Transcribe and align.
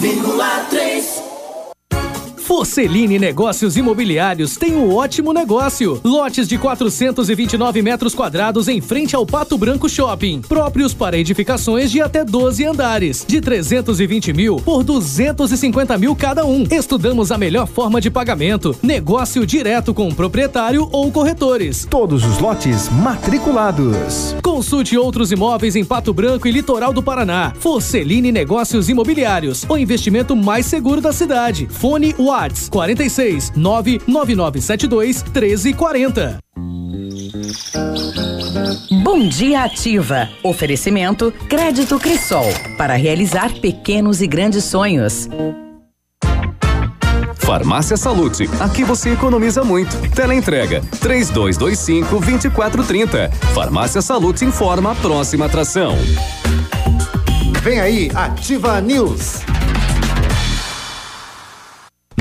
100,3 0.00 0.89
Forceline 2.50 3.16
Negócios 3.16 3.76
Imobiliários 3.76 4.56
tem 4.56 4.74
um 4.74 4.92
ótimo 4.92 5.32
negócio. 5.32 6.00
Lotes 6.02 6.48
de 6.48 6.58
429 6.58 7.80
metros 7.80 8.12
quadrados 8.12 8.66
em 8.66 8.80
frente 8.80 9.14
ao 9.14 9.24
Pato 9.24 9.56
Branco 9.56 9.88
Shopping. 9.88 10.40
Próprios 10.40 10.92
para 10.92 11.16
edificações 11.16 11.92
de 11.92 12.02
até 12.02 12.24
12 12.24 12.64
andares. 12.64 13.24
De 13.24 13.40
320 13.40 14.32
mil 14.32 14.56
por 14.56 14.82
250 14.82 15.96
mil 15.96 16.16
cada 16.16 16.44
um. 16.44 16.66
Estudamos 16.68 17.30
a 17.30 17.38
melhor 17.38 17.68
forma 17.68 18.00
de 18.00 18.10
pagamento. 18.10 18.74
Negócio 18.82 19.46
direto 19.46 19.94
com 19.94 20.08
o 20.08 20.14
proprietário 20.14 20.88
ou 20.90 21.12
corretores. 21.12 21.86
Todos 21.88 22.24
os 22.24 22.40
lotes 22.40 22.88
matriculados. 22.88 24.34
Consulte 24.42 24.98
outros 24.98 25.30
imóveis 25.30 25.76
em 25.76 25.84
Pato 25.84 26.12
Branco 26.12 26.48
e 26.48 26.50
Litoral 26.50 26.92
do 26.92 27.00
Paraná. 27.00 27.52
Forceline 27.60 28.32
Negócios 28.32 28.88
Imobiliários. 28.88 29.64
O 29.68 29.78
investimento 29.78 30.34
mais 30.34 30.66
seguro 30.66 31.00
da 31.00 31.12
cidade. 31.12 31.68
Fone 31.70 32.12
UAR 32.18 32.39
Whats 32.40 32.68
46 32.70 33.52
99972 33.56 35.22
1340. 35.22 36.38
Bom 39.02 39.28
dia 39.28 39.64
ativa. 39.64 40.28
Oferecimento 40.42 41.32
Crédito 41.48 41.98
Crisol 41.98 42.46
para 42.78 42.94
realizar 42.94 43.52
pequenos 43.60 44.22
e 44.22 44.26
grandes 44.26 44.64
sonhos. 44.64 45.28
Farmácia 47.34 47.96
Salute, 47.96 48.48
aqui 48.60 48.84
você 48.84 49.10
economiza 49.10 49.64
muito. 49.64 49.96
Teleentrega 50.10 50.82
3225 51.00 52.20
2430. 52.20 53.30
Farmácia 53.52 54.00
Salute 54.00 54.44
informa 54.44 54.92
a 54.92 54.94
próxima 54.94 55.46
atração. 55.46 55.96
Vem 57.62 57.80
aí, 57.80 58.10
Ativa 58.14 58.80
News. 58.80 59.40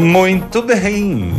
Muito 0.00 0.62
bem. 0.62 1.30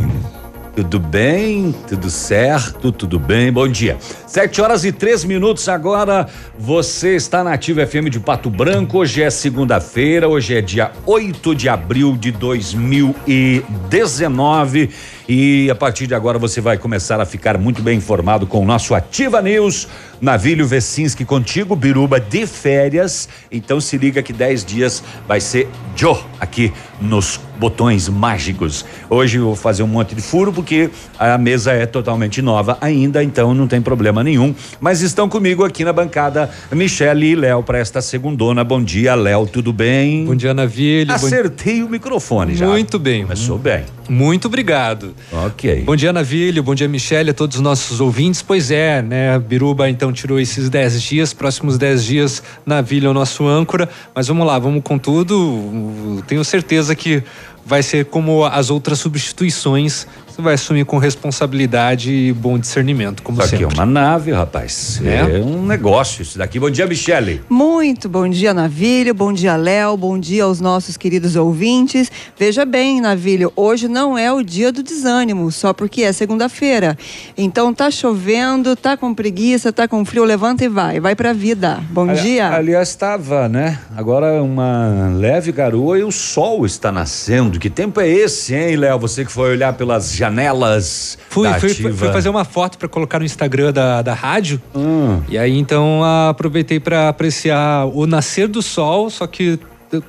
Tudo 0.76 1.00
bem? 1.00 1.74
Tudo 1.88 2.08
certo? 2.08 2.92
Tudo 2.92 3.18
bem? 3.18 3.52
Bom 3.52 3.66
dia. 3.66 3.98
Sete 4.32 4.62
horas 4.62 4.82
e 4.82 4.90
três 4.90 5.24
minutos 5.24 5.68
agora. 5.68 6.26
Você 6.58 7.16
está 7.16 7.44
na 7.44 7.52
Ativa 7.52 7.86
FM 7.86 8.08
de 8.10 8.18
Pato 8.18 8.48
Branco. 8.48 8.96
Hoje 8.96 9.22
é 9.22 9.28
segunda-feira. 9.28 10.26
Hoje 10.26 10.56
é 10.56 10.62
dia 10.62 10.90
8 11.04 11.54
de 11.54 11.68
abril 11.68 12.16
de 12.16 12.32
2019. 12.32 14.88
E 15.28 15.70
a 15.70 15.74
partir 15.74 16.06
de 16.06 16.14
agora 16.14 16.38
você 16.38 16.62
vai 16.62 16.78
começar 16.78 17.20
a 17.20 17.26
ficar 17.26 17.58
muito 17.58 17.82
bem 17.82 17.98
informado 17.98 18.46
com 18.46 18.62
o 18.62 18.64
nosso 18.64 18.94
Ativa 18.94 19.42
News. 19.42 19.86
Navílio 20.18 20.66
Vecinski 20.66 21.24
contigo, 21.24 21.76
Biruba 21.76 22.20
de 22.20 22.46
férias. 22.46 23.28
Então 23.50 23.80
se 23.80 23.98
liga 23.98 24.22
que 24.22 24.32
10 24.32 24.64
dias 24.64 25.02
vai 25.28 25.40
ser 25.40 25.68
Joe 25.96 26.18
aqui 26.40 26.72
nos 27.00 27.40
botões 27.58 28.08
mágicos. 28.08 28.84
Hoje 29.10 29.38
eu 29.38 29.44
vou 29.44 29.56
fazer 29.56 29.82
um 29.82 29.88
monte 29.88 30.14
de 30.14 30.22
furo 30.22 30.52
porque 30.52 30.90
a 31.18 31.36
mesa 31.38 31.72
é 31.72 31.86
totalmente 31.86 32.40
nova 32.40 32.78
ainda, 32.80 33.22
então 33.22 33.54
não 33.54 33.66
tem 33.66 33.80
problema 33.80 34.21
nenhum. 34.22 34.54
Mas 34.80 35.00
estão 35.00 35.28
comigo 35.28 35.64
aqui 35.64 35.84
na 35.84 35.92
bancada 35.92 36.50
Michele 36.70 37.26
e 37.26 37.34
Léo 37.34 37.62
para 37.62 37.78
esta 37.78 38.00
segundona. 38.00 38.64
Bom 38.64 38.82
dia, 38.82 39.14
Léo, 39.14 39.46
tudo 39.46 39.72
bem? 39.72 40.24
Bom 40.24 40.34
dia, 40.34 40.54
Navílio. 40.54 41.14
Acertei 41.14 41.80
bom... 41.80 41.86
o 41.86 41.90
microfone 41.90 42.54
já. 42.54 42.66
Muito 42.66 42.98
bem. 42.98 43.22
Começou 43.22 43.58
bem. 43.58 43.84
Muito 44.08 44.46
obrigado. 44.46 45.14
Ok. 45.32 45.82
Bom 45.84 45.96
dia, 45.96 46.12
Navílio. 46.12 46.62
Bom 46.62 46.74
dia, 46.74 46.88
Michele, 46.88 47.30
a 47.30 47.34
todos 47.34 47.56
os 47.56 47.62
nossos 47.62 48.00
ouvintes. 48.00 48.42
Pois 48.42 48.70
é, 48.70 49.00
né? 49.02 49.38
Biruba 49.38 49.88
então 49.88 50.12
tirou 50.12 50.38
esses 50.38 50.68
10 50.68 51.02
dias, 51.02 51.32
próximos 51.32 51.78
10 51.78 52.04
dias, 52.04 52.42
Navílio 52.64 53.08
é 53.08 53.10
o 53.10 53.14
nosso 53.14 53.46
âncora. 53.46 53.88
Mas 54.14 54.28
vamos 54.28 54.46
lá, 54.46 54.58
vamos 54.58 54.82
com 54.82 54.98
tudo. 54.98 56.22
Tenho 56.26 56.44
certeza 56.44 56.94
que 56.94 57.22
vai 57.64 57.82
ser 57.82 58.06
como 58.06 58.44
as 58.44 58.70
outras 58.70 58.98
substituições 58.98 60.06
você 60.32 60.40
vai 60.40 60.54
assumir 60.54 60.86
com 60.86 60.96
responsabilidade 60.96 62.10
e 62.10 62.32
bom 62.32 62.58
discernimento, 62.58 63.22
como 63.22 63.38
Isso 63.38 63.50
sempre. 63.50 63.66
aqui 63.66 63.74
é 63.74 63.76
uma 63.76 63.84
nave, 63.84 64.32
rapaz. 64.32 65.00
É, 65.04 65.38
é 65.38 65.42
um 65.42 65.66
negócio 65.66 66.22
isso 66.22 66.38
daqui. 66.38 66.58
Bom 66.58 66.70
dia, 66.70 66.86
Michele. 66.86 67.42
Muito 67.50 68.08
bom 68.08 68.26
dia, 68.26 68.54
Navílio. 68.54 69.12
Bom 69.12 69.30
dia, 69.30 69.56
Léo. 69.56 69.94
Bom 69.94 70.18
dia 70.18 70.44
aos 70.44 70.58
nossos 70.58 70.96
queridos 70.96 71.36
ouvintes. 71.36 72.10
Veja 72.38 72.64
bem, 72.64 73.00
Navílio, 73.00 73.52
hoje 73.54 73.88
não 73.88 74.16
é 74.16 74.32
o 74.32 74.42
dia 74.42 74.72
do 74.72 74.82
desânimo, 74.82 75.52
só 75.52 75.74
porque 75.74 76.02
é 76.02 76.12
segunda-feira. 76.12 76.96
Então 77.36 77.74
tá 77.74 77.90
chovendo, 77.90 78.74
tá 78.74 78.96
com 78.96 79.12
preguiça, 79.14 79.70
tá 79.70 79.86
com 79.86 80.02
frio, 80.02 80.24
levanta 80.24 80.64
e 80.64 80.68
vai. 80.68 80.98
Vai 80.98 81.14
pra 81.14 81.34
vida. 81.34 81.78
Bom 81.90 82.08
Ali, 82.08 82.20
dia. 82.22 82.48
Aliás, 82.48 82.88
estava, 82.88 83.50
né? 83.50 83.78
Agora 83.94 84.42
uma 84.42 85.12
leve 85.14 85.52
garoa 85.52 85.98
e 85.98 86.02
o 86.02 86.10
sol 86.10 86.64
está 86.64 86.90
nascendo. 86.90 87.58
Que 87.58 87.68
tempo 87.68 88.00
é 88.00 88.08
esse, 88.08 88.54
hein, 88.54 88.76
Léo? 88.76 88.98
Você 88.98 89.26
que 89.26 89.32
foi 89.32 89.50
olhar 89.50 89.74
pelas 89.74 90.21
janelas. 90.22 91.18
Fui, 91.28 91.48
da 91.48 91.58
fui, 91.58 91.70
ativa. 91.70 91.92
fui 91.92 92.12
fazer 92.12 92.28
uma 92.28 92.44
foto 92.44 92.78
para 92.78 92.88
colocar 92.88 93.18
no 93.18 93.24
Instagram 93.24 93.72
da, 93.72 94.02
da 94.02 94.14
rádio. 94.14 94.60
Hum. 94.74 95.20
E 95.28 95.36
aí 95.36 95.58
então 95.58 96.00
aproveitei 96.28 96.78
para 96.78 97.08
apreciar 97.08 97.86
o 97.86 98.06
nascer 98.06 98.46
do 98.48 98.62
sol, 98.62 99.10
só 99.10 99.26
que 99.26 99.58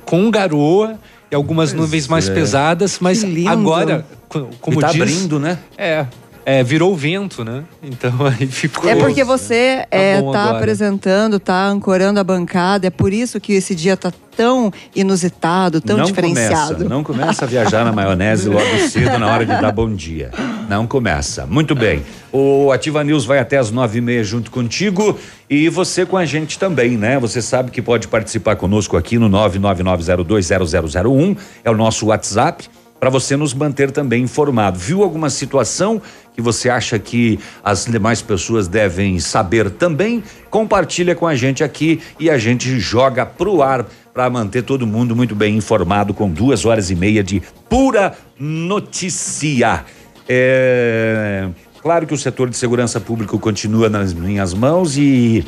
com 0.04 0.30
garoa 0.30 0.98
e 1.30 1.34
algumas 1.34 1.70
Pois 1.70 1.80
nuvens 1.80 2.08
mais 2.08 2.28
é. 2.28 2.34
pesadas, 2.34 2.98
mas 3.00 3.24
agora, 3.46 4.06
co- 4.28 4.48
como 4.60 4.78
e 4.78 4.80
tá 4.80 4.92
diz, 4.92 5.00
abrindo, 5.02 5.38
né? 5.40 5.58
É. 5.76 6.06
é, 6.44 6.62
virou 6.62 6.94
vento, 6.94 7.42
né? 7.44 7.64
Então 7.82 8.12
aí 8.26 8.46
ficou. 8.46 8.88
É 8.88 8.94
porque 8.96 9.24
você 9.24 9.86
é, 9.90 10.20
bom 10.20 10.32
tá 10.32 10.42
agora. 10.42 10.58
apresentando, 10.58 11.40
tá 11.40 11.66
ancorando 11.66 12.20
a 12.20 12.24
bancada, 12.24 12.86
é 12.86 12.90
por 12.90 13.12
isso 13.12 13.40
que 13.40 13.54
esse 13.54 13.74
dia 13.74 13.96
tá 13.96 14.12
tão 14.36 14.72
inusitado, 14.94 15.80
tão 15.80 15.96
não 15.98 16.04
diferenciado. 16.04 16.74
Começa, 16.74 16.88
não 16.88 17.02
começa 17.04 17.44
a 17.44 17.48
viajar 17.48 17.84
na 17.84 17.92
maionese 17.92 18.48
logo 18.48 18.64
cedo 18.88 19.16
na 19.18 19.32
hora 19.32 19.46
de 19.46 19.60
dar 19.60 19.72
bom 19.72 19.94
dia. 19.94 20.30
Não 20.68 20.86
começa. 20.86 21.46
Muito 21.46 21.74
bem. 21.74 22.02
O 22.32 22.70
Ativa 22.72 23.04
News 23.04 23.24
vai 23.24 23.38
até 23.38 23.56
as 23.58 23.70
nove 23.70 23.98
e 23.98 24.00
meia 24.00 24.24
junto 24.24 24.50
contigo 24.50 25.16
e 25.48 25.68
você 25.68 26.04
com 26.04 26.16
a 26.16 26.24
gente 26.24 26.58
também, 26.58 26.96
né? 26.96 27.20
Você 27.20 27.40
sabe 27.40 27.70
que 27.70 27.80
pode 27.80 28.08
participar 28.08 28.56
conosco 28.56 28.96
aqui 28.96 29.16
no 29.18 29.30
999020001, 29.30 31.36
é 31.62 31.70
o 31.70 31.76
nosso 31.76 32.06
WhatsApp 32.06 32.68
para 33.04 33.10
você 33.10 33.36
nos 33.36 33.52
manter 33.52 33.90
também 33.90 34.22
informado. 34.22 34.78
Viu 34.78 35.02
alguma 35.02 35.28
situação 35.28 36.00
que 36.34 36.40
você 36.40 36.70
acha 36.70 36.98
que 36.98 37.38
as 37.62 37.84
demais 37.84 38.22
pessoas 38.22 38.66
devem 38.66 39.18
saber 39.18 39.68
também? 39.68 40.24
Compartilha 40.48 41.14
com 41.14 41.26
a 41.26 41.34
gente 41.34 41.62
aqui 41.62 42.00
e 42.18 42.30
a 42.30 42.38
gente 42.38 42.80
joga 42.80 43.26
pro 43.26 43.60
ar 43.60 43.84
para 44.14 44.30
manter 44.30 44.62
todo 44.62 44.86
mundo 44.86 45.14
muito 45.14 45.34
bem 45.34 45.54
informado 45.54 46.14
com 46.14 46.30
duas 46.30 46.64
horas 46.64 46.90
e 46.90 46.94
meia 46.94 47.22
de 47.22 47.42
pura 47.68 48.16
notícia. 48.40 49.84
É, 50.26 51.46
claro 51.82 52.06
que 52.06 52.14
o 52.14 52.18
setor 52.18 52.48
de 52.48 52.56
segurança 52.56 52.98
pública 52.98 53.36
continua 53.36 53.90
nas 53.90 54.14
minhas 54.14 54.54
mãos 54.54 54.96
e 54.96 55.44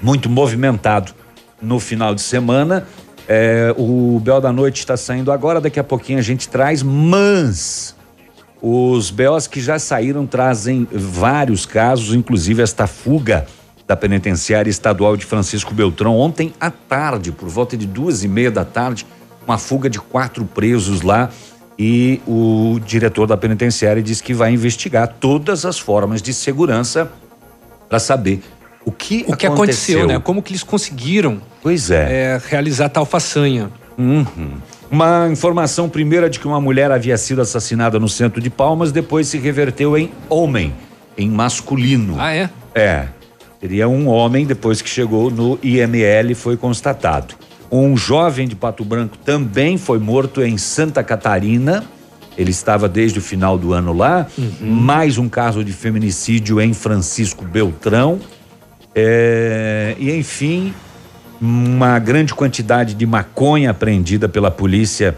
muito 0.00 0.30
movimentado 0.30 1.12
no 1.60 1.80
final 1.80 2.14
de 2.14 2.22
semana. 2.22 2.86
É, 3.28 3.74
o 3.76 4.20
Bel 4.22 4.40
da 4.40 4.52
Noite 4.52 4.78
está 4.78 4.96
saindo 4.96 5.32
agora, 5.32 5.60
daqui 5.60 5.80
a 5.80 5.84
pouquinho 5.84 6.18
a 6.18 6.22
gente 6.22 6.48
traz, 6.48 6.82
mas 6.82 7.96
os 8.62 9.10
BOs 9.10 9.46
que 9.46 9.60
já 9.60 9.78
saíram 9.78 10.26
trazem 10.26 10.86
vários 10.90 11.66
casos, 11.66 12.14
inclusive 12.14 12.62
esta 12.62 12.86
fuga 12.86 13.46
da 13.86 13.96
penitenciária 13.96 14.70
estadual 14.70 15.16
de 15.16 15.24
Francisco 15.24 15.74
Beltrão 15.74 16.16
ontem 16.16 16.52
à 16.60 16.70
tarde, 16.70 17.32
por 17.32 17.48
volta 17.48 17.76
de 17.76 17.86
duas 17.86 18.24
e 18.24 18.28
meia 18.28 18.50
da 18.50 18.64
tarde, 18.64 19.06
uma 19.46 19.58
fuga 19.58 19.88
de 19.88 20.00
quatro 20.00 20.44
presos 20.44 21.02
lá 21.02 21.30
e 21.78 22.20
o 22.26 22.80
diretor 22.84 23.26
da 23.26 23.36
penitenciária 23.36 24.02
disse 24.02 24.22
que 24.22 24.32
vai 24.32 24.52
investigar 24.52 25.16
todas 25.20 25.64
as 25.64 25.78
formas 25.78 26.22
de 26.22 26.32
segurança 26.32 27.10
para 27.88 27.98
saber 27.98 28.42
o 28.86 28.92
que 28.92 29.24
O 29.26 29.36
que 29.36 29.46
aconteceu, 29.46 30.06
né? 30.06 30.18
Como 30.20 30.40
que 30.40 30.52
eles 30.52 30.62
conseguiram 30.62 31.42
Pois 31.60 31.90
é. 31.90 32.36
é, 32.36 32.40
realizar 32.48 32.88
tal 32.88 33.04
façanha? 33.04 33.68
Uhum. 33.98 34.52
Uma 34.88 35.28
informação 35.28 35.88
primeira 35.88 36.30
de 36.30 36.38
que 36.38 36.46
uma 36.46 36.60
mulher 36.60 36.92
havia 36.92 37.18
sido 37.18 37.42
assassinada 37.42 37.98
no 37.98 38.08
centro 38.08 38.40
de 38.40 38.48
Palmas, 38.48 38.92
depois 38.92 39.26
se 39.26 39.36
reverteu 39.38 39.98
em 39.98 40.12
homem, 40.28 40.72
em 41.18 41.28
masculino. 41.28 42.14
Ah, 42.16 42.32
é? 42.32 42.48
É. 42.72 43.08
Seria 43.60 43.88
um 43.88 44.06
homem 44.06 44.46
depois 44.46 44.80
que 44.80 44.88
chegou 44.88 45.28
no 45.28 45.58
IML 45.60 46.36
foi 46.36 46.56
constatado. 46.56 47.34
Um 47.72 47.96
jovem 47.96 48.46
de 48.46 48.54
Pato 48.54 48.84
Branco 48.84 49.18
também 49.18 49.76
foi 49.76 49.98
morto 49.98 50.40
em 50.40 50.56
Santa 50.56 51.02
Catarina. 51.02 51.84
Ele 52.38 52.52
estava 52.52 52.88
desde 52.88 53.18
o 53.18 53.22
final 53.22 53.58
do 53.58 53.72
ano 53.72 53.92
lá. 53.92 54.28
Mais 54.60 55.18
um 55.18 55.28
caso 55.28 55.64
de 55.64 55.72
feminicídio 55.72 56.60
em 56.60 56.72
Francisco 56.72 57.44
Beltrão. 57.44 58.20
É, 58.98 59.94
e 59.98 60.10
enfim, 60.16 60.72
uma 61.38 61.98
grande 61.98 62.34
quantidade 62.34 62.94
de 62.94 63.04
maconha 63.04 63.70
apreendida 63.70 64.26
pela 64.26 64.50
polícia 64.50 65.14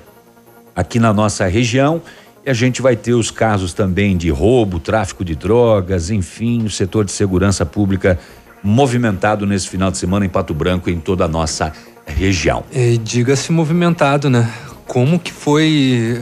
aqui 0.74 0.98
na 0.98 1.12
nossa 1.12 1.46
região. 1.46 2.02
E 2.44 2.50
a 2.50 2.54
gente 2.54 2.82
vai 2.82 2.96
ter 2.96 3.12
os 3.12 3.30
casos 3.30 3.72
também 3.72 4.16
de 4.16 4.30
roubo, 4.30 4.80
tráfico 4.80 5.24
de 5.24 5.36
drogas, 5.36 6.10
enfim, 6.10 6.64
o 6.64 6.70
setor 6.70 7.04
de 7.04 7.12
segurança 7.12 7.64
pública 7.64 8.18
movimentado 8.64 9.46
nesse 9.46 9.68
final 9.68 9.92
de 9.92 9.98
semana 9.98 10.26
em 10.26 10.28
Pato 10.28 10.52
Branco 10.52 10.90
e 10.90 10.92
em 10.92 10.98
toda 10.98 11.24
a 11.24 11.28
nossa 11.28 11.72
região. 12.04 12.64
E 12.72 12.98
diga-se 12.98 13.52
movimentado, 13.52 14.28
né? 14.28 14.50
Como 14.86 15.20
que 15.20 15.32
foi 15.32 16.20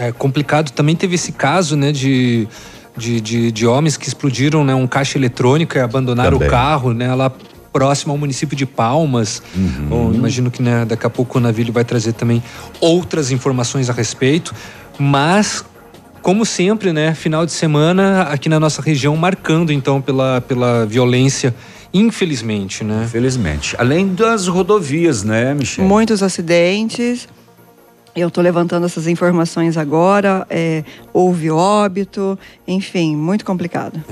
é, 0.00 0.10
complicado. 0.10 0.70
Também 0.70 0.96
teve 0.96 1.14
esse 1.14 1.30
caso, 1.30 1.76
né, 1.76 1.92
de, 1.92 2.48
de, 2.96 3.20
de, 3.20 3.52
de 3.52 3.66
homens 3.66 3.96
que 3.96 4.08
explodiram 4.08 4.64
né, 4.64 4.74
um 4.74 4.86
caixa 4.86 5.18
eletrônico 5.18 5.76
e 5.76 5.80
abandonaram 5.80 6.32
Também. 6.32 6.48
o 6.48 6.50
carro, 6.50 6.92
né, 6.92 7.14
lá 7.14 7.30
próximo 7.72 8.12
ao 8.12 8.18
município 8.18 8.56
de 8.56 8.64
Palmas. 8.64 9.42
Uhum. 9.54 9.86
Bom, 9.88 10.12
imagino 10.14 10.50
que 10.50 10.62
né, 10.62 10.86
daqui 10.86 11.06
a 11.06 11.10
pouco 11.10 11.36
o 11.36 11.40
Navilho 11.40 11.72
vai 11.72 11.84
trazer 11.84 12.14
também 12.14 12.42
outras 12.80 13.30
informações 13.30 13.90
a 13.90 13.92
respeito. 13.92 14.54
Mas, 14.98 15.62
como 16.22 16.46
sempre, 16.46 16.90
né, 16.92 17.14
final 17.14 17.44
de 17.44 17.52
semana 17.52 18.22
aqui 18.22 18.48
na 18.48 18.58
nossa 18.58 18.80
região 18.80 19.14
marcando 19.14 19.74
então 19.74 20.00
pela, 20.00 20.40
pela 20.40 20.86
violência, 20.86 21.54
infelizmente, 21.92 22.82
né? 22.82 23.02
Infelizmente. 23.04 23.76
Além 23.78 24.14
das 24.14 24.46
rodovias, 24.46 25.22
né, 25.22 25.52
Michel? 25.52 25.84
Muitos 25.84 26.22
acidentes. 26.22 27.28
Eu 28.16 28.28
estou 28.28 28.42
levantando 28.42 28.86
essas 28.86 29.06
informações 29.06 29.76
agora. 29.76 30.46
é, 30.48 30.82
houve 31.12 31.50
óbito, 31.50 32.38
enfim, 32.66 33.14
muito 33.14 33.44
complicado. 33.44 34.02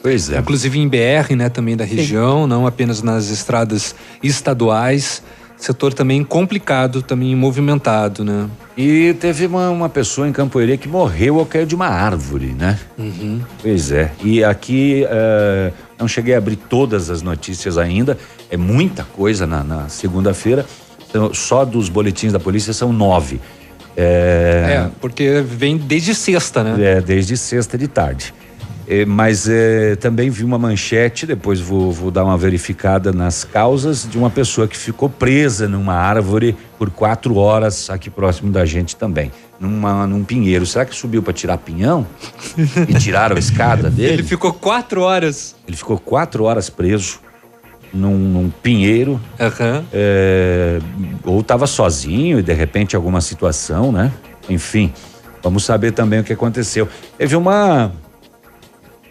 Pois 0.00 0.30
é. 0.30 0.38
Inclusive 0.38 0.78
em 0.78 0.88
BR, 0.88 1.34
né, 1.36 1.48
também 1.48 1.76
da 1.76 1.84
região, 1.84 2.46
não 2.46 2.66
apenas 2.66 3.02
nas 3.02 3.30
estradas 3.30 3.94
estaduais. 4.22 5.22
Setor 5.56 5.92
também 5.92 6.22
complicado, 6.22 7.02
também 7.02 7.34
movimentado, 7.34 8.24
né? 8.24 8.48
E 8.76 9.12
teve 9.14 9.44
uma, 9.46 9.70
uma 9.70 9.88
pessoa 9.88 10.28
em 10.28 10.32
Campoerê 10.32 10.76
que 10.76 10.86
morreu 10.86 11.40
ao 11.40 11.44
cair 11.44 11.66
de 11.66 11.74
uma 11.74 11.88
árvore, 11.88 12.54
né? 12.56 12.78
Uhum. 12.96 13.40
Pois 13.60 13.90
é. 13.90 14.12
E 14.22 14.44
aqui 14.44 15.04
eh, 15.10 15.72
não 15.98 16.06
cheguei 16.06 16.36
a 16.36 16.38
abrir 16.38 16.54
todas 16.54 17.10
as 17.10 17.22
notícias 17.22 17.76
ainda. 17.76 18.16
É 18.48 18.56
muita 18.56 19.02
coisa 19.02 19.48
na, 19.48 19.64
na 19.64 19.88
segunda-feira. 19.88 20.64
Então, 21.08 21.32
só 21.32 21.64
dos 21.64 21.88
boletins 21.88 22.32
da 22.32 22.40
polícia 22.40 22.72
são 22.72 22.92
nove. 22.92 23.40
É, 23.96 24.84
É, 24.86 24.90
porque 25.00 25.42
vem 25.42 25.76
desde 25.76 26.14
sexta, 26.14 26.62
né? 26.62 26.76
é, 26.78 27.00
desde 27.00 27.36
sexta 27.36 27.76
de 27.76 27.88
tarde. 27.88 28.32
É, 28.86 29.04
mas 29.04 29.46
é, 29.46 29.96
também 29.96 30.30
vi 30.30 30.44
uma 30.44 30.58
manchete, 30.58 31.26
depois 31.26 31.60
vou, 31.60 31.92
vou 31.92 32.10
dar 32.10 32.24
uma 32.24 32.38
verificada 32.38 33.12
nas 33.12 33.44
causas, 33.44 34.08
de 34.10 34.16
uma 34.16 34.30
pessoa 34.30 34.66
que 34.66 34.78
ficou 34.78 35.10
presa 35.10 35.68
numa 35.68 35.92
árvore 35.92 36.56
por 36.78 36.88
quatro 36.88 37.36
horas 37.36 37.90
aqui 37.90 38.08
próximo 38.08 38.50
da 38.50 38.64
gente 38.64 38.96
também, 38.96 39.30
numa, 39.60 40.06
num 40.06 40.24
pinheiro. 40.24 40.64
Será 40.64 40.86
que 40.86 40.94
subiu 40.94 41.22
para 41.22 41.34
tirar 41.34 41.58
pinhão? 41.58 42.06
e 42.88 42.94
tiraram 42.94 43.36
a 43.36 43.38
escada 43.38 43.90
dele? 43.90 44.14
Ele 44.14 44.22
ficou 44.22 44.54
quatro 44.54 45.02
horas. 45.02 45.54
Ele 45.66 45.76
ficou 45.76 45.98
quatro 45.98 46.44
horas 46.44 46.70
preso 46.70 47.20
num, 47.92 48.16
num 48.16 48.50
pinheiro. 48.62 49.20
É, 49.92 50.78
ou 51.24 51.40
estava 51.40 51.66
sozinho 51.66 52.38
e 52.38 52.42
de 52.42 52.52
repente 52.52 52.94
alguma 52.96 53.20
situação, 53.20 53.90
né? 53.92 54.12
Enfim, 54.48 54.92
vamos 55.42 55.64
saber 55.64 55.92
também 55.92 56.20
o 56.20 56.24
que 56.24 56.32
aconteceu. 56.32 56.88
Teve 57.16 57.36
uma 57.36 57.92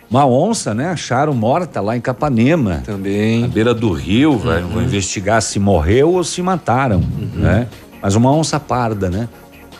uma 0.10 0.26
onça, 0.26 0.74
né? 0.74 0.90
Acharam 0.90 1.34
morta 1.34 1.82
lá 1.82 1.98
em 1.98 2.00
Capanema. 2.02 2.82
Também. 2.86 3.42
Na 3.42 3.48
beira 3.50 3.74
do 3.74 3.92
rio, 3.92 4.38
vai- 4.38 4.62
vão 4.62 4.82
investigar 4.82 5.42
se 5.42 5.60
morreu 5.60 6.14
ou 6.14 6.24
se 6.24 6.42
mataram, 6.42 7.02
né? 7.34 7.68
Mas 8.02 8.16
uma 8.16 8.32
onça 8.32 8.58
parda, 8.60 9.10
né? 9.10 9.28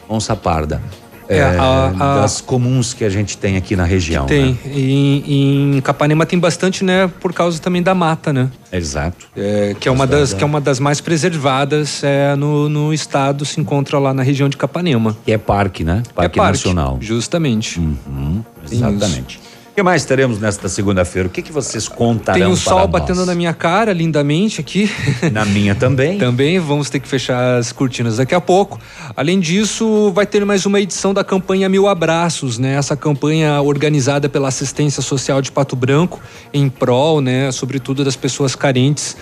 Onça 0.10 0.36
parda. 0.36 0.82
É, 1.30 1.38
É, 1.40 1.44
a- 1.44 1.94
a- 2.00 2.22
das 2.22 2.40
comuns 2.40 2.94
que 2.94 3.04
a 3.04 3.10
gente 3.10 3.38
tem 3.38 3.58
aqui 3.58 3.76
na 3.76 3.84
região. 3.84 4.26
Tem. 4.26 4.52
né? 4.52 4.58
E 4.74 5.76
em 5.78 5.82
Capanema 5.82 6.26
tem 6.26 6.40
bastante, 6.40 6.84
né? 6.86 7.08
Por 7.20 7.34
causa 7.34 7.60
também 7.60 7.84
da 7.84 7.94
mata, 7.94 8.32
né? 8.32 8.50
Exato. 8.72 9.28
É, 9.36 9.76
que, 9.80 9.90
é 9.90 9.92
uma 9.92 10.08
das, 10.08 10.34
que 10.34 10.44
é 10.44 10.46
uma 10.46 10.62
das 10.62 10.80
mais 10.80 11.02
preservadas 11.02 12.02
é, 12.04 12.36
no, 12.36 12.70
no 12.70 12.94
estado, 12.94 13.44
se 13.46 13.60
encontra 13.60 14.00
lá 14.00 14.14
na 14.14 14.24
região 14.24 14.48
de 14.48 14.56
Capanema. 14.58 15.18
Que 15.26 15.34
é 15.34 15.38
parque, 15.38 15.84
né? 15.84 16.02
Parque 16.16 16.40
Nacional. 16.40 16.98
Justamente. 17.02 17.80
Uhum, 17.80 18.44
exatamente. 18.72 19.38
O 19.38 19.57
que 19.78 19.84
mais 19.84 20.04
teremos 20.06 20.40
nesta 20.40 20.68
segunda-feira? 20.68 21.28
O 21.28 21.32
que, 21.32 21.40
que 21.40 21.52
vocês 21.52 21.88
contarão 21.88 22.40
Tem 22.40 22.52
o 22.52 22.58
sol 22.58 22.80
nós? 22.80 22.90
batendo 22.90 23.24
na 23.28 23.36
minha 23.36 23.54
cara 23.54 23.94
lindamente 23.94 24.60
aqui. 24.60 24.90
Na 25.32 25.46
minha 25.46 25.76
também. 25.76 26.18
também 26.18 26.58
vamos 26.58 26.90
ter 26.90 27.00
que 27.00 27.08
fechar 27.08 27.60
as 27.60 27.72
cortinas 27.72 28.18
daqui 28.18 28.34
a 28.34 28.42
pouco. 28.42 28.80
Além 29.16 29.40
disso, 29.40 30.12
vai 30.16 30.26
ter 30.26 30.44
mais 30.44 30.66
uma 30.66 30.82
edição 30.82 31.14
da 31.14 31.24
campanha 31.24 31.70
Mil 31.70 31.88
Abraços, 31.88 32.58
né? 32.58 32.74
Essa 32.74 32.96
campanha 32.98 33.62
organizada 33.62 34.28
pela 34.28 34.48
Assistência 34.48 35.04
Social 35.04 35.44
de 35.44 35.52
Pato 35.52 35.76
Branco 35.76 36.20
em 36.52 36.70
prol, 36.70 37.22
né, 37.22 37.52
sobretudo 37.52 38.04
das 38.04 38.16
pessoas 38.16 38.56
carentes, 38.56 39.16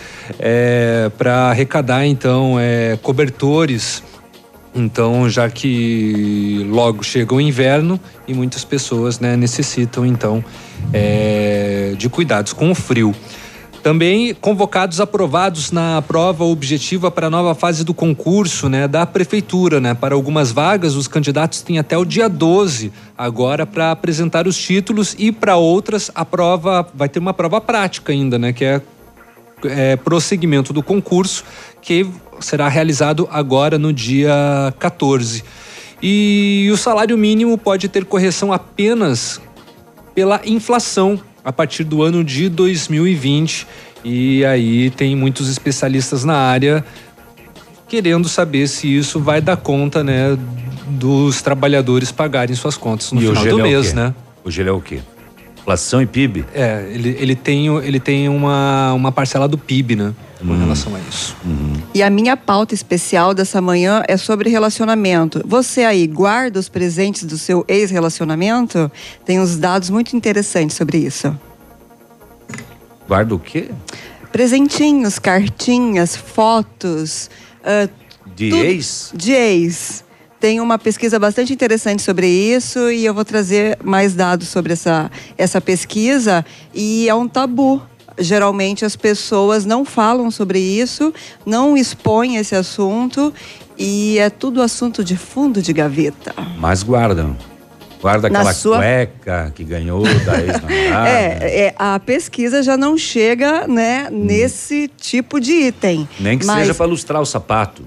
para 1.18 1.50
arrecadar 1.50 2.06
então 2.06 2.56
é, 2.58 2.98
cobertores. 3.02 4.02
Então, 4.76 5.30
já 5.30 5.50
que 5.50 6.68
logo 6.70 7.02
chega 7.02 7.34
o 7.34 7.40
inverno 7.40 7.98
e 8.28 8.34
muitas 8.34 8.66
pessoas 8.66 9.22
né, 9.22 9.38
necessitam 9.38 10.06
então 10.06 10.44
é, 10.92 11.94
de 11.98 12.10
cuidados 12.10 12.52
com 12.52 12.70
o 12.70 12.76
frio. 12.76 13.16
Também 13.82 14.34
convocados 14.34 15.00
aprovados 15.00 15.72
na 15.72 16.02
prova 16.02 16.44
objetiva 16.44 17.12
para 17.12 17.28
a 17.28 17.30
nova 17.30 17.54
fase 17.54 17.84
do 17.84 17.94
concurso, 17.94 18.68
né, 18.68 18.88
da 18.88 19.06
prefeitura, 19.06 19.80
né? 19.80 19.94
Para 19.94 20.16
algumas 20.16 20.52
vagas, 20.52 20.96
os 20.96 21.08
candidatos 21.08 21.62
têm 21.62 21.78
até 21.78 21.96
o 21.96 22.04
dia 22.04 22.28
12 22.28 22.92
agora 23.16 23.64
para 23.64 23.92
apresentar 23.92 24.48
os 24.48 24.58
títulos 24.58 25.16
e 25.20 25.32
para 25.32 25.56
outras 25.56 26.10
a 26.16 26.26
prova 26.26 26.86
vai 26.96 27.08
ter 27.08 27.20
uma 27.20 27.32
prova 27.32 27.62
prática 27.62 28.12
ainda, 28.12 28.40
né, 28.40 28.52
que 28.52 28.66
é, 28.66 28.82
é 29.66 29.96
prosseguimento 29.96 30.74
do 30.74 30.82
concurso 30.82 31.44
que 31.80 32.08
será 32.40 32.68
realizado 32.68 33.28
agora 33.32 33.78
no 33.78 33.92
dia 33.94 34.74
14. 34.80 35.44
E 36.02 36.70
o 36.72 36.78
salário 36.78 37.18
mínimo 37.18 37.58
pode 37.58 37.88
ter 37.88 38.06
correção 38.06 38.52
apenas 38.54 39.42
pela 40.14 40.42
inflação 40.46 41.20
a 41.44 41.52
partir 41.52 41.84
do 41.84 42.04
ano 42.04 42.24
de 42.24 42.50
2020. 42.50 43.68
E 44.04 44.46
aí 44.46 44.90
tem 44.92 45.16
muitos 45.16 45.50
especialistas 45.50 46.24
na 46.24 46.36
área 46.38 46.86
querendo 47.88 48.28
saber 48.28 48.68
se 48.68 48.88
isso 48.88 49.20
vai 49.20 49.40
dar 49.42 49.58
conta, 49.58 50.04
né, 50.04 50.38
dos 50.88 51.42
trabalhadores 51.42 52.12
pagarem 52.12 52.56
suas 52.56 52.78
contas 52.78 53.12
no 53.12 53.22
E 53.22 53.28
final 53.28 53.44
do 53.44 53.60
é 53.60 53.64
mês, 53.64 53.90
quê? 53.90 53.96
né? 53.96 54.14
O 54.44 54.52
gelo 54.52 54.70
é 54.70 54.72
o 54.72 54.82
quê? 54.82 55.00
Inflação 55.60 56.02
e 56.02 56.06
PIB? 56.06 56.46
É, 56.54 56.88
ele, 56.92 57.16
ele 57.20 57.36
tem, 57.36 57.68
ele 57.78 58.00
tem 58.00 58.30
uma, 58.30 58.94
uma 58.94 59.12
parcela 59.12 59.48
do 59.48 59.58
PIB, 59.58 59.96
né? 59.96 60.14
Com 60.46 60.52
Uhum. 60.54 60.60
relação 60.60 60.96
a 60.96 61.00
isso. 61.00 61.36
E 61.94 62.04
a 62.04 62.10
minha 62.10 62.38
pauta 62.38 62.74
especial 62.74 63.34
dessa 63.34 63.60
manhã 63.62 64.04
é 64.08 64.16
sobre 64.18 64.50
relacionamento. 64.50 65.42
Você 65.46 65.84
aí 65.84 66.06
guarda 66.06 66.60
os 66.60 66.70
presentes 66.70 67.24
do 67.24 67.38
seu 67.38 67.66
ex-relacionamento? 67.68 68.92
Tem 69.26 69.40
uns 69.40 69.58
dados 69.58 69.90
muito 69.90 70.16
interessantes 70.16 70.76
sobre 70.76 70.98
isso. 71.00 71.36
Guarda 73.08 73.36
o 73.36 73.40
quê? 73.40 73.70
Presentinhos, 74.32 75.20
cartinhas, 75.20 76.16
fotos. 76.16 77.30
ah, 77.64 77.88
De 78.36 78.50
tudo- 78.50 78.64
ex? 78.64 79.12
De 79.16 79.32
ex. 79.32 80.04
Tem 80.40 80.60
uma 80.60 80.78
pesquisa 80.78 81.18
bastante 81.18 81.54
interessante 81.54 82.02
sobre 82.04 82.28
isso 82.28 82.92
e 82.92 83.06
eu 83.06 83.14
vou 83.14 83.26
trazer 83.26 83.80
mais 83.84 84.14
dados 84.14 84.50
sobre 84.50 84.74
essa, 84.74 85.10
essa 85.38 85.60
pesquisa. 85.62 86.46
E 86.74 87.08
é 87.10 87.16
um 87.16 87.28
tabu. 87.28 87.82
Geralmente 88.18 88.86
as 88.86 88.96
pessoas 88.96 89.66
não 89.66 89.84
falam 89.84 90.32
sobre 90.32 90.60
isso, 90.60 91.14
não 91.46 91.76
expõem 91.76 92.38
esse 92.38 92.56
assunto 92.56 93.34
e 93.78 94.18
é 94.20 94.30
tudo 94.30 94.62
assunto 94.62 95.04
de 95.04 95.18
fundo 95.18 95.62
de 95.62 95.74
gaveta. 95.74 96.34
Mas 96.58 96.82
guardam. 96.82 97.36
Guarda 98.02 98.28
aquela 98.28 98.54
sua- 98.54 98.78
cueca 98.78 99.52
que 99.56 99.64
ganhou 99.64 100.04
da 100.04 100.38
ex-namorada. 100.42 101.10
É, 101.10 101.66
é, 101.68 101.76
a 101.78 102.00
pesquisa 102.00 102.62
já 102.62 102.78
não 102.78 102.98
chega 102.98 103.68
né, 103.68 104.08
nesse 104.12 104.88
tipo 104.96 105.40
de 105.40 105.52
item. 105.68 106.08
Nem 106.20 106.38
que 106.38 106.46
Mas- 106.46 106.60
seja 106.60 106.74
para 106.76 106.86
lustrar 106.86 107.22
o 107.22 107.26
sapato. 107.26 107.84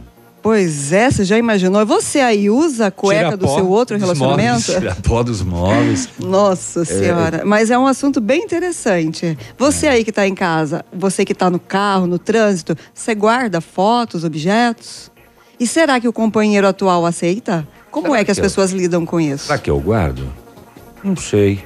Pois 0.48 0.94
é, 0.94 1.10
você 1.10 1.26
já 1.26 1.36
imaginou? 1.36 1.84
Você 1.84 2.20
aí 2.20 2.48
usa 2.48 2.86
a 2.86 2.90
cueca 2.90 3.36
do 3.36 3.46
seu 3.46 3.68
outro 3.68 3.98
relacionamento? 3.98 4.72
móveis, 4.72 4.94
pó 5.06 5.22
dos 5.22 5.42
móveis. 5.42 6.08
Nossa 6.18 6.86
senhora, 6.86 7.42
mas 7.44 7.70
é 7.70 7.76
um 7.76 7.86
assunto 7.86 8.18
bem 8.18 8.44
interessante. 8.44 9.36
Você 9.58 9.86
aí 9.86 10.02
que 10.02 10.08
está 10.08 10.26
em 10.26 10.34
casa, 10.34 10.86
você 10.90 11.22
que 11.22 11.34
está 11.34 11.50
no 11.50 11.58
carro, 11.58 12.06
no 12.06 12.18
trânsito, 12.18 12.74
você 12.94 13.14
guarda 13.14 13.60
fotos, 13.60 14.24
objetos? 14.24 15.10
E 15.60 15.66
será 15.66 16.00
que 16.00 16.08
o 16.08 16.14
companheiro 16.14 16.66
atual 16.66 17.04
aceita? 17.04 17.68
Como 17.90 18.06
Será 18.06 18.20
é 18.20 18.24
que 18.24 18.30
as 18.30 18.38
que 18.38 18.40
eu- 18.40 18.44
pessoas 18.44 18.70
lidam 18.70 19.04
com 19.04 19.20
isso? 19.20 19.48
Será 19.48 19.58
que 19.58 19.68
eu 19.68 19.78
guardo? 19.78 20.32
Não 21.04 21.14
sei. 21.14 21.62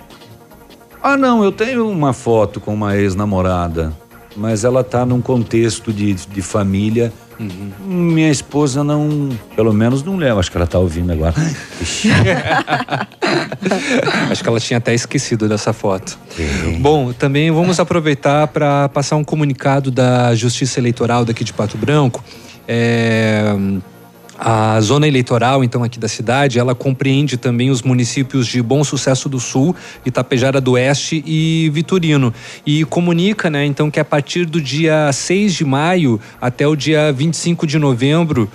Ah, 1.01 1.17
não, 1.17 1.45
eu 1.45 1.53
tenho 1.53 1.89
uma 1.89 2.13
foto 2.13 2.61
com 2.61 2.75
uma 2.75 2.97
ex-namorada, 2.97 3.93
mas 4.37 4.65
ela 4.65 4.83
tá 4.83 5.05
num 5.05 5.21
contexto 5.21 5.93
de, 5.93 6.15
de 6.15 6.43
família. 6.43 7.13
Minha 7.81 8.31
esposa 8.31 8.85
não, 8.85 9.31
pelo 9.57 9.73
menos 9.73 10.03
não 10.03 10.17
lembra. 10.17 10.39
Acho 10.41 10.51
que 10.51 10.57
ela 10.57 10.67
tá 10.67 10.79
ouvindo 10.79 11.13
agora. 11.13 11.35
Acho 14.31 14.43
que 14.43 14.49
ela 14.49 14.61
tinha 14.61 14.79
até 14.79 14.95
esquecido 14.95 15.49
dessa 15.49 15.73
foto. 15.73 16.19
Bom, 16.79 17.13
também 17.13 17.51
vamos 17.51 17.81
aproveitar 17.81 18.47
para 18.49 18.89
passar 18.91 19.17
um 19.17 19.25
comunicado 19.25 19.91
da 19.91 20.35
Justiça 20.35 20.79
Eleitoral 20.79 21.25
daqui 21.25 21.43
de 21.43 21.53
Pato 21.53 21.77
Branco. 21.77 22.23
É, 22.69 23.55
a 24.45 24.81
zona 24.81 25.07
eleitoral, 25.07 25.63
então, 25.63 25.85
aqui 25.85 26.01
da 26.01 26.09
cidade, 26.09 26.59
ela 26.59 26.75
compreende 26.75 27.37
também 27.37 27.71
os 27.71 27.81
municípios 27.81 28.49
de 28.49 28.61
Bom 28.61 28.83
Sucesso 28.83 29.29
do 29.29 29.39
Sul, 29.39 29.75
Itapejara 30.05 30.61
do 30.61 30.73
Oeste 30.73 31.23
e 31.25 31.71
Vitorino. 31.73 32.35
E 32.67 32.85
comunica, 32.85 33.49
né, 33.49 33.65
então, 33.65 33.89
que 33.89 34.01
a 34.01 34.05
partir 34.05 34.45
do 34.45 34.61
dia 34.61 35.13
6 35.13 35.55
de 35.55 35.65
maio 35.65 36.21
até 36.41 36.67
o 36.67 36.75
dia 36.75 37.13
25 37.13 37.65
de 37.69 37.79
novembro 37.79 38.51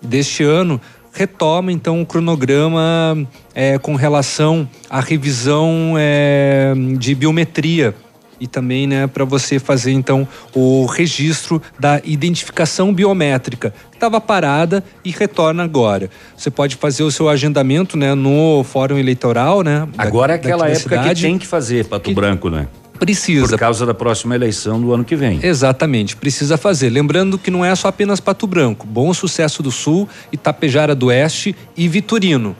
deste 0.00 0.44
ano, 0.44 0.80
retoma 1.12 1.72
então 1.72 2.00
o 2.00 2.06
cronograma 2.06 3.26
é, 3.52 3.78
com 3.78 3.96
relação 3.96 4.68
à 4.88 5.00
revisão 5.00 5.94
é, 5.98 6.72
de 6.98 7.16
biometria 7.16 7.94
e 8.42 8.48
também 8.48 8.88
né, 8.88 9.06
para 9.06 9.24
você 9.24 9.60
fazer 9.60 9.92
então 9.92 10.26
o 10.52 10.84
registro 10.86 11.62
da 11.78 12.00
identificação 12.04 12.92
biométrica 12.92 13.72
que 13.88 13.96
estava 13.96 14.20
parada 14.20 14.82
e 15.04 15.10
retorna 15.12 15.62
agora. 15.62 16.10
Você 16.36 16.50
pode 16.50 16.74
fazer 16.74 17.04
o 17.04 17.10
seu 17.10 17.28
agendamento 17.28 17.96
né, 17.96 18.14
no 18.14 18.64
Fórum 18.64 18.98
Eleitoral, 18.98 19.62
né? 19.62 19.86
da- 19.94 20.02
Agora 20.02 20.32
é 20.32 20.36
daqui 20.36 20.48
aquela 20.48 20.64
da 20.64 20.70
época 20.72 20.96
que 20.96 21.02
cidade. 21.02 21.22
tem 21.22 21.38
que 21.38 21.46
fazer 21.46 21.84
Pato 21.86 22.12
Branco, 22.12 22.50
né? 22.50 22.66
Precisa. 22.98 23.48
Por 23.48 23.58
causa 23.58 23.86
da 23.86 23.94
próxima 23.94 24.34
eleição 24.34 24.80
do 24.80 24.92
ano 24.92 25.04
que 25.04 25.14
vem. 25.16 25.38
Exatamente, 25.42 26.16
precisa 26.16 26.56
fazer. 26.56 26.90
Lembrando 26.90 27.38
que 27.38 27.50
não 27.50 27.64
é 27.64 27.72
só 27.76 27.88
apenas 27.88 28.18
Pato 28.20 28.46
Branco, 28.46 28.86
Bom 28.86 29.14
Sucesso 29.14 29.62
do 29.62 29.70
Sul, 29.70 30.08
Itapejara 30.32 30.94
do 30.96 31.06
Oeste 31.06 31.54
e 31.76 31.86
Vitorino 31.88 32.56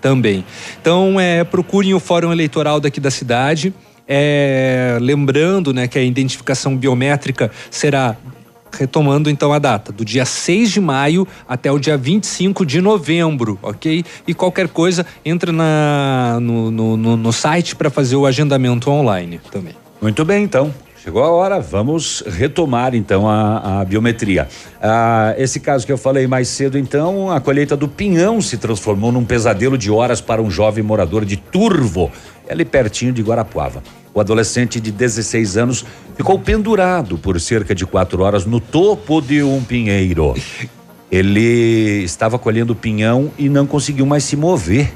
também. 0.00 0.42
Então, 0.80 1.20
é, 1.20 1.44
procurem 1.44 1.92
o 1.92 2.00
Fórum 2.00 2.32
Eleitoral 2.32 2.80
daqui 2.80 2.98
da 2.98 3.10
cidade. 3.10 3.74
É, 4.12 4.98
lembrando 5.00 5.72
né, 5.72 5.86
que 5.86 5.96
a 5.96 6.02
identificação 6.02 6.76
biométrica 6.76 7.48
será 7.70 8.16
retomando 8.76 9.30
então 9.30 9.52
a 9.52 9.58
data, 9.58 9.92
do 9.92 10.04
dia 10.04 10.24
6 10.24 10.72
de 10.72 10.80
maio 10.80 11.26
até 11.48 11.70
o 11.70 11.78
dia 11.78 11.96
25 11.96 12.66
de 12.66 12.80
novembro, 12.80 13.56
ok? 13.62 14.04
E 14.26 14.34
qualquer 14.34 14.68
coisa, 14.68 15.06
entra 15.24 15.52
na, 15.52 16.38
no, 16.40 16.70
no, 16.70 17.16
no- 17.16 17.32
site 17.32 17.76
para 17.76 17.88
fazer 17.90 18.16
o 18.16 18.26
agendamento 18.26 18.90
online 18.90 19.40
também. 19.50 19.74
Muito 20.02 20.24
bem, 20.24 20.42
então. 20.44 20.74
Chegou 21.02 21.22
a 21.22 21.30
hora, 21.30 21.60
vamos 21.60 22.22
retomar 22.26 22.94
então 22.94 23.28
a, 23.28 23.80
a 23.80 23.84
biometria. 23.84 24.48
Ah, 24.82 25.34
esse 25.38 25.58
caso 25.58 25.86
que 25.86 25.92
eu 25.92 25.96
falei 25.96 26.26
mais 26.26 26.48
cedo, 26.48 26.76
então, 26.76 27.30
a 27.30 27.40
colheita 27.40 27.76
do 27.76 27.88
pinhão 27.88 28.40
se 28.42 28.58
transformou 28.58 29.10
num 29.10 29.24
pesadelo 29.24 29.78
de 29.78 29.90
horas 29.90 30.20
para 30.20 30.42
um 30.42 30.50
jovem 30.50 30.84
morador 30.84 31.24
de 31.24 31.36
Turvo, 31.36 32.10
ali 32.48 32.64
pertinho 32.64 33.12
de 33.12 33.22
Guarapuava. 33.22 33.82
O 34.12 34.20
adolescente 34.20 34.80
de 34.80 34.90
16 34.90 35.56
anos 35.56 35.84
ficou 36.16 36.38
pendurado 36.38 37.16
por 37.16 37.40
cerca 37.40 37.74
de 37.74 37.86
quatro 37.86 38.22
horas 38.22 38.44
no 38.44 38.60
topo 38.60 39.20
de 39.20 39.42
um 39.42 39.62
pinheiro. 39.62 40.34
Ele 41.10 42.02
estava 42.04 42.38
colhendo 42.38 42.74
pinhão 42.74 43.30
e 43.36 43.48
não 43.48 43.66
conseguiu 43.66 44.06
mais 44.06 44.24
se 44.24 44.36
mover. 44.36 44.92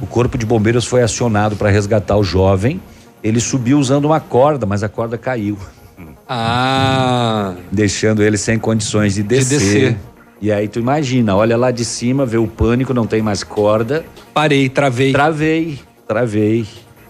O 0.00 0.06
corpo 0.06 0.38
de 0.38 0.46
bombeiros 0.46 0.84
foi 0.86 1.02
acionado 1.02 1.56
para 1.56 1.68
resgatar 1.70 2.16
o 2.16 2.22
jovem. 2.22 2.80
Ele 3.22 3.40
subiu 3.40 3.78
usando 3.78 4.04
uma 4.04 4.20
corda, 4.20 4.66
mas 4.66 4.82
a 4.82 4.88
corda 4.88 5.18
caiu. 5.18 5.58
Ah. 6.28 7.54
Deixando 7.72 8.22
ele 8.22 8.36
sem 8.36 8.58
condições 8.58 9.14
de 9.14 9.22
descer. 9.22 9.58
descer. 9.58 9.96
E 10.40 10.52
aí 10.52 10.68
tu 10.68 10.78
imagina, 10.78 11.34
olha 11.34 11.56
lá 11.56 11.72
de 11.72 11.84
cima, 11.84 12.24
vê 12.24 12.36
o 12.36 12.46
pânico, 12.46 12.94
não 12.94 13.06
tem 13.06 13.20
mais 13.20 13.42
corda. 13.42 14.04
Parei, 14.32 14.68
travei. 14.68 15.10
Travei, 15.10 15.80
travei. 16.06 16.66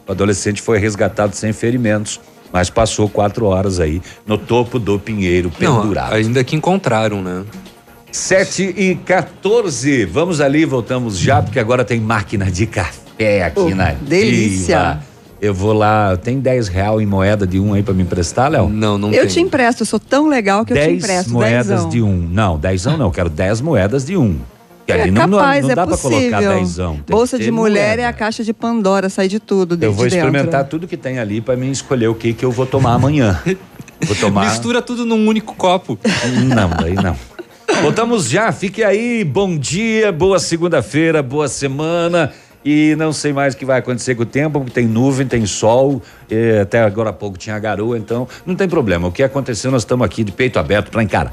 O 0.09 0.13
adolescente 0.13 0.63
foi 0.63 0.79
resgatado 0.79 1.37
sem 1.37 1.53
ferimentos, 1.53 2.19
mas 2.51 2.71
passou 2.71 3.09
quatro 3.11 3.45
horas 3.45 3.79
aí 3.79 4.01
no 4.27 4.39
topo 4.39 4.79
do 4.79 4.99
pinheiro, 4.99 5.53
Não, 5.61 5.83
pendurado. 5.83 6.15
ainda 6.15 6.43
que 6.43 6.57
encontraram, 6.57 7.23
né? 7.23 7.45
7 8.11 8.75
e 8.77 8.95
14. 8.95 10.07
Vamos 10.07 10.41
ali, 10.41 10.65
voltamos 10.65 11.19
já, 11.19 11.43
porque 11.43 11.59
agora 11.61 11.85
tem 11.85 12.01
máquina 12.01 12.51
de 12.51 12.67
café 12.67 13.43
aqui 13.45 13.61
Oh, 13.61 13.75
na 13.75 13.93
delícia. 13.93 14.79
Diva. 14.79 15.09
Eu 15.41 15.55
vou 15.55 15.73
lá, 15.73 16.17
tem 16.17 16.41
10 16.41 16.67
real 16.69 17.01
em 17.01 17.07
moeda 17.07 17.47
de 17.47 17.61
um 17.61 17.73
aí 17.75 17.83
pra 17.83 17.95
me 17.95 18.03
emprestar, 18.03 18.51
Léo? 18.51 18.69
Não, 18.69 18.99
não 18.99 19.13
eu 19.13 19.29
te 19.29 19.39
empresto, 19.41 19.83
eu 19.83 19.87
sou 19.87 20.01
tão 20.01 20.27
legal 20.27 20.65
que 20.65 20.73
eu 20.73 20.77
te 20.77 20.85
10 20.87 20.99
empresto. 21.05 21.31
moedas 21.33 21.67
dezão. 21.69 21.89
de 21.91 22.03
um. 22.03 22.17
Não, 22.33 22.59
dezão 22.59 22.97
não, 22.97 23.07
eu 23.07 23.13
quero 23.13 23.29
10 23.29 23.61
moedas 23.61 24.05
de 24.07 24.17
um. 24.17 24.37
É 24.89 25.03
ali 25.03 25.11
não, 25.11 25.27
não- 25.27 25.39
capaz, 25.39 25.65
não 25.65 25.71
é 25.71 25.75
dá 25.75 25.87
pra 25.87 25.97
possível. 25.97 26.39
colocar 26.39 26.59
dezão. 26.61 27.01
Bolsa 27.09 27.39
de 27.39 27.51
mulher 27.51 27.89
moeda. 27.89 28.03
é 28.03 28.07
a 28.07 28.13
caixa 28.13 28.43
de 28.43 28.53
Pandora, 28.55 29.09
sai 29.09 29.29
de 29.29 29.39
tudo 29.39 29.75
Eu 29.81 29.93
vou 29.93 30.05
dentro. 30.05 30.19
experimentar 30.19 30.65
tudo 30.65 30.87
que 30.89 30.97
tem 30.97 31.19
ali 31.19 31.41
pra 31.41 31.57
mim 31.57 31.71
escolher 31.71 32.09
o 32.09 32.15
que 32.15 32.33
que 32.33 32.45
eu 32.45 32.51
vou 32.51 32.65
tomar 32.67 32.95
amanhã. 32.95 33.39
Vou 34.03 34.17
tomar. 34.17 34.47
Mistura 34.49 34.81
tudo 34.81 35.05
num 35.05 35.27
único 35.27 35.55
copo. 35.55 35.99
Não, 36.47 36.71
daí 36.71 36.95
não. 36.95 37.17
Voltamos 37.83 38.29
já, 38.29 38.51
fique 38.51 38.83
aí. 38.83 39.23
Bom 39.25 39.57
dia, 39.59 40.11
boa 40.11 40.39
segunda-feira, 40.39 41.23
boa 41.23 41.49
semana. 41.49 42.33
E 42.65 42.95
não 42.99 43.13
sei 43.13 43.33
mais 43.33 43.55
o 43.55 43.57
que 43.57 43.65
vai 43.65 43.79
acontecer 43.79 44.15
com 44.15 44.23
o 44.25 44.27
tempo, 44.27 44.59
porque 44.61 44.73
tem 44.75 44.87
nuvem, 44.87 45.27
tem 45.27 45.47
sol, 45.47 46.03
até 46.61 46.83
agora 46.83 47.11
há 47.11 47.13
pouco 47.13 47.39
tinha 47.39 47.59
garoa, 47.59 47.97
então 47.97 48.27
não 48.45 48.55
tem 48.55 48.69
problema. 48.69 49.07
O 49.09 49.13
que 49.13 49.23
aconteceu, 49.23 49.71
nós 49.71 49.83
estamos 49.83 50.05
aqui 50.05 50.25
de 50.25 50.33
peito 50.33 50.59
aberto 50.59 50.91
para 50.91 51.03
encarar. 51.03 51.33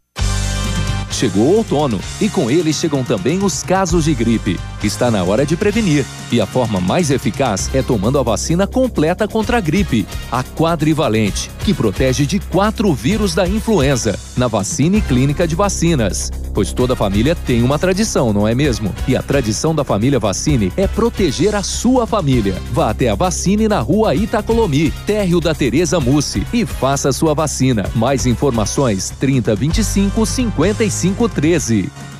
Chegou 1.21 1.49
o 1.49 1.57
outono 1.57 1.99
e 2.19 2.27
com 2.27 2.49
ele 2.49 2.73
chegam 2.73 3.03
também 3.03 3.43
os 3.43 3.61
casos 3.61 4.05
de 4.05 4.13
gripe. 4.15 4.59
Está 4.83 5.11
na 5.11 5.23
hora 5.23 5.45
de 5.45 5.55
prevenir 5.55 6.03
e 6.31 6.41
a 6.41 6.47
forma 6.47 6.81
mais 6.81 7.11
eficaz 7.11 7.69
é 7.75 7.83
tomando 7.83 8.17
a 8.17 8.23
vacina 8.23 8.65
completa 8.65 9.27
contra 9.27 9.57
a 9.57 9.61
gripe, 9.61 10.07
a 10.31 10.43
quadrivalente, 10.43 11.51
que 11.59 11.75
protege 11.75 12.25
de 12.25 12.39
quatro 12.39 12.91
vírus 12.91 13.35
da 13.35 13.47
influenza, 13.47 14.17
na 14.35 14.47
vacina 14.47 14.97
e 14.97 15.01
clínica 15.01 15.47
de 15.47 15.53
vacinas. 15.53 16.31
Pois 16.53 16.73
toda 16.73 16.95
família 16.95 17.35
tem 17.35 17.63
uma 17.63 17.79
tradição, 17.79 18.33
não 18.33 18.47
é 18.47 18.53
mesmo? 18.53 18.93
E 19.07 19.15
a 19.15 19.21
tradição 19.21 19.73
da 19.73 19.83
família 19.83 20.19
Vacine 20.19 20.71
é 20.75 20.85
proteger 20.85 21.55
a 21.55 21.63
sua 21.63 22.05
família. 22.05 22.55
Vá 22.73 22.89
até 22.89 23.09
a 23.09 23.15
Vacine 23.15 23.67
na 23.67 23.79
rua 23.79 24.13
Itacolomi, 24.15 24.91
térreo 25.05 25.39
da 25.39 25.55
Tereza 25.55 25.99
Mussi 25.99 26.45
e 26.53 26.65
faça 26.65 27.11
sua 27.11 27.33
vacina. 27.33 27.89
Mais 27.95 28.25
informações 28.25 29.13
3025 29.19 30.25
5513. 31.15 32.10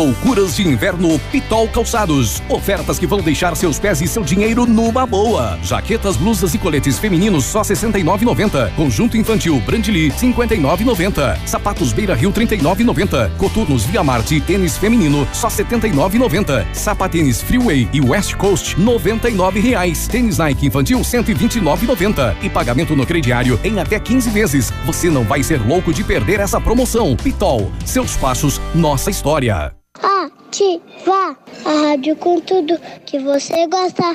Loucuras 0.00 0.56
de 0.56 0.66
inverno 0.66 1.18
Pitol 1.32 1.68
Calçados. 1.68 2.40
Ofertas 2.48 2.98
que 2.98 3.06
vão 3.06 3.20
deixar 3.20 3.54
seus 3.56 3.78
pés 3.78 4.00
e 4.00 4.06
seu 4.06 4.22
dinheiro 4.22 4.64
numa 4.64 5.04
boa. 5.04 5.58
Jaquetas, 5.62 6.16
blusas 6.16 6.54
e 6.54 6.58
coletes 6.58 6.98
femininos 6.98 7.44
só 7.44 7.62
69,90. 7.62 8.72
Conjunto 8.76 9.16
infantil 9.16 9.60
Brandly 9.66 10.10
59,90. 10.12 11.46
Sapatos 11.46 11.92
Beira 11.92 12.14
Rio 12.14 12.32
39,90. 12.32 13.36
Coturnos 13.36 13.84
Via 13.84 14.02
Marte 14.02 14.40
tênis 14.40 14.78
feminino 14.78 15.28
só 15.32 15.48
79,90. 15.48 16.64
Sapatênis 16.72 17.42
Freeway 17.42 17.88
e 17.92 18.00
West 18.00 18.36
Coast 18.36 18.80
99 18.80 19.60
reais. 19.60 20.06
Tênis 20.06 20.38
Nike 20.38 20.66
infantil 20.68 21.00
129,90. 21.00 22.36
E 22.42 22.48
pagamento 22.48 22.94
no 22.94 23.04
crediário 23.04 23.60
em 23.62 23.80
até 23.80 23.98
15 23.98 24.30
vezes. 24.30 24.72
Você 24.86 25.10
não 25.10 25.24
vai 25.24 25.42
ser 25.42 25.60
louco 25.60 25.92
de 25.92 26.04
perder 26.04 26.40
essa 26.40 26.60
promoção. 26.60 27.16
Pitol, 27.16 27.72
seus 27.84 28.16
passos, 28.16 28.60
nossa 28.74 29.10
história. 29.10 29.69
Ativa 30.02 31.36
a 31.64 31.88
rádio 31.88 32.16
com 32.16 32.40
tudo 32.40 32.78
que 33.04 33.18
você 33.18 33.66
gosta. 33.66 34.14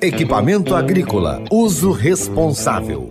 Equipamento 0.00 0.74
agrícola, 0.74 1.42
uso 1.50 1.90
responsável. 1.92 3.10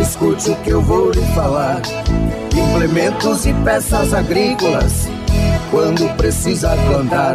escute 0.00 0.50
o 0.50 0.56
que 0.56 0.70
eu 0.70 0.80
vou 0.80 1.10
lhe 1.10 1.24
falar. 1.34 1.82
Implementos 2.56 3.46
e 3.46 3.52
peças 3.64 4.12
agrícolas, 4.14 5.08
quando 5.70 6.08
precisa 6.16 6.76
plantar. 6.88 7.34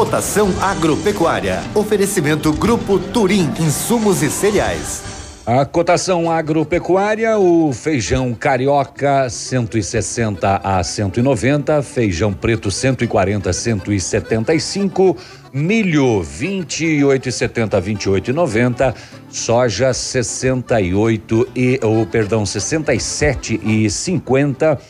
Cotação 0.00 0.48
agropecuária. 0.62 1.60
Oferecimento 1.74 2.50
Grupo 2.54 2.98
Turim, 2.98 3.52
insumos 3.60 4.22
e 4.22 4.30
cereais. 4.30 5.02
A 5.44 5.66
cotação 5.66 6.30
agropecuária, 6.30 7.36
o 7.36 7.70
feijão 7.70 8.32
carioca 8.32 9.28
160 9.28 10.62
a 10.64 10.82
190, 10.82 11.82
feijão 11.82 12.32
preto 12.32 12.70
140 12.70 13.50
a 13.50 13.52
175, 13.52 15.18
milho 15.52 16.22
28,70 16.22 17.74
a 17.74 17.82
28,90, 17.82 18.94
soja 19.28 19.92
68 19.92 21.46
e 21.54 21.78
ou 21.82 22.06
perdão, 22.06 22.46
67 22.46 23.60
e 23.62 23.90
50 23.90 24.80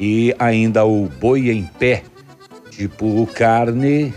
e 0.00 0.34
ainda 0.38 0.86
o 0.86 1.10
boi 1.20 1.50
em 1.50 1.62
pé, 1.78 2.04
tipo 2.70 3.28
carne 3.34 4.14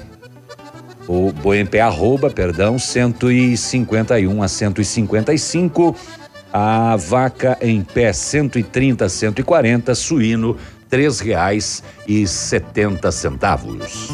o 1.09 1.31
boi 1.31 1.59
em 1.59 1.65
pé 1.65 1.81
arroba, 1.81 2.29
perdão, 2.29 2.77
151 2.77 4.43
a 4.43 4.47
155. 4.47 5.95
A 6.53 6.95
vaca 6.97 7.57
em 7.61 7.81
pé 7.81 8.13
130 8.13 9.05
a 9.05 9.09
140, 9.09 9.95
suíno 9.95 10.55
setenta 12.27 13.11
centavos. 13.11 14.09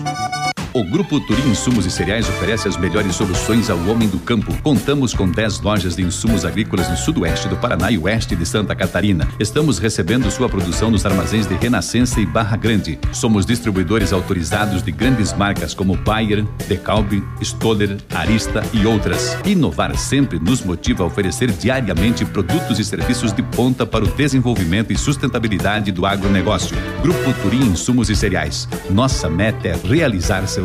O 0.75 0.83
Grupo 0.83 1.21
Turim 1.21 1.51
Insumos 1.51 1.85
e 1.85 1.89
Cereais 1.89 2.27
oferece 2.27 2.67
as 2.67 2.75
melhores 2.75 3.15
soluções 3.15 3.69
ao 3.69 3.79
homem 3.87 4.09
do 4.09 4.19
campo. 4.19 4.53
Contamos 4.61 5.13
com 5.13 5.25
10 5.25 5.61
lojas 5.61 5.95
de 5.95 6.01
insumos 6.01 6.43
agrícolas 6.43 6.89
no 6.89 6.97
sudoeste 6.97 7.47
do 7.47 7.55
Paraná 7.55 7.89
e 7.91 7.97
oeste 7.97 8.35
de 8.35 8.45
Santa 8.45 8.75
Catarina. 8.75 9.25
Estamos 9.39 9.79
recebendo 9.79 10.29
sua 10.29 10.49
produção 10.49 10.91
nos 10.91 11.05
armazéns 11.05 11.47
de 11.47 11.55
Renascença 11.55 12.19
e 12.19 12.25
Barra 12.25 12.57
Grande. 12.57 12.99
Somos 13.13 13.45
distribuidores 13.45 14.11
autorizados 14.11 14.83
de 14.83 14.91
grandes 14.91 15.31
marcas 15.31 15.73
como 15.73 15.95
Bayer, 15.95 16.43
DeKalb, 16.67 17.23
Stoller, 17.41 17.95
Arista 18.13 18.61
e 18.73 18.85
outras. 18.85 19.37
Inovar 19.45 19.97
sempre 19.97 20.39
nos 20.39 20.61
motiva 20.61 21.03
a 21.03 21.07
oferecer 21.07 21.53
diariamente 21.53 22.25
produtos 22.25 22.79
e 22.79 22.83
serviços 22.83 23.31
de 23.31 23.41
ponta 23.41 23.85
para 23.85 24.03
o 24.03 24.07
desenvolvimento 24.09 24.91
e 24.91 24.97
sustentabilidade 24.97 25.93
do 25.93 26.05
agronegócio. 26.05 26.75
Grupo 27.01 27.33
Turim 27.41 27.63
Insumos 27.63 28.09
e 28.09 28.15
Cereais. 28.15 28.67
Nossa 28.89 29.29
meta 29.29 29.69
é 29.69 29.79
realizar 29.81 30.45
seus 30.49 30.64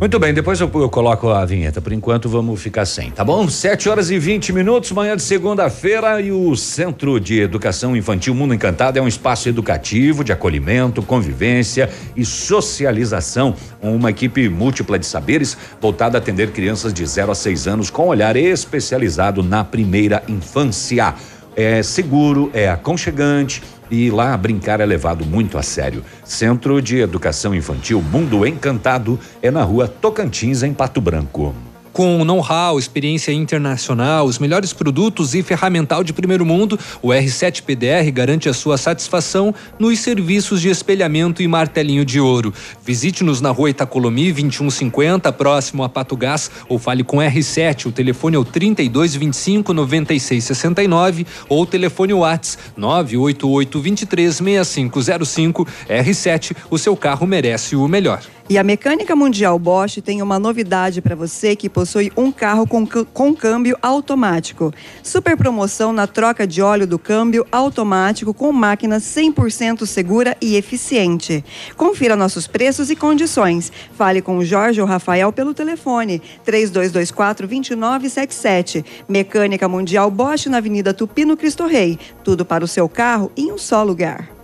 Muito 0.00 0.16
bem, 0.20 0.32
depois 0.32 0.60
eu, 0.60 0.70
eu 0.74 0.88
coloco 0.88 1.28
a 1.28 1.44
vinheta. 1.44 1.80
Por 1.80 1.92
enquanto 1.92 2.28
vamos 2.28 2.62
ficar 2.62 2.86
sem, 2.86 3.10
tá 3.10 3.24
bom? 3.24 3.48
7 3.48 3.88
horas 3.88 4.12
e 4.12 4.18
20 4.18 4.52
minutos, 4.52 4.92
manhã 4.92 5.16
de 5.16 5.22
segunda-feira 5.22 6.20
e 6.20 6.30
o 6.30 6.54
Centro 6.54 7.18
de 7.18 7.40
Educação 7.40 7.96
Infantil 7.96 8.32
Mundo 8.32 8.54
Encantado 8.54 8.96
é 8.96 9.02
um 9.02 9.08
espaço 9.08 9.48
educativo 9.48 10.22
de 10.22 10.30
acolhimento, 10.32 11.02
convivência 11.02 11.90
e 12.14 12.24
socialização. 12.24 13.56
Uma 13.82 14.10
equipe 14.10 14.48
múltipla 14.48 15.00
de 15.00 15.04
saberes 15.04 15.58
voltada 15.80 16.16
a 16.16 16.20
atender 16.20 16.52
crianças 16.52 16.94
de 16.94 17.04
0 17.04 17.32
a 17.32 17.34
6 17.34 17.66
anos 17.66 17.90
com 17.90 18.06
olhar 18.06 18.36
especializado 18.36 19.42
na 19.42 19.64
primeira 19.64 20.22
infância. 20.28 21.12
É 21.56 21.82
seguro, 21.82 22.52
é 22.54 22.68
aconchegante 22.68 23.60
e 23.90 24.10
lá 24.10 24.36
brincar 24.36 24.80
é 24.80 24.86
levado 24.86 25.24
muito 25.24 25.58
a 25.58 25.62
sério. 25.62 26.04
Centro 26.24 26.80
de 26.80 26.98
Educação 26.98 27.54
Infantil 27.54 28.00
Mundo 28.00 28.46
Encantado 28.46 29.18
é 29.42 29.50
na 29.50 29.62
rua 29.62 29.88
Tocantins, 29.88 30.62
em 30.62 30.72
Pato 30.72 31.00
Branco. 31.00 31.54
Com 31.98 32.24
know-how, 32.24 32.78
experiência 32.78 33.32
internacional, 33.32 34.24
os 34.24 34.38
melhores 34.38 34.72
produtos 34.72 35.34
e 35.34 35.42
ferramental 35.42 36.04
de 36.04 36.12
primeiro 36.12 36.46
mundo, 36.46 36.78
o 37.02 37.08
R7 37.08 37.60
PDR 37.62 38.08
garante 38.12 38.48
a 38.48 38.54
sua 38.54 38.78
satisfação 38.78 39.52
nos 39.80 39.98
serviços 39.98 40.60
de 40.60 40.68
espelhamento 40.68 41.42
e 41.42 41.48
martelinho 41.48 42.04
de 42.04 42.20
ouro. 42.20 42.54
Visite-nos 42.86 43.40
na 43.40 43.50
rua 43.50 43.70
Itacolomi 43.70 44.30
2150, 44.30 45.32
próximo 45.32 45.82
a 45.82 45.88
Pato 45.88 46.16
Gás, 46.16 46.48
ou 46.68 46.78
fale 46.78 47.02
com 47.02 47.16
R7. 47.16 47.86
O 47.86 47.90
telefone 47.90 48.36
é 48.36 48.38
o 48.38 48.44
3225 48.44 49.72
9669 49.72 51.26
ou 51.48 51.62
o 51.62 51.66
telefone 51.66 52.14
Whats 52.14 52.58
988 52.76 53.80
23 53.80 54.36
6505. 54.36 55.66
R7, 55.90 56.56
o 56.70 56.78
seu 56.78 56.96
carro 56.96 57.26
merece 57.26 57.74
o 57.74 57.88
melhor. 57.88 58.22
E 58.50 58.56
a 58.56 58.64
Mecânica 58.64 59.14
Mundial 59.14 59.58
Bosch 59.58 60.00
tem 60.00 60.22
uma 60.22 60.38
novidade 60.38 61.02
para 61.02 61.14
você 61.14 61.54
que 61.54 61.68
possui 61.68 62.10
um 62.16 62.32
carro 62.32 62.66
com, 62.66 62.86
com 62.86 63.34
câmbio 63.34 63.76
automático. 63.82 64.72
Super 65.02 65.36
promoção 65.36 65.92
na 65.92 66.06
troca 66.06 66.46
de 66.46 66.62
óleo 66.62 66.86
do 66.86 66.98
câmbio 66.98 67.46
automático 67.52 68.32
com 68.32 68.50
máquina 68.50 69.00
100% 69.00 69.84
segura 69.84 70.34
e 70.40 70.56
eficiente. 70.56 71.44
Confira 71.76 72.16
nossos 72.16 72.46
preços 72.46 72.88
e 72.88 72.96
condições. 72.96 73.70
Fale 73.92 74.22
com 74.22 74.38
o 74.38 74.44
Jorge 74.44 74.80
ou 74.80 74.86
Rafael 74.86 75.30
pelo 75.30 75.52
telefone 75.52 76.22
3224-2977. 76.46 78.82
Mecânica 79.06 79.68
Mundial 79.68 80.10
Bosch 80.10 80.46
na 80.46 80.56
Avenida 80.56 80.94
Tupino 80.94 81.36
Cristo 81.36 81.66
Rei. 81.66 81.98
Tudo 82.24 82.46
para 82.46 82.64
o 82.64 82.68
seu 82.68 82.88
carro 82.88 83.30
em 83.36 83.52
um 83.52 83.58
só 83.58 83.82
lugar. 83.82 84.37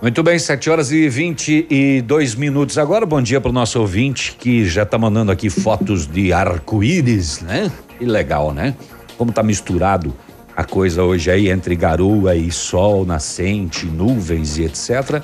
Muito 0.00 0.22
bem, 0.22 0.38
7 0.38 0.70
horas 0.70 0.92
e 0.92 1.08
22 1.08 2.36
minutos. 2.36 2.78
Agora, 2.78 3.04
bom 3.04 3.20
dia 3.20 3.40
para 3.40 3.48
o 3.48 3.52
nosso 3.52 3.80
ouvinte 3.80 4.36
que 4.38 4.64
já 4.64 4.84
está 4.84 4.96
mandando 4.96 5.32
aqui 5.32 5.50
fotos 5.50 6.06
de 6.06 6.32
arco-íris, 6.32 7.40
né? 7.40 7.68
Que 7.98 8.04
legal, 8.04 8.54
né? 8.54 8.76
Como 9.16 9.32
tá 9.32 9.42
misturado 9.42 10.14
a 10.56 10.62
coisa 10.62 11.02
hoje 11.02 11.32
aí 11.32 11.50
entre 11.50 11.74
garoa 11.74 12.36
e 12.36 12.48
sol 12.52 13.04
nascente, 13.04 13.86
nuvens 13.86 14.56
e 14.56 14.66
etc. 14.66 15.20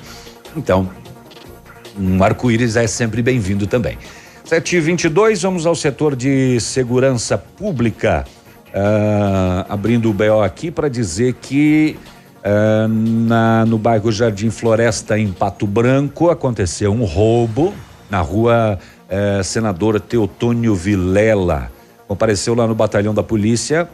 Então, 0.57 0.89
um 1.97 2.21
arco-íris 2.21 2.75
é 2.75 2.85
sempre 2.85 3.21
bem-vindo 3.21 3.65
também. 3.65 3.97
7 4.43 4.75
e 4.75 4.79
22 4.81 5.41
vamos 5.41 5.65
ao 5.65 5.73
setor 5.73 6.17
de 6.17 6.59
segurança 6.59 7.37
pública. 7.37 8.25
Ah, 8.73 9.65
abrindo 9.69 10.09
o 10.09 10.13
BO 10.13 10.41
aqui 10.43 10.69
para 10.69 10.89
dizer 10.89 11.35
que 11.35 11.97
na, 12.87 13.65
no 13.65 13.77
bairro 13.77 14.11
Jardim 14.11 14.49
Floresta, 14.49 15.17
em 15.17 15.31
Pato 15.31 15.65
Branco, 15.65 16.29
aconteceu 16.29 16.91
um 16.91 17.03
roubo 17.03 17.73
na 18.09 18.21
rua 18.21 18.77
eh, 19.09 19.41
Senador 19.43 19.99
Teotônio 19.99 20.75
Vilela. 20.75 21.71
Compareceu 22.07 22.53
lá 22.53 22.67
no 22.67 22.75
batalhão 22.75 23.13
da 23.13 23.23
polícia 23.23 23.89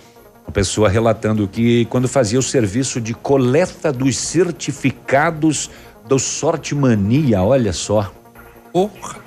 uma 0.46 0.52
pessoa 0.52 0.90
relatando 0.90 1.48
que 1.48 1.86
quando 1.86 2.08
fazia 2.08 2.38
o 2.38 2.44
serviço 2.44 3.00
de 3.00 3.14
coleta 3.14 3.92
dos 3.92 4.18
certificados 4.18 5.70
do 6.08 6.20
Sorte 6.20 6.76
Mania, 6.76 7.42
olha 7.42 7.72
só. 7.72 8.12
Porra. 8.74 9.20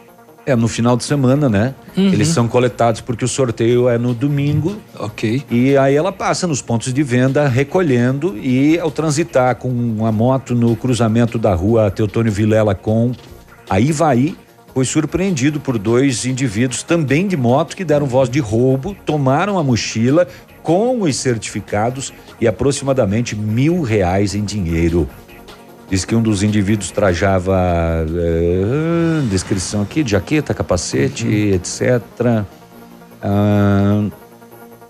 É 0.46 0.54
no 0.54 0.68
final 0.68 0.96
de 0.96 1.04
semana, 1.04 1.48
né? 1.48 1.74
Uhum. 1.96 2.12
Eles 2.12 2.28
são 2.28 2.46
coletados 2.46 3.00
porque 3.00 3.24
o 3.24 3.28
sorteio 3.28 3.88
é 3.88 3.96
no 3.96 4.12
domingo. 4.12 4.76
Ok. 4.98 5.42
E 5.50 5.76
aí 5.76 5.94
ela 5.94 6.12
passa 6.12 6.46
nos 6.46 6.60
pontos 6.60 6.92
de 6.92 7.02
venda 7.02 7.48
recolhendo 7.48 8.36
e 8.36 8.78
ao 8.78 8.90
transitar 8.90 9.56
com 9.56 9.68
uma 9.68 10.12
moto 10.12 10.54
no 10.54 10.76
cruzamento 10.76 11.38
da 11.38 11.54
rua 11.54 11.90
Teotônio 11.90 12.30
Vilela 12.30 12.74
com 12.74 13.12
a 13.70 13.80
Ivaí, 13.80 14.36
foi 14.74 14.84
surpreendido 14.84 15.60
por 15.60 15.78
dois 15.78 16.26
indivíduos 16.26 16.82
também 16.82 17.26
de 17.26 17.36
moto 17.36 17.76
que 17.76 17.84
deram 17.84 18.06
voz 18.06 18.28
de 18.28 18.40
roubo, 18.40 18.94
tomaram 19.06 19.58
a 19.58 19.62
mochila 19.62 20.26
com 20.64 21.02
os 21.02 21.16
certificados 21.16 22.12
e 22.40 22.48
aproximadamente 22.48 23.36
mil 23.36 23.82
reais 23.82 24.34
em 24.34 24.44
dinheiro. 24.44 25.08
Diz 25.88 26.04
que 26.04 26.14
um 26.14 26.22
dos 26.22 26.42
indivíduos 26.42 26.90
trajava 26.90 27.56
eh, 28.08 29.22
descrição 29.30 29.82
aqui, 29.82 30.02
de 30.02 30.12
jaqueta, 30.12 30.54
capacete, 30.54 31.26
etc. 31.28 32.02
Ah, 33.22 34.04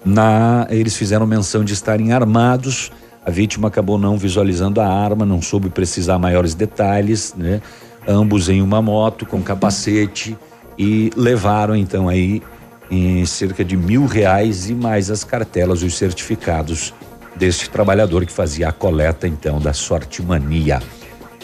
na, 0.04 0.66
eles 0.70 0.96
fizeram 0.96 1.26
menção 1.26 1.64
de 1.64 1.72
estarem 1.72 2.12
armados. 2.12 2.92
A 3.24 3.30
vítima 3.30 3.68
acabou 3.68 3.98
não 3.98 4.18
visualizando 4.18 4.80
a 4.80 4.87
arma, 4.87 5.24
não 5.24 5.40
soube 5.40 5.70
precisar 5.70 6.18
maiores 6.18 6.54
detalhes, 6.54 7.35
né? 7.37 7.61
Ambos 8.07 8.48
em 8.48 8.61
uma 8.61 8.83
moto 8.83 9.24
com 9.24 9.42
capacete 9.42 10.37
e 10.78 11.11
levaram 11.16 11.74
então 11.74 12.09
aí 12.09 12.42
em 12.90 13.24
cerca 13.24 13.64
de 13.64 13.76
mil 13.76 14.04
reais 14.04 14.68
e 14.68 14.74
mais 14.74 15.11
as 15.11 15.24
cartelas, 15.24 15.83
os 15.83 15.96
certificados 15.96 16.92
deste 17.37 17.68
trabalhador 17.70 18.25
que 18.25 18.33
fazia 18.33 18.68
a 18.68 18.73
coleta 18.73 19.27
então 19.27 19.61
da 19.61 19.73
sorte 19.73 20.23
mania. 20.23 20.81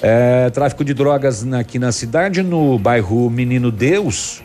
É, 0.02 0.48
tráfico 0.50 0.84
de 0.84 0.94
drogas 0.94 1.42
na- 1.44 1.60
aqui 1.60 1.78
na 1.78 1.92
cidade, 1.92 2.42
no 2.42 2.78
bairro 2.78 3.28
Menino 3.28 3.70
Deus, 3.70 4.42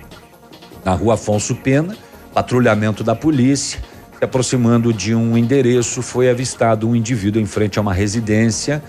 na 0.84 0.94
rua 0.94 1.14
Afonso 1.14 1.56
Pena, 1.56 1.96
patrulhamento 2.34 3.04
da 3.04 3.16
polícia, 3.16 3.80
se 4.18 4.24
aproximando 4.26 4.92
de 4.92 5.16
um 5.16 5.38
endereço, 5.38 6.02
foi 6.02 6.30
avistado 6.30 6.90
um 6.90 6.96
indivíduo 6.96 7.42
em 7.42 7.46
frente 7.46 7.80
a 7.80 7.82
uma 7.82 7.94
residência, 7.94 8.84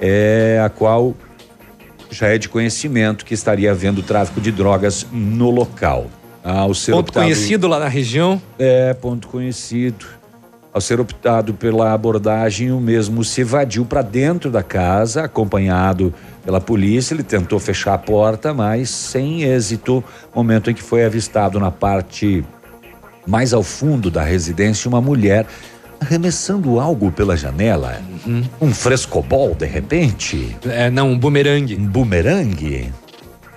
é, 0.00 0.62
a 0.64 0.68
qual 0.68 1.14
já 2.10 2.28
é 2.28 2.38
de 2.38 2.48
conhecimento 2.48 3.24
que 3.24 3.32
estaria 3.34 3.70
havendo 3.70 4.02
tráfico 4.02 4.40
de 4.40 4.52
drogas 4.52 5.06
no 5.10 5.50
local. 5.50 6.06
Ser 6.74 6.90
Ponto 6.92 7.08
optado- 7.08 7.24
conhecido 7.26 7.66
lá 7.68 7.78
na 7.78 7.88
região. 7.88 8.40
é, 8.58 8.92
ponto 8.94 9.28
conhecido. 9.28 10.04
Ao 10.72 10.80
ser 10.80 11.00
optado 11.00 11.52
pela 11.52 11.92
abordagem, 11.92 12.72
o 12.72 12.80
mesmo 12.80 13.22
se 13.22 13.42
evadiu 13.42 13.84
para 13.84 14.00
dentro 14.00 14.50
da 14.50 14.62
casa, 14.62 15.24
acompanhado 15.24 16.14
pela 16.42 16.62
polícia. 16.62 17.12
Ele 17.12 17.22
tentou 17.22 17.58
fechar 17.58 17.92
a 17.92 17.98
porta, 17.98 18.54
mas 18.54 18.88
sem 18.88 19.42
êxito. 19.42 20.02
Momento 20.34 20.70
em 20.70 20.74
que 20.74 20.82
foi 20.82 21.04
avistado 21.04 21.60
na 21.60 21.70
parte 21.70 22.42
mais 23.26 23.52
ao 23.52 23.62
fundo 23.62 24.10
da 24.10 24.22
residência 24.22 24.88
uma 24.88 25.00
mulher 25.00 25.46
arremessando 26.00 26.80
algo 26.80 27.12
pela 27.12 27.36
janela. 27.36 28.00
Um 28.60 28.72
frescobol, 28.72 29.54
de 29.54 29.66
repente. 29.66 30.56
É, 30.64 30.90
não, 30.90 31.10
um 31.10 31.18
bumerangue. 31.18 31.76
Um 31.76 31.86
bumerangue. 31.86 32.92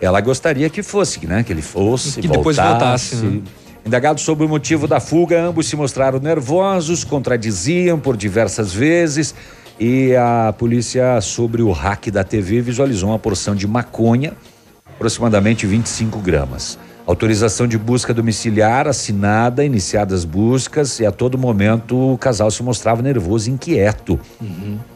Ela 0.01 0.19
gostaria 0.21 0.69
que 0.69 0.84
fosse, 0.84 1.25
né? 1.25 1.43
Que 1.43 1.54
ele 1.54 1.62
fosse, 1.62 2.21
Que 2.21 2.28
depois 2.28 2.58
voltasse, 2.58 3.15
né? 3.15 3.41
Indagados 3.86 4.24
sobre 4.24 4.43
o 4.43 4.50
motivo 4.50 4.88
da 4.88 5.00
fuga, 5.00 5.39
ambos 5.39 5.67
se 5.67 5.76
mostraram 5.76 6.19
nervosos, 6.19 7.04
contradiziam 7.04 8.00
por 8.00 8.17
diversas 8.17 8.74
vezes 8.74 9.36
e 9.80 10.15
a 10.15 10.52
polícia, 10.58 11.21
sobre 11.21 11.62
o 11.62 11.71
hack 11.71 12.10
da 12.10 12.24
TV, 12.24 12.62
visualizou 12.62 13.10
uma 13.10 13.19
porção 13.19 13.54
de 13.54 13.67
maconha, 13.67 14.34
aproximadamente 14.88 15.67
25 15.67 16.17
gramas. 16.19 16.80
Autorização 17.06 17.67
de 17.67 17.78
busca 17.78 18.12
domiciliar 18.12 18.88
assinada, 18.88 19.63
iniciadas 19.63 20.26
buscas 20.26 21.00
e 21.00 21.06
a 21.06 21.12
todo 21.12 21.38
momento 21.38 22.13
o 22.13 22.17
casal 22.17 22.50
se 22.50 22.63
mostrava 22.63 23.04
nervoso 23.04 23.52
e 23.52 23.54
inquieto. 23.54 24.19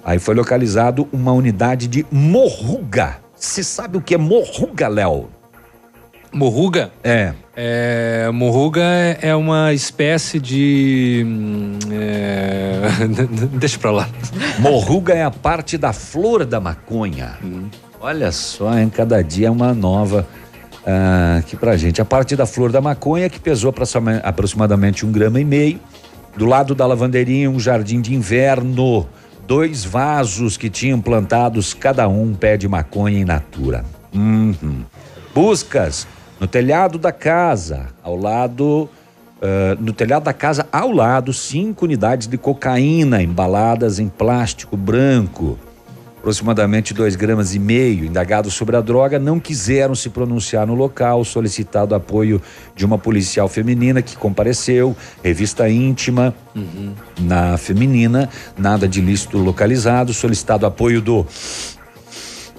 Aí 0.04 0.18
foi 0.18 0.34
localizado 0.34 1.08
uma 1.14 1.32
unidade 1.32 1.88
de 1.88 2.04
morruga. 2.12 3.18
Você 3.36 3.64
sabe 3.64 4.00
o 4.00 4.02
que 4.02 4.16
é 4.16 4.18
morruga, 4.18 4.88
Léo? 4.88 5.39
Morruga? 6.32 6.92
É. 7.04 7.34
É, 7.56 8.30
morruga 8.32 8.82
é 9.22 9.36
uma 9.36 9.74
espécie 9.74 10.40
de. 10.40 11.24
hum, 11.28 11.78
é, 11.92 12.82
deixa 13.58 13.78
pra 13.78 13.92
lá. 13.92 14.10
Morruga 14.60 15.14
é 15.14 15.24
a 15.24 15.32
parte 15.32 15.78
da 15.78 15.92
flor 15.92 16.46
da 16.46 16.60
maconha. 16.60 17.38
Olha 18.00 18.32
só, 18.32 18.78
em 18.78 18.90
cada 18.90 19.22
dia 19.22 19.48
é 19.48 19.52
uma 19.52 19.74
nova 19.74 20.26
ah, 20.86 21.38
aqui 21.40 21.58
pra 21.58 21.76
gente. 21.76 22.02
A 22.02 22.06
parte 22.06 22.36
da 22.36 22.46
flor 22.46 22.72
da 22.72 22.80
maconha 22.80 23.30
que 23.30 23.40
pesou 23.40 23.72
aproxima- 23.72 24.18
aproximadamente 24.24 25.06
um 25.06 25.12
grama 25.12 25.40
e 25.40 25.46
meio. 25.46 25.80
Do 26.38 26.46
lado 26.46 26.74
da 26.74 26.86
lavanderia, 26.86 27.50
um 27.50 27.60
jardim 27.60 28.00
de 28.00 28.14
inverno. 28.14 29.08
Dois 29.46 29.84
vasos 29.84 30.56
que 30.56 30.70
tinham 30.70 31.02
plantados 31.02 31.74
cada 31.74 32.08
um 32.08 32.22
um 32.22 32.34
pé 32.36 32.56
de 32.56 32.68
maconha 32.68 33.20
in 33.20 33.26
natura. 33.26 33.84
Uhum. 34.14 34.84
Buscas 35.34 36.08
no 36.40 36.48
telhado 36.48 36.98
da 36.98 37.12
casa, 37.12 37.88
ao 38.04 38.16
lado. 38.16 38.90
ah, 39.42 39.78
no 39.80 39.94
telhado 39.94 40.24
da 40.24 40.34
casa, 40.34 40.68
ao 40.72 40.92
lado, 40.92 41.34
cinco 41.34 41.86
unidades 41.86 42.28
de 42.28 42.38
cocaína 42.38 43.22
embaladas 43.22 44.00
em 44.00 44.08
plástico 44.08 44.76
branco 44.76 45.58
aproximadamente 46.20 46.94
2 46.94 47.16
gramas 47.16 47.56
e 47.56 47.60
meio. 47.60 48.06
Indagados 48.06 48.54
sobre 48.54 48.76
a 48.76 48.82
droga 48.82 49.18
não 49.18 49.40
quiseram 49.40 49.96
se 49.96 50.10
pronunciar 50.10 50.68
no 50.68 50.76
local, 50.76 51.24
solicitado 51.24 51.96
apoio 51.96 52.42
de 52.76 52.86
uma 52.86 52.98
policial 52.98 53.48
feminina 53.48 54.02
que 54.02 54.16
compareceu, 54.16 54.96
revista 55.24 55.70
íntima 55.70 56.34
na 57.20 57.58
feminina, 57.58 58.30
nada 58.58 58.88
de 58.88 59.00
ilícito 59.00 59.38
localizado, 59.38 60.14
solicitado 60.14 60.66
apoio 60.66 61.02
do 61.02 61.26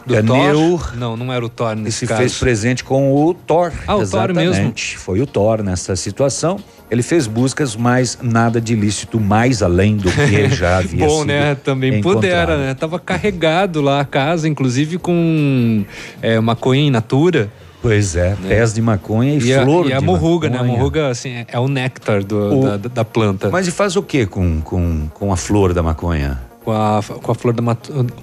Do 0.06 0.14
Caneu, 0.14 0.54
Thor? 0.78 0.96
Não, 0.96 1.16
não 1.16 1.32
era 1.32 1.44
o 1.44 1.48
Thor 1.48 1.74
que 1.76 1.82
nesse 1.82 1.98
se 1.98 2.06
caso. 2.06 2.20
fez 2.20 2.38
presente 2.38 2.82
com 2.84 3.12
o 3.14 3.34
Thor. 3.34 3.70
Ah, 3.86 3.96
o 3.96 4.06
Thor 4.08 4.32
mesmo. 4.34 4.52
Exatamente. 4.52 4.98
Foi 4.98 5.20
o 5.20 5.26
Thor 5.26 5.62
nessa 5.62 5.94
situação. 5.96 6.58
Ele 6.90 7.02
fez 7.02 7.26
buscas, 7.28 7.76
mas 7.76 8.18
nada 8.20 8.60
de 8.60 8.72
ilícito 8.72 9.20
mais 9.20 9.62
além 9.62 9.96
do 9.96 10.10
que 10.10 10.48
já 10.48 10.78
havia 10.84 11.06
Bom, 11.06 11.18
sido 11.20 11.26
né? 11.26 11.54
Também 11.54 11.94
encontrado. 11.98 12.14
pudera, 12.22 12.56
né? 12.58 12.74
Tava 12.74 12.98
carregado 12.98 13.80
lá 13.80 14.00
a 14.00 14.04
casa, 14.04 14.48
inclusive 14.48 14.98
com 14.98 15.84
é, 16.20 16.40
maconha 16.40 16.80
in 16.82 16.90
natura. 16.90 17.48
Pois 17.82 18.14
é, 18.16 18.36
pés 18.46 18.74
de 18.74 18.82
maconha 18.82 19.38
e, 19.40 19.54
a- 19.54 19.62
flor 19.62 19.86
e 19.88 19.92
a 19.94 20.00
de 20.00 20.04
morruga, 20.04 20.50
né? 20.50 20.58
A 20.58 20.62
morruga, 20.64 21.08
assim, 21.08 21.30
é- 21.30 21.46
é 21.48 21.58
o 21.58 21.66
néctar 21.68 22.22
do- 22.24 22.58
O- 22.58 22.78
da, 22.78 22.88
da 22.88 23.04
planta. 23.04 23.48
Mas 23.50 23.66
e 23.68 23.70
faz 23.70 23.96
o 23.96 24.02
que 24.02 24.26
com, 24.26 24.60
com, 24.60 25.08
com 25.14 25.32
a 25.32 25.36
flor 25.36 25.72
da 25.72 25.82
maconha? 25.82 26.38
Com 26.64 26.72
a, 26.72 27.00
com, 27.22 27.32
a 27.32 27.34
flor 27.34 27.54
da, 27.54 27.62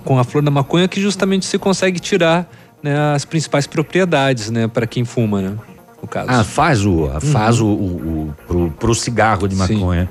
com 0.05 0.19
a 0.19 0.23
flor 0.23 0.43
da 0.43 0.51
maconha 0.51 0.87
que 0.87 1.01
justamente 1.01 1.45
se 1.45 1.57
consegue 1.57 1.99
tirar 1.99 2.47
né, 2.83 3.13
as 3.15 3.25
principais 3.25 3.65
propriedades, 3.65 4.51
né? 4.51 4.67
Para 4.67 4.85
quem 4.85 5.03
fuma, 5.03 5.41
né? 5.41 5.55
No 6.01 6.07
caso. 6.07 6.27
Ah, 6.29 6.43
faz 6.43 6.85
o, 6.85 7.09
faz 7.19 7.59
Uhum. 7.59 7.67
o, 7.67 7.73
o, 7.73 8.27
o 8.29 8.35
pro, 8.47 8.71
pro 8.71 8.95
cigarro 8.95 9.47
de 9.47 9.55
maconha. 9.55 10.07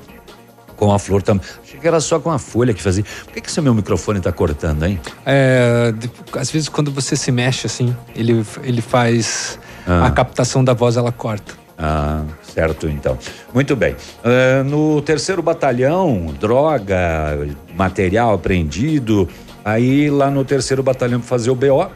Com 0.75 0.93
a 0.93 0.99
flor 0.99 1.23
também. 1.23 1.43
Achei 1.63 1.79
que 1.79 1.87
era 1.87 1.99
só 1.99 2.19
com 2.19 2.29
a 2.29 2.37
folha 2.37 2.71
que 2.73 2.83
fazia. 2.83 3.03
Por 3.23 3.33
que, 3.33 3.41
que 3.41 3.49
esse 3.49 3.59
meu 3.61 3.73
microfone 3.73 4.19
tá 4.19 4.31
cortando, 4.31 4.83
hein? 4.85 4.99
É, 5.25 5.91
às 6.37 6.51
vezes 6.51 6.69
quando 6.69 6.91
você 6.91 7.15
se 7.15 7.31
mexe 7.31 7.65
assim, 7.65 7.95
ele, 8.15 8.45
ele 8.61 8.81
faz 8.81 9.57
Ah. 9.87 10.05
a 10.07 10.11
captação 10.11 10.63
da 10.63 10.73
voz, 10.73 10.97
ela 10.97 11.11
corta. 11.11 11.53
Ah, 11.79 12.21
certo 12.57 12.89
então. 12.89 13.19
Muito 13.53 13.75
bem. 13.75 13.95
Ah, 14.23 14.63
no 14.63 14.99
terceiro 15.03 15.43
batalhão, 15.43 16.33
droga, 16.39 17.47
material 17.75 18.33
apreendido. 18.33 19.29
Aí 19.63 20.09
lá 20.09 20.31
no 20.31 20.43
terceiro 20.43 20.81
batalhão 20.81 21.19
pra 21.19 21.29
fazer 21.29 21.51
o 21.51 21.55
BO, 21.55 21.87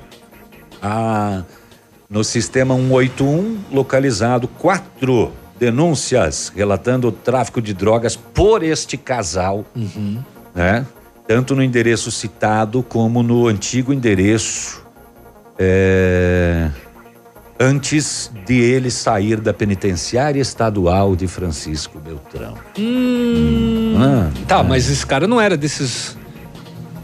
ah, 0.84 1.42
no 2.08 2.24
sistema 2.24 2.76
181, 2.76 3.60
localizado 3.72 4.48
quatro 4.48 5.32
denúncias 5.58 6.52
relatando 6.56 7.08
o 7.08 7.12
tráfico 7.12 7.62
de 7.62 7.74
drogas 7.74 8.16
por 8.16 8.62
este 8.62 8.98
casal, 8.98 9.66
né? 10.54 10.86
Tanto 11.28 11.56
no 11.56 11.64
endereço 11.64 12.12
citado 12.12 12.84
como 12.84 13.24
no 13.24 13.48
antigo 13.48 13.94
endereço. 13.94 14.84
é, 15.58 16.70
antes 17.62 18.32
de 18.48 18.56
ele 18.60 18.90
sair 18.90 19.40
da 19.40 19.54
penitenciária 19.54 20.42
estadual 20.42 21.16
de 21.16 21.28
Francisco 21.28 22.00
Beltrão. 22.00 22.56
Hum, 22.78 23.96
Ah, 24.00 24.32
tá, 24.48 24.64
mas 24.64 24.90
esse 24.90 25.06
cara 25.06 25.28
não 25.28 25.40
era 25.40 25.56
desses. 25.56 26.18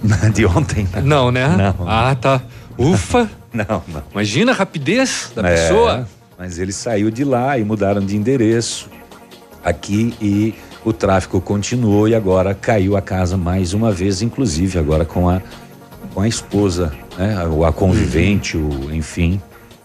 de 0.34 0.46
ontem. 0.46 0.88
né? 0.91 1.02
Não, 1.04 1.32
né? 1.32 1.48
Não. 1.48 1.88
Ah, 1.88 2.15
tá. 2.15 2.41
Ufa! 2.78 3.30
Não, 3.54 3.82
não. 3.88 4.04
Imagina 4.12 4.52
a 4.52 4.54
rapidez 4.56 5.32
da 5.34 5.41
É, 5.50 5.56
pessoa. 5.56 6.08
Mas 6.38 6.60
ele 6.60 6.72
saiu 6.72 7.10
de 7.10 7.24
lá 7.24 7.58
e 7.58 7.63
mudaram 7.63 8.06
de 8.06 8.15
endereço 8.15 8.88
aqui 9.63 10.13
e 10.22 10.54
o 10.86 10.93
tráfico 10.93 11.41
continuou 11.41 12.08
e 12.08 12.13
agora 12.13 12.54
caiu 12.54 12.96
a 12.96 13.02
casa 13.02 13.36
mais 13.36 13.74
uma 13.74 13.91
vez, 13.91 14.22
inclusive 14.22 14.78
agora 14.78 15.06
com 15.06 15.28
a 15.30 15.41
com 16.13 16.22
a 16.22 16.28
esposa, 16.28 16.91
né, 17.17 17.36
a 17.67 17.72
convivente, 17.72 18.58
o 18.58 18.93
enfim, 18.93 19.41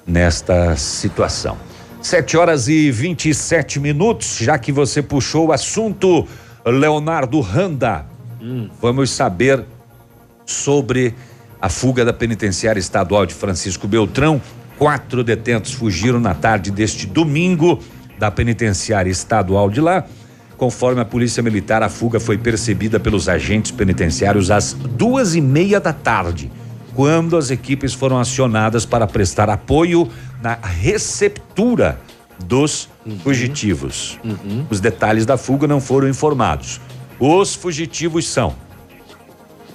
nesta 0.06 0.76
situação. 0.76 1.56
Sete 2.00 2.36
horas 2.36 2.68
e 2.68 2.90
27 2.90 3.78
minutos, 3.78 4.38
já 4.40 4.58
que 4.58 4.72
você 4.72 5.00
puxou 5.00 5.48
o 5.48 5.52
assunto, 5.52 6.26
Leonardo 6.66 7.40
Randa, 7.40 8.06
vamos 8.80 9.10
saber 9.10 9.64
sobre 10.44 11.14
a 11.60 11.68
fuga 11.68 12.04
da 12.04 12.12
penitenciária 12.12 12.80
estadual 12.80 13.24
de 13.24 13.34
Francisco 13.34 13.86
Beltrão. 13.86 14.42
Quatro 14.78 15.22
detentos 15.22 15.72
fugiram 15.72 16.18
na 16.18 16.34
tarde 16.34 16.72
deste 16.72 17.06
domingo 17.06 17.78
da 18.18 18.30
penitenciária 18.30 19.10
estadual 19.10 19.70
de 19.70 19.80
lá. 19.80 20.04
Conforme 20.56 21.00
a 21.00 21.04
polícia 21.04 21.42
militar, 21.42 21.82
a 21.82 21.88
fuga 21.88 22.18
foi 22.20 22.36
percebida 22.36 22.98
pelos 22.98 23.28
agentes 23.28 23.70
penitenciários 23.70 24.50
às 24.50 24.72
duas 24.72 25.34
e 25.34 25.40
meia 25.40 25.80
da 25.80 25.92
tarde, 25.92 26.50
quando 26.94 27.37
as 27.37 27.50
equipes 27.50 27.92
foram 27.94 28.18
acionadas 28.18 28.85
para 28.85 29.07
prestar 29.07 29.48
apoio 29.48 30.09
na 30.42 30.55
receptura 30.55 31.98
dos 32.44 32.88
fugitivos. 33.22 34.18
Os 34.70 34.81
detalhes 34.81 35.24
da 35.24 35.37
fuga 35.37 35.66
não 35.66 35.81
foram 35.81 36.09
informados. 36.09 36.81
Os 37.18 37.55
fugitivos 37.55 38.28
são 38.28 38.55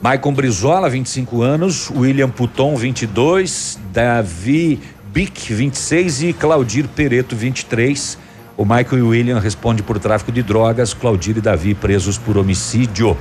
Maicon 0.02 0.34
Brizola, 0.34 0.90
25 0.90 1.42
anos, 1.42 1.90
William 1.90 2.30
Puton, 2.30 2.76
22, 2.76 3.80
Davi 3.92 4.80
Bic, 5.12 5.54
26 5.54 6.24
e 6.24 6.34
Claudir 6.34 6.88
Pereto, 6.88 7.36
23. 7.36 8.18
O 8.56 8.64
Michael 8.64 8.98
e 8.98 9.02
o 9.02 9.10
William 9.10 9.40
respondem 9.40 9.84
por 9.84 9.98
tráfico 9.98 10.32
de 10.32 10.44
drogas, 10.44 10.94
Claudir 10.94 11.38
e 11.38 11.42
Davi 11.42 11.74
presos 11.74 12.18
por 12.18 12.38
homicídio. 12.38 13.18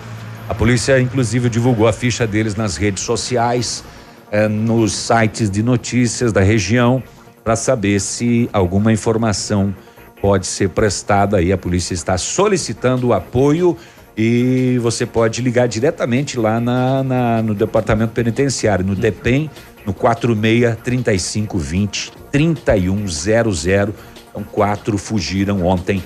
A 0.48 0.54
polícia, 0.54 1.00
inclusive, 1.00 1.48
divulgou 1.50 1.88
a 1.88 1.92
ficha 1.92 2.26
deles 2.26 2.54
nas 2.54 2.76
redes 2.76 3.02
sociais, 3.02 3.82
eh, 4.30 4.48
nos 4.48 4.92
sites 4.94 5.50
de 5.50 5.62
notícias 5.62 6.32
da 6.32 6.40
região, 6.40 7.02
para 7.42 7.56
saber 7.56 8.00
se 8.00 8.48
alguma 8.52 8.92
informação 8.92 9.74
pode 10.20 10.46
ser 10.46 10.68
prestada 10.70 11.36
aí. 11.38 11.52
A 11.52 11.58
polícia 11.58 11.94
está 11.94 12.16
solicitando 12.16 13.08
o 13.08 13.12
apoio 13.12 13.76
e 14.16 14.78
você 14.80 15.04
pode 15.04 15.42
ligar 15.42 15.66
diretamente 15.68 16.38
lá 16.38 16.60
na, 16.60 17.02
na- 17.02 17.42
no 17.42 17.54
departamento 17.54 18.12
penitenciário, 18.12 18.84
no 18.84 18.94
DEPEN, 18.94 19.50
no 19.84 19.92
46 19.92 20.76
3520 20.82 22.12
3100. 22.32 23.94
Então, 24.30 24.42
quatro 24.44 24.96
fugiram 24.96 25.64
ontem. 25.64 26.02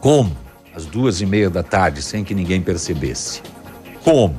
Como? 0.00 0.43
Às 0.74 0.86
duas 0.86 1.20
e 1.20 1.26
meia 1.26 1.48
da 1.48 1.62
tarde, 1.62 2.02
sem 2.02 2.24
que 2.24 2.34
ninguém 2.34 2.60
percebesse. 2.60 3.42
Como? 4.02 4.34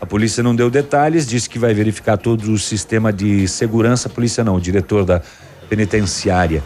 A 0.00 0.06
polícia 0.06 0.42
não 0.42 0.54
deu 0.54 0.70
detalhes, 0.70 1.26
disse 1.26 1.48
que 1.48 1.58
vai 1.58 1.74
verificar 1.74 2.16
todo 2.16 2.52
o 2.52 2.58
sistema 2.58 3.12
de 3.12 3.48
segurança. 3.48 4.08
A 4.08 4.10
polícia 4.10 4.44
não, 4.44 4.56
o 4.56 4.60
diretor 4.60 5.04
da 5.04 5.20
penitenciária. 5.68 6.62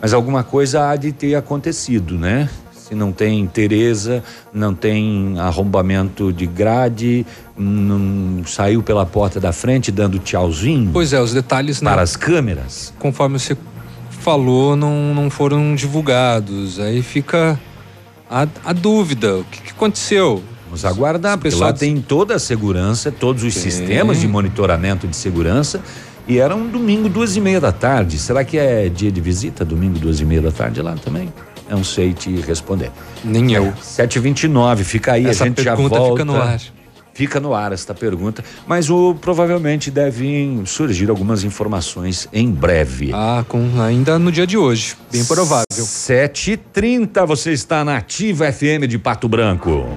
Mas 0.00 0.12
alguma 0.14 0.42
coisa 0.42 0.88
há 0.88 0.96
de 0.96 1.12
ter 1.12 1.34
acontecido, 1.34 2.16
né? 2.18 2.48
Se 2.72 2.94
não 2.94 3.12
tem 3.12 3.46
Tereza, 3.46 4.22
não 4.52 4.74
tem 4.74 5.38
arrombamento 5.38 6.32
de 6.32 6.46
grade, 6.46 7.24
não 7.56 8.42
saiu 8.44 8.82
pela 8.82 9.06
porta 9.06 9.38
da 9.38 9.52
frente 9.52 9.90
dando 9.92 10.18
tchauzinho 10.18 10.90
Pois 10.92 11.12
é, 11.12 11.20
os 11.20 11.32
detalhes 11.32 11.80
não. 11.80 11.90
para 11.92 12.02
as 12.02 12.16
câmeras. 12.16 12.92
Conforme 12.98 13.38
você 13.38 13.56
falou 14.10 14.76
não, 14.76 15.14
não 15.14 15.30
foram 15.30 15.74
divulgados. 15.74 16.78
Aí 16.80 17.00
fica 17.02 17.58
a, 18.32 18.48
a 18.64 18.72
dúvida: 18.72 19.38
o 19.38 19.44
que, 19.44 19.60
que 19.60 19.70
aconteceu? 19.70 20.42
Vamos 20.64 20.84
aguardar, 20.86 21.36
porque 21.36 21.54
lá 21.54 21.70
tem 21.70 22.00
toda 22.00 22.34
a 22.34 22.38
segurança, 22.38 23.12
todos 23.12 23.44
os 23.44 23.52
Tem. 23.52 23.62
sistemas 23.64 24.20
de 24.20 24.26
monitoramento 24.26 25.06
de 25.06 25.14
segurança. 25.14 25.82
E 26.26 26.38
era 26.38 26.56
um 26.56 26.66
domingo, 26.68 27.08
duas 27.10 27.36
e 27.36 27.40
meia 27.40 27.60
da 27.60 27.72
tarde. 27.72 28.16
Será 28.16 28.42
que 28.42 28.56
é 28.56 28.88
dia 28.88 29.12
de 29.12 29.20
visita, 29.20 29.64
domingo, 29.66 29.98
duas 29.98 30.20
e 30.20 30.24
meia 30.24 30.40
da 30.40 30.50
tarde 30.52 30.80
lá 30.80 30.94
também? 30.94 31.30
Não 31.68 31.84
sei 31.84 32.14
te 32.14 32.30
responder. 32.40 32.90
Nem 33.22 33.52
eu. 33.52 33.72
7h29, 33.82 34.78
fica 34.78 35.12
aí, 35.12 35.26
Essa 35.26 35.44
a 35.44 35.46
gente 35.48 35.62
já 35.62 35.74
pergunta 35.76 35.98
volta. 35.98 36.12
fica 36.12 36.24
no 36.24 36.40
ar. 36.40 36.58
Fica 37.14 37.38
no 37.38 37.54
ar 37.54 37.72
esta 37.72 37.94
pergunta, 37.94 38.42
mas 38.66 38.90
o, 38.90 39.14
provavelmente 39.14 39.90
devem 39.90 40.64
surgir 40.64 41.10
algumas 41.10 41.44
informações 41.44 42.28
em 42.32 42.50
breve. 42.50 43.10
Ah, 43.12 43.44
com, 43.46 43.80
ainda 43.80 44.18
no 44.18 44.32
dia 44.32 44.46
de 44.46 44.56
hoje. 44.56 44.96
Bem 45.10 45.24
provável. 45.24 45.64
7h30, 45.72 47.26
você 47.26 47.52
está 47.52 47.84
na 47.84 47.98
Ativa 47.98 48.50
FM 48.50 48.86
de 48.88 48.98
Pato 48.98 49.28
Branco. 49.28 49.96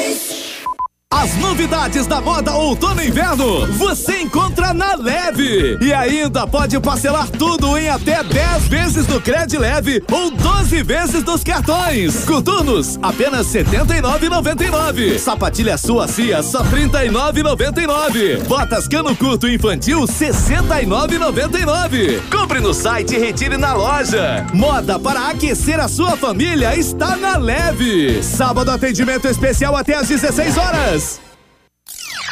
As 1.13 1.35
novidades 1.35 2.07
da 2.07 2.21
moda 2.21 2.53
outono 2.53 3.01
e 3.01 3.09
inverno 3.09 3.67
você 3.73 4.21
encontra 4.21 4.73
na 4.73 4.95
Leve. 4.95 5.77
E 5.81 5.93
ainda 5.93 6.47
pode 6.47 6.79
parcelar 6.79 7.27
tudo 7.27 7.77
em 7.77 7.89
até 7.89 8.23
10 8.23 8.69
vezes 8.69 9.05
no 9.07 9.19
Cred 9.19 9.57
Leve 9.57 10.01
ou 10.09 10.31
12 10.31 10.81
vezes 10.83 11.21
nos 11.21 11.43
cartões. 11.43 12.23
Coturnos, 12.23 12.97
apenas 13.01 13.53
R$ 13.53 13.65
79,99. 13.65 15.19
Sapatilha 15.19 15.77
sua 15.77 16.07
cia, 16.07 16.41
só 16.41 16.61
R$ 16.61 16.87
39,99. 16.87 18.47
Botas 18.47 18.87
cano 18.87 19.13
curto 19.13 19.49
infantil, 19.49 20.05
R$ 20.05 20.07
69,99. 20.07 22.21
Compre 22.31 22.61
no 22.61 22.73
site 22.73 23.15
e 23.15 23.19
retire 23.19 23.57
na 23.57 23.73
loja. 23.73 24.47
Moda 24.53 24.97
para 24.97 25.27
aquecer 25.27 25.77
a 25.77 25.89
sua 25.89 26.15
família 26.15 26.73
está 26.73 27.17
na 27.17 27.35
Leve. 27.35 28.23
Sábado 28.23 28.71
atendimento 28.71 29.27
especial 29.27 29.75
até 29.75 29.95
às 29.95 30.07
16 30.07 30.55
horas. 30.55 31.00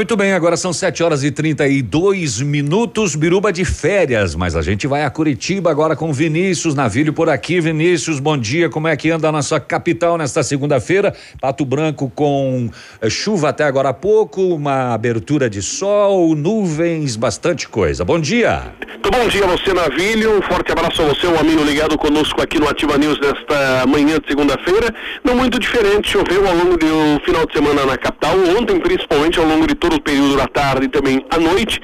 Muito 0.00 0.16
bem, 0.16 0.32
agora 0.32 0.56
são 0.56 0.72
7 0.72 1.02
horas 1.02 1.22
e 1.22 1.30
32 1.30 2.40
minutos, 2.40 3.14
Biruba 3.14 3.52
de 3.52 3.66
férias, 3.66 4.34
mas 4.34 4.56
a 4.56 4.62
gente 4.62 4.86
vai 4.86 5.04
a 5.04 5.10
Curitiba 5.10 5.70
agora 5.70 5.94
com 5.94 6.10
Vinícius 6.10 6.74
Navilho 6.74 7.12
por 7.12 7.28
aqui. 7.28 7.60
Vinícius, 7.60 8.18
bom 8.18 8.38
dia. 8.38 8.70
Como 8.70 8.88
é 8.88 8.96
que 8.96 9.10
anda 9.10 9.28
a 9.28 9.32
nossa 9.32 9.60
capital 9.60 10.16
nesta 10.16 10.42
segunda-feira? 10.42 11.14
Pato 11.38 11.66
Branco 11.66 12.10
com 12.14 12.70
eh, 12.98 13.10
chuva 13.10 13.50
até 13.50 13.64
agora 13.64 13.90
há 13.90 13.92
pouco, 13.92 14.40
uma 14.40 14.94
abertura 14.94 15.50
de 15.50 15.60
sol, 15.60 16.34
nuvens, 16.34 17.14
bastante 17.14 17.68
coisa. 17.68 18.02
Bom 18.02 18.18
dia. 18.18 18.72
Bom 19.12 19.28
dia 19.28 19.44
você, 19.46 19.74
Navilho. 19.74 20.38
Um 20.38 20.42
forte 20.42 20.70
abraço 20.70 21.02
a 21.02 21.06
você, 21.06 21.26
um 21.26 21.38
amigo 21.38 21.62
ligado 21.64 21.98
conosco 21.98 22.40
aqui 22.40 22.60
no 22.60 22.68
Ativa 22.68 22.96
News 22.96 23.18
nesta 23.20 23.84
manhã 23.86 24.18
de 24.18 24.28
segunda-feira. 24.28 24.94
Não 25.24 25.34
muito 25.34 25.58
diferente, 25.58 26.10
choveu 26.10 26.46
ao 26.46 26.54
longo 26.54 26.76
do 26.76 27.20
final 27.24 27.44
de 27.44 27.52
semana 27.52 27.84
na 27.84 27.98
capital, 27.98 28.36
ontem 28.56 28.78
principalmente 28.78 29.38
ao 29.38 29.44
longo 29.44 29.66
de 29.66 29.74
todo 29.74 29.89
o 29.94 30.00
período 30.00 30.36
da 30.36 30.46
tarde 30.46 30.86
e 30.86 30.88
também 30.88 31.24
à 31.30 31.38
noite. 31.38 31.80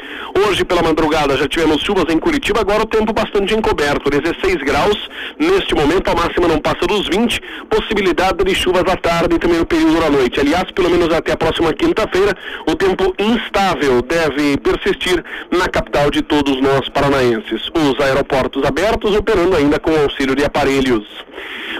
Hoje 0.46 0.64
pela 0.64 0.82
madrugada 0.82 1.36
já 1.36 1.48
tivemos 1.48 1.82
chuvas 1.82 2.04
em 2.08 2.18
Curitiba, 2.18 2.60
agora 2.60 2.82
o 2.82 2.86
tempo 2.86 3.12
bastante 3.12 3.54
encoberto, 3.54 4.10
16 4.10 4.56
graus. 4.56 5.08
Neste 5.38 5.74
momento 5.74 6.10
a 6.10 6.14
máxima 6.14 6.48
não 6.48 6.58
passa 6.58 6.86
dos 6.86 7.08
20, 7.08 7.40
possibilidade 7.70 8.44
de 8.44 8.54
chuvas 8.54 8.84
à 8.86 8.96
tarde 8.96 9.36
e 9.36 9.38
também 9.38 9.58
no 9.58 9.66
período 9.66 10.00
da 10.00 10.10
noite. 10.10 10.40
Aliás, 10.40 10.70
pelo 10.72 10.90
menos 10.90 11.12
até 11.12 11.32
a 11.32 11.36
próxima 11.36 11.72
quinta-feira, 11.72 12.36
o 12.66 12.74
tempo 12.74 13.14
instável 13.18 14.02
deve 14.02 14.56
persistir 14.58 15.24
na 15.50 15.68
capital 15.68 16.10
de 16.10 16.22
todos 16.22 16.60
nós 16.60 16.88
paranaenses. 16.88 17.70
Os 17.74 18.04
aeroportos 18.04 18.64
abertos 18.64 19.16
operando 19.16 19.56
ainda 19.56 19.78
com 19.78 19.90
auxílio 19.90 20.34
de 20.34 20.44
aparelhos. 20.44 21.04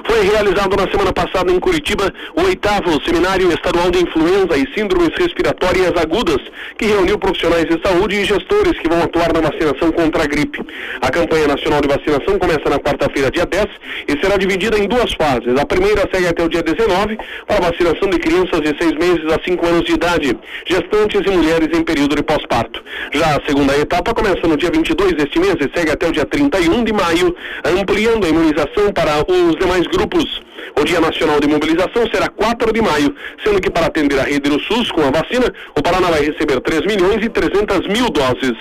Foi 0.04 0.22
realizado 0.22 0.76
na 0.76 0.90
semana 0.90 1.12
passada 1.12 1.50
em 1.50 1.58
Curitiba 1.58 2.12
o 2.36 2.42
oitavo 2.42 3.02
Seminário 3.04 3.50
Estadual 3.52 3.90
de 3.90 4.02
Influenza 4.02 4.56
e 4.56 4.72
Síndromes 4.74 5.10
Respiratórias 5.16 5.92
Agudas, 6.06 6.40
que 6.78 6.86
reuniu 6.86 7.18
profissionais 7.18 7.64
de 7.64 7.80
saúde 7.82 8.14
e 8.14 8.24
gestores 8.24 8.78
que 8.78 8.88
vão 8.88 9.02
atuar 9.02 9.32
na 9.32 9.40
vacinação 9.40 9.90
contra 9.90 10.22
a 10.22 10.26
gripe. 10.26 10.64
A 11.00 11.10
campanha 11.10 11.48
nacional 11.48 11.80
de 11.80 11.88
vacinação 11.88 12.38
começa 12.38 12.70
na 12.70 12.78
quarta-feira, 12.78 13.28
dia 13.30 13.44
10, 13.44 13.66
e 14.06 14.20
será 14.20 14.36
dividida 14.36 14.78
em 14.78 14.86
duas 14.86 15.12
fases. 15.14 15.58
A 15.58 15.66
primeira 15.66 16.08
segue 16.12 16.28
até 16.28 16.44
o 16.44 16.48
dia 16.48 16.62
19, 16.62 17.18
para 17.46 17.56
a 17.56 17.70
vacinação 17.70 18.08
de 18.08 18.18
crianças 18.18 18.60
de 18.60 18.76
6 18.78 18.92
meses 18.92 19.32
a 19.32 19.40
5 19.44 19.66
anos 19.66 19.84
de 19.84 19.92
idade, 19.92 20.38
gestantes 20.64 21.20
e 21.26 21.30
mulheres 21.30 21.68
em 21.76 21.82
período 21.82 22.14
de 22.14 22.22
pós-parto. 22.22 22.82
Já 23.12 23.36
a 23.36 23.44
segunda 23.44 23.76
etapa 23.76 24.14
começa 24.14 24.46
no 24.46 24.56
dia 24.56 24.70
22 24.70 25.14
deste 25.14 25.40
mês 25.40 25.56
e 25.60 25.70
segue 25.76 25.90
até 25.90 26.08
o 26.08 26.12
dia 26.12 26.24
31 26.24 26.84
de 26.84 26.92
maio, 26.92 27.34
ampliando 27.64 28.26
a 28.26 28.28
imunização 28.28 28.92
para 28.92 29.24
os 29.28 29.56
demais 29.56 29.86
grupos. 29.88 30.45
O 30.78 30.84
Dia 30.84 31.00
Nacional 31.00 31.40
de 31.40 31.48
Mobilização 31.48 32.06
será 32.12 32.28
4 32.28 32.72
de 32.72 32.82
maio, 32.82 33.14
sendo 33.42 33.60
que 33.60 33.70
para 33.70 33.86
atender 33.86 34.20
a 34.20 34.24
rede 34.24 34.50
do 34.50 34.60
SUS 34.60 34.90
com 34.92 35.00
a 35.00 35.10
vacina, 35.10 35.50
o 35.74 35.82
Paraná 35.82 36.10
vai 36.10 36.22
receber 36.22 36.60
3 36.60 36.84
milhões 36.84 37.24
e 37.24 37.30
300 37.30 37.88
mil 37.88 38.10
doses. 38.10 38.56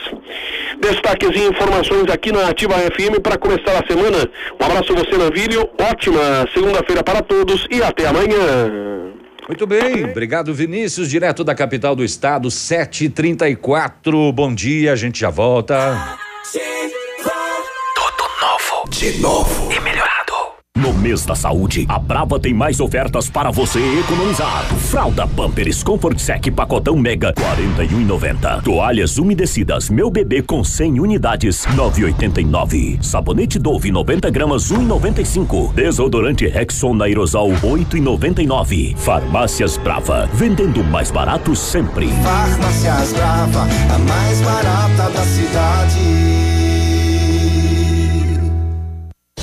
Destaques 0.79 1.29
e 1.35 1.47
informações 1.47 2.09
aqui 2.09 2.31
na 2.31 2.47
Ativa 2.47 2.73
FM 2.75 3.19
para 3.21 3.37
começar 3.37 3.71
a 3.71 3.85
semana. 3.85 4.29
Um 4.59 4.65
abraço 4.65 4.93
a 4.93 4.95
você, 4.95 5.17
Navírio. 5.17 5.69
Ótima 5.77 6.47
segunda-feira 6.53 7.03
para 7.03 7.21
todos 7.21 7.67
e 7.69 7.83
até 7.83 8.07
amanhã. 8.07 9.11
Muito 9.47 9.67
bem, 9.67 10.05
obrigado 10.05 10.51
Vinícius, 10.53 11.07
direto 11.07 11.43
da 11.43 11.53
capital 11.53 11.95
do 11.95 12.03
estado, 12.03 12.47
7h34. 12.47 14.31
Bom 14.31 14.55
dia, 14.55 14.93
a 14.93 14.95
gente 14.95 15.19
já 15.19 15.29
volta. 15.29 16.17
Tudo 17.93 18.23
novo. 18.41 18.89
De 18.89 19.19
novo. 19.19 19.69
Melhorado. 20.75 20.95
mês 21.05 21.23
da 21.23 21.35
saúde, 21.35 21.85
a 21.87 21.99
Brava 21.99 22.39
tem 22.39 22.51
mais 22.51 22.79
ofertas 22.79 23.29
para 23.29 23.51
você 23.51 23.79
economizar. 23.99 24.65
Fralda 24.89 25.27
Pampers 25.27 25.83
Comfort 25.83 26.17
Sec 26.17 26.49
Pacotão 26.49 26.97
Mega 26.97 27.31
41,90. 27.31 28.63
Toalhas 28.63 29.19
umedecidas 29.19 29.87
Meu 29.87 30.09
Bebê 30.09 30.41
com 30.41 30.63
100 30.63 30.99
unidades 30.99 31.63
9,89. 31.75 33.03
Sabonete 33.03 33.59
Dove 33.59 33.91
90 33.91 34.31
gramas 34.31 34.71
1,95. 34.71 35.73
Desodorante 35.75 36.47
Rexon 36.47 36.99
Aerosol 37.03 37.51
8,99. 37.51 38.97
Farmácias 38.97 39.77
Brava, 39.77 40.27
vendendo 40.33 40.83
mais 40.83 41.11
barato 41.11 41.55
sempre. 41.55 42.07
Farmácias 42.23 43.13
Brava, 43.13 43.67
a 43.93 43.99
mais 43.99 44.41
barata 44.41 45.09
da 45.11 45.23
cidade. 45.23 46.54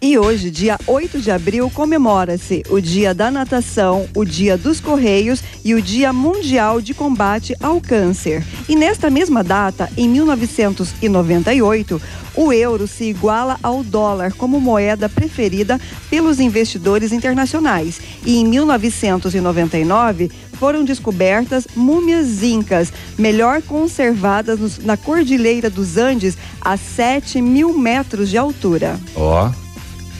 E 0.00 0.18
hoje, 0.18 0.50
dia 0.50 0.78
8 0.86 1.20
de 1.20 1.30
abril, 1.30 1.70
comemora-se 1.70 2.62
o 2.68 2.80
Dia 2.80 3.14
da 3.14 3.30
Natação, 3.30 4.06
o 4.14 4.24
Dia 4.24 4.56
dos 4.56 4.78
Correios 4.78 5.42
e 5.64 5.74
o 5.74 5.80
Dia 5.82 6.12
Mundial 6.12 6.80
de 6.80 6.92
Combate 6.94 7.54
ao 7.60 7.80
Câncer. 7.80 8.44
E 8.68 8.76
nesta 8.76 9.08
mesma 9.10 9.42
data, 9.42 9.90
em 9.96 10.06
1998, 10.08 12.00
o 12.36 12.52
euro 12.52 12.86
se 12.86 13.04
iguala 13.04 13.58
ao 13.62 13.82
dólar 13.82 14.32
como 14.34 14.60
moeda 14.60 15.08
preferida 15.08 15.80
pelos 16.10 16.38
investidores 16.40 17.10
internacionais. 17.10 17.98
E 18.24 18.36
em 18.36 18.46
1999, 18.46 20.30
foram 20.52 20.84
descobertas 20.84 21.66
múmias 21.74 22.42
incas, 22.42 22.92
melhor 23.18 23.60
conservadas 23.62 24.60
nos- 24.60 24.78
na 24.78 24.96
Cordilheira 24.96 25.68
dos 25.70 25.96
Andes, 25.96 26.36
a 26.60 26.76
7 26.76 27.40
mil 27.42 27.76
metros 27.76 28.28
de 28.30 28.36
altura. 28.38 29.00
Ó, 29.14 29.50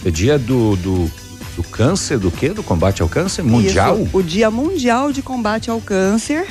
é 0.06 0.10
dia 0.10 0.38
do, 0.38 0.76
do, 0.76 1.10
do 1.56 1.62
câncer, 1.64 2.18
do 2.18 2.30
quê? 2.30 2.50
Do 2.50 2.62
combate 2.62 3.02
ao 3.02 3.08
câncer 3.08 3.42
mundial? 3.42 3.98
Isso, 4.00 4.16
o 4.16 4.22
Dia 4.22 4.50
Mundial 4.50 5.10
de 5.10 5.20
Combate 5.20 5.68
ao 5.70 5.80
Câncer, 5.80 6.46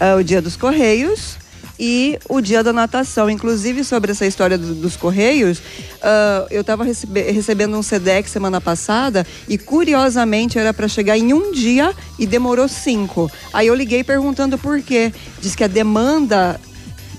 é, 0.00 0.14
o 0.14 0.22
Dia 0.24 0.42
dos 0.42 0.56
Correios 0.56 1.36
e 1.78 2.18
o 2.28 2.40
Dia 2.40 2.62
da 2.64 2.72
Natação. 2.72 3.30
Inclusive, 3.30 3.84
sobre 3.84 4.10
essa 4.12 4.26
história 4.26 4.58
do- 4.58 4.74
dos 4.74 4.96
Correios, 4.96 5.62
ah, 6.02 6.46
eu 6.50 6.62
estava 6.62 6.84
recebendo 6.84 7.76
um 7.76 7.82
SEDEX 7.82 8.30
semana 8.30 8.60
passada 8.60 9.24
e, 9.48 9.56
curiosamente, 9.56 10.58
era 10.58 10.74
para 10.74 10.88
chegar 10.88 11.16
em 11.16 11.32
um 11.32 11.52
dia 11.52 11.94
e 12.18 12.26
demorou 12.26 12.66
cinco. 12.68 13.30
Aí 13.52 13.68
eu 13.68 13.74
liguei 13.74 14.02
perguntando 14.02 14.58
por 14.58 14.82
quê. 14.82 15.12
Diz 15.40 15.54
que 15.54 15.62
a 15.64 15.68
demanda, 15.68 16.60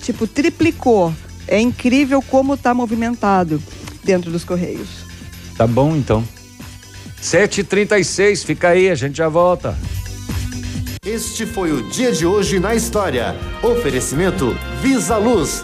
tipo, 0.03 0.27
triplicou. 0.27 1.13
É 1.47 1.59
incrível 1.59 2.21
como 2.21 2.53
está 2.53 2.73
movimentado 2.73 3.61
dentro 4.03 4.29
dos 4.31 4.43
Correios. 4.43 5.00
Tá 5.61 5.67
bom, 5.67 5.95
então. 5.95 6.27
7h36, 7.21 8.43
fica 8.43 8.69
aí, 8.69 8.89
a 8.89 8.95
gente 8.95 9.17
já 9.17 9.29
volta. 9.29 9.77
Este 11.05 11.45
foi 11.45 11.71
o 11.71 11.87
dia 11.87 12.11
de 12.11 12.25
hoje 12.25 12.59
na 12.59 12.73
história. 12.73 13.35
Oferecimento 13.61 14.57
Visa 14.81 15.17
Luz. 15.17 15.63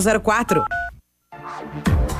6004. 0.01 2.00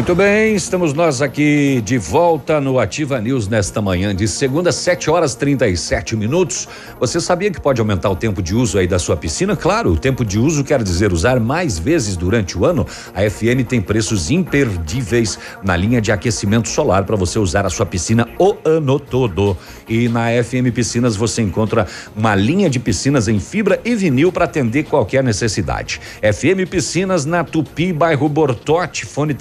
Muito 0.00 0.14
bem, 0.14 0.54
estamos 0.54 0.94
nós 0.94 1.20
aqui 1.20 1.82
de 1.84 1.98
volta 1.98 2.58
no 2.58 2.78
Ativa 2.78 3.20
News 3.20 3.48
nesta 3.48 3.82
manhã 3.82 4.16
de 4.16 4.26
segunda, 4.26 4.72
7 4.72 5.10
horas 5.10 5.34
37 5.34 6.16
minutos. 6.16 6.66
Você 6.98 7.20
sabia 7.20 7.50
que 7.50 7.60
pode 7.60 7.82
aumentar 7.82 8.08
o 8.08 8.16
tempo 8.16 8.42
de 8.42 8.54
uso 8.54 8.78
aí 8.78 8.86
da 8.86 8.98
sua 8.98 9.14
piscina? 9.14 9.54
Claro, 9.54 9.92
o 9.92 9.98
tempo 9.98 10.24
de 10.24 10.38
uso 10.38 10.64
quer 10.64 10.82
dizer 10.82 11.12
usar 11.12 11.38
mais 11.38 11.78
vezes 11.78 12.16
durante 12.16 12.56
o 12.56 12.64
ano. 12.64 12.86
A 13.14 13.28
FN 13.28 13.62
tem 13.62 13.78
preços 13.78 14.30
imperdíveis 14.30 15.38
na 15.62 15.76
linha 15.76 16.00
de 16.00 16.10
aquecimento 16.10 16.70
solar 16.70 17.04
para 17.04 17.14
você 17.14 17.38
usar 17.38 17.66
a 17.66 17.70
sua 17.70 17.84
piscina 17.84 18.26
o 18.38 18.56
ano 18.64 18.98
todo. 18.98 19.54
E 19.86 20.08
na 20.08 20.28
FM 20.42 20.72
Piscinas 20.74 21.14
você 21.14 21.42
encontra 21.42 21.86
uma 22.16 22.34
linha 22.34 22.70
de 22.70 22.80
piscinas 22.80 23.28
em 23.28 23.38
fibra 23.38 23.78
e 23.84 23.94
vinil 23.94 24.32
para 24.32 24.46
atender 24.46 24.84
qualquer 24.84 25.22
necessidade. 25.22 26.00
FM 26.22 26.66
Piscinas 26.70 27.26
na 27.26 27.44
Tupi, 27.44 27.92
bairro 27.92 28.30
Bortote, 28.30 29.04
fone 29.04 29.34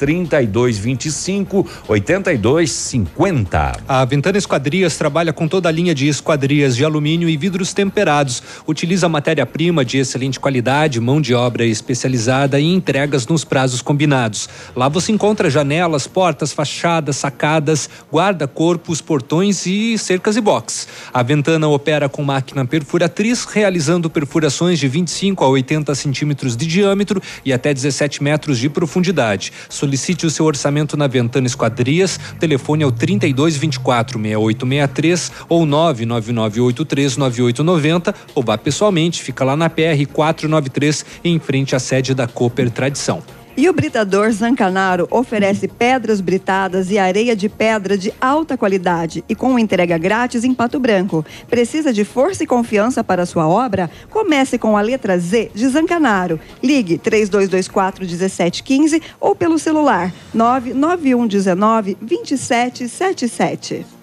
3225 0.49 1.67
8250. 1.87 3.79
A 3.87 4.05
Ventana 4.05 4.37
Esquadrias 4.37 4.97
trabalha 4.97 5.31
com 5.31 5.47
toda 5.47 5.69
a 5.69 5.71
linha 5.71 5.93
de 5.93 6.07
esquadrias 6.07 6.75
de 6.75 6.83
alumínio 6.83 7.29
e 7.29 7.37
vidros 7.37 7.73
temperados. 7.73 8.41
Utiliza 8.67 9.07
matéria-prima 9.07 9.85
de 9.85 9.97
excelente 9.99 10.39
qualidade, 10.39 10.99
mão 10.99 11.21
de 11.21 11.33
obra 11.33 11.65
especializada 11.65 12.59
e 12.59 12.65
entregas 12.65 13.27
nos 13.27 13.43
prazos 13.43 13.81
combinados. 13.81 14.49
Lá 14.75 14.89
você 14.89 15.11
encontra 15.11 15.49
janelas, 15.49 16.07
portas, 16.07 16.51
fachadas, 16.51 17.17
sacadas, 17.17 17.89
guarda-corpos, 18.11 19.01
portões 19.01 19.65
e 19.65 19.97
cercas 19.97 20.35
e 20.35 20.41
box. 20.41 20.87
A 21.13 21.23
Ventana 21.23 21.67
opera 21.67 22.09
com 22.09 22.23
máquina 22.23 22.65
perfuratriz, 22.65 23.45
realizando 23.45 24.09
perfurações 24.09 24.79
de 24.79 24.87
25 24.87 25.43
a 25.43 25.47
80 25.47 25.93
centímetros 25.95 26.55
de 26.55 26.65
diâmetro 26.65 27.21
e 27.45 27.53
até 27.53 27.73
17 27.73 28.23
metros 28.23 28.57
de 28.57 28.69
profundidade. 28.69 29.51
Solicite 29.69 30.25
o 30.25 30.29
seu 30.29 30.38
orçamento 30.45 30.95
na 30.97 31.07
Ventana 31.07 31.47
Esquadrias. 31.47 32.19
Telefone 32.39 32.83
é 32.83 32.87
o 32.87 32.91
3224 32.91 34.19
6863 34.19 35.31
ou 35.47 35.65
99983 35.65 37.17
9890 37.17 38.15
ou 38.35 38.43
vá 38.43 38.57
pessoalmente, 38.57 39.21
fica 39.21 39.43
lá 39.43 39.55
na 39.55 39.69
PR 39.69 40.05
493 40.11 41.05
em 41.23 41.39
frente 41.39 41.75
à 41.75 41.79
sede 41.79 42.13
da 42.13 42.27
Cooper 42.27 42.69
Tradição. 42.69 43.21
E 43.59 43.67
o 43.67 43.73
Britador 43.73 44.31
Zancanaro 44.31 45.05
oferece 45.11 45.67
pedras 45.67 46.21
britadas 46.21 46.89
e 46.91 46.97
areia 46.97 47.35
de 47.35 47.49
pedra 47.49 47.97
de 47.97 48.13
alta 48.21 48.57
qualidade 48.57 49.21
e 49.27 49.35
com 49.35 49.59
entrega 49.59 49.97
grátis 49.97 50.45
em 50.45 50.53
Pato 50.53 50.79
Branco. 50.79 51.25
Precisa 51.49 51.91
de 51.91 52.05
força 52.05 52.41
e 52.41 52.47
confiança 52.47 53.03
para 53.03 53.25
sua 53.25 53.49
obra? 53.49 53.91
Comece 54.09 54.57
com 54.57 54.77
a 54.77 54.81
letra 54.81 55.19
Z 55.19 55.51
de 55.53 55.67
Zancanaro. 55.67 56.39
Ligue 56.63 56.97
3224 56.97 58.05
1715 58.05 59.01
ou 59.19 59.35
pelo 59.35 59.59
celular 59.59 60.13
99119 60.33 61.97
2777. 61.99 63.98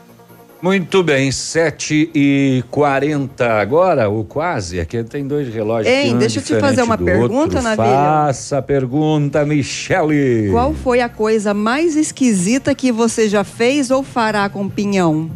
Muito 0.60 1.02
bem, 1.02 1.30
7 1.30 2.10
e 2.14 2.64
40 2.70 3.46
agora, 3.60 4.08
ou 4.08 4.24
quase, 4.24 4.80
aqui 4.80 5.04
tem 5.04 5.26
dois 5.26 5.52
relógios. 5.52 5.94
Ei, 5.94 6.14
um 6.14 6.18
deixa 6.18 6.38
eu 6.38 6.42
te 6.42 6.58
fazer 6.58 6.82
uma 6.82 6.96
pergunta, 6.96 7.56
outro. 7.58 7.62
Navilho. 7.62 7.88
Faça 7.88 8.58
a 8.58 8.62
pergunta, 8.62 9.44
Michele. 9.44 10.48
Qual 10.50 10.72
foi 10.72 11.00
a 11.00 11.08
coisa 11.10 11.52
mais 11.52 11.94
esquisita 11.94 12.74
que 12.74 12.90
você 12.90 13.28
já 13.28 13.44
fez 13.44 13.90
ou 13.90 14.02
fará 14.02 14.48
com 14.48 14.66
pinhão? 14.68 15.30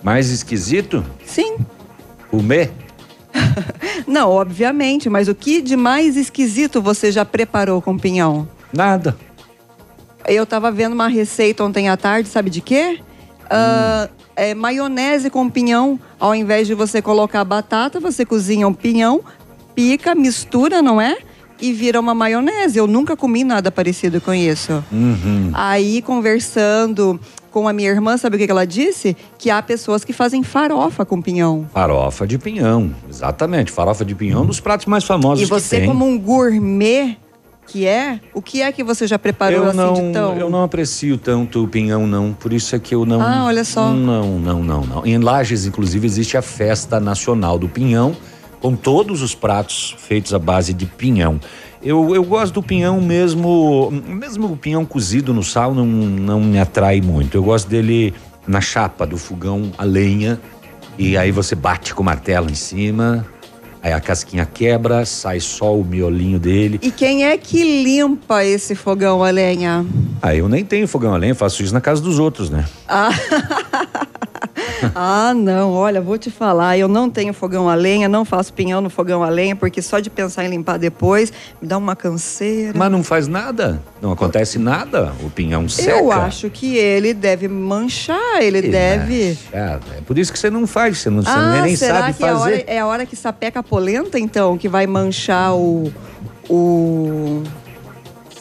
Mais 0.00 0.30
esquisito? 0.30 1.04
Sim. 1.24 1.56
Comer? 2.30 2.70
Não, 4.06 4.30
obviamente, 4.30 5.10
mas 5.10 5.26
o 5.26 5.34
que 5.34 5.60
de 5.60 5.76
mais 5.76 6.16
esquisito 6.16 6.80
você 6.80 7.10
já 7.10 7.24
preparou 7.24 7.82
com 7.82 7.98
pinhão? 7.98 8.48
Nada. 8.72 9.16
Eu 10.24 10.46
tava 10.46 10.70
vendo 10.70 10.92
uma 10.92 11.08
receita 11.08 11.64
ontem 11.64 11.88
à 11.88 11.96
tarde, 11.96 12.28
sabe 12.28 12.48
de 12.48 12.60
quê? 12.60 13.00
Ah, 13.50 14.08
é 14.34 14.54
maionese 14.54 15.30
com 15.30 15.48
pinhão. 15.48 15.98
Ao 16.18 16.34
invés 16.34 16.66
de 16.66 16.74
você 16.74 17.00
colocar 17.00 17.44
batata, 17.44 17.98
você 17.98 18.24
cozinha 18.24 18.66
um 18.68 18.74
pinhão, 18.74 19.22
pica, 19.74 20.14
mistura, 20.14 20.82
não 20.82 21.00
é? 21.00 21.16
E 21.60 21.72
vira 21.72 21.98
uma 21.98 22.14
maionese. 22.14 22.78
Eu 22.78 22.86
nunca 22.86 23.16
comi 23.16 23.42
nada 23.42 23.70
parecido 23.70 24.20
com 24.20 24.34
isso. 24.34 24.84
Uhum. 24.92 25.50
Aí, 25.54 26.02
conversando 26.02 27.18
com 27.50 27.66
a 27.66 27.72
minha 27.72 27.88
irmã, 27.88 28.18
sabe 28.18 28.36
o 28.36 28.38
que 28.38 28.50
ela 28.50 28.66
disse? 28.66 29.16
Que 29.38 29.48
há 29.48 29.62
pessoas 29.62 30.04
que 30.04 30.12
fazem 30.12 30.42
farofa 30.42 31.06
com 31.06 31.22
pinhão. 31.22 31.66
Farofa 31.72 32.26
de 32.26 32.36
pinhão, 32.36 32.94
exatamente. 33.08 33.72
Farofa 33.72 34.04
de 34.04 34.14
pinhão, 34.14 34.42
um 34.42 34.46
dos 34.46 34.60
pratos 34.60 34.84
mais 34.84 35.04
famosos 35.04 35.42
E 35.42 35.48
você, 35.48 35.86
como 35.86 36.04
um 36.04 36.18
gourmet 36.18 37.16
que 37.66 37.86
é, 37.86 38.20
o 38.32 38.40
que 38.40 38.62
é 38.62 38.70
que 38.70 38.84
você 38.84 39.06
já 39.06 39.18
preparou 39.18 39.64
eu 39.64 39.68
assim 39.70 39.76
não, 39.76 39.94
de 39.94 40.12
tão. 40.12 40.36
eu 40.36 40.48
não 40.48 40.62
aprecio 40.62 41.18
tanto 41.18 41.64
o 41.64 41.68
pinhão, 41.68 42.06
não. 42.06 42.32
Por 42.32 42.52
isso 42.52 42.74
é 42.76 42.78
que 42.78 42.94
eu 42.94 43.04
não. 43.04 43.20
Ah, 43.20 43.44
olha 43.44 43.64
só. 43.64 43.90
Não, 43.92 44.38
não, 44.38 44.62
não, 44.62 44.82
não. 44.84 45.06
Em 45.06 45.18
Lages, 45.18 45.66
inclusive, 45.66 46.06
existe 46.06 46.36
a 46.36 46.42
festa 46.42 47.00
nacional 47.00 47.58
do 47.58 47.68
pinhão, 47.68 48.16
com 48.60 48.74
todos 48.74 49.20
os 49.20 49.34
pratos 49.34 49.96
feitos 49.98 50.32
à 50.32 50.38
base 50.38 50.72
de 50.72 50.86
pinhão. 50.86 51.40
Eu, 51.82 52.14
eu 52.14 52.24
gosto 52.24 52.54
do 52.54 52.62
pinhão 52.62 53.00
mesmo, 53.00 53.90
mesmo 53.90 54.52
o 54.52 54.56
pinhão 54.56 54.84
cozido 54.84 55.34
no 55.34 55.42
sal 55.42 55.74
não, 55.74 55.84
não 55.84 56.40
me 56.40 56.58
atrai 56.58 57.00
muito. 57.00 57.36
Eu 57.36 57.42
gosto 57.42 57.68
dele 57.68 58.14
na 58.46 58.60
chapa 58.60 59.06
do 59.06 59.16
fogão 59.16 59.70
a 59.76 59.84
lenha 59.84 60.40
e 60.98 61.16
aí 61.16 61.30
você 61.30 61.54
bate 61.54 61.94
com 61.94 62.02
o 62.02 62.04
martelo 62.04 62.50
em 62.50 62.54
cima, 62.54 63.26
aí 63.86 63.92
a 63.92 64.00
casquinha 64.00 64.44
quebra, 64.44 65.04
sai 65.04 65.38
só 65.38 65.76
o 65.76 65.84
miolinho 65.84 66.40
dele. 66.40 66.80
E 66.82 66.90
quem 66.90 67.24
é 67.24 67.38
que 67.38 67.84
limpa 67.84 68.44
esse 68.44 68.74
fogão 68.74 69.22
a 69.22 69.30
lenha? 69.30 69.86
Ah, 70.20 70.34
eu 70.34 70.48
nem 70.48 70.64
tenho 70.64 70.88
fogão 70.88 71.14
a 71.14 71.16
lenha, 71.16 71.34
faço 71.36 71.62
isso 71.62 71.72
na 71.72 71.80
casa 71.80 72.02
dos 72.02 72.18
outros, 72.18 72.50
né? 72.50 72.64
Ah. 72.88 73.10
ah, 74.94 75.32
não, 75.34 75.72
olha, 75.72 76.00
vou 76.00 76.18
te 76.18 76.30
falar, 76.30 76.76
eu 76.78 76.88
não 76.88 77.08
tenho 77.10 77.32
fogão 77.32 77.68
a 77.68 77.74
lenha, 77.74 78.08
não 78.08 78.24
faço 78.24 78.52
pinhão 78.52 78.80
no 78.80 78.90
fogão 78.90 79.22
a 79.22 79.28
lenha, 79.28 79.54
porque 79.56 79.80
só 79.82 79.98
de 80.00 80.10
pensar 80.10 80.44
em 80.44 80.48
limpar 80.48 80.78
depois 80.78 81.32
me 81.60 81.68
dá 81.68 81.78
uma 81.78 81.96
canseira. 81.96 82.72
Mas 82.76 82.90
não 82.90 83.02
faz 83.02 83.26
nada, 83.28 83.82
não 84.00 84.12
acontece 84.12 84.58
nada, 84.58 85.12
o 85.22 85.30
pinhão 85.30 85.68
seca. 85.68 85.98
Eu 85.98 86.12
acho 86.12 86.50
que 86.50 86.76
ele 86.76 87.14
deve 87.14 87.48
manchar, 87.48 88.40
ele 88.40 88.58
Ele 88.58 88.68
deve. 88.70 89.38
É, 89.52 89.78
é 89.98 90.00
por 90.06 90.18
isso 90.18 90.32
que 90.32 90.38
você 90.38 90.50
não 90.50 90.66
faz, 90.66 90.98
você, 90.98 91.10
não, 91.10 91.22
você 91.22 91.30
Ah, 91.30 91.62
nem 91.62 91.76
será 91.76 92.00
sabe 92.00 92.14
que 92.14 92.24
é 92.24 92.28
a, 92.28 92.38
hora, 92.38 92.50
fazer. 92.50 92.64
é 92.66 92.78
a 92.78 92.86
hora 92.86 93.06
que 93.06 93.16
sapeca 93.16 93.60
a 93.60 93.62
polenta, 93.62 94.18
então, 94.18 94.56
que 94.58 94.68
vai 94.68 94.86
manchar 94.86 95.54
o. 95.54 95.92
o... 96.48 97.42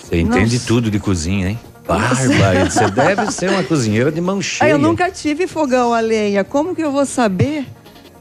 Você 0.03 0.19
entende 0.19 0.59
tudo 0.59 0.89
de 0.91 0.99
cozinha, 0.99 1.49
hein? 1.49 1.59
Bárbara, 1.87 2.69
você 2.69 2.89
deve 2.89 3.31
ser 3.31 3.49
uma 3.49 3.63
cozinheira 3.63 4.11
de 4.11 4.19
mão 4.19 4.39
Ah, 4.39 4.41
cheia. 4.41 4.71
eu 4.71 4.77
nunca 4.77 5.09
tive 5.11 5.47
fogão 5.47 5.93
a 5.93 5.99
lenha, 5.99 6.43
como 6.43 6.75
que 6.75 6.81
eu 6.81 6.91
vou 6.91 7.05
saber? 7.05 7.65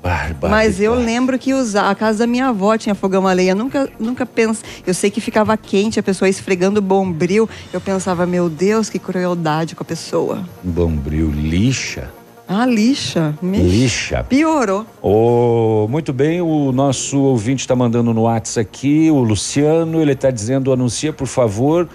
Bárbara. 0.03 0.51
Mas 0.55 0.81
eu 0.83 0.95
lembro 0.95 1.39
que 1.39 1.55
usar, 1.55 1.89
a 1.89 1.95
casa 1.95 2.19
da 2.21 2.27
minha 2.27 2.49
avó 2.49 2.77
tinha 2.77 2.95
fogão 2.95 3.27
a 3.27 3.33
lenha. 3.33 3.55
Nunca, 3.55 3.89
nunca 3.99 4.27
penso. 4.27 4.63
Eu 4.87 4.93
sei 4.93 5.11
que 5.11 5.19
ficava 5.19 5.57
quente, 5.57 5.99
a 5.99 6.03
pessoa 6.03 6.29
esfregando 6.29 6.79
o 6.79 6.83
bombril. 6.83 7.49
Eu 7.73 7.81
pensava, 7.81 8.27
meu 8.27 8.51
Deus, 8.51 8.91
que 8.91 8.99
crueldade 8.99 9.75
com 9.75 9.83
a 9.83 9.87
pessoa. 9.87 10.45
Bombril 10.63 11.31
lixa. 11.31 12.11
Ah, 12.47 12.67
lixa. 12.67 13.35
Me- 13.41 13.63
Lixa. 13.63 14.23
Piorou. 14.25 14.85
Ô, 15.01 15.89
muito 15.89 16.13
bem, 16.13 16.43
o 16.43 16.71
nosso 16.71 17.17
ouvinte 17.21 17.61
está 17.63 17.75
mandando 17.75 18.13
no 18.13 18.25
WhatsApp 18.25 18.61
aqui, 18.69 19.11
o 19.11 19.21
Luciano, 19.21 20.03
ele 20.03 20.13
está 20.13 20.31
dizendo, 20.31 20.71
anuncia 20.71 21.15
por 21.15 21.27
favor, 21.27 21.89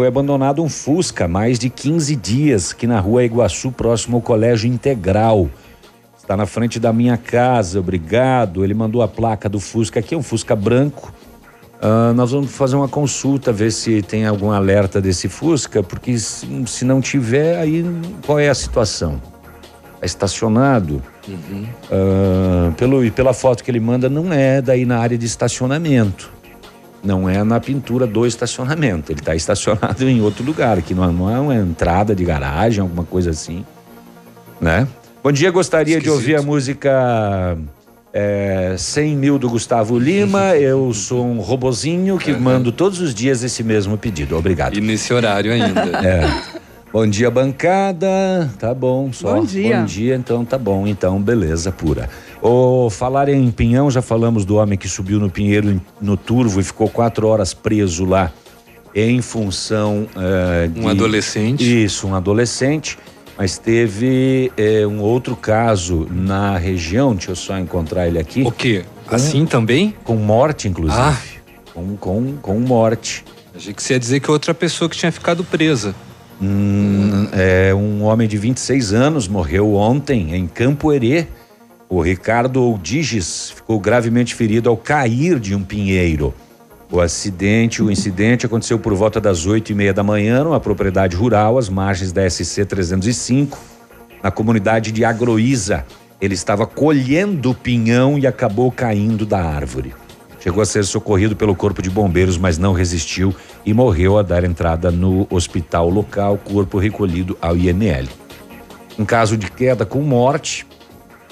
foi 0.00 0.06
abandonado 0.06 0.62
um 0.62 0.68
Fusca, 0.70 1.28
mais 1.28 1.58
de 1.58 1.68
15 1.68 2.16
dias, 2.16 2.72
aqui 2.72 2.86
na 2.86 2.98
rua 2.98 3.22
Iguaçu, 3.22 3.70
próximo 3.70 4.16
ao 4.16 4.22
Colégio 4.22 4.66
Integral. 4.66 5.50
Está 6.16 6.34
na 6.38 6.46
frente 6.46 6.80
da 6.80 6.90
minha 6.90 7.18
casa, 7.18 7.80
obrigado. 7.80 8.64
Ele 8.64 8.72
mandou 8.72 9.02
a 9.02 9.08
placa 9.08 9.46
do 9.46 9.60
Fusca 9.60 10.00
aqui, 10.00 10.14
é 10.14 10.16
um 10.16 10.22
Fusca 10.22 10.56
branco. 10.56 11.12
Ah, 11.82 12.14
nós 12.16 12.32
vamos 12.32 12.50
fazer 12.50 12.76
uma 12.76 12.88
consulta, 12.88 13.52
ver 13.52 13.70
se 13.72 14.00
tem 14.00 14.26
algum 14.26 14.50
alerta 14.50 15.02
desse 15.02 15.28
Fusca, 15.28 15.82
porque 15.82 16.18
se, 16.18 16.46
se 16.66 16.82
não 16.82 17.02
tiver, 17.02 17.58
aí 17.58 17.84
qual 18.24 18.38
é 18.38 18.48
a 18.48 18.54
situação? 18.54 19.20
Está 19.96 20.06
estacionado. 20.06 21.02
Ah, 21.92 22.72
pelo, 22.74 23.04
e 23.04 23.10
pela 23.10 23.34
foto 23.34 23.62
que 23.62 23.70
ele 23.70 23.80
manda, 23.80 24.08
não 24.08 24.32
é 24.32 24.62
daí 24.62 24.86
na 24.86 24.98
área 24.98 25.18
de 25.18 25.26
estacionamento. 25.26 26.39
Não 27.02 27.28
é 27.28 27.42
na 27.42 27.58
pintura 27.58 28.06
do 28.06 28.26
estacionamento. 28.26 29.10
Ele 29.10 29.20
está 29.20 29.34
estacionado 29.34 30.04
em 30.08 30.20
outro 30.20 30.44
lugar, 30.44 30.80
que 30.82 30.94
não, 30.94 31.12
não 31.12 31.30
é 31.30 31.40
uma 31.40 31.54
entrada 31.54 32.14
de 32.14 32.24
garagem, 32.24 32.80
alguma 32.80 33.04
coisa 33.04 33.30
assim. 33.30 33.64
Né? 34.60 34.86
Bom 35.22 35.32
dia, 35.32 35.50
gostaria 35.50 36.00
de 36.00 36.10
ouvir 36.10 36.36
a 36.36 36.42
música 36.42 37.56
é, 38.12 38.74
100 38.76 39.16
mil 39.16 39.38
do 39.38 39.48
Gustavo 39.48 39.98
Lima. 39.98 40.56
Eu 40.60 40.92
sou 40.92 41.24
um 41.24 41.40
robozinho 41.40 42.18
que 42.18 42.32
mando 42.32 42.72
todos 42.72 43.00
os 43.00 43.14
dias 43.14 43.42
esse 43.42 43.62
mesmo 43.62 43.96
pedido. 43.96 44.36
Obrigado. 44.36 44.76
E 44.76 44.80
nesse 44.80 45.12
horário 45.12 45.52
ainda. 45.52 45.80
É. 46.04 46.60
Bom 46.92 47.06
dia, 47.06 47.30
bancada. 47.30 48.50
Tá 48.58 48.74
bom, 48.74 49.12
só. 49.12 49.36
Bom 49.36 49.44
dia. 49.44 49.78
Bom 49.78 49.84
dia, 49.84 50.16
então 50.16 50.44
tá 50.44 50.58
bom. 50.58 50.88
Então, 50.88 51.22
beleza 51.22 51.70
pura. 51.70 52.08
Ô, 52.42 52.88
falar 52.88 53.28
em 53.28 53.50
Pinhão, 53.50 53.90
já 53.90 54.00
falamos 54.00 54.44
do 54.44 54.56
homem 54.56 54.78
que 54.78 54.88
subiu 54.88 55.18
no 55.18 55.28
Pinheiro 55.28 55.80
no 56.00 56.16
Turvo 56.16 56.60
e 56.60 56.64
ficou 56.64 56.88
quatro 56.88 57.26
horas 57.26 57.52
preso 57.52 58.04
lá 58.04 58.32
em 58.94 59.20
função 59.20 60.08
eh, 60.16 60.68
de... 60.68 60.80
Um 60.80 60.88
adolescente. 60.88 61.84
Isso, 61.84 62.06
um 62.06 62.14
adolescente. 62.14 62.98
Mas 63.36 63.58
teve 63.58 64.52
eh, 64.56 64.86
um 64.86 65.00
outro 65.00 65.36
caso 65.36 66.06
na 66.10 66.56
região, 66.56 67.14
deixa 67.14 67.30
eu 67.30 67.36
só 67.36 67.58
encontrar 67.58 68.06
ele 68.06 68.18
aqui. 68.18 68.42
O 68.42 68.50
quê? 68.50 68.84
Assim 69.08 69.46
também? 69.46 69.94
Com 70.04 70.16
morte, 70.16 70.68
inclusive. 70.68 71.00
Ah. 71.00 71.16
Com, 71.72 71.96
com, 71.96 72.36
com 72.40 72.58
morte. 72.60 73.24
Achei 73.54 73.72
que 73.72 73.82
você 73.82 73.94
ia 73.94 73.98
dizer 73.98 74.20
que 74.20 74.30
outra 74.30 74.54
pessoa 74.54 74.88
que 74.88 74.96
tinha 74.96 75.12
ficado 75.12 75.44
presa. 75.44 75.94
Hum, 76.40 77.28
é, 77.32 77.74
um 77.74 78.02
homem 78.04 78.26
de 78.26 78.38
26 78.38 78.92
anos 78.92 79.28
morreu 79.28 79.74
ontem 79.74 80.34
em 80.34 80.46
Campo 80.46 80.92
Herê. 80.92 81.26
O 81.92 82.00
Ricardo 82.00 82.62
Oudiges 82.62 83.50
ficou 83.50 83.80
gravemente 83.80 84.32
ferido 84.32 84.70
ao 84.70 84.76
cair 84.76 85.40
de 85.40 85.56
um 85.56 85.64
pinheiro. 85.64 86.32
O 86.88 87.00
acidente, 87.00 87.82
o 87.82 87.90
incidente 87.90 88.46
aconteceu 88.46 88.78
por 88.78 88.94
volta 88.94 89.20
das 89.20 89.44
oito 89.44 89.72
e 89.72 89.74
meia 89.74 89.92
da 89.92 90.04
manhã 90.04 90.44
numa 90.44 90.60
propriedade 90.60 91.16
rural 91.16 91.58
às 91.58 91.68
margens 91.68 92.12
da 92.12 92.30
SC 92.30 92.64
305, 92.64 93.58
na 94.22 94.30
comunidade 94.30 94.92
de 94.92 95.04
Agroísa. 95.04 95.84
Ele 96.20 96.34
estava 96.34 96.64
colhendo 96.64 97.52
pinhão 97.56 98.16
e 98.16 98.24
acabou 98.24 98.70
caindo 98.70 99.26
da 99.26 99.42
árvore. 99.42 99.92
Chegou 100.38 100.62
a 100.62 100.66
ser 100.66 100.84
socorrido 100.84 101.34
pelo 101.34 101.56
corpo 101.56 101.82
de 101.82 101.90
bombeiros, 101.90 102.38
mas 102.38 102.56
não 102.56 102.72
resistiu 102.72 103.34
e 103.66 103.74
morreu 103.74 104.16
a 104.16 104.22
dar 104.22 104.44
entrada 104.44 104.92
no 104.92 105.26
hospital 105.28 105.90
local, 105.90 106.38
corpo 106.38 106.78
recolhido 106.78 107.36
ao 107.42 107.56
IML. 107.56 108.08
Um 108.96 109.04
caso 109.04 109.36
de 109.36 109.50
queda 109.50 109.84
com 109.84 110.00
morte 110.02 110.64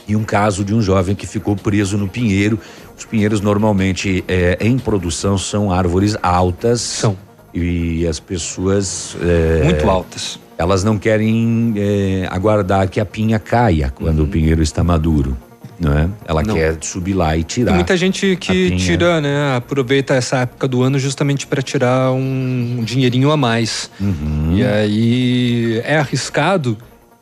e 0.08 0.16
um 0.16 0.24
caso 0.24 0.64
de 0.64 0.74
um 0.74 0.80
jovem 0.80 1.14
que 1.14 1.26
ficou 1.26 1.54
preso 1.54 1.98
no 1.98 2.08
pinheiro. 2.08 2.58
Os 2.96 3.04
pinheiros 3.04 3.40
normalmente 3.42 4.24
eh, 4.26 4.56
em 4.60 4.78
produção 4.78 5.36
são 5.36 5.70
árvores 5.70 6.16
altas. 6.22 6.80
São. 6.80 7.16
E 7.54 8.06
as 8.06 8.18
pessoas. 8.18 9.16
eh, 9.20 9.62
Muito 9.64 9.88
altas. 9.88 10.40
Elas 10.56 10.82
não 10.82 10.98
querem 10.98 11.74
eh, 11.76 12.26
aguardar 12.30 12.88
que 12.88 12.98
a 12.98 13.04
pinha 13.04 13.38
caia 13.38 13.92
quando 13.94 14.24
o 14.24 14.26
pinheiro 14.26 14.62
está 14.62 14.82
maduro. 14.82 15.36
Não 15.80 15.96
é? 15.96 16.08
Ela 16.26 16.42
Não. 16.42 16.56
quer 16.56 16.76
subir 16.80 17.12
lá 17.14 17.36
e 17.36 17.44
tirar. 17.44 17.66
Tem 17.66 17.74
muita 17.76 17.96
gente 17.96 18.34
que 18.34 18.74
tira, 18.76 19.20
né? 19.20 19.54
Aproveita 19.54 20.14
essa 20.14 20.38
época 20.38 20.66
do 20.66 20.82
ano 20.82 20.98
justamente 20.98 21.46
para 21.46 21.62
tirar 21.62 22.10
um 22.10 22.82
dinheirinho 22.84 23.30
a 23.30 23.36
mais. 23.36 23.88
Uhum. 24.00 24.54
E 24.56 24.64
aí 24.64 25.80
é 25.84 25.98
arriscado, 25.98 26.76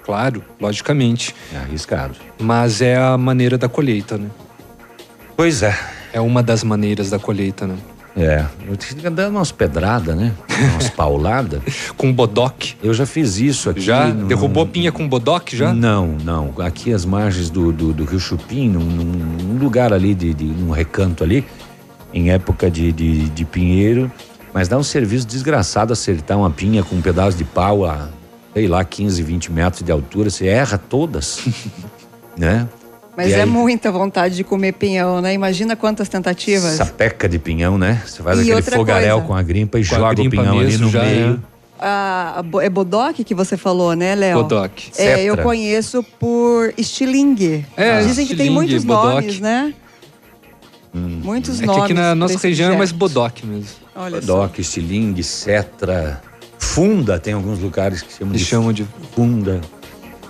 claro, 0.06 0.42
logicamente. 0.60 1.34
É 1.52 1.58
arriscado. 1.58 2.14
Mas 2.40 2.80
é 2.80 2.96
a 2.96 3.18
maneira 3.18 3.58
da 3.58 3.68
colheita, 3.68 4.16
né? 4.16 4.28
Pois 5.36 5.62
é. 5.62 5.76
É 6.12 6.20
uma 6.20 6.42
das 6.42 6.62
maneiras 6.64 7.10
da 7.10 7.18
colheita, 7.18 7.66
né? 7.66 7.74
É, 8.18 8.46
eu 8.66 8.74
tinha 8.78 9.10
dando 9.10 9.36
umas 9.36 9.52
pedradas, 9.52 10.16
né? 10.16 10.32
Umas 10.72 10.88
pauladas. 10.94 11.60
com 11.98 12.10
bodoque? 12.10 12.74
Eu 12.82 12.94
já 12.94 13.04
fiz 13.04 13.36
isso 13.38 13.68
aqui. 13.68 13.82
Já? 13.82 14.06
num- 14.06 14.26
Derrubou 14.26 14.64
pinha 14.66 14.90
com 14.90 15.06
bodoque 15.06 15.54
já? 15.54 15.74
Não, 15.74 16.16
não. 16.24 16.54
Aqui 16.60 16.94
às 16.94 17.04
margens 17.04 17.50
do, 17.50 17.70
do, 17.72 17.92
do 17.92 18.04
Rio 18.06 18.18
Chupim, 18.18 18.70
num, 18.70 18.80
num- 18.80 19.04
num 19.04 19.58
lugar 19.58 19.92
ali, 19.92 20.14
de, 20.14 20.32
de, 20.32 20.44
num 20.44 20.70
recanto 20.70 21.22
ali, 21.22 21.44
em 22.14 22.30
época 22.30 22.70
de, 22.70 22.90
de, 22.90 23.28
de 23.28 23.44
pinheiro. 23.44 24.10
Mas 24.54 24.66
dá 24.68 24.78
um 24.78 24.82
serviço 24.82 25.26
desgraçado 25.26 25.92
acertar 25.92 26.38
uma 26.38 26.50
pinha 26.50 26.82
com 26.82 26.96
um 26.96 27.02
pedaço 27.02 27.36
de 27.36 27.44
pau 27.44 27.84
a, 27.84 28.08
sei 28.56 28.66
lá, 28.66 28.82
15, 28.82 29.22
20 29.22 29.52
metros 29.52 29.82
de 29.82 29.92
altura. 29.92 30.30
Você 30.30 30.46
erra 30.46 30.78
todas, 30.78 31.40
né? 32.38 32.66
Mas 33.14 33.28
E 33.28 33.34
é 33.34 33.42
aí, 33.42 33.46
muita 33.48 33.92
vontade 33.92 34.34
de 34.34 34.42
comer 34.44 34.72
pinhão, 34.72 35.20
né? 35.20 35.34
Imagina 35.34 35.76
quantas 35.76 36.08
tentativas. 36.08 36.72
Sapeca 36.72 37.28
de 37.28 37.38
pinhão, 37.38 37.76
né? 37.76 38.02
Você 38.06 38.22
faz 38.22 38.38
E 38.46 38.50
aquele 38.50 38.62
fogaréu 38.76 39.16
coisa. 39.16 39.26
com 39.26 39.34
a 39.34 39.42
grimpa 39.42 39.78
e 39.78 39.86
Com 39.86 39.94
a 39.94 39.98
joga 39.98 40.12
o 40.12 40.14
grimpa 40.24 40.36
pinhão 40.42 40.58
ali 40.58 40.68
mesmo 40.68 40.86
no 40.86 40.90
já 40.90 41.02
meio. 41.02 41.42
é. 41.78 41.84
a- 41.84 42.34
a 42.38 42.42
Bo- 42.42 42.60
é 42.62 42.70
Bodoc 42.70 43.14
que 43.22 43.34
você 43.34 43.58
falou, 43.58 43.94
né, 43.94 44.14
Léo? 44.14 44.38
Bodoc. 44.42 44.72
É, 44.96 45.22
eu 45.22 45.36
conheço 45.36 46.02
por 46.18 46.72
estilingue. 46.78 47.66
É, 47.76 48.00
Dizem 48.00 48.26
que 48.26 48.34
tem 48.34 48.46
estilingue, 48.46 48.54
muitos 48.54 48.84
Bodoc. 48.84 49.04
nomes, 49.16 49.38
né? 49.40 49.74
Muitos 50.94 51.56
É 51.58 51.60
que 51.60 51.66
nomes. 51.66 51.82
aqui 51.84 51.92
na 51.94 52.14
nossa 52.14 52.38
região 52.38 52.72
é 52.72 52.76
mais 52.76 52.90
bodoc 52.90 53.44
mesmo. 53.44 53.68
Olha 53.94 54.20
só. 54.22 54.26
Doc, 54.46 54.58
estilingue, 54.58 55.22
cetra, 55.22 56.22
funda, 56.76 57.18
tem 57.18 57.32
alguns 57.32 57.58
lugares 57.58 58.02
que 58.02 58.12
chamam 58.12 58.34
de, 58.34 58.44
chamam 58.44 58.70
de 58.70 58.86
funda. 59.14 59.62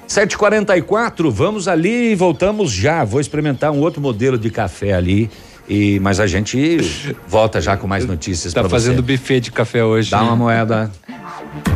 7h44, 0.08 1.28
vamos 1.28 1.66
ali 1.66 2.12
e 2.12 2.14
voltamos 2.14 2.70
já. 2.70 3.02
Vou 3.02 3.20
experimentar 3.20 3.72
um 3.72 3.80
outro 3.80 4.00
modelo 4.00 4.38
de 4.38 4.48
café 4.48 4.92
ali. 4.92 5.28
E, 5.68 5.98
mas 5.98 6.20
a 6.20 6.26
gente 6.28 6.78
volta 7.26 7.60
já 7.60 7.76
com 7.76 7.88
mais 7.88 8.06
notícias 8.06 8.54
Tá 8.54 8.68
fazendo 8.68 9.04
você. 9.04 9.16
buffet 9.16 9.40
de 9.40 9.50
café 9.50 9.82
hoje. 9.84 10.08
Dá 10.08 10.22
uma 10.22 10.36
moeda. 10.36 10.88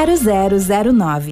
0009. 0.05 1.31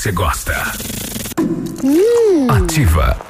Você 0.00 0.12
gosta. 0.12 0.54
Ativa. 2.48 3.20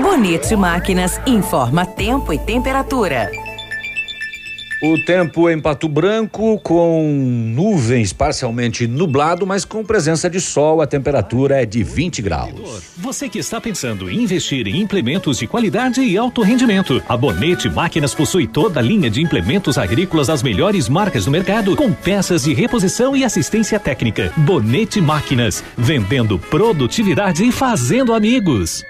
Bonito 0.00 0.56
Máquinas 0.56 1.20
informa 1.26 1.84
tempo 1.84 2.32
e 2.32 2.38
temperatura. 2.38 3.30
O 4.80 4.96
tempo 4.96 5.50
em 5.50 5.58
Pato 5.58 5.88
Branco 5.88 6.56
com 6.60 7.02
nuvens 7.52 8.12
parcialmente 8.12 8.86
nublado, 8.86 9.44
mas 9.44 9.64
com 9.64 9.84
presença 9.84 10.30
de 10.30 10.40
sol, 10.40 10.80
a 10.80 10.86
temperatura 10.86 11.60
é 11.60 11.66
de 11.66 11.82
20 11.82 12.22
graus. 12.22 12.84
Você 12.96 13.28
que 13.28 13.40
está 13.40 13.60
pensando 13.60 14.08
em 14.08 14.22
investir 14.22 14.68
em 14.68 14.80
implementos 14.80 15.38
de 15.38 15.48
qualidade 15.48 16.00
e 16.00 16.16
alto 16.16 16.42
rendimento, 16.42 17.02
a 17.08 17.16
Bonete 17.16 17.68
Máquinas 17.68 18.14
possui 18.14 18.46
toda 18.46 18.78
a 18.78 18.82
linha 18.82 19.10
de 19.10 19.20
implementos 19.20 19.78
agrícolas 19.78 20.28
das 20.28 20.44
melhores 20.44 20.88
marcas 20.88 21.24
do 21.24 21.32
mercado, 21.32 21.74
com 21.74 21.92
peças 21.92 22.44
de 22.44 22.54
reposição 22.54 23.16
e 23.16 23.24
assistência 23.24 23.80
técnica. 23.80 24.32
Bonete 24.36 25.00
Máquinas, 25.00 25.64
vendendo 25.76 26.38
produtividade 26.38 27.42
e 27.42 27.50
fazendo 27.50 28.14
amigos. 28.14 28.84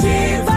See 0.00 0.49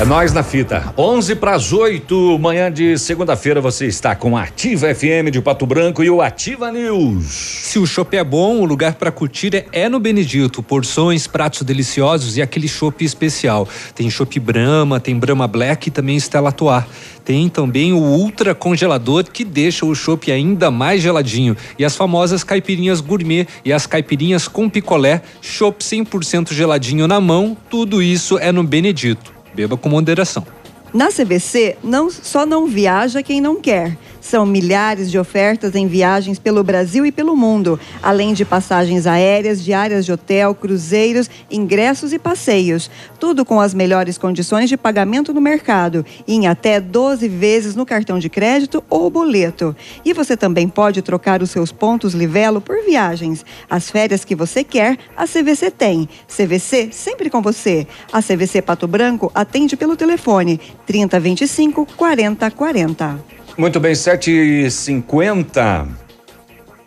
Ativa. 0.00 0.04
Nós 0.04 0.32
na 0.32 0.42
fita. 0.42 0.94
11 0.96 1.34
para 1.36 1.54
as 1.54 1.72
8, 1.72 2.38
manhã 2.38 2.72
de 2.72 2.98
segunda-feira, 2.98 3.60
você 3.60 3.86
está 3.86 4.14
com 4.14 4.36
a 4.36 4.44
Ativa 4.44 4.94
FM 4.94 5.30
de 5.30 5.40
Pato 5.40 5.66
Branco 5.66 6.02
e 6.02 6.10
o 6.10 6.22
Ativa 6.22 6.72
News. 6.72 7.26
Se 7.26 7.78
o 7.78 7.86
chopp 7.86 8.16
é 8.16 8.24
bom, 8.24 8.60
o 8.60 8.64
lugar 8.64 8.94
para 8.94 9.12
curtir 9.12 9.54
é, 9.54 9.66
é 9.72 9.88
no 9.88 10.00
Benedito. 10.00 10.62
Porções, 10.62 11.26
pratos 11.26 11.62
deliciosos 11.62 12.36
e 12.36 12.42
aquele 12.42 12.66
chopp 12.66 13.04
especial. 13.04 13.68
Tem 13.94 14.10
chopp 14.10 14.38
Brahma, 14.40 14.98
tem 14.98 15.18
Brahma 15.18 15.46
Black 15.46 15.88
e 15.88 15.90
também 15.90 16.16
Stella 16.16 16.48
Artois. 16.48 16.84
Tem 17.24 17.48
também 17.48 17.92
o 17.92 17.98
ultra 17.98 18.54
congelador 18.54 19.24
que 19.24 19.44
deixa 19.44 19.84
o 19.84 19.94
chopp 19.94 20.32
ainda 20.32 20.70
mais 20.70 21.02
geladinho. 21.02 21.56
E 21.78 21.84
as 21.84 21.94
famosas 21.94 22.42
caipirinhas 22.42 23.00
gourmet 23.00 23.46
e 23.64 23.72
as 23.72 23.86
caipirinhas 23.86 24.48
com 24.48 24.68
picolé, 24.68 25.22
chopp 25.42 25.84
100% 25.84 26.52
geladinho 26.52 27.06
na 27.06 27.20
mão, 27.20 27.56
tudo 27.68 28.02
isso 28.02 28.38
é 28.38 28.50
no 28.50 28.62
Benedito. 28.62 29.39
Beba 29.54 29.76
com 29.76 29.88
moderação. 29.88 30.46
Na 30.92 31.08
CVC, 31.08 31.76
não, 31.84 32.10
só 32.10 32.44
não 32.44 32.66
viaja 32.66 33.22
quem 33.22 33.40
não 33.40 33.60
quer. 33.60 33.96
São 34.20 34.44
milhares 34.44 35.10
de 35.10 35.18
ofertas 35.18 35.74
em 35.74 35.86
viagens 35.86 36.38
pelo 36.38 36.62
Brasil 36.62 37.06
e 37.06 37.12
pelo 37.12 37.36
mundo, 37.36 37.80
além 38.02 38.34
de 38.34 38.44
passagens 38.44 39.06
aéreas, 39.06 39.64
diárias 39.64 40.04
de 40.04 40.12
hotel, 40.12 40.54
cruzeiros, 40.54 41.30
ingressos 41.50 42.12
e 42.12 42.18
passeios. 42.18 42.90
Tudo 43.18 43.44
com 43.44 43.60
as 43.60 43.72
melhores 43.72 44.18
condições 44.18 44.68
de 44.68 44.76
pagamento 44.76 45.32
no 45.32 45.40
mercado, 45.40 46.04
em 46.28 46.46
até 46.46 46.80
12 46.80 47.28
vezes 47.28 47.74
no 47.74 47.86
cartão 47.86 48.18
de 48.18 48.28
crédito 48.28 48.84
ou 48.90 49.08
boleto. 49.08 49.74
E 50.04 50.12
você 50.12 50.36
também 50.36 50.68
pode 50.68 51.02
trocar 51.02 51.42
os 51.42 51.50
seus 51.50 51.72
pontos 51.72 52.14
Livelo 52.14 52.60
por 52.60 52.84
viagens. 52.84 53.44
As 53.68 53.90
férias 53.90 54.24
que 54.24 54.34
você 54.34 54.62
quer, 54.62 54.98
a 55.16 55.26
CVC 55.26 55.70
tem. 55.70 56.08
CVC 56.28 56.90
sempre 56.92 57.30
com 57.30 57.40
você. 57.40 57.86
A 58.12 58.22
CVC 58.22 58.62
Pato 58.62 58.86
Branco 58.86 59.30
atende 59.34 59.76
pelo 59.76 59.96
telefone 59.96 60.60
3025 60.86 61.86
4040. 61.96 63.39
Muito 63.60 63.78
bem, 63.78 63.92
7h50. 63.92 65.86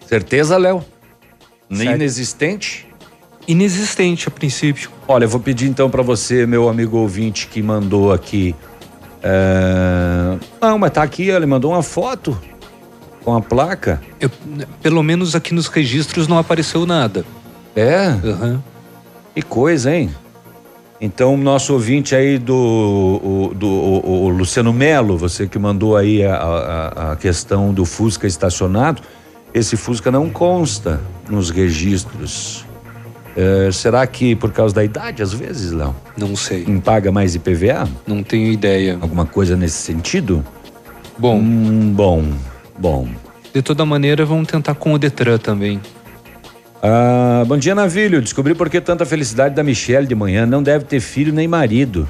Certeza, 0.08 0.58
Léo? 0.58 0.84
Inexistente? 1.70 2.88
Inexistente 3.48 4.28
a 4.28 4.32
princípio. 4.32 4.90
Olha, 5.08 5.26
eu 5.26 5.30
vou 5.30 5.40
pedir 5.40 5.68
então 5.70 5.88
para 5.88 6.02
você, 6.02 6.48
meu 6.48 6.68
amigo 6.68 6.98
ouvinte, 6.98 7.46
que 7.48 7.62
mandou 7.62 8.12
aqui. 8.12 8.56
é, 9.22 10.36
Não, 10.60 10.80
mas 10.80 10.90
tá 10.92 11.04
aqui, 11.04 11.30
ele 11.30 11.46
mandou 11.46 11.72
uma 11.74 11.84
foto 11.84 12.36
com 13.24 13.36
a 13.36 13.42
placa. 13.42 14.02
Eu- 14.20 14.32
pelo 14.82 15.04
menos 15.04 15.36
aqui 15.36 15.54
nos 15.54 15.68
registros 15.68 16.28
não 16.28 16.40
apareceu 16.40 16.88
nada. 16.88 17.24
É? 17.76 18.08
Aham. 18.08 18.64
Que 19.36 19.44
coisa, 19.44 19.96
hein? 19.96 20.10
Então, 21.06 21.36
nosso 21.36 21.74
ouvinte 21.74 22.16
aí 22.16 22.38
do, 22.38 22.56
o, 22.56 23.54
do 23.54 23.68
o- 23.68 24.24
o 24.24 24.30
Luciano 24.30 24.72
Melo, 24.72 25.18
você 25.18 25.46
que 25.46 25.60
mandou 25.60 25.98
aí 25.98 26.24
a, 26.24 26.34
a- 26.38 27.12
a 27.12 27.16
questão 27.18 27.74
do 27.74 27.84
Fusca 27.84 28.26
estacionado, 28.26 29.02
esse 29.54 29.76
Fusca 29.76 30.10
não 30.10 30.30
consta 30.30 31.02
nos 31.30 31.50
registros. 31.50 32.66
É, 33.36 33.70
será 33.74 34.08
que 34.08 34.34
por 34.34 34.54
causa 34.54 34.74
da 34.76 34.82
idade, 34.82 35.22
às 35.22 35.34
vezes, 35.34 35.74
Léo? 35.74 35.94
Não 36.16 36.38
sei. 36.38 36.64
Não 36.66 36.80
paga 36.80 37.12
mais 37.12 37.36
IPVA? 37.36 37.86
Não 38.08 38.24
tenho 38.24 38.50
ideia. 38.50 38.98
Alguma 39.02 39.26
coisa 39.26 39.58
nesse 39.58 39.80
sentido? 39.82 40.42
Bom. 41.18 41.42
bom, 41.92 42.24
bom. 42.80 43.10
De 43.54 43.62
toda 43.62 43.86
maneira, 43.86 44.24
vamos 44.26 44.48
tentar 44.48 44.74
com 44.76 44.94
o 44.94 44.98
Detran 44.98 45.38
também. 45.38 45.82
Ah, 46.86 47.46
bom 47.48 47.58
dia, 47.58 47.74
Navilho. 47.74 48.22
Descobri 48.22 48.54
por 48.54 48.70
que 48.70 48.82
tanta 48.82 49.06
felicidade 49.06 49.56
da 49.56 49.64
Michelle 49.64 50.06
de 50.06 50.14
manhã. 50.14 50.46
Não 50.46 50.62
deve 50.62 50.84
ter 50.84 51.00
filho 51.00 51.32
nem 51.32 51.48
marido. 51.48 52.10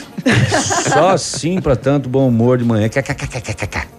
Só 0.88 1.10
assim 1.10 1.60
pra 1.60 1.76
tanto 1.76 2.08
bom 2.08 2.26
humor 2.26 2.56
de 2.56 2.64
manhã. 2.64 2.86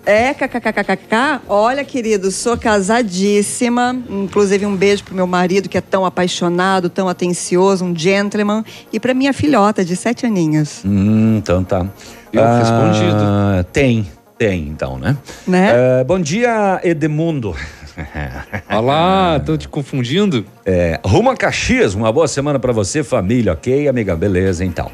É, 0.03 0.33
kkkkkk. 0.33 1.41
Olha, 1.47 1.85
querido, 1.85 2.31
sou 2.31 2.57
casadíssima. 2.57 3.95
Inclusive, 4.09 4.65
um 4.65 4.75
beijo 4.75 5.03
pro 5.03 5.13
meu 5.13 5.27
marido, 5.27 5.69
que 5.69 5.77
é 5.77 5.81
tão 5.81 6.03
apaixonado, 6.03 6.89
tão 6.89 7.07
atencioso, 7.07 7.85
um 7.85 7.95
gentleman. 7.95 8.65
E 8.91 8.99
pra 8.99 9.13
minha 9.13 9.33
filhota, 9.33 9.85
de 9.85 9.95
sete 9.95 10.25
aninhos. 10.25 10.81
Hum, 10.83 11.37
então 11.37 11.63
tá. 11.63 11.85
Eu 12.33 12.43
respondido. 12.57 13.23
Tem, 13.71 14.07
tem 14.35 14.67
então, 14.67 14.97
né? 14.97 15.15
Né? 15.45 15.73
Ah, 15.99 16.03
bom 16.03 16.19
dia, 16.19 16.81
Edemundo. 16.83 17.55
Olha 18.69 18.79
lá, 18.79 19.39
tô 19.39 19.57
te 19.57 19.67
confundindo? 19.67 20.45
É, 20.65 20.99
rumo 21.05 21.29
a 21.29 21.35
Caxias, 21.35 21.93
uma 21.93 22.11
boa 22.11 22.27
semana 22.27 22.59
pra 22.59 22.71
você, 22.71 23.03
família, 23.03 23.53
ok, 23.53 23.87
amiga? 23.87 24.15
Beleza, 24.15 24.63
então. 24.63 24.91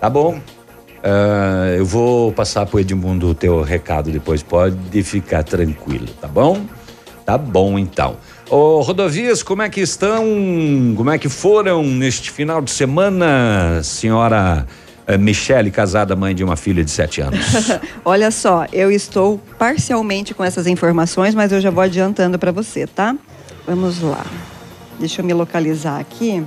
Tá 0.00 0.08
bom. 0.08 0.40
Ah, 1.02 1.74
eu 1.76 1.84
vou 1.84 2.32
passar 2.32 2.64
pro 2.66 2.78
Edmundo 2.78 3.28
o 3.28 3.34
teu 3.34 3.62
recado 3.62 4.10
depois, 4.10 4.42
pode 4.42 5.02
ficar 5.02 5.42
tranquilo, 5.42 6.06
tá 6.20 6.28
bom? 6.28 6.64
Tá 7.24 7.36
bom, 7.36 7.78
então. 7.78 8.16
Ô, 8.50 8.80
rodovias, 8.80 9.42
como 9.42 9.62
é 9.62 9.70
que 9.70 9.80
estão? 9.80 10.24
Como 10.96 11.10
é 11.10 11.18
que 11.18 11.28
foram 11.28 11.82
neste 11.82 12.30
final 12.30 12.60
de 12.60 12.70
semana, 12.70 13.80
senhora 13.82 14.66
Michele, 15.18 15.70
casada, 15.70 16.14
mãe 16.16 16.34
de 16.34 16.42
uma 16.44 16.56
filha 16.56 16.84
de 16.84 16.90
sete 16.90 17.20
anos? 17.20 17.40
Olha 18.04 18.30
só, 18.30 18.66
eu 18.72 18.90
estou 18.90 19.40
parcialmente 19.58 20.34
com 20.34 20.42
essas 20.44 20.66
informações, 20.66 21.34
mas 21.34 21.52
eu 21.52 21.60
já 21.60 21.70
vou 21.70 21.82
adiantando 21.82 22.38
para 22.38 22.52
você, 22.52 22.86
tá? 22.86 23.14
Vamos 23.66 24.00
lá. 24.00 24.24
Deixa 24.98 25.20
eu 25.20 25.24
me 25.26 25.32
localizar 25.32 25.98
aqui. 26.00 26.44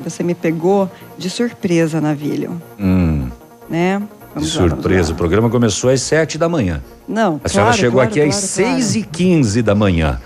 Você 0.00 0.22
me 0.22 0.34
pegou 0.34 0.90
de 1.18 1.28
surpresa, 1.30 2.00
Navilho, 2.00 2.60
hum, 2.78 3.28
né? 3.68 4.02
Vamos 4.34 4.54
lá, 4.54 4.62
vamos 4.62 4.72
surpresa. 4.78 5.08
lá. 5.10 5.14
O 5.14 5.16
programa 5.18 5.50
começou 5.50 5.90
às 5.90 6.00
sete 6.00 6.38
da 6.38 6.48
manhã. 6.48 6.82
Não, 7.06 7.40
A 7.44 7.48
senhora 7.48 7.68
claro, 7.70 7.78
chegou 7.80 8.00
claro, 8.00 8.08
aqui 8.08 8.20
claro, 8.20 8.30
às 8.30 8.54
claro. 8.54 8.82
6 8.82 8.96
e 8.96 9.02
15 9.02 9.62
da 9.62 9.74
manhã. 9.74 10.20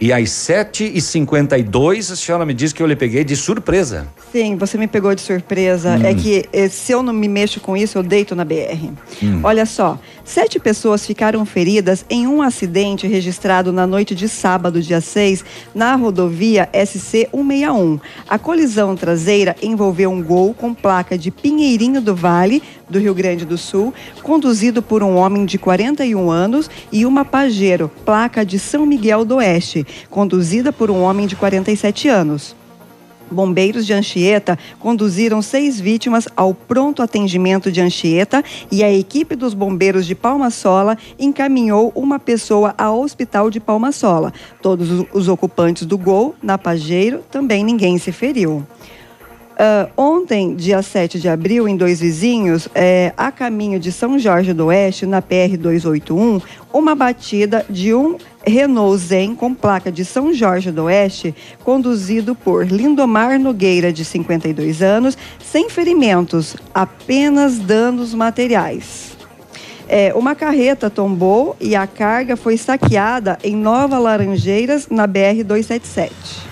E 0.00 0.12
às 0.12 0.30
7 0.30 0.92
e 0.94 1.00
52 1.00 2.10
a 2.10 2.16
senhora 2.16 2.46
me 2.46 2.54
disse 2.54 2.74
que 2.74 2.82
eu 2.82 2.86
lhe 2.86 2.94
peguei 2.94 3.24
de 3.24 3.34
surpresa. 3.34 4.06
Sim, 4.32 4.56
você 4.56 4.78
me 4.78 4.86
pegou 4.86 5.14
de 5.14 5.20
surpresa. 5.20 5.96
Hum. 5.96 6.06
É 6.06 6.14
que 6.14 6.48
eh, 6.52 6.68
se 6.68 6.92
eu 6.92 7.02
não 7.02 7.12
me 7.12 7.28
mexo 7.28 7.60
com 7.60 7.76
isso, 7.76 7.98
eu 7.98 8.02
deito 8.02 8.36
na 8.36 8.44
BR. 8.44 8.90
Hum. 9.22 9.40
Olha 9.42 9.66
só, 9.66 9.98
sete 10.28 10.60
pessoas 10.60 11.06
ficaram 11.06 11.44
feridas 11.46 12.04
em 12.10 12.26
um 12.26 12.42
acidente 12.42 13.06
registrado 13.06 13.72
na 13.72 13.86
noite 13.86 14.14
de 14.14 14.28
sábado, 14.28 14.82
dia 14.82 15.00
6, 15.00 15.42
na 15.74 15.94
rodovia 15.96 16.68
SC-161. 16.72 17.98
A 18.28 18.38
colisão 18.38 18.94
traseira 18.94 19.56
envolveu 19.62 20.10
um 20.10 20.22
gol 20.22 20.52
com 20.52 20.74
placa 20.74 21.16
de 21.16 21.30
Pinheirinho 21.30 22.02
do 22.02 22.14
Vale, 22.14 22.62
do 22.90 22.98
Rio 22.98 23.14
Grande 23.14 23.46
do 23.46 23.56
Sul, 23.56 23.94
conduzido 24.22 24.82
por 24.82 25.02
um 25.02 25.16
homem 25.16 25.46
de 25.46 25.56
41 25.56 26.30
anos, 26.30 26.70
e 26.92 27.06
uma 27.06 27.24
Pajero, 27.24 27.90
placa 28.04 28.44
de 28.44 28.58
São 28.58 28.84
Miguel 28.84 29.24
do 29.24 29.36
Oeste, 29.36 29.86
conduzida 30.10 30.70
por 30.70 30.90
um 30.90 31.00
homem 31.00 31.26
de 31.26 31.36
47 31.36 32.06
anos. 32.06 32.54
Bombeiros 33.30 33.86
de 33.86 33.92
Anchieta 33.92 34.58
conduziram 34.78 35.40
seis 35.42 35.78
vítimas 35.78 36.26
ao 36.36 36.52
pronto 36.54 37.02
atendimento 37.02 37.70
de 37.70 37.80
Anchieta 37.80 38.42
e 38.70 38.82
a 38.82 38.92
equipe 38.92 39.34
dos 39.36 39.54
bombeiros 39.54 40.06
de 40.06 40.14
Palma 40.14 40.50
Sola 40.50 40.96
encaminhou 41.18 41.92
uma 41.94 42.18
pessoa 42.18 42.74
ao 42.76 43.00
hospital 43.00 43.50
de 43.50 43.60
Palma 43.60 43.92
Sola. 43.92 44.32
Todos 44.62 45.04
os- 45.12 45.28
ocupantes 45.28 45.84
do 45.86 45.98
Gol, 45.98 46.34
na 46.42 46.56
Pajeiro, 46.58 47.20
também 47.30 47.62
ninguém 47.62 47.98
se 47.98 48.10
feriu. 48.12 48.66
Ah, 49.60 49.88
ontem, 49.96 50.54
dia 50.54 50.80
7 50.82 51.18
de 51.18 51.28
abril, 51.28 51.66
em 51.68 51.76
Dois 51.76 51.98
Vizinhos, 52.00 52.68
eh, 52.74 53.12
a 53.16 53.32
caminho 53.32 53.80
de 53.80 53.90
São 53.90 54.16
Jorge 54.18 54.52
do 54.52 54.66
Oeste, 54.66 55.04
na 55.04 55.20
PR-281, 55.20 56.40
uma 56.72 56.94
batida 56.94 57.66
de 57.68 57.92
um 57.92 58.16
Renault 58.48 58.98
Zen 58.98 59.34
com 59.34 59.54
placa 59.54 59.92
de 59.92 60.04
São 60.04 60.32
Jorge 60.32 60.70
do 60.70 60.84
Oeste, 60.84 61.34
conduzido 61.62 62.34
por 62.34 62.66
Lindomar 62.66 63.38
Nogueira, 63.38 63.92
de 63.92 64.04
52 64.04 64.82
anos, 64.82 65.16
sem 65.44 65.68
ferimentos, 65.70 66.56
apenas 66.74 67.58
danos 67.58 68.14
materiais. 68.14 69.16
É, 69.88 70.12
uma 70.14 70.34
carreta 70.34 70.90
tombou 70.90 71.56
e 71.60 71.74
a 71.74 71.86
carga 71.86 72.36
foi 72.36 72.56
saqueada 72.56 73.38
em 73.42 73.56
Nova 73.56 73.98
Laranjeiras, 73.98 74.88
na 74.90 75.08
BR-277. 75.08 76.47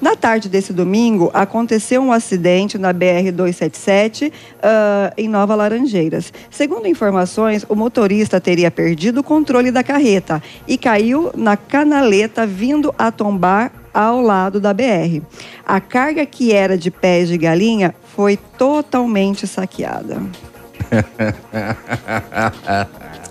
Na 0.00 0.14
tarde 0.14 0.48
desse 0.48 0.72
domingo, 0.72 1.28
aconteceu 1.34 2.00
um 2.00 2.12
acidente 2.12 2.78
na 2.78 2.94
BR-277 2.94 4.32
ah, 4.62 5.12
em 5.16 5.28
Nova 5.28 5.56
Laranjeiras. 5.56 6.32
Segundo 6.50 6.86
informações, 6.86 7.66
o 7.68 7.74
motorista 7.74 8.40
teria 8.40 8.70
perdido 8.70 9.20
o 9.20 9.24
controle 9.24 9.72
da 9.72 9.82
carreta 9.82 10.40
e 10.66 10.78
caiu 10.78 11.32
na 11.34 11.56
canaleta 11.56 12.46
vindo 12.46 12.94
a 12.96 13.10
tombar 13.10 13.72
ao 13.92 14.20
lado 14.20 14.60
da 14.60 14.72
BR. 14.72 15.20
A 15.66 15.80
carga 15.80 16.24
que 16.24 16.52
era 16.52 16.78
de 16.78 16.90
pés 16.90 17.28
de 17.28 17.36
galinha 17.36 17.94
foi 18.14 18.36
totalmente 18.36 19.46
saqueada. 19.46 20.22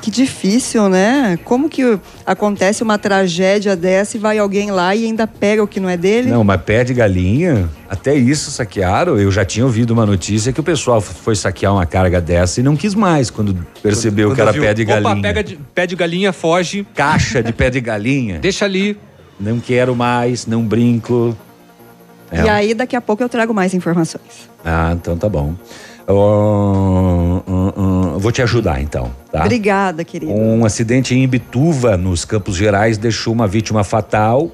Que 0.00 0.10
difícil, 0.10 0.88
né? 0.88 1.38
Como 1.44 1.68
que 1.68 1.98
acontece 2.24 2.82
uma 2.82 2.96
tragédia 2.98 3.76
dessa 3.76 4.16
e 4.16 4.20
vai 4.20 4.38
alguém 4.38 4.70
lá 4.70 4.94
e 4.94 5.04
ainda 5.04 5.26
pega 5.26 5.62
o 5.62 5.66
que 5.66 5.78
não 5.78 5.90
é 5.90 5.96
dele? 5.96 6.30
Não, 6.30 6.42
mas 6.42 6.60
pé 6.62 6.84
de 6.84 6.94
galinha, 6.94 7.68
até 7.88 8.14
isso 8.14 8.50
saquearam. 8.50 9.18
Eu 9.18 9.30
já 9.30 9.44
tinha 9.44 9.64
ouvido 9.64 9.90
uma 9.90 10.06
notícia 10.06 10.52
que 10.52 10.60
o 10.60 10.62
pessoal 10.62 11.00
foi 11.02 11.36
saquear 11.36 11.74
uma 11.74 11.84
carga 11.84 12.20
dessa 12.20 12.60
e 12.60 12.62
não 12.62 12.76
quis 12.76 12.94
mais 12.94 13.30
quando 13.30 13.54
percebeu 13.82 14.28
Quando 14.28 14.36
que 14.36 14.40
era 14.40 14.52
viu, 14.52 14.62
pé 14.62 14.74
de 14.74 14.82
Opa, 14.84 15.00
galinha. 15.00 15.22
pega 15.22 15.44
de, 15.44 15.56
pé 15.74 15.86
de 15.86 15.96
galinha, 15.96 16.32
foge. 16.32 16.86
Caixa 16.94 17.42
de 17.42 17.52
pé 17.52 17.68
de 17.68 17.80
galinha. 17.80 18.38
Deixa 18.40 18.64
ali. 18.64 18.96
Não 19.38 19.60
quero 19.60 19.94
mais, 19.94 20.46
não 20.46 20.62
brinco. 20.62 21.36
É. 22.30 22.44
E 22.44 22.48
aí, 22.48 22.74
daqui 22.74 22.94
a 22.94 23.00
pouco 23.00 23.22
eu 23.22 23.28
trago 23.28 23.52
mais 23.52 23.74
informações. 23.74 24.48
Ah, 24.64 24.92
então 24.94 25.16
tá 25.16 25.28
bom. 25.28 25.54
Ó, 26.06 27.42
hum, 27.46 27.72
hum, 27.76 27.99
vou 28.20 28.30
te 28.30 28.42
ajudar 28.42 28.80
então, 28.80 29.10
tá? 29.32 29.44
Obrigada, 29.44 30.04
querido. 30.04 30.32
Um 30.32 30.64
acidente 30.64 31.14
em 31.14 31.24
Ibituva, 31.24 31.96
nos 31.96 32.24
Campos 32.24 32.56
Gerais, 32.56 32.98
deixou 32.98 33.32
uma 33.32 33.46
vítima 33.46 33.82
fatal. 33.82 34.50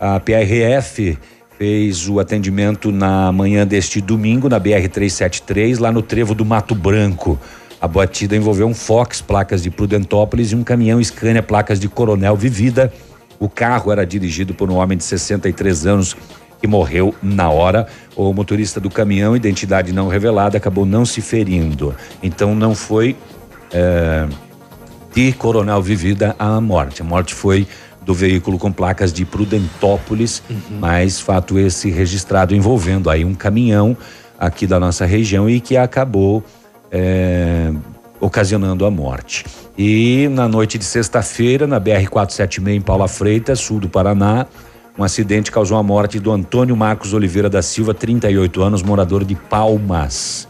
A 0.00 0.18
PRF 0.18 1.18
fez 1.58 2.08
o 2.08 2.18
atendimento 2.18 2.90
na 2.90 3.30
manhã 3.30 3.66
deste 3.66 4.00
domingo, 4.00 4.48
na 4.48 4.58
BR-373, 4.58 5.78
lá 5.78 5.92
no 5.92 6.02
trevo 6.02 6.34
do 6.34 6.44
Mato 6.44 6.74
Branco. 6.74 7.38
A 7.80 7.86
batida 7.86 8.36
envolveu 8.36 8.66
um 8.66 8.74
Fox, 8.74 9.20
placas 9.20 9.62
de 9.62 9.70
Prudentópolis, 9.70 10.52
e 10.52 10.56
um 10.56 10.62
caminhão 10.62 11.02
Scania, 11.02 11.42
placas 11.42 11.78
de 11.78 11.88
Coronel 11.88 12.36
Vivida. 12.36 12.92
O 13.38 13.48
carro 13.48 13.90
era 13.90 14.06
dirigido 14.06 14.54
por 14.54 14.70
um 14.70 14.76
homem 14.76 14.96
de 14.96 15.04
63 15.04 15.86
anos 15.86 16.16
que 16.62 16.66
morreu 16.68 17.12
na 17.20 17.50
hora. 17.50 17.88
O 18.14 18.32
motorista 18.32 18.78
do 18.78 18.88
caminhão, 18.88 19.34
identidade 19.34 19.92
não 19.92 20.06
revelada, 20.06 20.56
acabou 20.56 20.86
não 20.86 21.04
se 21.04 21.20
ferindo. 21.20 21.92
Então 22.22 22.54
não 22.54 22.72
foi 22.72 23.16
eh, 23.72 24.28
de 25.12 25.32
Coronel 25.32 25.82
Vivida 25.82 26.36
a 26.38 26.60
morte. 26.60 27.02
A 27.02 27.04
morte 27.04 27.34
foi 27.34 27.66
do 28.00 28.14
veículo 28.14 28.58
com 28.58 28.70
placas 28.70 29.12
de 29.12 29.24
Prudentópolis, 29.24 30.40
mas 30.70 31.20
fato 31.20 31.58
esse 31.58 31.90
registrado 31.90 32.54
envolvendo 32.54 33.10
aí 33.10 33.24
um 33.24 33.34
caminhão 33.34 33.96
aqui 34.38 34.64
da 34.64 34.78
nossa 34.78 35.04
região 35.04 35.50
e 35.50 35.60
que 35.60 35.76
acabou 35.76 36.44
eh, 36.92 37.72
ocasionando 38.20 38.86
a 38.86 38.90
morte. 38.90 39.44
E 39.76 40.28
na 40.30 40.46
noite 40.46 40.78
de 40.78 40.84
sexta-feira, 40.84 41.66
na 41.66 41.80
BR-476 41.80 42.68
em 42.68 42.80
Paula 42.80 43.08
Freitas, 43.08 43.58
sul 43.58 43.80
do 43.80 43.88
Paraná, 43.88 44.46
um 44.98 45.02
acidente 45.02 45.50
causou 45.50 45.78
a 45.78 45.82
morte 45.82 46.20
do 46.20 46.30
Antônio 46.30 46.76
Marcos 46.76 47.14
Oliveira 47.14 47.48
da 47.48 47.62
Silva, 47.62 47.94
38 47.94 48.62
anos, 48.62 48.82
morador 48.82 49.24
de 49.24 49.34
Palmas. 49.34 50.46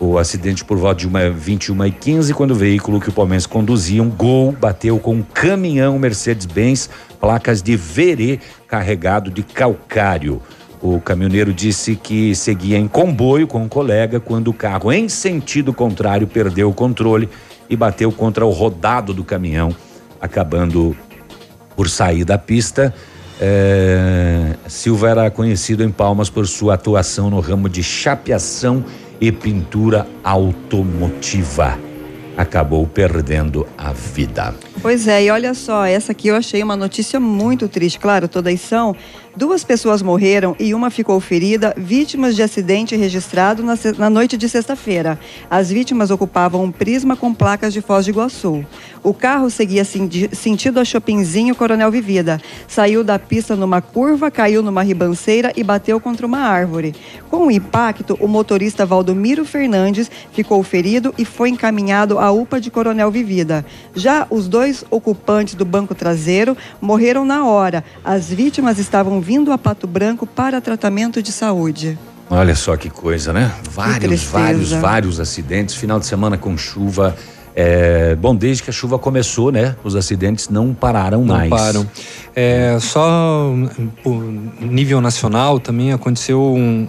O 0.00 0.16
acidente 0.16 0.64
por 0.64 0.78
volta 0.78 1.00
de 1.00 1.08
uma 1.08 1.28
21 1.28 1.86
e 1.86 1.90
15 1.90 2.32
quando 2.32 2.52
o 2.52 2.54
veículo 2.54 3.00
que 3.00 3.10
o 3.10 3.12
palmeirense 3.12 3.48
conduzia, 3.48 4.02
um 4.02 4.08
Gol, 4.08 4.52
bateu 4.52 4.98
com 4.98 5.16
um 5.16 5.22
caminhão 5.22 5.98
Mercedes-Benz, 5.98 6.88
placas 7.20 7.60
de 7.60 7.76
Verê, 7.76 8.38
carregado 8.66 9.30
de 9.30 9.42
calcário. 9.42 10.40
O 10.80 11.00
caminhoneiro 11.00 11.52
disse 11.52 11.96
que 11.96 12.34
seguia 12.34 12.78
em 12.78 12.86
comboio 12.86 13.46
com 13.46 13.64
um 13.64 13.68
colega 13.68 14.20
quando 14.20 14.48
o 14.48 14.54
carro, 14.54 14.92
em 14.92 15.08
sentido 15.08 15.74
contrário, 15.74 16.26
perdeu 16.26 16.70
o 16.70 16.74
controle 16.74 17.28
e 17.68 17.76
bateu 17.76 18.10
contra 18.12 18.46
o 18.46 18.50
rodado 18.50 19.12
do 19.12 19.24
caminhão, 19.24 19.74
acabando 20.20 20.96
por 21.76 21.88
sair 21.88 22.24
da 22.24 22.38
pista. 22.38 22.94
É, 23.40 24.54
Silva 24.66 25.10
era 25.10 25.30
conhecido 25.30 25.84
em 25.84 25.90
Palmas 25.90 26.28
por 26.28 26.46
sua 26.46 26.74
atuação 26.74 27.30
no 27.30 27.40
ramo 27.40 27.68
de 27.68 27.82
chapeação 27.82 28.84
e 29.20 29.30
pintura 29.30 30.06
automotiva. 30.24 31.78
Acabou 32.36 32.86
perdendo 32.86 33.66
a 33.76 33.92
vida. 33.92 34.54
Pois 34.80 35.08
é, 35.08 35.24
e 35.24 35.30
olha 35.30 35.54
só, 35.54 35.84
essa 35.84 36.12
aqui 36.12 36.28
eu 36.28 36.36
achei 36.36 36.62
uma 36.62 36.76
notícia 36.76 37.18
muito 37.18 37.68
triste. 37.68 37.98
Claro, 37.98 38.28
todas 38.28 38.60
são. 38.60 38.94
Duas 39.38 39.62
pessoas 39.62 40.02
morreram 40.02 40.56
e 40.58 40.74
uma 40.74 40.90
ficou 40.90 41.20
ferida, 41.20 41.72
vítimas 41.76 42.34
de 42.34 42.42
acidente 42.42 42.96
registrado 42.96 43.62
na, 43.62 43.78
na 43.96 44.10
noite 44.10 44.36
de 44.36 44.48
sexta-feira. 44.48 45.16
As 45.48 45.70
vítimas 45.70 46.10
ocupavam 46.10 46.64
um 46.64 46.72
prisma 46.72 47.16
com 47.16 47.32
placas 47.32 47.72
de 47.72 47.80
Foz 47.80 48.04
do 48.04 48.10
Iguaçu. 48.10 48.66
O 49.00 49.14
carro 49.14 49.48
seguia 49.48 49.84
senti- 49.84 50.28
sentido 50.34 50.80
a 50.80 50.84
Chopinzinho 50.84 51.54
Coronel 51.54 51.88
Vivida. 51.88 52.40
Saiu 52.66 53.04
da 53.04 53.16
pista 53.16 53.54
numa 53.54 53.80
curva, 53.80 54.28
caiu 54.28 54.60
numa 54.60 54.82
ribanceira 54.82 55.52
e 55.54 55.62
bateu 55.62 56.00
contra 56.00 56.26
uma 56.26 56.40
árvore. 56.40 56.92
Com 57.30 57.46
o 57.46 57.50
impacto, 57.50 58.18
o 58.20 58.26
motorista 58.26 58.84
Valdomiro 58.84 59.44
Fernandes 59.44 60.10
ficou 60.32 60.60
ferido 60.64 61.14
e 61.16 61.24
foi 61.24 61.50
encaminhado 61.50 62.18
à 62.18 62.32
UPA 62.32 62.60
de 62.60 62.72
Coronel 62.72 63.08
Vivida. 63.12 63.64
Já 63.94 64.26
os 64.30 64.48
dois 64.48 64.84
ocupantes 64.90 65.54
do 65.54 65.64
banco 65.64 65.94
traseiro 65.94 66.56
morreram 66.80 67.24
na 67.24 67.46
hora. 67.46 67.84
As 68.04 68.28
vítimas 68.32 68.80
estavam 68.80 69.20
vindo 69.28 69.52
a 69.52 69.58
Pato 69.58 69.86
Branco 69.86 70.26
para 70.26 70.58
tratamento 70.58 71.22
de 71.22 71.30
saúde. 71.32 71.98
Olha 72.30 72.54
só 72.54 72.78
que 72.78 72.88
coisa, 72.88 73.30
né? 73.30 73.52
Vários, 73.70 74.24
vários, 74.24 74.70
vários 74.72 75.20
acidentes. 75.20 75.74
Final 75.74 76.00
de 76.00 76.06
semana 76.06 76.38
com 76.38 76.56
chuva. 76.56 77.14
É, 77.54 78.14
bom, 78.14 78.34
desde 78.34 78.62
que 78.62 78.70
a 78.70 78.72
chuva 78.72 78.98
começou, 78.98 79.52
né? 79.52 79.76
Os 79.84 79.94
acidentes 79.96 80.48
não 80.48 80.72
pararam 80.72 81.18
Não 81.26 81.34
mais. 81.36 81.50
param. 81.50 81.86
É, 82.34 82.78
só 82.80 83.52
por 84.02 84.14
nível 84.60 84.98
nacional 85.02 85.60
também 85.60 85.92
aconteceu 85.92 86.40
um, 86.40 86.88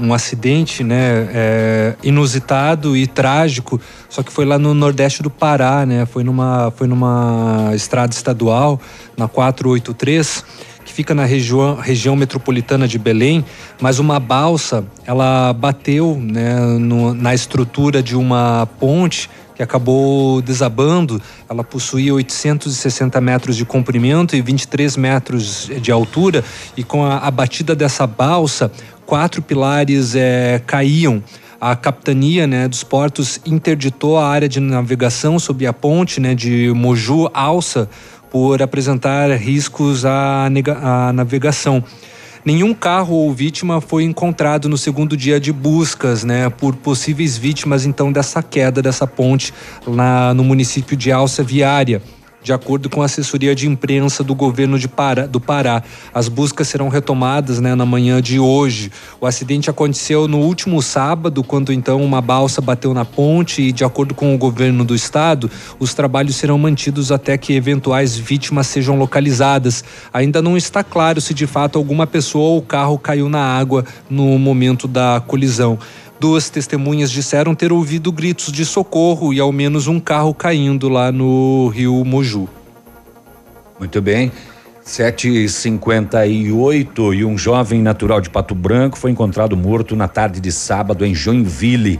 um- 0.00 0.06
um 0.08 0.14
acidente 0.14 0.84
né, 0.84 1.28
é, 1.32 1.94
inusitado 2.04 2.96
e 2.96 3.06
trágico, 3.08 3.80
só 4.08 4.22
que 4.22 4.30
foi 4.30 4.44
lá 4.44 4.58
no 4.60 4.74
nordeste 4.74 5.22
do 5.24 5.30
Pará, 5.30 5.84
né? 5.84 6.06
Foi 6.06 6.22
numa, 6.22 6.70
foi 6.76 6.86
numa 6.86 7.72
estrada 7.74 8.12
estadual, 8.12 8.80
na 9.16 9.26
483 9.26 10.44
que 10.90 10.94
fica 10.96 11.14
na 11.14 11.24
região, 11.24 11.76
região 11.76 12.16
metropolitana 12.16 12.86
de 12.88 12.98
Belém, 12.98 13.44
mas 13.80 14.00
uma 14.00 14.18
balsa, 14.18 14.84
ela 15.06 15.52
bateu 15.52 16.18
né, 16.20 16.58
no- 16.78 17.14
na 17.14 17.32
estrutura 17.32 18.02
de 18.02 18.16
uma 18.16 18.66
ponte 18.80 19.30
que 19.54 19.62
acabou 19.62 20.42
desabando. 20.42 21.22
Ela 21.48 21.62
possuía 21.62 22.12
860 22.12 23.20
metros 23.20 23.56
de 23.56 23.64
comprimento 23.64 24.34
e 24.34 24.42
23 24.42 24.96
metros 24.96 25.70
de 25.80 25.92
altura, 25.92 26.42
e 26.76 26.82
com 26.82 27.04
a, 27.04 27.18
a 27.18 27.30
batida 27.30 27.74
dessa 27.74 28.04
balsa, 28.06 28.72
quatro 29.06 29.40
pilares 29.40 30.14
eh, 30.16 30.60
caíam. 30.66 31.22
A 31.60 31.76
capitania 31.76 32.46
né, 32.46 32.66
dos 32.66 32.82
portos 32.82 33.38
interditou 33.44 34.18
a 34.18 34.26
área 34.26 34.48
de 34.48 34.58
navegação 34.60 35.38
sob 35.38 35.66
a 35.66 35.74
ponte 35.74 36.18
né, 36.18 36.34
de 36.34 36.72
Moju 36.74 37.30
Alça 37.34 37.88
por 38.30 38.62
apresentar 38.62 39.30
riscos 39.32 40.04
à, 40.04 40.48
à 40.82 41.12
navegação. 41.12 41.82
Nenhum 42.44 42.72
carro 42.72 43.14
ou 43.14 43.32
vítima 43.34 43.80
foi 43.80 44.04
encontrado 44.04 44.68
no 44.68 44.78
segundo 44.78 45.14
dia 45.14 45.38
de 45.38 45.52
buscas, 45.52 46.24
né, 46.24 46.48
por 46.48 46.74
possíveis 46.74 47.36
vítimas 47.36 47.84
então 47.84 48.10
dessa 48.10 48.42
queda 48.42 48.80
dessa 48.80 49.06
ponte 49.06 49.52
lá 49.86 50.32
no 50.32 50.42
município 50.42 50.96
de 50.96 51.12
Alça 51.12 51.42
Viária. 51.42 52.00
De 52.42 52.54
acordo 52.54 52.88
com 52.88 53.02
a 53.02 53.04
assessoria 53.04 53.54
de 53.54 53.68
imprensa 53.68 54.24
do 54.24 54.34
governo 54.34 54.78
Pará, 54.88 55.26
do 55.26 55.38
Pará, 55.38 55.82
as 56.12 56.26
buscas 56.26 56.68
serão 56.68 56.88
retomadas 56.88 57.60
né, 57.60 57.74
na 57.74 57.84
manhã 57.84 58.20
de 58.22 58.40
hoje. 58.40 58.90
O 59.20 59.26
acidente 59.26 59.68
aconteceu 59.68 60.26
no 60.26 60.38
último 60.38 60.80
sábado, 60.80 61.44
quando 61.44 61.70
então 61.70 62.02
uma 62.02 62.22
balsa 62.22 62.62
bateu 62.62 62.94
na 62.94 63.04
ponte 63.04 63.60
e, 63.60 63.72
de 63.72 63.84
acordo 63.84 64.14
com 64.14 64.34
o 64.34 64.38
governo 64.38 64.84
do 64.84 64.94
estado, 64.94 65.50
os 65.78 65.92
trabalhos 65.92 66.36
serão 66.36 66.56
mantidos 66.56 67.12
até 67.12 67.36
que 67.36 67.52
eventuais 67.52 68.16
vítimas 68.16 68.66
sejam 68.68 68.96
localizadas. 68.96 69.84
Ainda 70.10 70.40
não 70.40 70.56
está 70.56 70.82
claro 70.82 71.20
se 71.20 71.34
de 71.34 71.46
fato 71.46 71.78
alguma 71.78 72.06
pessoa 72.06 72.54
ou 72.54 72.62
carro 72.62 72.98
caiu 72.98 73.28
na 73.28 73.42
água 73.42 73.84
no 74.08 74.38
momento 74.38 74.88
da 74.88 75.22
colisão. 75.26 75.78
Duas 76.20 76.48
testemunhas 76.50 77.10
disseram 77.10 77.54
ter 77.54 77.72
ouvido 77.72 78.12
gritos 78.12 78.52
de 78.52 78.66
socorro 78.66 79.32
e 79.32 79.40
ao 79.40 79.50
menos 79.50 79.86
um 79.86 79.98
carro 79.98 80.34
caindo 80.34 80.86
lá 80.86 81.10
no 81.10 81.68
rio 81.68 82.04
Moju. 82.04 82.46
Muito 83.78 84.02
bem. 84.02 84.30
7h58 84.84 87.16
e 87.16 87.24
um 87.24 87.38
jovem 87.38 87.80
natural 87.80 88.20
de 88.20 88.28
Pato 88.28 88.54
Branco 88.54 88.98
foi 88.98 89.10
encontrado 89.10 89.56
morto 89.56 89.96
na 89.96 90.08
tarde 90.08 90.40
de 90.40 90.52
sábado 90.52 91.06
em 91.06 91.14
Joinville, 91.14 91.98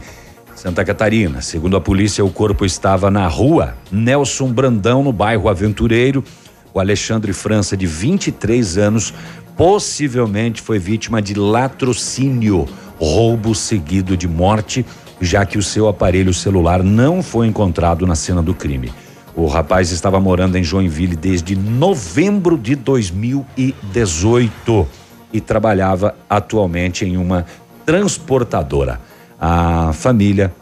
Santa 0.53 0.85
Catarina. 0.85 1.41
Segundo 1.41 1.75
a 1.75 1.81
polícia, 1.81 2.23
o 2.23 2.29
corpo 2.29 2.63
estava 2.63 3.09
na 3.09 3.27
rua 3.27 3.73
Nelson 3.91 4.53
Brandão, 4.53 5.01
no 5.01 5.11
bairro 5.11 5.49
Aventureiro. 5.49 6.23
O 6.71 6.79
Alexandre 6.79 7.33
França, 7.33 7.75
de 7.75 7.87
23 7.87 8.77
anos, 8.77 9.11
possivelmente 9.57 10.61
foi 10.61 10.77
vítima 10.77 11.23
de 11.23 11.33
latrocínio, 11.33 12.67
roubo 13.01 13.55
seguido 13.55 14.15
de 14.15 14.27
morte, 14.27 14.85
já 15.19 15.43
que 15.43 15.57
o 15.57 15.63
seu 15.63 15.87
aparelho 15.87 16.31
celular 16.33 16.83
não 16.83 17.23
foi 17.23 17.47
encontrado 17.47 18.05
na 18.05 18.13
cena 18.15 18.43
do 18.43 18.53
crime. 18.53 18.93
O 19.35 19.47
rapaz 19.47 19.91
estava 19.91 20.19
morando 20.19 20.57
em 20.57 20.63
Joinville 20.63 21.15
desde 21.15 21.55
novembro 21.55 22.57
de 22.57 22.75
2018 22.75 24.87
e 25.33 25.41
trabalhava 25.41 26.13
atualmente 26.29 27.03
em 27.05 27.17
uma 27.17 27.45
transportadora. 27.85 29.01
A 29.39 29.91
família 29.93 30.53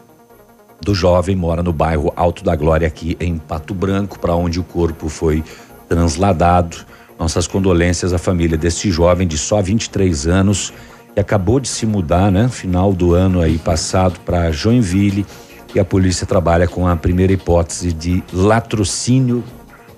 do 0.80 0.94
jovem 0.94 1.36
mora 1.36 1.62
no 1.62 1.74
bairro 1.74 2.10
Alto 2.16 2.42
da 2.42 2.56
Glória 2.56 2.88
aqui 2.88 3.18
em 3.20 3.36
Pato 3.36 3.74
Branco, 3.74 4.18
para 4.18 4.34
onde 4.34 4.58
o 4.58 4.64
corpo 4.64 5.10
foi 5.10 5.44
transladado. 5.88 6.78
Nossas 7.18 7.46
condolências 7.46 8.14
à 8.14 8.18
família 8.18 8.56
desse 8.56 8.90
jovem 8.90 9.28
de 9.28 9.36
só 9.36 9.60
23 9.60 10.26
anos 10.26 10.72
que 11.14 11.20
acabou 11.20 11.60
de 11.60 11.68
se 11.68 11.86
mudar, 11.86 12.30
né? 12.30 12.48
Final 12.48 12.92
do 12.92 13.14
ano 13.14 13.40
aí 13.40 13.58
passado 13.58 14.20
para 14.20 14.50
Joinville 14.50 15.26
e 15.74 15.80
a 15.80 15.84
polícia 15.84 16.26
trabalha 16.26 16.66
com 16.66 16.86
a 16.86 16.96
primeira 16.96 17.32
hipótese 17.32 17.92
de 17.92 18.22
latrocínio 18.32 19.44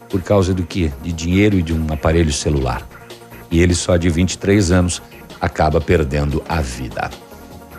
por 0.08 0.20
causa 0.22 0.52
do 0.52 0.62
quê? 0.62 0.90
De 1.02 1.12
dinheiro 1.12 1.56
e 1.56 1.62
de 1.62 1.72
um 1.72 1.86
aparelho 1.90 2.32
celular. 2.32 2.86
E 3.50 3.60
ele 3.60 3.74
só 3.74 3.96
de 3.96 4.08
23 4.10 4.70
anos 4.70 5.02
acaba 5.40 5.80
perdendo 5.80 6.42
a 6.48 6.60
vida. 6.60 7.10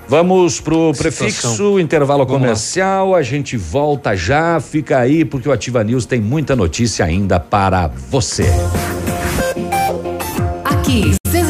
Vamos 0.07 0.59
pro 0.59 0.91
prefixo, 0.93 1.79
intervalo 1.79 2.25
comercial, 2.25 3.15
a 3.15 3.21
gente 3.21 3.55
volta 3.55 4.15
já, 4.15 4.59
fica 4.59 4.99
aí 4.99 5.23
porque 5.23 5.47
o 5.47 5.51
Ativa 5.51 5.83
News 5.83 6.05
tem 6.05 6.19
muita 6.19 6.55
notícia 6.55 7.05
ainda 7.05 7.39
para 7.39 7.87
você. 7.87 8.45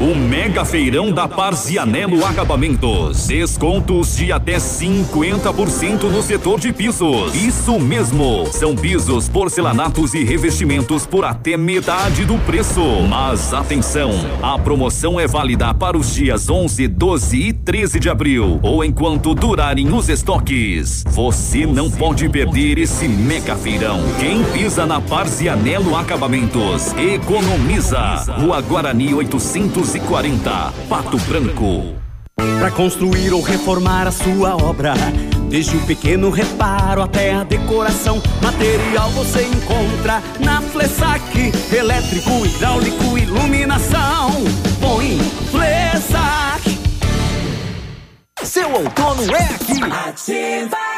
o 0.00 0.14
mega 0.14 0.64
feirão 0.64 1.10
da 1.10 1.26
Parzianello 1.26 2.24
Acabamentos. 2.24 3.26
Descontos 3.26 4.16
de 4.16 4.30
até 4.30 4.56
50% 4.56 6.04
no 6.04 6.22
setor 6.22 6.60
de 6.60 6.72
pisos. 6.72 7.34
Isso 7.34 7.80
mesmo, 7.80 8.46
são 8.52 8.76
pisos, 8.76 9.28
porcelanatos 9.28 10.14
e 10.14 10.22
revestimentos 10.22 11.04
por 11.04 11.24
até 11.24 11.56
metade 11.56 12.24
do 12.24 12.38
preço. 12.38 12.80
Mas 13.08 13.52
atenção, 13.52 14.12
a 14.40 14.56
promoção 14.56 15.18
é 15.18 15.26
válida 15.26 15.74
para 15.74 15.98
os 15.98 16.14
dias 16.14 16.48
11, 16.48 16.86
12 16.86 17.36
e 17.36 17.52
13 17.52 17.98
de 17.98 18.08
abril, 18.08 18.60
ou 18.62 18.84
enquanto 18.84 19.34
durarem 19.34 19.92
os 19.92 20.08
estoques. 20.08 21.02
Você 21.08 21.66
não 21.66 21.90
pode 21.90 22.28
perder 22.28 22.78
esse 22.78 23.08
mega 23.08 23.56
feirão. 23.56 24.00
Quem 24.20 24.44
pisa 24.52 24.86
na 24.86 25.00
Parzianello 25.00 25.96
Acabamentos, 25.96 26.94
economiza. 26.96 27.98
Rua 28.38 28.60
Guarani 28.60 29.12
840, 29.88 30.74
Pato 30.86 31.16
Branco. 31.20 31.94
Para 32.36 32.70
construir 32.70 33.32
ou 33.32 33.40
reformar 33.40 34.06
a 34.06 34.12
sua 34.12 34.54
obra, 34.54 34.92
desde 35.48 35.78
o 35.78 35.86
pequeno 35.86 36.28
reparo 36.28 37.00
até 37.00 37.32
a 37.32 37.42
decoração, 37.42 38.20
material 38.42 39.08
você 39.12 39.44
encontra 39.44 40.22
na 40.40 40.60
Flessac, 40.60 41.22
elétrico, 41.74 42.44
hidráulico, 42.44 43.16
iluminação. 43.16 44.30
Põe 44.78 45.18
Flessac. 45.50 46.78
Seu 48.42 48.70
outono 48.70 49.22
é 49.34 49.44
aqui. 49.54 49.82
Ativa. 49.82 50.97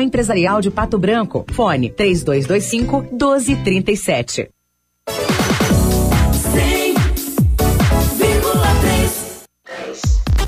Empresarial 0.00 0.60
de 0.60 0.70
Pato 0.70 0.98
Branco. 0.98 1.44
Fone 1.52 1.90
3225 1.90 3.02
1237. 3.12 4.50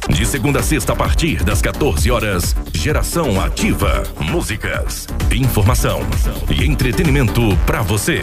De 0.09 0.27
segunda 0.27 0.61
a 0.61 0.63
sexta, 0.63 0.93
a 0.93 0.97
partir 0.97 1.43
das 1.43 1.61
14 1.61 2.11
horas, 2.11 2.55
Geração 2.73 3.41
Ativa. 3.41 4.03
Músicas, 4.21 5.07
informação 5.33 6.01
e 6.49 6.65
entretenimento 6.65 7.41
para 7.67 7.83
você. 7.83 8.23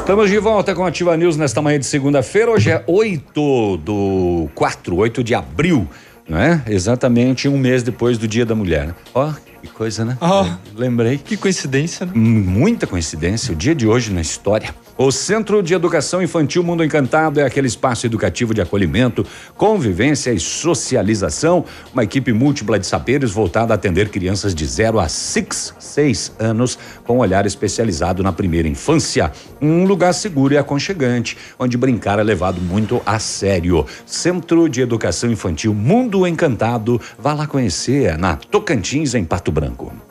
Estamos 0.00 0.28
de 0.30 0.38
volta 0.38 0.74
com 0.74 0.84
a 0.84 0.88
Ativa 0.88 1.16
News 1.16 1.36
nesta 1.36 1.62
manhã 1.62 1.78
de 1.78 1.86
segunda-feira. 1.86 2.50
Hoje 2.50 2.70
é 2.70 2.82
8 2.86 3.76
do 3.76 4.48
4, 4.54 4.96
8 4.96 5.22
de 5.22 5.34
abril, 5.34 5.86
não 6.28 6.38
é? 6.38 6.62
Exatamente 6.66 7.48
um 7.48 7.56
mês 7.56 7.82
depois 7.82 8.18
do 8.18 8.26
Dia 8.26 8.44
da 8.44 8.54
Mulher. 8.54 8.88
né? 8.88 8.94
Ó, 9.14 9.32
que 9.62 9.68
coisa, 9.68 10.04
né? 10.04 10.18
É, 10.20 10.56
Lembrei. 10.74 11.18
Que 11.18 11.36
coincidência, 11.36 12.06
né? 12.06 12.12
Muita 12.14 12.86
coincidência. 12.88 13.52
O 13.52 13.56
dia 13.56 13.74
de 13.74 13.86
hoje 13.86 14.12
na 14.12 14.20
história. 14.20 14.74
O 15.02 15.10
Centro 15.10 15.62
de 15.62 15.72
Educação 15.72 16.22
Infantil 16.22 16.62
Mundo 16.62 16.84
Encantado 16.84 17.40
é 17.40 17.42
aquele 17.42 17.66
espaço 17.66 18.04
educativo 18.04 18.52
de 18.52 18.60
acolhimento, 18.60 19.24
convivência 19.56 20.30
e 20.30 20.38
socialização. 20.38 21.64
Uma 21.94 22.04
equipe 22.04 22.34
múltipla 22.34 22.78
de 22.78 22.86
saberes 22.86 23.30
voltada 23.30 23.72
a 23.72 23.76
atender 23.76 24.10
crianças 24.10 24.54
de 24.54 24.66
0 24.66 25.00
a 25.00 25.08
6, 25.08 25.74
6 25.78 26.32
anos, 26.38 26.78
com 27.02 27.16
olhar 27.16 27.46
especializado 27.46 28.22
na 28.22 28.30
primeira 28.30 28.68
infância. 28.68 29.32
Um 29.58 29.86
lugar 29.86 30.12
seguro 30.12 30.52
e 30.52 30.58
aconchegante, 30.58 31.34
onde 31.58 31.78
brincar 31.78 32.18
é 32.18 32.22
levado 32.22 32.60
muito 32.60 33.00
a 33.06 33.18
sério. 33.18 33.86
Centro 34.04 34.68
de 34.68 34.82
Educação 34.82 35.32
Infantil 35.32 35.72
Mundo 35.72 36.26
Encantado. 36.26 37.00
Vá 37.18 37.32
lá 37.32 37.46
conhecer, 37.46 38.04
é 38.04 38.16
na 38.18 38.36
Tocantins, 38.36 39.14
em 39.14 39.24
Pato 39.24 39.50
Branco. 39.50 40.09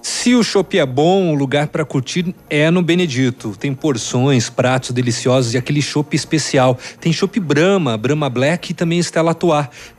Se 0.00 0.34
o 0.34 0.42
chopp 0.42 0.78
é 0.78 0.86
bom, 0.86 1.32
o 1.32 1.34
lugar 1.34 1.68
para 1.68 1.84
curtir 1.84 2.34
é 2.48 2.70
no 2.70 2.82
Benedito. 2.82 3.54
Tem 3.58 3.74
porções, 3.74 4.48
pratos 4.48 4.90
deliciosos 4.90 5.54
e 5.54 5.58
aquele 5.58 5.82
chopp 5.82 6.14
especial. 6.14 6.78
Tem 7.00 7.12
chopp 7.12 7.38
Brahma, 7.40 7.96
Brahma 7.96 8.30
Black 8.30 8.70
e 8.70 8.74
também 8.74 9.00
Stella. 9.00 9.36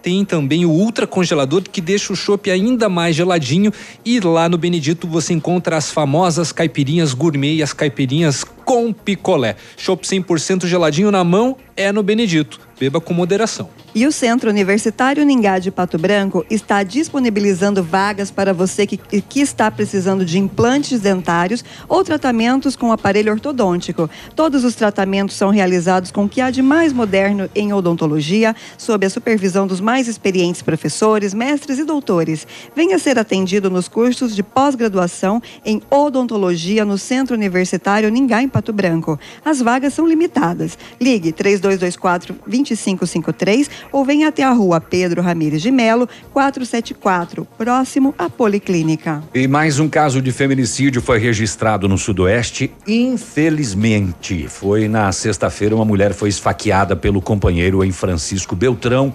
Tem 0.02 0.24
também 0.24 0.66
o 0.66 0.72
ultra 0.72 1.06
congelador 1.06 1.64
que 1.64 1.82
deixa 1.82 2.14
o 2.14 2.16
chopp 2.16 2.50
ainda 2.50 2.88
mais 2.88 3.16
geladinho. 3.16 3.72
E 4.06 4.20
lá 4.20 4.48
no 4.48 4.58
Benedito 4.58 5.08
você 5.08 5.34
encontra 5.34 5.78
as 5.78 5.92
famosas 5.92 6.52
caipirinhas 6.52 7.14
gourmet 7.14 7.56
e 7.56 7.64
as 7.64 7.74
caipirinhas 7.74 8.46
com 8.70 8.94
picolé. 8.94 9.56
Chopp 9.76 10.06
100% 10.06 10.68
geladinho 10.68 11.10
na 11.10 11.24
mão 11.24 11.58
é 11.76 11.92
no 11.92 12.04
Benedito. 12.04 12.60
Beba 12.80 13.02
com 13.02 13.16
moderação. 13.16 13.68
E 13.96 14.06
o 14.06 14.12
Centro 14.12 14.52
Universitário 14.52 15.26
Ningá 15.26 15.58
de 15.58 15.72
Pato 15.72 15.98
Branco 15.98 16.46
está 16.50 16.84
disponibilizando 16.84 17.84
vagas 17.84 18.30
para 18.30 18.54
você 18.54 18.86
que, 18.86 18.98
que 18.98 19.42
está 19.42 19.72
precisando 19.72 20.24
de 20.24 20.38
implantes 20.38 21.02
dentários 21.02 21.66
ou 21.88 22.04
tratamentos 22.04 22.76
com 22.76 22.92
aparelho 22.92 23.34
ortodôntico. 23.34 24.08
Todos 24.36 24.64
os 24.64 24.76
tratamentos 24.76 25.36
são 25.36 25.50
realizados 25.50 26.12
com 26.12 26.26
o 26.26 26.30
que 26.30 26.40
há 26.40 26.52
de 26.52 26.62
mais 26.62 26.94
moderno 26.94 27.50
em 27.56 27.74
odontologia, 27.74 28.56
sob 28.78 29.06
a 29.06 29.10
supervisão 29.10 29.66
dos 29.66 29.82
mais 29.82 30.08
experientes 30.08 30.62
professores, 30.62 31.34
mestres 31.34 31.80
e 31.80 31.84
doutores. 31.84 32.46
Venha 32.76 33.00
ser 33.00 33.18
atendido 33.18 33.70
nos 33.72 33.88
cursos 33.88 34.36
de 34.36 34.44
pós-graduação 34.44 35.42
em 35.66 35.82
odontologia 35.90 36.86
no 36.86 36.98
Centro 36.98 37.36
Universitário 37.36 38.10
Ningá 38.10 38.44
em 38.44 38.48
Pato 38.48 38.59
Branco. 38.74 39.20
As 39.44 39.62
vagas 39.62 39.94
são 39.94 40.08
limitadas. 40.08 40.78
Ligue 41.00 41.32
3224 41.32 42.36
2553 42.46 43.70
ou 43.92 44.04
venha 44.04 44.28
até 44.28 44.44
a 44.44 44.52
rua 44.52 44.82
Pedro 44.82 45.22
Ramires 45.22 45.62
de 45.62 45.72
Melo, 45.72 46.08
474, 46.34 47.48
próximo 47.58 48.14
à 48.18 48.30
Policlínica. 48.30 49.24
E 49.34 49.48
mais 49.48 49.80
um 49.80 49.88
caso 49.88 50.22
de 50.22 50.32
feminicídio 50.32 51.02
foi 51.02 51.20
registrado 51.20 51.88
no 51.88 51.98
Sudoeste. 51.98 52.72
Infelizmente, 52.88 54.48
foi 54.48 54.88
na 54.88 55.12
sexta-feira 55.12 55.76
uma 55.76 55.86
mulher 55.86 56.14
foi 56.14 56.30
esfaqueada 56.30 56.96
pelo 56.96 57.22
companheiro 57.22 57.84
em 57.84 57.92
Francisco 57.92 58.56
Beltrão, 58.56 59.14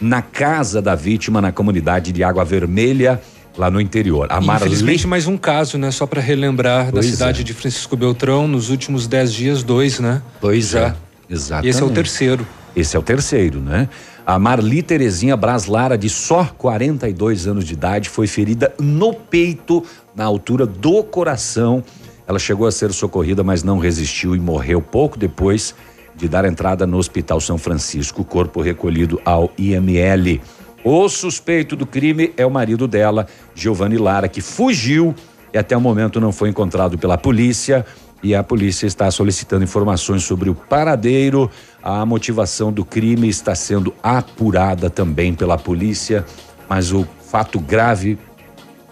na 0.00 0.20
casa 0.20 0.82
da 0.82 0.94
vítima 0.94 1.40
na 1.40 1.52
comunidade 1.52 2.12
de 2.12 2.24
Água 2.24 2.44
Vermelha. 2.44 3.20
Lá 3.56 3.70
no 3.70 3.80
interior. 3.80 4.26
A 4.30 4.40
Marli... 4.40 4.66
Infelizmente, 4.66 5.06
mais 5.06 5.26
um 5.26 5.36
caso, 5.36 5.76
né? 5.76 5.90
Só 5.90 6.06
para 6.06 6.20
relembrar 6.20 6.90
Pois 6.90 7.06
da 7.06 7.12
cidade 7.12 7.40
é. 7.42 7.44
de 7.44 7.52
Francisco 7.52 7.96
Beltrão, 7.96 8.48
nos 8.48 8.70
últimos 8.70 9.06
dez 9.06 9.32
dias, 9.32 9.62
dois, 9.62 10.00
né? 10.00 10.22
Pois 10.40 10.70
Já. 10.70 10.88
é, 10.88 10.94
exatamente. 11.28 11.66
E 11.66 11.70
esse 11.70 11.82
é 11.82 11.84
o 11.84 11.90
terceiro. 11.90 12.46
Esse 12.74 12.96
é 12.96 12.98
o 12.98 13.02
terceiro, 13.02 13.60
né? 13.60 13.88
A 14.24 14.38
Marli 14.38 14.82
Terezinha 14.82 15.36
Braslara, 15.36 15.98
de 15.98 16.08
só 16.08 16.44
42 16.56 17.46
anos 17.46 17.64
de 17.64 17.74
idade, 17.74 18.08
foi 18.08 18.26
ferida 18.26 18.72
no 18.78 19.12
peito, 19.12 19.84
na 20.14 20.24
altura 20.24 20.64
do 20.64 21.02
coração. 21.02 21.82
Ela 22.26 22.38
chegou 22.38 22.66
a 22.66 22.72
ser 22.72 22.92
socorrida, 22.92 23.42
mas 23.42 23.62
não 23.62 23.78
resistiu 23.78 24.36
e 24.36 24.38
morreu 24.38 24.80
pouco 24.80 25.18
depois 25.18 25.74
de 26.14 26.28
dar 26.28 26.44
entrada 26.44 26.86
no 26.86 26.98
Hospital 26.98 27.40
São 27.40 27.58
Francisco, 27.58 28.24
corpo 28.24 28.60
recolhido 28.60 29.20
ao 29.24 29.50
IML. 29.58 30.40
O 30.84 31.08
suspeito 31.08 31.76
do 31.76 31.86
crime 31.86 32.32
é 32.36 32.44
o 32.44 32.50
marido 32.50 32.88
dela, 32.88 33.26
Giovanni 33.54 33.98
Lara, 33.98 34.28
que 34.28 34.40
fugiu 34.40 35.14
e 35.52 35.58
até 35.58 35.76
o 35.76 35.80
momento 35.80 36.20
não 36.20 36.32
foi 36.32 36.48
encontrado 36.48 36.98
pela 36.98 37.18
polícia. 37.18 37.84
E 38.22 38.34
a 38.34 38.42
polícia 38.42 38.86
está 38.86 39.10
solicitando 39.10 39.64
informações 39.64 40.22
sobre 40.22 40.48
o 40.48 40.54
paradeiro. 40.54 41.50
A 41.82 42.06
motivação 42.06 42.72
do 42.72 42.84
crime 42.84 43.28
está 43.28 43.54
sendo 43.54 43.92
apurada 44.02 44.88
também 44.88 45.34
pela 45.34 45.58
polícia. 45.58 46.24
Mas 46.68 46.92
o 46.92 47.06
fato 47.28 47.58
grave 47.58 48.18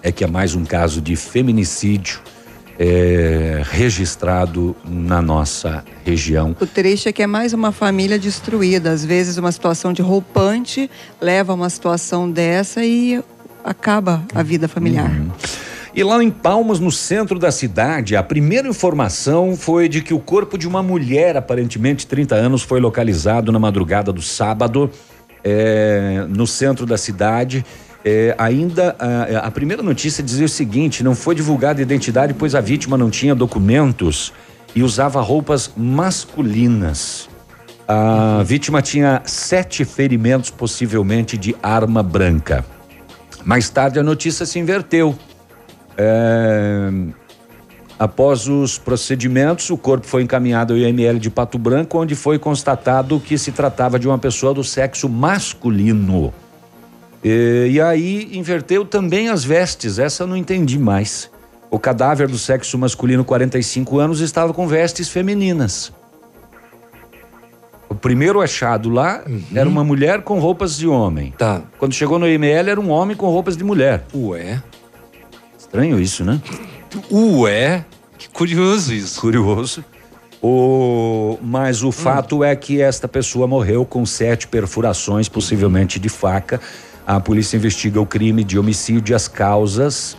é 0.03 0.11
que 0.11 0.24
é 0.24 0.26
mais 0.26 0.55
um 0.55 0.64
caso 0.64 1.01
de 1.01 1.14
feminicídio 1.14 2.20
é, 2.83 3.61
registrado 3.62 4.74
na 4.83 5.20
nossa 5.20 5.85
região. 6.03 6.57
O 6.59 6.66
triste 6.66 7.11
é 7.11 7.12
que 7.12 7.22
é 7.22 7.26
mais 7.26 7.53
uma 7.53 7.72
família 7.72 8.18
destruída. 8.18 8.91
Às 8.91 9.05
vezes, 9.05 9.37
uma 9.37 9.53
situação 9.53 9.93
de 9.93 10.01
roupante 10.01 10.91
leva 11.20 11.53
a 11.53 11.55
uma 11.55 11.68
situação 11.68 12.31
dessa 12.31 12.83
e 12.83 13.22
acaba 13.62 14.22
a 14.35 14.43
vida 14.43 14.66
familiar. 14.66 15.12
E 15.95 16.03
lá 16.03 16.24
em 16.24 16.31
Palmas, 16.31 16.81
no 16.81 16.91
centro 16.91 17.39
da 17.39 17.53
cidade, 17.53 18.16
a 18.16 18.22
primeira 18.22 18.66
informação 18.66 19.55
foi 19.57 19.87
de 19.87 20.01
que 20.01 20.14
o 20.14 20.18
corpo 20.18 20.57
de 20.57 20.66
uma 20.66 20.83
mulher, 20.83 21.37
aparentemente 21.37 22.07
30 22.07 22.35
anos, 22.35 22.62
foi 22.62 22.81
localizado 22.81 23.53
na 23.53 23.59
madrugada 23.59 24.11
do 24.11 24.22
sábado, 24.22 24.91
é, 25.45 26.24
no 26.31 26.47
centro 26.47 26.87
da 26.87 26.97
cidade. 26.97 27.62
É, 28.05 28.35
ainda 28.39 28.97
a, 28.99 29.47
a 29.47 29.51
primeira 29.51 29.83
notícia 29.83 30.23
dizia 30.23 30.47
o 30.47 30.49
seguinte: 30.49 31.05
não 31.05 31.15
foi 31.15 31.35
divulgada 31.35 31.81
a 31.81 31.83
identidade, 31.83 32.35
pois 32.35 32.55
a 32.55 32.61
vítima 32.61 32.97
não 32.97 33.11
tinha 33.11 33.35
documentos 33.35 34.33
e 34.75 34.83
usava 34.83 35.21
roupas 35.21 35.71
masculinas. 35.77 37.29
A 37.87 38.43
vítima 38.45 38.81
tinha 38.81 39.21
sete 39.25 39.85
ferimentos, 39.85 40.51
possivelmente 40.51 41.37
de 41.37 41.57
arma 41.63 42.03
branca. 42.03 42.65
Mais 43.45 43.69
tarde 43.69 43.99
a 43.99 44.03
notícia 44.03 44.47
se 44.47 44.59
inverteu. 44.59 45.19
É, 45.99 46.91
Após 48.01 48.49
os 48.49 48.79
procedimentos, 48.79 49.69
o 49.69 49.77
corpo 49.77 50.07
foi 50.07 50.23
encaminhado 50.23 50.73
ao 50.73 50.79
IML 50.79 51.19
de 51.19 51.29
Pato 51.29 51.59
Branco, 51.59 51.99
onde 51.99 52.15
foi 52.15 52.39
constatado 52.39 53.21
que 53.21 53.37
se 53.37 53.53
tratava 53.53 53.99
de 53.99 54.09
uma 54.09 54.17
pessoa 54.17 54.55
do 54.55 54.65
sexo 54.65 55.07
masculino. 55.07 56.33
E, 57.23 57.68
e 57.73 57.81
aí 57.81 58.31
inverteu 58.33 58.85
também 58.85 59.29
as 59.29 59.45
vestes, 59.45 59.99
essa 59.99 60.23
eu 60.23 60.27
não 60.27 60.37
entendi 60.37 60.79
mais. 60.79 61.31
O 61.71 61.79
cadáver 61.79 62.27
do 62.27 62.39
sexo 62.39 62.77
masculino, 62.77 63.25
45 63.25 63.99
anos, 63.99 64.21
estava 64.21 64.53
com 64.53 64.66
vestes 64.66 65.09
femininas. 65.09 65.93
O 67.89 67.95
primeiro 67.95 68.41
achado 68.41 68.89
lá 68.89 69.23
era 69.55 69.68
uma 69.68 69.85
mulher 69.85 70.23
com 70.23 70.39
roupas 70.39 70.77
de 70.77 70.87
homem. 70.87 71.35
Tá. 71.37 71.62
Quando 71.79 71.93
chegou 71.93 72.18
no 72.18 72.29
IML, 72.29 72.71
era 72.71 72.81
um 72.81 72.91
homem 72.91 73.16
com 73.16 73.27
roupas 73.27 73.57
de 73.57 73.64
mulher. 73.64 74.05
Ué. 74.14 74.62
Estranho 75.59 76.01
isso, 76.01 76.25
né? 76.25 76.41
Ué, 77.11 77.85
que 78.16 78.29
curioso 78.29 78.95
isso. 78.95 79.21
Curioso. 79.21 79.85
O, 80.43 81.39
mas 81.43 81.83
o 81.83 81.93
fato 81.93 82.43
é 82.43 82.57
que 82.57 82.81
esta 82.81 83.07
pessoa 83.07 83.47
morreu 83.47 83.85
com 83.85 84.07
sete 84.07 84.47
perfurações, 84.47 85.29
possivelmente 85.29 85.99
de 85.99 86.09
faca. 86.09 86.61
A 87.07 87.19
polícia 87.21 87.57
investiga 87.57 88.01
o 88.01 88.07
crime 88.07 88.45
de 88.45 88.59
homicídio 88.59 89.13
e 89.13 89.15
as 89.15 89.27
causas, 89.27 90.17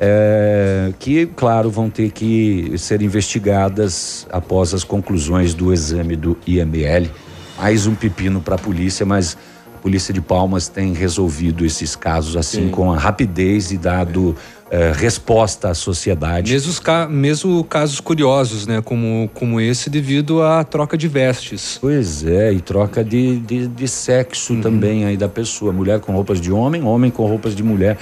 é, 0.00 0.92
que, 0.98 1.26
claro, 1.26 1.70
vão 1.70 1.90
ter 1.90 2.10
que 2.10 2.72
ser 2.78 3.02
investigadas 3.02 4.26
após 4.30 4.72
as 4.72 4.82
conclusões 4.82 5.52
do 5.52 5.72
exame 5.72 6.16
do 6.16 6.38
IML. 6.46 7.10
Mais 7.58 7.86
um 7.86 7.94
pepino 7.94 8.40
para 8.40 8.54
a 8.54 8.58
polícia, 8.58 9.04
mas 9.04 9.36
polícia 9.80 10.12
de 10.12 10.20
Palmas 10.20 10.68
tem 10.68 10.92
resolvido 10.92 11.64
esses 11.64 11.96
casos 11.96 12.36
assim 12.36 12.66
Sim. 12.66 12.70
com 12.70 12.92
a 12.92 12.98
rapidez 12.98 13.72
e 13.72 13.78
dado 13.78 14.36
eh, 14.70 14.92
resposta 14.94 15.70
à 15.70 15.74
sociedade. 15.74 16.52
Mesmo, 16.52 16.72
mesmo 17.08 17.64
casos 17.64 17.98
curiosos, 17.98 18.66
né? 18.68 18.80
Como, 18.80 19.28
como 19.34 19.60
esse, 19.60 19.90
devido 19.90 20.42
à 20.42 20.62
troca 20.62 20.96
de 20.96 21.08
vestes. 21.08 21.78
Pois 21.80 22.24
é, 22.24 22.52
e 22.52 22.60
troca 22.60 23.02
de, 23.02 23.40
de, 23.40 23.66
de 23.66 23.88
sexo 23.88 24.60
também 24.60 25.04
aí 25.04 25.16
da 25.16 25.28
pessoa. 25.28 25.72
Mulher 25.72 25.98
com 25.98 26.12
roupas 26.12 26.40
de 26.40 26.52
homem, 26.52 26.84
homem 26.84 27.10
com 27.10 27.26
roupas 27.26 27.56
de 27.56 27.64
mulher. 27.64 27.98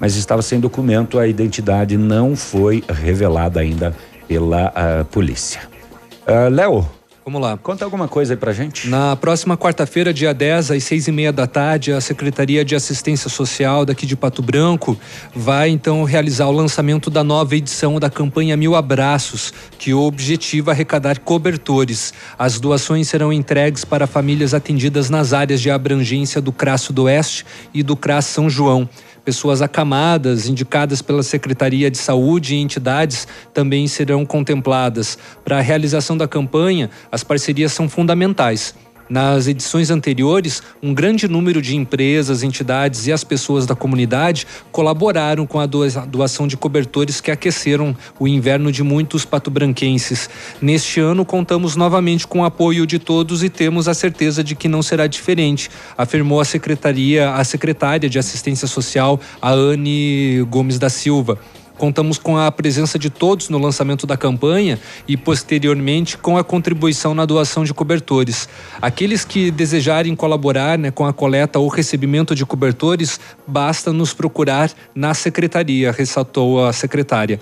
Mas 0.00 0.16
estava 0.16 0.40
sem 0.40 0.58
documento, 0.58 1.18
a 1.18 1.26
identidade 1.26 1.96
não 1.96 2.36
foi 2.36 2.82
revelada 2.88 3.60
ainda 3.60 3.94
pela 4.26 4.72
ah, 4.74 5.04
polícia. 5.10 5.60
Ah, 6.26 6.48
Léo. 6.48 6.95
Vamos 7.26 7.42
lá. 7.42 7.56
Conta 7.56 7.84
alguma 7.84 8.06
coisa 8.06 8.34
aí 8.34 8.36
pra 8.36 8.52
gente. 8.52 8.88
Na 8.88 9.16
próxima 9.16 9.56
quarta-feira, 9.56 10.14
dia 10.14 10.32
10, 10.32 10.70
às 10.70 10.84
seis 10.84 11.08
e 11.08 11.12
meia 11.12 11.32
da 11.32 11.44
tarde, 11.44 11.90
a 11.90 12.00
Secretaria 12.00 12.64
de 12.64 12.76
Assistência 12.76 13.28
Social 13.28 13.84
daqui 13.84 14.06
de 14.06 14.14
Pato 14.14 14.40
Branco 14.40 14.96
vai 15.34 15.70
então 15.70 16.04
realizar 16.04 16.46
o 16.46 16.52
lançamento 16.52 17.10
da 17.10 17.24
nova 17.24 17.56
edição 17.56 17.98
da 17.98 18.08
campanha 18.08 18.56
Mil 18.56 18.76
Abraços, 18.76 19.52
que 19.76 19.92
objetiva 19.92 20.70
arrecadar 20.70 21.18
cobertores. 21.18 22.14
As 22.38 22.60
doações 22.60 23.08
serão 23.08 23.32
entregues 23.32 23.84
para 23.84 24.06
famílias 24.06 24.54
atendidas 24.54 25.10
nas 25.10 25.32
áreas 25.32 25.60
de 25.60 25.68
abrangência 25.68 26.40
do 26.40 26.52
CRAS 26.52 26.82
Sudoeste 26.82 27.44
e 27.74 27.82
do 27.82 27.96
CRAS 27.96 28.26
São 28.26 28.48
João. 28.48 28.88
Pessoas 29.26 29.60
acamadas, 29.60 30.48
indicadas 30.48 31.02
pela 31.02 31.20
Secretaria 31.20 31.90
de 31.90 31.98
Saúde 31.98 32.54
e 32.54 32.58
entidades, 32.58 33.26
também 33.52 33.88
serão 33.88 34.24
contempladas. 34.24 35.18
Para 35.44 35.58
a 35.58 35.60
realização 35.60 36.16
da 36.16 36.28
campanha, 36.28 36.88
as 37.10 37.24
parcerias 37.24 37.72
são 37.72 37.88
fundamentais. 37.88 38.72
Nas 39.08 39.46
edições 39.46 39.88
anteriores, 39.88 40.62
um 40.82 40.92
grande 40.92 41.28
número 41.28 41.62
de 41.62 41.76
empresas, 41.76 42.42
entidades 42.42 43.06
e 43.06 43.12
as 43.12 43.22
pessoas 43.22 43.64
da 43.64 43.76
comunidade 43.76 44.46
colaboraram 44.72 45.46
com 45.46 45.60
a 45.60 45.66
doação 45.66 46.48
de 46.48 46.56
cobertores 46.56 47.20
que 47.20 47.30
aqueceram 47.30 47.96
o 48.18 48.26
inverno 48.26 48.72
de 48.72 48.82
muitos 48.82 49.24
patobranquenses. 49.24 50.28
Neste 50.60 50.98
ano, 50.98 51.24
contamos 51.24 51.76
novamente 51.76 52.26
com 52.26 52.40
o 52.40 52.44
apoio 52.44 52.84
de 52.84 52.98
todos 52.98 53.44
e 53.44 53.48
temos 53.48 53.86
a 53.86 53.94
certeza 53.94 54.42
de 54.42 54.56
que 54.56 54.66
não 54.66 54.82
será 54.82 55.06
diferente, 55.06 55.70
afirmou 55.96 56.40
a 56.40 56.44
secretaria, 56.44 57.30
a 57.30 57.44
secretária 57.44 58.10
de 58.10 58.18
Assistência 58.18 58.66
Social, 58.66 59.20
a 59.40 59.52
Anne 59.52 60.44
Gomes 60.50 60.80
da 60.80 60.88
Silva. 60.88 61.38
Contamos 61.78 62.18
com 62.18 62.38
a 62.38 62.50
presença 62.50 62.98
de 62.98 63.10
todos 63.10 63.48
no 63.48 63.58
lançamento 63.58 64.06
da 64.06 64.16
campanha 64.16 64.78
e, 65.06 65.16
posteriormente, 65.16 66.16
com 66.16 66.38
a 66.38 66.44
contribuição 66.44 67.14
na 67.14 67.24
doação 67.24 67.64
de 67.64 67.74
cobertores. 67.74 68.48
Aqueles 68.80 69.24
que 69.24 69.50
desejarem 69.50 70.16
colaborar 70.16 70.78
né, 70.78 70.90
com 70.90 71.04
a 71.04 71.12
coleta 71.12 71.58
ou 71.58 71.68
recebimento 71.68 72.34
de 72.34 72.46
cobertores, 72.46 73.20
basta 73.46 73.92
nos 73.92 74.14
procurar 74.14 74.70
na 74.94 75.12
secretaria, 75.14 75.92
ressaltou 75.92 76.64
a 76.64 76.72
secretária. 76.72 77.38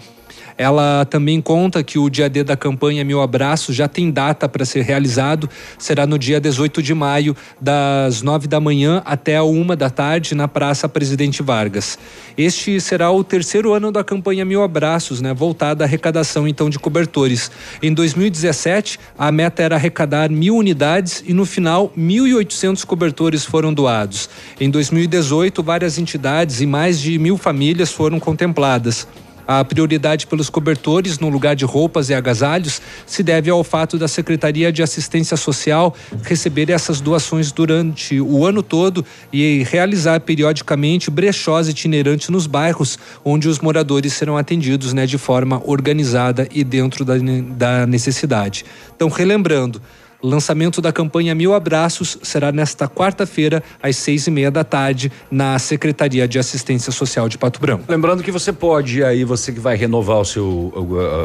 Ela 0.57 1.05
também 1.05 1.41
conta 1.41 1.83
que 1.83 1.99
o 1.99 2.09
dia 2.09 2.29
D 2.29 2.45
da 2.45 2.57
campanha 2.57 3.05
Mil 3.05 3.21
Abraços 3.21 3.75
já 3.75 3.89
tem 3.89 4.11
data 4.11 4.49
para 4.49 4.65
ser 4.65 4.83
realizado. 4.83 5.49
Será 5.79 6.07
no 6.07 6.19
dia 6.19 6.41
18 6.41 6.83
de 6.83 6.95
maio, 6.95 7.37
das 7.61 8.23
9 8.23 8.47
da 8.47 8.61
manhã 8.61 9.03
até 9.05 9.37
a 9.37 9.43
uma 9.43 9.75
da 9.75 9.91
tarde, 9.91 10.35
na 10.35 10.47
Praça 10.47 10.89
Presidente 10.89 11.43
Vargas. 11.43 11.99
Este 12.39 12.81
será 12.81 13.11
o 13.11 13.25
terceiro 13.25 13.73
ano 13.73 13.91
da 13.91 14.05
campanha 14.05 14.45
Mil 14.45 14.63
Abraços, 14.63 15.21
né? 15.21 15.35
Voltada 15.35 15.85
à 15.85 15.87
arrecadação 15.87 16.47
então 16.47 16.71
de 16.71 16.79
cobertores. 16.79 17.51
Em 17.83 17.93
2017, 17.93 18.99
a 19.19 19.33
meta 19.33 19.63
era 19.63 19.75
arrecadar 19.75 20.31
mil 20.31 20.57
unidades 20.57 21.23
e 21.27 21.33
no 21.33 21.45
final 21.45 21.93
1.800 21.99 22.85
cobertores 22.85 23.45
foram 23.45 23.73
doados. 23.73 24.29
Em 24.61 24.71
2018, 24.71 25.63
várias 25.63 25.99
entidades 25.99 26.61
e 26.61 26.67
mais 26.67 27.01
de 27.01 27.19
mil 27.19 27.37
famílias 27.37 27.91
foram 27.91 28.21
contempladas. 28.21 29.07
A 29.47 29.65
prioridade 29.65 30.27
pelos 30.27 30.49
cobertores 30.49 31.19
no 31.19 31.29
lugar 31.29 31.55
de 31.55 31.65
roupas 31.65 32.09
e 32.09 32.15
agasalhos 32.15 32.81
se 33.07 33.23
deve 33.23 33.51
ao 33.51 33.63
fato 33.63 33.99
da 33.99 34.09
Secretaria 34.09 34.73
de 34.73 34.83
Assistência 34.83 35.37
Social 35.37 35.95
receber 36.23 36.71
essas 36.71 37.01
doações 37.01 37.53
durante 37.53 38.21
o 38.21 38.47
ano 38.47 38.63
todo 38.63 39.05
e 39.33 39.63
realizar 39.65 40.21
periodicamente 40.21 41.11
brechós 41.11 41.69
itinerantes 41.69 42.29
nos 42.29 42.47
bairros 42.47 42.99
onde 43.25 43.49
os 43.49 43.59
moradores 43.59 44.15
serão 44.15 44.37
atendidos 44.37 44.93
né, 44.93 45.07
de 45.07 45.19
forma 45.19 45.61
organizada 45.65 46.49
e 46.53 46.65
dentro 46.65 47.05
da, 47.05 47.15
da 47.57 47.87
necessidade. 47.87 48.65
Então, 48.97 49.09
relembrando, 49.09 49.81
lançamento 50.27 50.81
da 50.81 50.93
campanha 50.93 51.35
Mil 51.35 51.55
Abraços 51.55 52.19
será 52.23 52.51
nesta 52.51 52.89
quarta-feira, 52.89 53.63
às 53.83 53.97
seis 53.97 54.27
e 54.27 54.31
meia 54.31 54.51
da 54.51 54.65
tarde, 54.65 55.13
na 55.31 55.59
Secretaria 55.59 56.27
de 56.27 56.39
Assistência 56.39 56.91
Social 56.91 57.29
de 57.29 57.37
Pato 57.37 57.61
Branco. 57.61 57.85
Lembrando 57.89 58.23
que 58.23 58.33
você 58.33 58.53
pode, 58.53 59.05
aí 59.05 59.25
você 59.25 59.53
que 59.53 59.61
vai 59.61 59.77
renovar 59.77 60.19
o 60.19 60.25
seu 60.25 60.73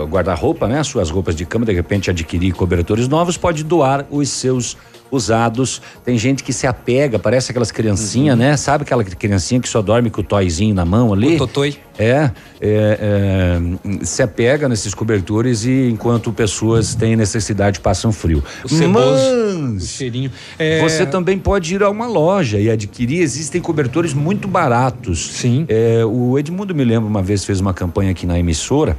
guarda-roupa, 0.09 0.67
né? 0.67 0.83
Suas 0.83 1.09
roupas 1.09 1.35
de 1.35 1.45
cama, 1.45 1.65
de 1.65 1.73
repente 1.73 2.09
adquirir 2.09 2.53
cobertores 2.53 3.07
novos, 3.07 3.37
pode 3.37 3.63
doar 3.63 4.05
os 4.11 4.29
seus 4.29 4.77
usados. 5.11 5.81
Tem 6.03 6.17
gente 6.17 6.43
que 6.43 6.53
se 6.53 6.67
apega, 6.67 7.17
parece 7.17 7.51
aquelas 7.51 7.71
criancinhas, 7.71 8.37
uhum. 8.37 8.43
né? 8.43 8.57
Sabe 8.57 8.83
aquela 8.83 9.03
criancinha 9.03 9.59
que 9.59 9.69
só 9.69 9.81
dorme 9.81 10.09
com 10.09 10.21
o 10.21 10.23
toizinho 10.23 10.73
na 10.73 10.85
mão 10.85 11.13
ali? 11.13 11.35
O 11.35 11.37
totoi. 11.39 11.77
É, 11.97 12.31
é, 12.61 12.97
é, 13.01 14.05
se 14.05 14.23
apega 14.23 14.69
nesses 14.69 14.93
cobertores 14.93 15.65
e 15.65 15.89
enquanto 15.89 16.31
pessoas 16.31 16.95
têm 16.95 17.15
necessidade 17.15 17.81
passam 17.81 18.11
frio. 18.13 18.41
O 18.63 18.69
ceboso, 18.69 19.73
Mas, 19.73 19.83
o 19.83 19.87
cheirinho. 19.87 20.31
É... 20.57 20.79
Você 20.81 21.05
também 21.05 21.37
pode 21.37 21.75
ir 21.75 21.83
a 21.83 21.89
uma 21.89 22.07
loja 22.07 22.57
e 22.57 22.69
adquirir. 22.69 23.21
Existem 23.21 23.59
cobertores 23.59 24.13
muito 24.13 24.47
baratos. 24.47 25.31
Sim. 25.33 25.65
É, 25.67 26.05
o 26.05 26.39
Edmundo 26.39 26.73
me 26.73 26.85
lembra 26.85 27.09
uma 27.09 27.21
vez 27.21 27.43
fez 27.43 27.59
uma 27.59 27.73
campanha 27.73 28.11
aqui 28.11 28.25
na 28.25 28.39
emissora 28.39 28.97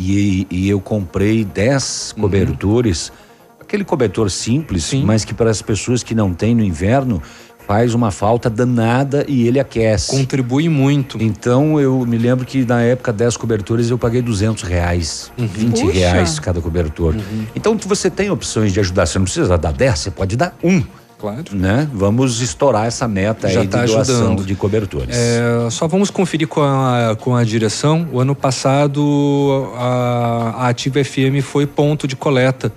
e, 0.00 0.46
e 0.50 0.68
eu 0.68 0.80
comprei 0.80 1.44
10 1.44 2.14
uhum. 2.16 3.10
Aquele 3.70 3.84
cobertor 3.84 4.28
simples, 4.30 4.84
Sim. 4.84 5.04
mas 5.04 5.24
que 5.24 5.32
para 5.32 5.48
as 5.48 5.62
pessoas 5.62 6.02
que 6.02 6.12
não 6.12 6.34
têm 6.34 6.56
no 6.56 6.62
inverno 6.62 7.22
faz 7.68 7.94
uma 7.94 8.10
falta 8.10 8.50
danada 8.50 9.24
e 9.28 9.46
ele 9.46 9.60
aquece. 9.60 10.10
Contribui 10.10 10.68
muito. 10.68 11.22
Então 11.22 11.78
eu 11.78 12.04
me 12.04 12.18
lembro 12.18 12.44
que 12.44 12.64
na 12.64 12.82
época 12.82 13.12
10 13.12 13.36
cobertores 13.36 13.88
eu 13.88 13.96
paguei 13.96 14.20
200 14.20 14.64
reais, 14.64 15.30
uhum. 15.38 15.46
20 15.46 15.80
Puxa. 15.80 15.92
reais 15.92 16.38
cada 16.40 16.60
cobertor. 16.60 17.14
Uhum. 17.14 17.46
Então 17.54 17.78
você 17.86 18.10
tem 18.10 18.28
opções 18.28 18.72
de 18.72 18.80
ajudar, 18.80 19.06
você 19.06 19.20
não 19.20 19.24
precisa 19.24 19.56
dar 19.56 19.72
10, 19.72 19.98
você 19.98 20.10
pode 20.10 20.36
dar 20.36 20.56
um. 20.64 20.82
Claro. 21.16 21.44
Né? 21.52 21.86
Vamos 21.92 22.40
estourar 22.40 22.86
essa 22.86 23.06
meta 23.06 23.46
Já 23.48 23.60
aí 23.60 23.68
tá 23.68 23.84
de 23.84 23.92
doação 23.92 24.16
ajudando. 24.16 24.44
de 24.44 24.54
cobertores. 24.56 25.14
É, 25.14 25.70
só 25.70 25.86
vamos 25.86 26.10
conferir 26.10 26.48
com 26.48 26.62
a, 26.62 27.14
com 27.20 27.36
a 27.36 27.44
direção. 27.44 28.08
O 28.10 28.18
ano 28.18 28.34
passado 28.34 29.70
a, 29.76 30.54
a 30.56 30.68
Ativa 30.70 31.04
FM 31.04 31.44
foi 31.44 31.66
ponto 31.66 32.08
de 32.08 32.16
coleta 32.16 32.72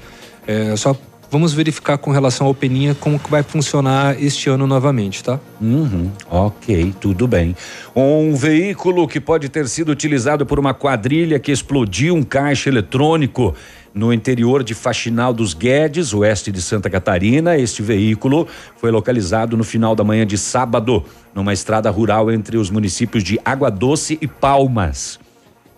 é, 0.47 0.75
só 0.75 0.95
vamos 1.33 1.51
verificar 1.51 1.97
com 1.97 2.11
relação 2.11 2.45
ao 2.45 2.53
Peninha 2.53 2.93
como 2.93 3.17
que 3.17 3.27
vai 3.29 3.41
funcionar 3.41 4.21
este 4.21 4.49
ano 4.51 4.67
novamente, 4.67 5.23
tá? 5.23 5.39
Uhum, 5.59 6.11
ok, 6.29 6.93
tudo 7.01 7.27
bem. 7.27 7.55
Um 7.95 8.35
veículo 8.35 9.07
que 9.07 9.19
pode 9.19 9.49
ter 9.49 9.67
sido 9.67 9.91
utilizado 9.91 10.45
por 10.45 10.59
uma 10.59 10.75
quadrilha 10.75 11.39
que 11.39 11.51
explodiu 11.51 12.13
um 12.13 12.21
caixa 12.21 12.69
eletrônico 12.69 13.55
no 13.93 14.13
interior 14.13 14.63
de 14.63 14.75
Faxinal 14.75 15.33
dos 15.33 15.55
Guedes, 15.55 16.13
oeste 16.13 16.51
de 16.51 16.61
Santa 16.61 16.87
Catarina. 16.87 17.57
Este 17.57 17.81
veículo 17.81 18.47
foi 18.77 18.91
localizado 18.91 19.57
no 19.57 19.63
final 19.63 19.95
da 19.95 20.03
manhã 20.03 20.27
de 20.27 20.37
sábado, 20.37 21.03
numa 21.33 21.53
estrada 21.53 21.89
rural 21.89 22.31
entre 22.31 22.57
os 22.57 22.69
municípios 22.69 23.23
de 23.23 23.39
Água 23.43 23.71
Doce 23.71 24.19
e 24.21 24.27
Palmas. 24.27 25.22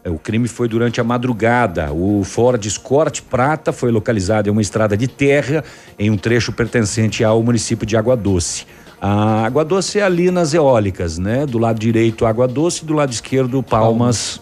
É, 0.05 0.09
o 0.11 0.19
crime 0.19 0.47
foi 0.47 0.69
durante 0.69 1.01
a 1.01 1.03
madrugada. 1.03 1.91
O 1.91 2.23
Ford 2.23 2.63
Escort 2.63 3.23
Prata 3.23 3.73
foi 3.73 3.91
localizado 3.91 4.47
em 4.47 4.51
uma 4.51 4.61
estrada 4.61 4.95
de 4.95 5.07
terra 5.07 5.63
em 5.97 6.11
um 6.11 6.17
trecho 6.17 6.53
pertencente 6.53 7.23
ao 7.23 7.41
município 7.41 7.87
de 7.87 7.97
Água 7.97 8.15
Doce. 8.15 8.67
A 9.01 9.43
Água 9.43 9.65
Doce 9.65 9.97
é 9.99 10.03
ali 10.03 10.29
nas 10.29 10.53
eólicas, 10.53 11.17
né? 11.17 11.47
Do 11.47 11.57
lado 11.57 11.79
direito 11.79 12.23
Água 12.23 12.47
Doce, 12.47 12.85
do 12.85 12.93
lado 12.93 13.11
esquerdo 13.11 13.63
Palmas. 13.63 14.39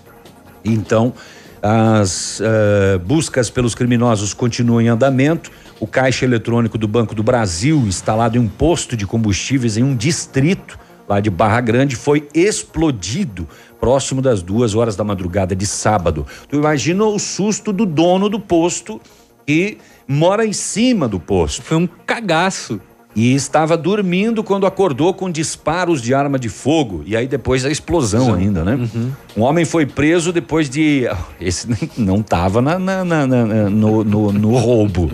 Então, 0.66 1.14
as 1.62 2.42
uh, 2.42 3.00
buscas 3.00 3.50
pelos 3.50 3.74
criminosos 3.74 4.34
continuam 4.34 4.82
em 4.82 4.90
andamento. 4.90 5.50
O 5.80 5.88
caixa 5.88 6.26
eletrônico 6.26 6.78
do 6.78 6.90
Banco 6.90 7.16
do 7.16 7.24
Brasil, 7.24 7.78
instalado 7.88 8.38
em 8.38 8.42
um 8.42 8.50
posto 8.50 8.98
de 8.98 9.08
combustíveis 9.08 9.78
em 9.78 9.84
um 9.84 9.96
distrito 9.96 10.78
lá 11.08 11.20
de 11.20 11.30
Barra 11.30 11.62
Grande, 11.62 11.96
foi 11.96 12.28
explodido 12.34 13.48
próximo 13.80 14.22
das 14.22 14.42
duas 14.42 14.76
horas 14.76 14.96
da 14.96 15.04
madrugada 15.04 15.56
de 15.56 15.66
sábado. 15.66 16.26
Tu 16.48 16.56
imagina 16.56 17.04
o 17.04 17.20
susto 17.20 17.74
do 17.74 17.86
dono 17.86 18.30
do 18.30 18.40
posto 18.40 19.02
que 19.46 19.78
mora 20.08 20.46
em 20.46 20.54
cima 20.54 21.08
do 21.08 21.20
posto. 21.20 21.62
Foi 21.62 21.78
um 21.78 21.88
cagaço. 21.88 22.80
E 23.16 23.36
estava 23.36 23.78
dormindo 23.78 24.44
quando 24.44 24.66
acordou 24.66 25.14
com 25.14 25.30
disparos 25.30 26.02
de 26.02 26.16
arma 26.16 26.40
de 26.40 26.50
fogo. 26.50 27.04
E 27.06 27.16
aí 27.16 27.28
depois 27.28 27.64
a 27.64 27.70
explosão 27.70 28.26
Sim. 28.26 28.34
ainda, 28.34 28.64
né? 28.64 28.74
Uhum. 28.74 29.12
Um 29.38 29.42
homem 29.42 29.66
foi 29.66 29.86
preso 29.86 30.34
depois 30.34 30.68
de. 30.68 31.08
Esse 31.40 31.68
não 31.96 32.22
estava 32.22 32.60
na, 32.60 32.80
na, 32.80 33.06
na, 33.06 33.28
no, 33.28 34.04
no, 34.04 34.32
no 34.32 34.58
roubo. 34.58 35.12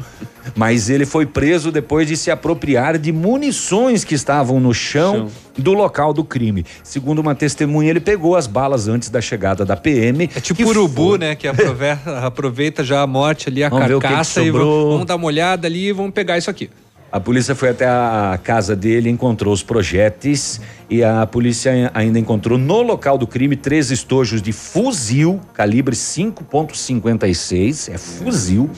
Mas 0.55 0.89
ele 0.89 1.05
foi 1.05 1.25
preso 1.25 1.71
depois 1.71 2.07
de 2.07 2.15
se 2.15 2.31
apropriar 2.31 2.97
de 2.97 3.11
munições 3.11 4.03
que 4.03 4.15
estavam 4.15 4.59
no 4.59 4.73
chão, 4.73 5.29
chão, 5.29 5.31
do 5.57 5.73
local 5.73 6.13
do 6.13 6.23
crime. 6.23 6.65
Segundo 6.83 7.19
uma 7.19 7.35
testemunha, 7.35 7.89
ele 7.89 7.99
pegou 7.99 8.35
as 8.35 8.47
balas 8.47 8.87
antes 8.87 9.09
da 9.09 9.21
chegada 9.21 9.65
da 9.65 9.75
PM. 9.75 10.29
É 10.35 10.39
tipo 10.39 10.63
urubu, 10.67 11.09
foi... 11.09 11.17
né? 11.17 11.35
Que 11.35 11.47
aproveita, 11.47 12.19
aproveita, 12.25 12.83
já 12.83 13.01
a 13.01 13.07
morte 13.07 13.49
ali, 13.49 13.63
a 13.63 13.69
vamos 13.69 13.87
carcaça, 13.87 14.41
que 14.41 14.45
que 14.45 14.47
e 14.49 14.51
vamos, 14.51 14.91
vamos 14.91 15.05
dar 15.05 15.15
uma 15.15 15.25
olhada 15.25 15.67
ali 15.67 15.87
e 15.87 15.91
vamos 15.91 16.13
pegar 16.13 16.37
isso 16.37 16.49
aqui. 16.49 16.69
A 17.11 17.19
polícia 17.19 17.55
foi 17.55 17.69
até 17.69 17.87
a 17.87 18.39
casa 18.43 18.75
dele, 18.75 19.09
encontrou 19.09 19.51
os 19.51 19.63
projéteis 19.63 20.61
e 20.87 21.03
a 21.03 21.25
polícia 21.25 21.89
ainda 21.91 22.19
encontrou 22.19 22.55
no 22.55 22.83
local 22.83 23.17
do 23.17 23.25
crime 23.25 23.55
três 23.55 23.89
estojos 23.89 24.43
de 24.43 24.51
fuzil 24.51 25.41
calibre 25.51 25.95
5.56, 25.95 27.91
é 27.91 27.97
fuzil 27.97 28.69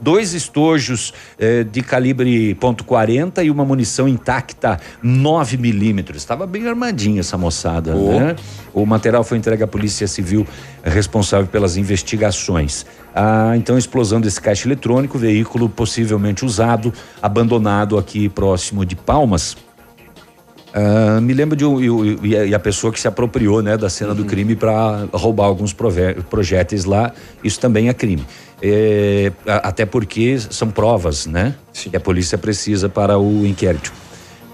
dois 0.00 0.34
estojos 0.34 1.12
eh, 1.38 1.64
de 1.64 1.82
calibre 1.82 2.54
.40 2.54 3.44
e 3.44 3.50
uma 3.50 3.64
munição 3.64 4.08
intacta 4.08 4.78
9 5.02 5.56
milímetros. 5.56 6.18
Estava 6.18 6.46
bem 6.46 6.66
armadinha 6.66 7.20
essa 7.20 7.36
moçada, 7.36 7.96
oh. 7.96 8.18
né? 8.18 8.36
O 8.72 8.86
material 8.86 9.24
foi 9.24 9.38
entregue 9.38 9.62
à 9.62 9.66
Polícia 9.66 10.06
Civil 10.06 10.46
responsável 10.82 11.46
pelas 11.46 11.76
investigações. 11.76 12.86
Ah, 13.14 13.54
então, 13.56 13.76
explosão 13.76 14.20
desse 14.20 14.40
caixa 14.40 14.66
eletrônico, 14.66 15.18
veículo 15.18 15.68
possivelmente 15.68 16.44
usado, 16.44 16.92
abandonado 17.20 17.98
aqui 17.98 18.28
próximo 18.28 18.84
de 18.84 18.94
Palmas 18.94 19.56
Ah, 20.72 21.20
me 21.20 21.32
lembro 21.32 21.56
de 21.56 21.64
um, 21.64 21.80
e 21.80 22.48
e 22.48 22.54
a, 22.54 22.58
pessoa 22.58 22.92
que 22.92 23.00
se 23.00 23.08
apropriou 23.08 23.62
né, 23.62 23.76
da 23.76 23.88
cena 23.88 24.14
do 24.14 24.22
Uhum. 24.22 24.28
crime 24.28 24.56
para 24.56 25.06
roubar 25.12 25.46
alguns 25.46 25.74
projéteis 26.28 26.84
lá, 26.84 27.12
isso 27.42 27.58
também 27.58 27.88
é 27.88 27.94
crime. 27.94 28.24
É, 28.60 29.32
até 29.46 29.86
porque 29.86 30.38
são 30.50 30.68
provas, 30.68 31.26
né? 31.26 31.54
Que 31.72 31.96
a 31.96 32.00
polícia 32.00 32.36
precisa 32.36 32.88
para 32.88 33.16
o 33.18 33.46
inquérito. 33.46 33.92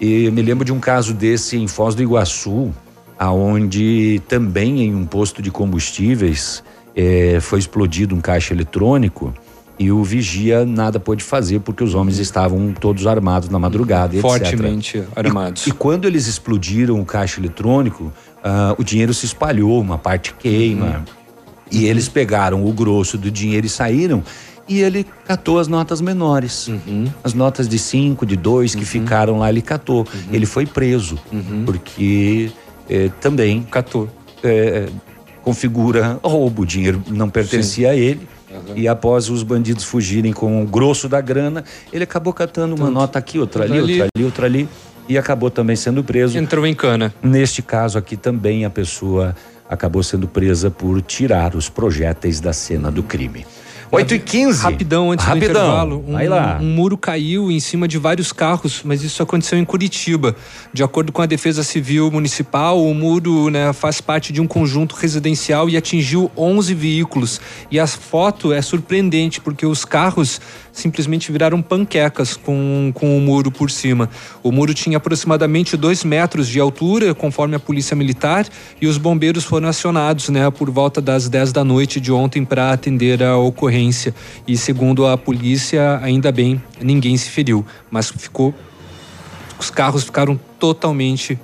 E 0.01 0.31
me 0.31 0.43
lembro 0.43 0.65
de 0.65 0.73
um 0.73 0.81
caso 0.81 1.15
desse 1.15 1.57
em 1.57 1.66
Foz 1.66 1.95
do 1.95 2.03
Iguaçu, 2.03 2.70
aonde 3.19 4.20
também 4.28 4.82
em 4.82 4.95
um 4.95 5.07
posto 5.07 5.41
de 5.41 5.51
combustíveis 5.51 6.62
eh, 6.95 7.39
foi 7.41 7.59
explodido 7.59 8.15
um 8.15 8.20
caixa 8.20 8.53
eletrônico 8.53 9.32
e 9.79 9.91
o 9.91 10.03
vigia 10.05 10.65
nada 10.65 11.01
pôde 11.01 11.25
fazer 11.25 11.61
porque 11.61 11.83
os 11.83 11.95
homens 11.95 12.19
estavam 12.19 12.73
todos 12.73 13.07
armados 13.07 13.49
na 13.49 13.59
madrugada, 13.59 14.15
e 14.15 14.19
etc. 14.19 14.31
Fortemente 14.31 15.03
armados. 15.15 15.67
E, 15.67 15.71
e 15.71 15.73
quando 15.73 16.07
eles 16.07 16.27
explodiram 16.27 17.01
o 17.01 17.05
caixa 17.05 17.41
eletrônico, 17.41 18.13
ah, 18.43 18.75
o 18.79 18.85
dinheiro 18.85 19.13
se 19.13 19.27
espalhou, 19.27 19.81
uma 19.81 19.99
parte 19.99 20.35
queima. 20.35 21.05
E 21.73 21.87
eles 21.87 22.09
pegaram 22.09 22.65
o 22.65 22.73
grosso 22.73 23.19
do 23.19 23.31
dinheiro 23.31 23.67
e 23.67 23.71
saíram. 23.71 24.23
E 24.69 24.81
ele 24.81 25.05
catou 25.27 25.59
as 25.59 25.67
notas 25.67 26.01
menores. 26.01 26.71
As 27.23 27.35
notas 27.35 27.69
de 27.69 27.79
cinco, 27.79 28.25
de 28.25 28.37
dois 28.37 28.75
que 28.75 28.85
ficaram 28.85 29.39
lá, 29.39 29.49
ele 29.49 29.61
catou. 29.61 30.07
Ele 30.31 30.47
foi 30.47 30.67
preso. 30.67 31.19
Porque 31.67 32.51
eh, 32.89 33.11
também. 33.21 33.63
Catou. 33.63 34.09
configura 35.43 36.21
roubo. 36.23 36.63
O 36.63 36.67
dinheiro 36.67 37.03
não 37.09 37.29
pertencia 37.29 37.91
a 37.91 37.97
ele. 37.97 38.29
E 38.74 38.86
após 38.89 39.28
os 39.31 39.43
bandidos 39.43 39.85
fugirem 39.85 40.32
com 40.32 40.62
o 40.62 40.66
grosso 40.66 41.09
da 41.09 41.20
grana, 41.20 41.64
ele 41.93 42.05
acabou 42.05 42.32
catando 42.32 42.74
uma 42.74 42.90
nota 42.90 43.18
aqui, 43.18 43.39
outra 43.39 43.64
ali, 43.64 43.78
Outra 43.81 43.85
ali. 43.85 44.01
outra 44.02 44.10
ali, 44.16 44.24
outra 44.24 44.47
ali. 44.47 44.68
E 45.09 45.18
acabou 45.18 45.51
também 45.51 45.76
sendo 45.76 46.02
preso. 46.02 46.39
Entrou 46.39 46.66
em 46.66 46.74
cana. 46.74 47.14
Neste 47.22 47.60
caso 47.62 47.98
aqui 47.98 48.16
também 48.16 48.64
a 48.64 48.70
pessoa 48.70 49.36
acabou 49.68 50.02
sendo 50.02 50.26
presa 50.26 50.70
por 50.70 51.01
tirar 51.02 51.55
os 51.55 51.68
projéteis 51.68 52.40
da 52.40 52.52
cena 52.52 52.90
do 52.90 53.02
crime. 53.02 53.47
8 53.90 54.15
e 54.15 54.19
15 54.19 54.62
Rapidão, 54.62 55.11
antes 55.12 55.24
Rapidão. 55.24 55.52
do 55.52 55.59
intervalo. 55.59 56.05
Um, 56.06 56.12
Vai 56.12 56.28
lá. 56.28 56.59
um 56.61 56.66
muro 56.66 56.97
caiu 56.97 57.51
em 57.51 57.61
cima 57.61 57.86
de 57.86 57.98
vários 57.98 58.32
carros, 58.32 58.82
mas 58.85 59.02
isso 59.02 59.23
aconteceu 59.23 59.59
em 59.59 59.65
Curitiba. 59.65 60.35
De 60.73 60.82
acordo 60.82 61.12
com 61.12 61.23
a 61.23 61.27
Defesa 61.27 61.62
Civil 61.62 62.11
Municipal, 62.11 62.82
o 62.82 62.94
muro 62.94 63.51
né, 63.51 63.73
faz 63.73 64.01
parte 64.01 64.32
de 64.32 64.40
um 64.40 64.47
conjunto 64.47 64.94
residencial 64.94 65.69
e 65.69 65.77
atingiu 65.77 66.31
11 66.36 66.74
veículos. 66.74 67.40
E 67.70 67.78
a 67.78 67.86
foto 67.86 68.52
é 68.52 68.61
surpreendente, 68.61 69.40
porque 69.40 69.66
os 69.66 69.85
carros 69.85 70.40
simplesmente 70.75 71.31
viraram 71.31 71.63
panquecas 71.63 72.37
com, 72.37 72.91
com 72.93 73.17
o 73.17 73.21
muro 73.21 73.51
por 73.51 73.71
cima. 73.71 74.11
O 74.43 74.51
muro 74.51 74.75
tinha 74.75 74.99
aproximadamente 74.99 75.77
2 75.77 76.05
metros 76.05 76.49
de 76.49 76.59
altura, 76.59 77.15
conforme 77.15 77.55
a 77.55 77.61
Polícia 77.61 77.97
Militar, 77.97 78.47
e 78.81 78.87
os 78.87 78.99
bombeiros 78.99 79.45
foram 79.45 79.69
acionados 79.69 80.29
né, 80.29 80.51
por 80.51 80.69
volta 80.69 81.01
das 81.01 81.29
10 81.29 81.53
da 81.53 81.65
noite 81.65 82.01
de 82.01 82.13
ontem 82.13 82.45
para 82.45 82.73
atender 82.73 83.23
a 83.23 83.39
ocorrência. 83.39 84.13
E 84.47 84.57
segundo 84.57 85.07
a 85.07 85.17
polícia, 85.17 86.01
ainda 86.03 86.33
bem, 86.33 86.61
ninguém 86.83 87.17
se 87.17 87.31
feriu, 87.31 87.65
mas 87.91 88.11
ficou. 88.11 88.53
Os 89.59 89.71
carros 89.71 90.03
ficaram 90.03 90.39
totalmente 90.59 91.39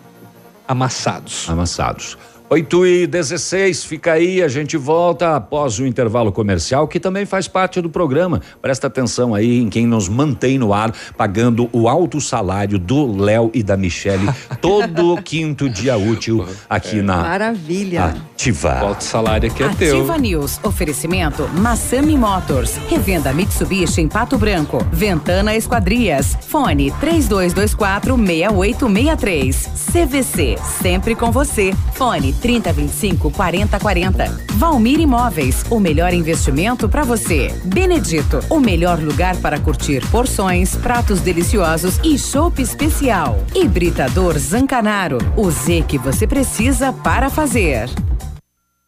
amassados. 0.66 1.48
Amassados. 1.48 2.18
8 2.52 2.86
e 2.86 3.06
16, 3.06 3.84
fica 3.84 4.14
aí, 4.14 4.42
a 4.42 4.48
gente 4.48 4.76
volta 4.76 5.36
após 5.36 5.78
o 5.78 5.86
intervalo 5.86 6.32
comercial, 6.32 6.88
que 6.88 6.98
também 6.98 7.24
faz 7.24 7.46
parte 7.46 7.80
do 7.80 7.88
programa. 7.88 8.40
Presta 8.60 8.88
atenção 8.88 9.36
aí 9.36 9.60
em 9.60 9.70
quem 9.70 9.86
nos 9.86 10.08
mantém 10.08 10.58
no 10.58 10.74
ar, 10.74 10.92
pagando 11.16 11.70
o 11.72 11.88
alto 11.88 12.20
salário 12.20 12.76
do 12.76 13.22
Léo 13.22 13.52
e 13.54 13.62
da 13.62 13.76
Michele 13.76 14.28
todo 14.60 15.22
quinto 15.22 15.70
dia 15.70 15.96
útil 15.96 16.44
aqui 16.68 17.00
na 17.00 17.18
Maravilha. 17.18 18.16
Ativa. 18.34 18.80
Alto 18.80 19.04
salário 19.04 19.48
aqui 19.48 19.62
Ativa 19.62 20.18
News. 20.18 20.58
Oferecimento 20.64 21.48
Massami 21.54 22.16
Motors. 22.16 22.78
Revenda 22.88 23.32
Mitsubishi 23.32 24.00
em 24.00 24.08
Pato 24.08 24.36
Branco. 24.36 24.84
Ventana 24.90 25.54
Esquadrias. 25.54 26.36
Fone 26.48 26.90
3224 26.98 28.16
6863. 28.16 29.70
CVC. 29.92 30.58
Sempre 30.82 31.14
com 31.14 31.30
você. 31.30 31.72
Fone 31.94 32.39
3025 32.40 33.30
4040. 33.30 34.46
Valmir 34.54 34.98
Imóveis. 34.98 35.64
O 35.70 35.78
melhor 35.78 36.12
investimento 36.12 36.88
para 36.88 37.04
você. 37.04 37.54
Benedito. 37.64 38.40
O 38.48 38.58
melhor 38.58 38.98
lugar 38.98 39.36
para 39.36 39.60
curtir 39.60 40.04
porções, 40.10 40.74
pratos 40.76 41.20
deliciosos 41.20 41.98
e 42.02 42.18
chopp 42.18 42.60
especial. 42.60 43.38
Hibridador 43.54 44.38
Zancanaro. 44.38 45.18
O 45.36 45.50
Z 45.50 45.84
que 45.86 45.98
você 45.98 46.26
precisa 46.26 46.92
para 46.92 47.30
fazer. 47.30 47.88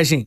mensagem. 0.00 0.26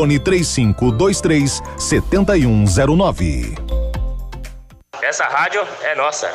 fone 0.00 0.18
3523 0.18 1.62
7109. 1.76 3.54
Essa 5.02 5.24
rádio 5.24 5.60
é 5.82 5.94
nossa. 5.94 6.30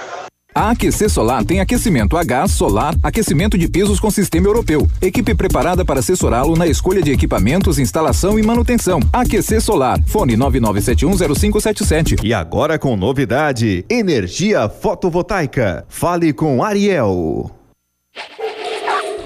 A 0.53 0.69
AQC 0.69 1.09
Solar 1.09 1.43
tem 1.43 1.59
aquecimento 1.59 2.15
a 2.15 2.23
gás, 2.23 2.51
solar, 2.51 2.93
aquecimento 3.03 3.57
de 3.57 3.67
pisos 3.67 3.99
com 3.99 4.09
sistema 4.09 4.47
europeu. 4.47 4.87
Equipe 5.01 5.35
preparada 5.35 5.83
para 5.83 5.99
assessorá-lo 5.99 6.55
na 6.55 6.65
escolha 6.67 7.01
de 7.01 7.11
equipamentos, 7.11 7.77
instalação 7.77 8.39
e 8.39 8.43
manutenção. 8.43 8.99
AQC 9.11 9.59
Solar. 9.59 9.99
Fone 10.05 10.37
99710577. 10.37 12.23
E 12.23 12.33
agora 12.33 12.77
com 12.79 12.95
novidade: 12.95 13.83
energia 13.89 14.69
fotovoltaica. 14.69 15.83
Fale 15.89 16.31
com 16.31 16.63
Ariel. 16.63 17.51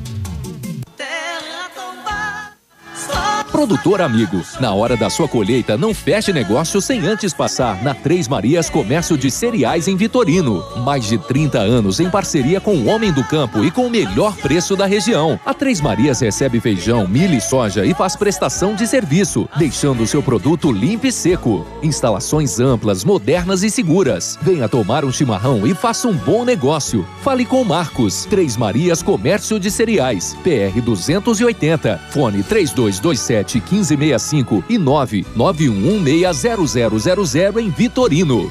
Produtor 3.58 4.00
amigo, 4.00 4.40
na 4.60 4.72
hora 4.72 4.96
da 4.96 5.10
sua 5.10 5.26
colheita, 5.26 5.76
não 5.76 5.92
feche 5.92 6.32
negócio 6.32 6.80
sem 6.80 7.04
antes 7.04 7.34
passar 7.34 7.82
na 7.82 7.92
Três 7.92 8.28
Marias 8.28 8.70
Comércio 8.70 9.18
de 9.18 9.32
Cereais 9.32 9.88
em 9.88 9.96
Vitorino. 9.96 10.64
Mais 10.84 11.04
de 11.04 11.18
30 11.18 11.58
anos 11.58 11.98
em 11.98 12.08
parceria 12.08 12.60
com 12.60 12.76
o 12.76 12.86
Homem 12.86 13.12
do 13.12 13.24
Campo 13.24 13.64
e 13.64 13.70
com 13.72 13.88
o 13.88 13.90
melhor 13.90 14.36
preço 14.36 14.76
da 14.76 14.86
região. 14.86 15.40
A 15.44 15.52
Três 15.52 15.80
Marias 15.80 16.20
recebe 16.20 16.60
feijão, 16.60 17.08
milho 17.08 17.34
e 17.34 17.40
soja 17.40 17.84
e 17.84 17.92
faz 17.92 18.14
prestação 18.14 18.76
de 18.76 18.86
serviço, 18.86 19.48
deixando 19.56 20.04
o 20.04 20.06
seu 20.06 20.22
produto 20.22 20.70
limpo 20.70 21.08
e 21.08 21.12
seco. 21.12 21.66
Instalações 21.82 22.60
amplas, 22.60 23.02
modernas 23.04 23.64
e 23.64 23.70
seguras. 23.70 24.38
Venha 24.40 24.68
tomar 24.68 25.04
um 25.04 25.10
chimarrão 25.10 25.66
e 25.66 25.74
faça 25.74 26.06
um 26.06 26.14
bom 26.14 26.44
negócio. 26.44 27.04
Fale 27.22 27.44
com 27.44 27.64
Marcos. 27.64 28.24
Três 28.30 28.56
Marias 28.56 29.02
Comércio 29.02 29.58
de 29.58 29.68
Cereais. 29.68 30.36
PR 30.44 30.80
280. 30.80 32.00
Fone 32.12 32.44
3227 32.44 33.47
1565 33.56 34.62
e 34.68 34.78
991160000 34.78 37.58
em 37.58 37.70
Vitorino. 37.70 38.50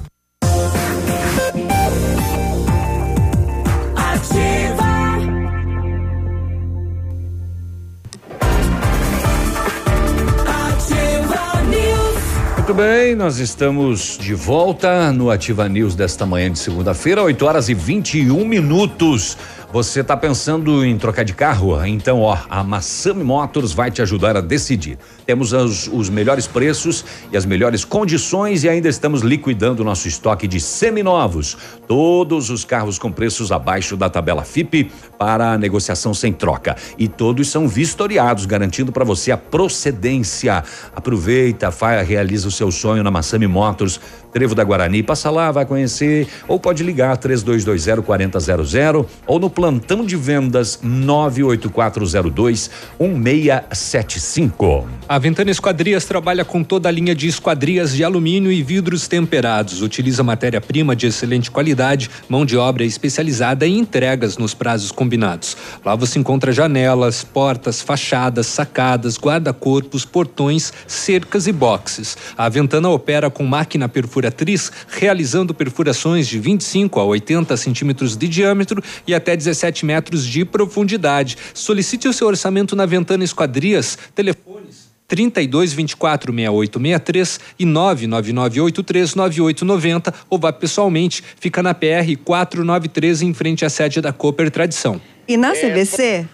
Ativa. 4.31 4.87
Ativa 10.47 11.61
News. 11.67 12.55
Muito 12.55 12.73
bem, 12.73 13.13
nós 13.13 13.39
estamos 13.39 14.17
de 14.17 14.33
volta 14.33 15.11
no 15.11 15.29
Ativa 15.29 15.67
News 15.67 15.95
desta 15.95 16.25
manhã 16.25 16.49
de 16.49 16.59
segunda-feira, 16.59 17.21
8 17.21 17.45
horas 17.45 17.67
e 17.67 17.73
21 17.73 18.45
minutos. 18.45 19.37
Você 19.73 20.01
está 20.01 20.17
pensando 20.17 20.83
em 20.83 20.97
trocar 20.97 21.23
de 21.23 21.33
carro? 21.33 21.81
Então, 21.85 22.19
ó, 22.19 22.37
a 22.49 22.61
Massami 22.61 23.23
Motors 23.23 23.71
vai 23.71 23.89
te 23.89 24.01
ajudar 24.01 24.35
a 24.35 24.41
decidir. 24.41 24.97
Temos 25.25 25.53
os, 25.53 25.87
os 25.87 26.09
melhores 26.09 26.45
preços 26.45 27.05
e 27.31 27.37
as 27.37 27.45
melhores 27.45 27.85
condições 27.85 28.65
e 28.65 28.69
ainda 28.69 28.89
estamos 28.89 29.21
liquidando 29.21 29.81
nosso 29.81 30.09
estoque 30.09 30.45
de 30.45 30.59
seminovos. 30.59 31.57
Todos 31.87 32.49
os 32.49 32.65
carros 32.65 32.99
com 32.99 33.09
preços 33.13 33.49
abaixo 33.49 33.95
da 33.95 34.09
tabela 34.09 34.43
FIP 34.43 34.91
para 35.17 35.57
negociação 35.57 36.13
sem 36.13 36.33
troca. 36.33 36.75
E 36.97 37.07
todos 37.07 37.47
são 37.47 37.65
vistoriados, 37.65 38.45
garantindo 38.45 38.91
para 38.91 39.05
você 39.05 39.31
a 39.31 39.37
procedência. 39.37 40.65
Aproveita, 40.93 41.71
fa- 41.71 42.01
realiza 42.01 42.45
o 42.45 42.51
seu 42.51 42.71
sonho 42.71 43.03
na 43.03 43.11
Massami 43.11 43.47
Motors, 43.47 44.01
Trevo 44.33 44.53
da 44.53 44.65
Guarani. 44.65 45.01
Passa 45.01 45.29
lá, 45.29 45.49
vai 45.49 45.65
conhecer, 45.65 46.27
ou 46.45 46.59
pode 46.59 46.83
ligar 46.83 47.15
3220 47.15 48.01
4000 48.01 49.05
ou 49.27 49.39
no 49.39 49.49
plantão 49.61 50.03
de 50.03 50.15
vendas 50.15 50.79
98402 50.81 52.71
1675. 52.99 54.89
A 55.07 55.19
Ventana 55.19 55.51
Esquadrias 55.51 56.03
trabalha 56.03 56.43
com 56.43 56.63
toda 56.63 56.89
a 56.89 56.91
linha 56.91 57.13
de 57.13 57.27
esquadrias 57.27 57.93
de 57.93 58.03
alumínio 58.03 58.51
e 58.51 58.63
vidros 58.63 59.07
temperados. 59.07 59.83
Utiliza 59.83 60.23
matéria-prima 60.23 60.95
de 60.95 61.05
excelente 61.05 61.51
qualidade, 61.51 62.09
mão 62.27 62.43
de 62.43 62.57
obra 62.57 62.83
especializada 62.83 63.67
e 63.67 63.77
entregas 63.77 64.35
nos 64.35 64.55
prazos 64.55 64.91
combinados. 64.91 65.55
Lá 65.85 65.93
você 65.93 66.17
encontra 66.17 66.51
janelas, 66.51 67.23
portas, 67.23 67.83
fachadas, 67.83 68.47
sacadas, 68.47 69.15
guarda-corpos, 69.15 70.05
portões, 70.05 70.73
cercas 70.87 71.45
e 71.45 71.51
boxes. 71.51 72.17
A 72.35 72.49
Ventana 72.49 72.89
opera 72.89 73.29
com 73.29 73.43
máquina 73.43 73.87
perfuratriz, 73.87 74.71
realizando 74.87 75.53
perfurações 75.53 76.27
de 76.27 76.39
25 76.39 76.99
a 76.99 77.05
80 77.05 77.55
centímetros 77.57 78.17
de 78.17 78.27
diâmetro 78.27 78.81
e 79.05 79.13
até 79.13 79.37
17 79.37 79.50
metros 79.83 80.25
de 80.25 80.45
profundidade. 80.45 81.37
Solicite 81.53 82.07
o 82.07 82.13
seu 82.13 82.27
orçamento 82.27 82.75
na 82.75 82.85
Ventana 82.85 83.23
Esquadrias. 83.23 83.97
Telefones 84.13 84.91
32 85.11 85.73
24 85.73 86.33
68 86.33 86.79
63 86.79 87.39
e 87.59 87.65
99983 87.65 89.15
9890 89.15 90.13
ou 90.29 90.39
vá 90.39 90.53
pessoalmente. 90.53 91.21
Fica 91.37 91.61
na 91.61 91.73
PR 91.73 92.15
493 92.23 93.21
em 93.21 93.33
frente 93.33 93.65
à 93.65 93.69
sede 93.69 93.99
da 93.99 94.13
Cooper 94.13 94.49
Tradição. 94.49 95.01
E 95.27 95.35
na 95.35 95.51
CVC? 95.51 96.25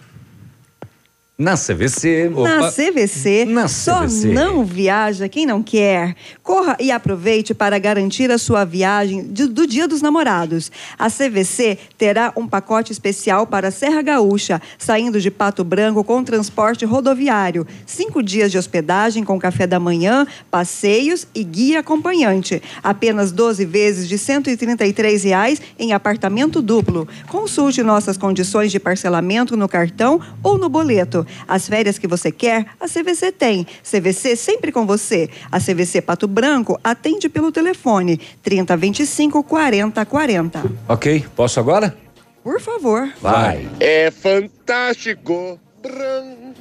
Na 1.40 1.56
CVC. 1.56 2.28
Na 2.34 2.68
CVC, 2.68 3.46
só 3.68 4.00
CVC. 4.00 4.26
não 4.32 4.64
viaja 4.64 5.28
quem 5.28 5.46
não 5.46 5.62
quer. 5.62 6.16
Corra 6.42 6.76
e 6.80 6.90
aproveite 6.90 7.54
para 7.54 7.78
garantir 7.78 8.28
a 8.32 8.38
sua 8.38 8.64
viagem 8.64 9.22
de- 9.32 9.46
do 9.46 9.64
Dia 9.64 9.86
dos 9.86 10.02
Namorados. 10.02 10.68
A 10.98 11.08
CVC 11.08 11.78
terá 11.96 12.32
um 12.36 12.44
pacote 12.48 12.90
especial 12.90 13.46
para 13.46 13.68
a 13.68 13.70
Serra 13.70 14.02
Gaúcha, 14.02 14.60
saindo 14.76 15.20
de 15.20 15.30
Pato 15.30 15.62
Branco 15.62 16.02
com 16.02 16.24
transporte 16.24 16.84
rodoviário. 16.84 17.64
Cinco 17.86 18.20
dias 18.20 18.50
de 18.50 18.58
hospedagem 18.58 19.22
com 19.22 19.38
café 19.38 19.64
da 19.64 19.78
manhã, 19.78 20.26
passeios 20.50 21.24
e 21.32 21.44
guia 21.44 21.78
acompanhante. 21.78 22.60
Apenas 22.82 23.30
12 23.30 23.64
vezes 23.64 24.08
de 24.08 24.18
133 24.18 25.22
reais 25.22 25.62
em 25.78 25.92
apartamento 25.92 26.60
duplo. 26.60 27.06
Consulte 27.28 27.80
nossas 27.84 28.16
condições 28.16 28.72
de 28.72 28.80
parcelamento 28.80 29.56
no 29.56 29.68
cartão 29.68 30.20
ou 30.42 30.58
no 30.58 30.68
boleto. 30.68 31.24
As 31.46 31.68
férias 31.68 31.98
que 31.98 32.06
você 32.06 32.30
quer, 32.32 32.66
a 32.80 32.86
CVC 32.86 33.32
tem. 33.32 33.66
CVC 33.82 34.36
sempre 34.36 34.72
com 34.72 34.86
você. 34.86 35.28
A 35.50 35.58
CVC 35.60 36.00
Pato 36.02 36.26
Branco 36.28 36.78
atende 36.82 37.28
pelo 37.28 37.50
telefone 37.52 38.18
3025 38.42 39.42
4040. 39.42 40.62
Ok, 40.88 41.24
posso 41.36 41.60
agora? 41.60 41.96
Por 42.42 42.60
favor. 42.60 43.08
Vai. 43.20 43.68
É 43.80 44.10
fantástico. 44.10 45.58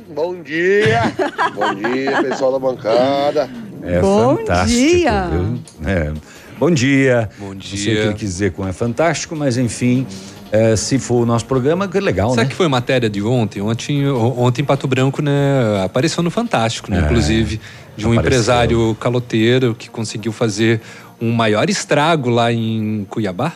Bom 0.10 0.42
dia! 0.42 1.02
Bom 1.54 1.74
dia, 1.76 2.22
pessoal 2.22 2.52
da 2.54 2.60
bancada. 2.60 3.50
É 3.84 4.00
Bom 4.00 4.38
fantástico. 4.38 4.80
dia. 4.80 5.30
É. 5.86 6.14
Bom 6.58 6.72
dia. 6.72 7.30
Bom 7.38 7.54
Não 7.54 7.62
sei 7.62 7.70
o 7.70 7.72
que 7.72 7.78
dia. 7.78 8.04
ele 8.04 8.14
quis 8.14 8.30
dizer 8.30 8.52
com 8.54 8.68
é 8.68 8.74
fantástico, 8.74 9.36
mas 9.36 9.58
enfim, 9.58 10.08
é, 10.52 10.76
se 10.76 10.98
for 11.00 11.22
o 11.24 11.26
nosso 11.26 11.46
programa, 11.46 11.88
que 11.88 12.00
legal, 12.00 12.30
Sabe 12.30 12.44
né? 12.44 12.50
que 12.50 12.56
foi 12.56 12.68
matéria 12.68 13.10
de 13.10 13.22
ontem? 13.22 13.62
Ontem, 13.62 14.08
ontem 14.10 14.62
em 14.62 14.66
Pato 14.66 14.88
Branco, 14.88 15.22
né, 15.22 15.84
apareceu 15.84 16.24
no 16.24 16.30
Fantástico, 16.32 16.90
né? 16.92 17.00
É, 17.00 17.02
Inclusive, 17.02 17.60
de 17.96 18.06
um 18.06 18.12
apareceu. 18.12 18.20
empresário 18.22 18.96
caloteiro 19.00 19.76
que 19.78 19.90
conseguiu 19.90 20.32
fazer 20.32 20.82
um 21.20 21.32
maior 21.32 21.70
estrago 21.70 22.30
lá 22.30 22.52
em 22.52 23.06
Cuiabá. 23.10 23.54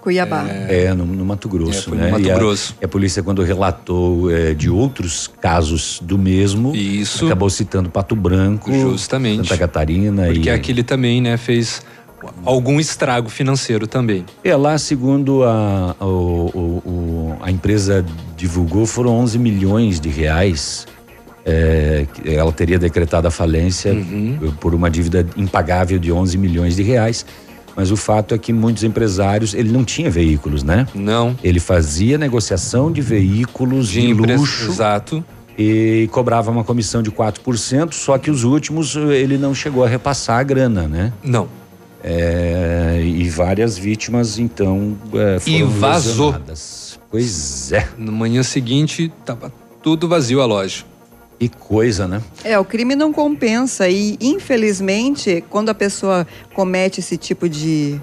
Cuiabá. 0.00 0.44
É, 0.68 0.94
no, 0.94 1.04
no 1.04 1.24
Mato 1.24 1.48
Grosso, 1.48 1.78
É, 1.78 1.82
foi 1.82 1.98
no 1.98 2.04
né? 2.04 2.10
Mato 2.12 2.22
e 2.22 2.30
a, 2.30 2.34
Grosso. 2.34 2.76
e 2.80 2.84
a 2.84 2.88
polícia, 2.88 3.22
quando 3.24 3.42
relatou 3.42 4.30
é, 4.30 4.54
de 4.54 4.70
outros 4.70 5.28
casos 5.40 5.98
do 6.00 6.16
mesmo, 6.16 6.74
Isso. 6.76 7.26
acabou 7.26 7.50
citando 7.50 7.90
Pato 7.90 8.14
Branco, 8.14 8.72
Justamente. 8.72 9.48
Santa 9.48 9.58
Catarina 9.58 10.26
Porque 10.26 10.48
e 10.48 10.50
aquele 10.52 10.84
também, 10.84 11.20
né, 11.20 11.36
fez 11.36 11.82
algum 12.44 12.78
estrago 12.80 13.28
financeiro 13.28 13.86
também. 13.86 14.24
É, 14.44 14.54
lá, 14.56 14.76
segundo 14.78 15.42
a, 15.44 15.94
o- 16.00 16.04
o- 16.04 16.82
o- 16.90 17.36
a 17.40 17.50
empresa 17.50 18.04
divulgou, 18.36 18.86
foram 18.86 19.12
11 19.12 19.38
milhões 19.38 20.00
de 20.00 20.08
reais. 20.08 20.86
é, 21.48 22.06
ela 22.24 22.50
teria 22.50 22.76
decretado 22.76 23.28
a 23.28 23.30
falência 23.30 23.92
Uhum. 23.92 24.52
por 24.58 24.74
uma 24.74 24.90
dívida 24.90 25.24
impagável 25.36 25.96
de 25.96 26.10
11 26.10 26.36
milhões 26.36 26.74
de 26.74 26.82
reais. 26.82 27.24
Mas 27.76 27.92
o 27.92 27.96
fato 27.96 28.34
é 28.34 28.38
que 28.38 28.52
muitos 28.52 28.82
empresários, 28.82 29.54
ele 29.54 29.70
não 29.70 29.84
tinha 29.84 30.10
veículos, 30.10 30.64
né? 30.64 30.88
Não. 30.92 31.36
Ele 31.44 31.60
fazia 31.60 32.18
negociação 32.18 32.90
de 32.90 33.00
veículos 33.00 33.86
de, 33.88 34.00
empre- 34.10 34.34
luxo. 34.36 34.68
Exato. 34.72 35.24
E 35.56 36.08
cobrava 36.10 36.50
uma 36.50 36.64
comissão 36.64 37.00
de 37.00 37.12
4%, 37.12 37.92
só 37.94 38.18
que 38.18 38.28
os 38.28 38.42
últimos 38.42 38.96
ele 38.96 39.38
não 39.38 39.54
chegou 39.54 39.84
a 39.84 39.88
repassar 39.88 40.40
a 40.40 40.42
grana, 40.42 40.88
né? 40.88 41.12
Não. 41.22 41.46
É, 42.02 43.00
e 43.04 43.28
várias 43.28 43.76
vítimas, 43.76 44.38
então, 44.38 44.96
é, 45.14 45.38
foram 45.40 45.56
E 45.56 45.62
vazou. 45.64 46.26
lesionadas. 46.26 47.00
Pois 47.10 47.72
é. 47.72 47.88
Na 47.98 48.12
manhã 48.12 48.42
seguinte, 48.42 49.12
tava 49.24 49.52
tudo 49.82 50.08
vazio 50.08 50.40
a 50.40 50.46
loja. 50.46 50.84
Que 51.38 51.48
coisa, 51.48 52.08
né? 52.08 52.22
É, 52.42 52.58
o 52.58 52.64
crime 52.64 52.94
não 52.96 53.12
compensa 53.12 53.88
e, 53.88 54.16
infelizmente, 54.20 55.44
quando 55.50 55.68
a 55.68 55.74
pessoa 55.74 56.26
comete 56.54 57.00
esse 57.00 57.16
tipo 57.16 57.48
de 57.48 58.00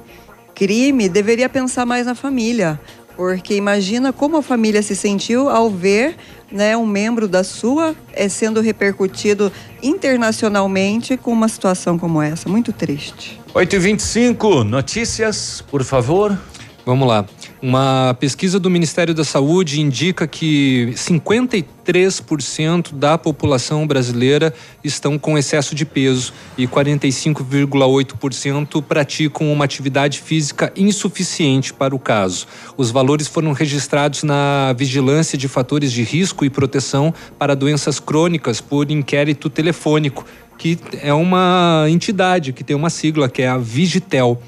crime, 0.53 1.09
deveria 1.09 1.49
pensar 1.49 1.85
mais 1.85 2.05
na 2.05 2.13
família. 2.13 2.79
Porque 3.15 3.55
imagina 3.55 4.11
como 4.11 4.37
a 4.37 4.41
família 4.41 4.81
se 4.81 4.95
sentiu 4.95 5.49
ao 5.49 5.69
ver 5.69 6.15
né, 6.51 6.77
um 6.77 6.85
membro 6.85 7.27
da 7.27 7.43
sua 7.43 7.95
é, 8.13 8.29
sendo 8.29 8.61
repercutido 8.61 9.51
internacionalmente 9.81 11.17
com 11.17 11.31
uma 11.31 11.47
situação 11.47 11.97
como 11.97 12.21
essa. 12.21 12.47
Muito 12.47 12.71
triste. 12.71 13.39
8 13.53 13.75
e 13.75 13.79
25 13.79 14.63
notícias, 14.63 15.63
por 15.69 15.83
favor. 15.83 16.37
Vamos 16.85 17.07
lá. 17.07 17.25
Uma 17.65 18.13
pesquisa 18.19 18.59
do 18.59 18.69
Ministério 18.69 19.13
da 19.13 19.23
Saúde 19.23 19.79
indica 19.79 20.27
que 20.27 20.91
53% 20.95 22.93
da 22.93 23.17
população 23.17 23.87
brasileira 23.87 24.53
estão 24.83 25.17
com 25.17 25.37
excesso 25.37 25.73
de 25.73 25.85
peso 25.85 26.33
e 26.57 26.67
45,8% 26.67 28.83
praticam 28.83 29.49
uma 29.49 29.63
atividade 29.63 30.19
física 30.19 30.73
insuficiente 30.75 31.73
para 31.73 31.95
o 31.95 31.99
caso. 31.99 32.47
Os 32.75 32.91
valores 32.91 33.29
foram 33.29 33.53
registrados 33.53 34.23
na 34.23 34.75
Vigilância 34.77 35.37
de 35.37 35.47
Fatores 35.47 35.93
de 35.93 36.03
Risco 36.03 36.43
e 36.43 36.49
Proteção 36.49 37.13
para 37.39 37.55
Doenças 37.55 37.97
Crônicas 37.97 38.59
por 38.59 38.91
inquérito 38.91 39.49
telefônico, 39.49 40.25
que 40.57 40.77
é 41.01 41.13
uma 41.13 41.85
entidade 41.87 42.51
que 42.51 42.61
tem 42.61 42.75
uma 42.75 42.89
sigla 42.89 43.29
que 43.29 43.41
é 43.41 43.47
a 43.47 43.57
Vigitel. 43.57 44.41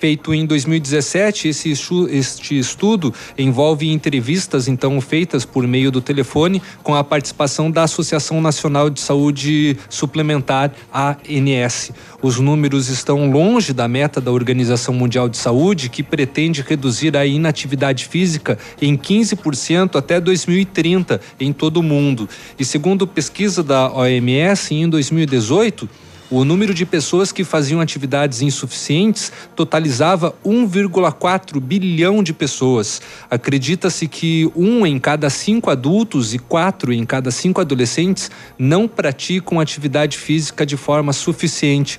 Feito 0.00 0.32
em 0.32 0.46
2017, 0.46 1.48
esse 1.48 1.74
este 2.10 2.58
estudo 2.58 3.12
envolve 3.36 3.86
entrevistas 3.92 4.66
então 4.66 4.98
feitas 4.98 5.44
por 5.44 5.66
meio 5.66 5.90
do 5.90 6.00
telefone 6.00 6.62
com 6.82 6.94
a 6.94 7.04
participação 7.04 7.70
da 7.70 7.82
Associação 7.82 8.40
Nacional 8.40 8.88
de 8.88 8.98
Saúde 8.98 9.76
Suplementar, 9.90 10.72
ANS. 10.90 11.92
Os 12.22 12.38
números 12.38 12.88
estão 12.88 13.30
longe 13.30 13.74
da 13.74 13.86
meta 13.86 14.22
da 14.22 14.32
Organização 14.32 14.94
Mundial 14.94 15.28
de 15.28 15.36
Saúde, 15.36 15.90
que 15.90 16.02
pretende 16.02 16.64
reduzir 16.66 17.14
a 17.14 17.26
inatividade 17.26 18.06
física 18.06 18.58
em 18.80 18.96
15% 18.96 19.96
até 19.96 20.18
2030 20.18 21.20
em 21.38 21.52
todo 21.52 21.76
o 21.76 21.82
mundo. 21.82 22.26
E 22.58 22.64
segundo 22.64 23.06
pesquisa 23.06 23.62
da 23.62 23.92
OMS, 23.92 24.74
em 24.74 24.88
2018, 24.88 25.86
o 26.30 26.44
número 26.44 26.72
de 26.72 26.86
pessoas 26.86 27.32
que 27.32 27.42
faziam 27.42 27.80
atividades 27.80 28.40
insuficientes 28.40 29.32
totalizava 29.56 30.32
1,4 30.44 31.58
bilhão 31.60 32.22
de 32.22 32.32
pessoas. 32.32 33.02
Acredita-se 33.28 34.06
que 34.06 34.50
um 34.54 34.86
em 34.86 34.98
cada 34.98 35.28
cinco 35.28 35.70
adultos 35.70 36.32
e 36.32 36.38
quatro 36.38 36.92
em 36.92 37.04
cada 37.04 37.32
cinco 37.32 37.60
adolescentes 37.60 38.30
não 38.56 38.86
praticam 38.86 39.58
atividade 39.58 40.16
física 40.16 40.64
de 40.64 40.76
forma 40.76 41.12
suficiente. 41.12 41.98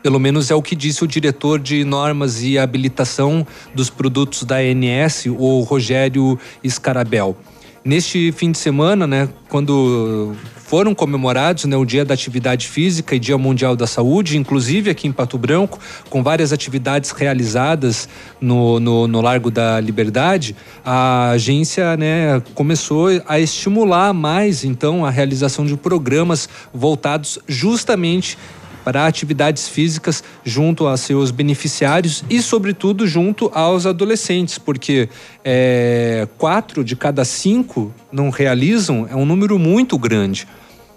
Pelo 0.00 0.20
menos 0.20 0.50
é 0.50 0.54
o 0.54 0.62
que 0.62 0.76
disse 0.76 1.02
o 1.02 1.06
diretor 1.06 1.58
de 1.58 1.82
normas 1.82 2.42
e 2.42 2.58
habilitação 2.58 3.44
dos 3.74 3.88
produtos 3.88 4.44
da 4.44 4.56
ANS, 4.56 5.24
o 5.26 5.60
Rogério 5.62 6.38
Scarabel. 6.68 7.36
Neste 7.84 8.30
fim 8.32 8.52
de 8.52 8.58
semana, 8.58 9.06
né, 9.06 9.28
quando 9.48 10.34
foram 10.74 10.92
comemorados 10.92 11.66
né, 11.66 11.76
o 11.76 11.84
Dia 11.84 12.04
da 12.04 12.14
Atividade 12.14 12.66
Física 12.66 13.14
e 13.14 13.18
Dia 13.20 13.38
Mundial 13.38 13.76
da 13.76 13.86
Saúde, 13.86 14.36
inclusive 14.36 14.90
aqui 14.90 15.06
em 15.06 15.12
Pato 15.12 15.38
Branco, 15.38 15.78
com 16.10 16.20
várias 16.20 16.52
atividades 16.52 17.12
realizadas 17.12 18.08
no, 18.40 18.80
no, 18.80 19.06
no 19.06 19.20
Largo 19.20 19.52
da 19.52 19.78
Liberdade, 19.78 20.56
a 20.84 21.30
agência 21.30 21.96
né, 21.96 22.42
começou 22.56 23.06
a 23.28 23.38
estimular 23.38 24.12
mais 24.12 24.64
então 24.64 25.06
a 25.06 25.10
realização 25.10 25.64
de 25.64 25.76
programas 25.76 26.48
voltados 26.74 27.38
justamente 27.46 28.36
para 28.84 29.06
atividades 29.06 29.68
físicas 29.68 30.24
junto 30.44 30.88
a 30.88 30.96
seus 30.96 31.30
beneficiários 31.30 32.24
e, 32.28 32.42
sobretudo, 32.42 33.06
junto 33.06 33.48
aos 33.54 33.86
adolescentes, 33.86 34.58
porque 34.58 35.08
é, 35.44 36.26
quatro 36.36 36.82
de 36.82 36.96
cada 36.96 37.24
cinco 37.24 37.94
não 38.10 38.28
realizam, 38.28 39.06
é 39.08 39.14
um 39.14 39.24
número 39.24 39.56
muito 39.56 39.96
grande. 39.96 40.48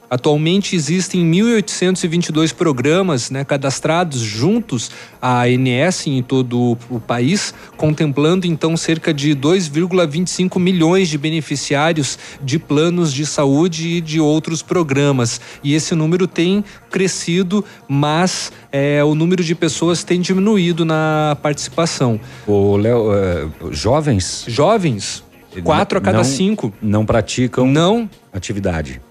Atualmente 0.09 0.73
existem 0.73 1.29
1.822 1.29 2.53
programas 2.53 3.29
né, 3.29 3.43
cadastrados 3.43 4.21
juntos 4.21 4.89
à 5.21 5.43
ANS 5.43 6.07
em 6.07 6.23
todo 6.23 6.77
o 6.89 6.99
país, 6.99 7.53
contemplando 7.75 8.47
então 8.47 8.77
cerca 8.77 9.13
de 9.13 9.35
2,25 9.35 10.59
milhões 10.59 11.09
de 11.09 11.17
beneficiários 11.17 12.17
de 12.41 12.57
planos 12.57 13.11
de 13.13 13.25
saúde 13.25 13.87
e 13.97 14.01
de 14.01 14.21
outros 14.21 14.61
programas. 14.61 15.41
E 15.61 15.73
esse 15.73 15.93
número 15.93 16.25
tem 16.25 16.63
crescido, 16.89 17.65
mas 17.85 18.51
é, 18.71 19.03
o 19.03 19.13
número 19.13 19.43
de 19.43 19.53
pessoas 19.55 20.05
tem 20.05 20.21
diminuído 20.21 20.85
na 20.85 21.37
participação. 21.41 22.17
O 22.47 22.77
Léo, 22.77 23.13
é, 23.13 23.45
jovens? 23.71 24.45
Jovens, 24.47 25.21
quatro 25.65 25.97
a 25.97 26.01
cada 26.01 26.19
não- 26.19 26.23
cinco. 26.23 26.73
Não 26.81 27.05
praticam 27.05 27.67
não 27.67 28.09
atividade. 28.31 29.01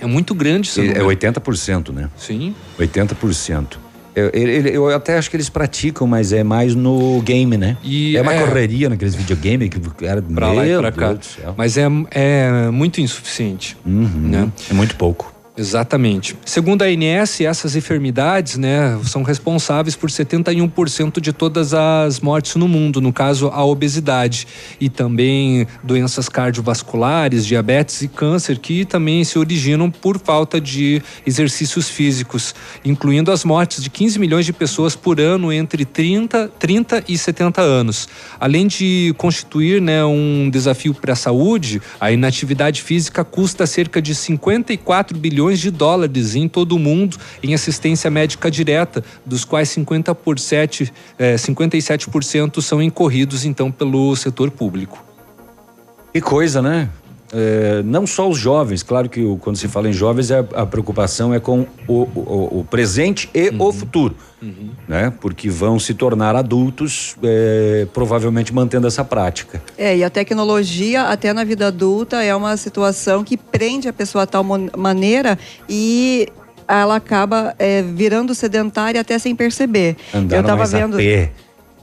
É 0.00 0.06
muito 0.06 0.34
grande 0.34 0.68
esse 0.68 0.80
É 0.80 0.84
número. 0.84 1.06
80%, 1.06 1.92
né? 1.92 2.08
Sim. 2.16 2.54
80%. 2.78 3.78
Eu, 4.14 4.30
ele- 4.32 4.70
eu 4.74 4.88
até 4.94 5.18
acho 5.18 5.28
que 5.28 5.36
eles 5.36 5.50
praticam, 5.50 6.06
mas 6.06 6.32
é 6.32 6.42
mais 6.42 6.74
no 6.74 7.20
game, 7.20 7.58
né? 7.58 7.76
E 7.84 8.16
é 8.16 8.22
uma 8.22 8.32
é- 8.32 8.40
correria 8.40 8.88
naqueles 8.88 9.14
videogames 9.14 9.68
que 9.68 10.06
era 10.06 10.22
Pra 10.22 10.52
lá 10.52 10.66
e 10.66 10.74
pra 10.78 10.90
cá. 10.90 11.16
Mas 11.54 11.76
é, 11.76 11.84
é 12.12 12.70
muito 12.70 12.98
insuficiente. 13.00 13.76
Uhum. 13.84 14.06
né? 14.06 14.52
É 14.70 14.72
muito 14.72 14.96
pouco. 14.96 15.35
Exatamente. 15.56 16.36
Segundo 16.44 16.82
a 16.82 16.86
ANS, 16.86 17.40
essas 17.40 17.74
enfermidades, 17.74 18.58
né, 18.58 18.98
são 19.04 19.22
responsáveis 19.22 19.96
por 19.96 20.10
71% 20.10 21.18
de 21.18 21.32
todas 21.32 21.72
as 21.72 22.20
mortes 22.20 22.56
no 22.56 22.68
mundo, 22.68 23.00
no 23.00 23.10
caso 23.10 23.48
a 23.48 23.64
obesidade 23.64 24.46
e 24.78 24.90
também 24.90 25.66
doenças 25.82 26.28
cardiovasculares, 26.28 27.46
diabetes 27.46 28.02
e 28.02 28.08
câncer 28.08 28.58
que 28.58 28.84
também 28.84 29.24
se 29.24 29.38
originam 29.38 29.90
por 29.90 30.18
falta 30.18 30.60
de 30.60 31.02
exercícios 31.26 31.88
físicos, 31.88 32.54
incluindo 32.84 33.32
as 33.32 33.42
mortes 33.42 33.82
de 33.82 33.88
15 33.88 34.18
milhões 34.18 34.44
de 34.44 34.52
pessoas 34.52 34.94
por 34.94 35.18
ano 35.18 35.50
entre 35.50 35.86
30, 35.86 36.48
30 36.58 37.04
e 37.08 37.16
70 37.16 37.62
anos. 37.62 38.08
Além 38.38 38.66
de 38.66 39.14
constituir, 39.16 39.80
né, 39.80 40.04
um 40.04 40.50
desafio 40.50 40.92
para 40.92 41.14
a 41.14 41.16
saúde, 41.16 41.80
a 41.98 42.12
inatividade 42.12 42.82
física 42.82 43.24
custa 43.24 43.66
cerca 43.66 44.02
de 44.02 44.14
54 44.14 45.16
bilhões 45.16 45.45
de 45.54 45.70
dólares 45.70 46.34
em 46.34 46.48
todo 46.48 46.72
o 46.72 46.78
mundo 46.78 47.16
em 47.42 47.54
assistência 47.54 48.10
médica 48.10 48.50
direta, 48.50 49.04
dos 49.24 49.44
quais 49.44 49.68
50 49.68 50.14
por 50.14 50.38
7, 50.38 50.92
eh, 51.18 51.36
57% 51.36 52.60
são 52.60 52.82
incorridos 52.82 53.44
então 53.44 53.70
pelo 53.70 54.14
setor 54.16 54.50
público. 54.50 55.04
Que 56.12 56.20
coisa, 56.20 56.62
né? 56.62 56.88
É, 57.32 57.82
não 57.84 58.06
só 58.06 58.28
os 58.28 58.38
jovens, 58.38 58.82
claro 58.82 59.08
que 59.08 59.20
o- 59.22 59.36
quando 59.36 59.56
se 59.56 59.66
fala 59.68 59.88
em 59.88 59.92
jovens, 59.92 60.30
a, 60.30 60.40
a 60.54 60.66
preocupação 60.66 61.32
é 61.34 61.40
com 61.40 61.66
o, 61.88 62.02
o- 62.14 62.60
o 62.60 62.66
presente 62.70 63.28
e 63.34 63.50
o 63.58 63.72
futuro, 63.72 64.14
né? 64.88 65.12
Porque 65.20 65.48
vão 65.50 65.78
se 65.78 65.92
tornar 65.94 66.36
adultos, 66.36 67.16
é, 67.22 67.86
provavelmente 67.92 68.54
mantendo 68.54 68.86
essa 68.86 69.04
prática. 69.04 69.60
É, 69.76 69.96
e 69.96 70.04
a 70.04 70.10
tecnologia, 70.10 71.02
até 71.04 71.32
na 71.32 71.42
vida 71.44 71.66
adulta, 71.66 72.22
é 72.22 72.34
uma 72.34 72.56
situação 72.56 73.24
que 73.24 73.36
prende 73.36 73.88
a 73.88 73.92
pessoa 73.92 74.24
a 74.24 74.26
tal 74.26 74.44
maneira 74.44 75.38
e 75.68 76.28
ela 76.68 76.96
acaba 76.96 77.54
é, 77.58 77.82
virando 77.82 78.34
sedentária 78.34 79.00
até 79.00 79.18
sem 79.18 79.34
perceber. 79.34 79.96
Andar 80.14 80.36
Eu 80.36 80.42
tava 80.42 80.58
mais 80.58 80.72
vendo, 80.72 80.94
a 80.94 80.98
pé, 80.98 81.30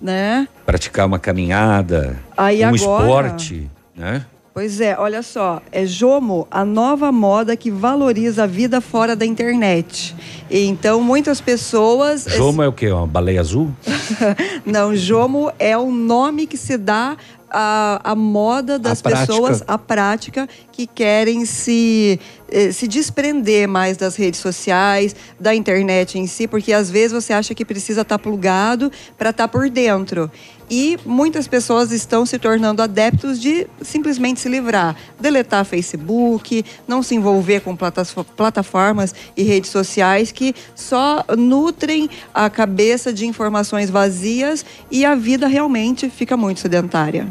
né? 0.01 0.47
praticar 0.65 1.05
uma 1.05 1.19
caminhada, 1.19 2.17
Aí 2.37 2.63
um 2.63 2.67
agora- 2.69 2.75
esporte, 2.75 3.69
né? 3.95 4.25
Pois 4.53 4.79
é, 4.79 4.95
olha 4.99 5.23
só, 5.23 5.63
é 5.71 5.83
Jomo, 5.83 6.47
a 6.51 6.63
nova 6.63 7.11
moda 7.11 7.57
que 7.57 7.71
valoriza 7.71 8.43
a 8.43 8.45
vida 8.45 8.79
fora 8.79 9.15
da 9.15 9.25
internet. 9.25 10.15
E 10.47 10.65
então 10.65 11.01
muitas 11.01 11.41
pessoas 11.41 12.27
Jomo 12.29 12.61
é 12.61 12.67
o 12.67 12.71
quê? 12.71 12.91
Uma 12.91 13.07
baleia 13.07 13.41
azul? 13.41 13.71
Não, 14.63 14.95
Jomo 14.95 15.51
é 15.57 15.75
o 15.75 15.91
nome 15.91 16.45
que 16.45 16.55
se 16.55 16.77
dá 16.77 17.17
à, 17.53 18.01
à 18.03 18.15
moda 18.15 18.79
das 18.79 19.01
prática. 19.01 19.27
pessoas, 19.27 19.63
à 19.67 19.77
prática, 19.77 20.49
que 20.71 20.87
querem 20.87 21.45
se, 21.45 22.19
eh, 22.49 22.71
se 22.71 22.87
desprender 22.87 23.67
mais 23.67 23.95
das 23.95 24.15
redes 24.15 24.39
sociais, 24.39 25.15
da 25.39 25.53
internet 25.53 26.17
em 26.17 26.25
si, 26.25 26.47
porque 26.47 26.73
às 26.73 26.89
vezes 26.89 27.11
você 27.11 27.31
acha 27.31 27.53
que 27.53 27.63
precisa 27.63 28.01
estar 28.01 28.17
plugado 28.17 28.91
para 29.17 29.29
estar 29.29 29.47
por 29.47 29.69
dentro. 29.69 30.31
E 30.69 30.97
muitas 31.05 31.47
pessoas 31.47 31.91
estão 31.91 32.25
se 32.25 32.39
tornando 32.39 32.81
adeptos 32.81 33.39
de 33.39 33.67
simplesmente 33.81 34.39
se 34.39 34.49
livrar, 34.49 34.95
deletar 35.19 35.65
Facebook, 35.65 36.65
não 36.87 37.03
se 37.03 37.13
envolver 37.13 37.59
com 37.61 37.77
plataformas 38.35 39.13
e 39.37 39.43
redes 39.43 39.69
sociais 39.69 40.31
que 40.31 40.55
só 40.73 41.23
nutrem 41.37 42.09
a 42.33 42.49
cabeça 42.49 43.13
de 43.13 43.27
informações 43.27 43.91
vazias 43.91 44.65
e 44.89 45.05
a 45.05 45.13
vida 45.13 45.45
realmente 45.45 46.09
fica 46.09 46.35
muito 46.35 46.59
sedentária. 46.59 47.27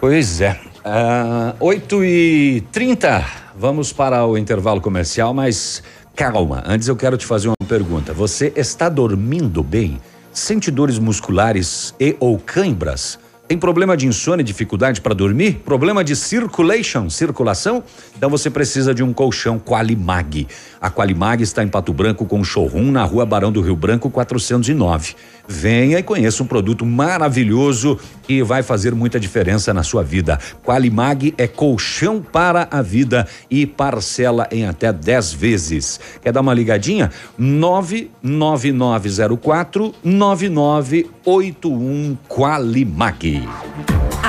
Pois 0.00 0.40
é. 0.40 0.58
Ah, 0.82 1.54
8 1.60 2.02
e 2.02 2.64
30 2.72 3.22
vamos 3.54 3.92
para 3.92 4.24
o 4.24 4.38
intervalo 4.38 4.80
comercial, 4.80 5.34
mas 5.34 5.82
calma, 6.16 6.64
antes 6.66 6.88
eu 6.88 6.96
quero 6.96 7.18
te 7.18 7.26
fazer 7.26 7.48
uma 7.48 7.68
pergunta. 7.68 8.14
Você 8.14 8.50
está 8.56 8.88
dormindo 8.88 9.62
bem? 9.62 10.00
Sente 10.32 10.70
dores 10.70 10.98
musculares 10.98 11.94
e 12.00 12.16
ou 12.18 12.38
cãibras? 12.38 13.18
Tem 13.46 13.58
problema 13.58 13.96
de 13.96 14.06
insônia, 14.06 14.44
dificuldade 14.44 15.00
para 15.00 15.12
dormir? 15.12 15.60
Problema 15.64 16.02
de 16.02 16.16
circulation, 16.16 17.10
circulação? 17.10 17.82
Então 18.16 18.30
você 18.30 18.48
precisa 18.48 18.94
de 18.94 19.02
um 19.02 19.12
colchão 19.12 19.58
Qualimag. 19.58 20.46
A 20.80 20.90
Qualimag 20.90 21.42
está 21.42 21.62
em 21.62 21.68
Pato 21.68 21.92
Branco 21.92 22.24
com 22.24 22.42
showroom 22.42 22.90
na 22.90 23.04
rua 23.04 23.26
Barão 23.26 23.52
do 23.52 23.60
Rio 23.60 23.76
Branco 23.76 24.08
409. 24.08 25.14
Venha 25.46 25.98
e 25.98 26.02
conheça 26.02 26.42
um 26.42 26.46
produto 26.46 26.86
maravilhoso 26.86 27.98
que 28.22 28.42
vai 28.42 28.62
fazer 28.62 28.94
muita 28.94 29.20
diferença 29.20 29.74
na 29.74 29.82
sua 29.82 30.02
vida. 30.02 30.38
Qualimag 30.64 31.34
é 31.36 31.46
colchão 31.46 32.22
para 32.22 32.66
a 32.70 32.80
vida 32.80 33.28
e 33.50 33.66
parcela 33.66 34.48
em 34.50 34.64
até 34.64 34.90
10 34.90 35.34
vezes. 35.34 36.00
Quer 36.22 36.32
dar 36.32 36.40
uma 36.40 36.54
ligadinha? 36.54 37.10
99904 37.36 39.94
9981 40.02 42.16
Qualimag. 42.26 43.46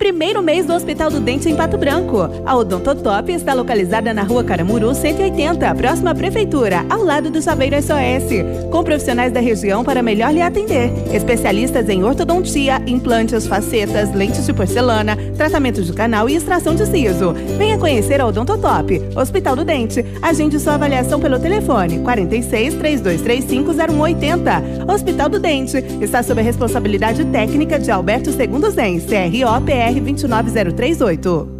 Primeiro 0.00 0.42
mês 0.42 0.64
do 0.64 0.72
Hospital 0.72 1.10
do 1.10 1.20
Dente 1.20 1.46
em 1.46 1.54
Pato 1.54 1.76
Branco. 1.76 2.20
A 2.46 2.56
Odontotop 2.56 3.30
está 3.30 3.52
localizada 3.52 4.14
na 4.14 4.22
rua 4.22 4.42
Caramuru 4.42 4.94
180, 4.94 5.74
próxima 5.74 6.12
à 6.12 6.14
Prefeitura, 6.14 6.86
ao 6.88 7.04
lado 7.04 7.30
do 7.30 7.42
Saveiro 7.42 7.76
SOS. 7.76 8.70
Com 8.70 8.82
profissionais 8.82 9.30
da 9.30 9.40
região 9.40 9.84
para 9.84 10.02
melhor 10.02 10.32
lhe 10.32 10.40
atender. 10.40 10.90
Especialistas 11.14 11.86
em 11.90 12.02
ortodontia, 12.02 12.80
implantes, 12.86 13.46
facetas, 13.46 14.10
lentes 14.14 14.46
de 14.46 14.54
porcelana, 14.54 15.18
tratamento 15.36 15.82
de 15.82 15.92
canal 15.92 16.30
e 16.30 16.34
extração 16.34 16.74
de 16.74 16.86
siso. 16.86 17.34
Venha 17.58 17.76
conhecer 17.76 18.22
a 18.22 18.26
Odontotop, 18.26 19.02
Hospital 19.14 19.54
do 19.54 19.66
Dente. 19.66 20.02
Agende 20.22 20.58
sua 20.58 20.76
avaliação 20.76 21.20
pelo 21.20 21.38
telefone 21.38 21.98
46 21.98 22.72
3235 22.76 23.74
0180. 23.74 24.62
Hospital 24.90 25.28
do 25.28 25.38
Dente 25.38 25.76
está 26.00 26.22
sob 26.22 26.40
a 26.40 26.44
responsabilidade 26.44 27.22
técnica 27.26 27.78
de 27.78 27.90
Alberto 27.90 28.32
Segundo 28.32 28.70
Zen, 28.70 28.98
CRO 28.98 29.60
PR 29.90 30.14
29038. 30.14 31.59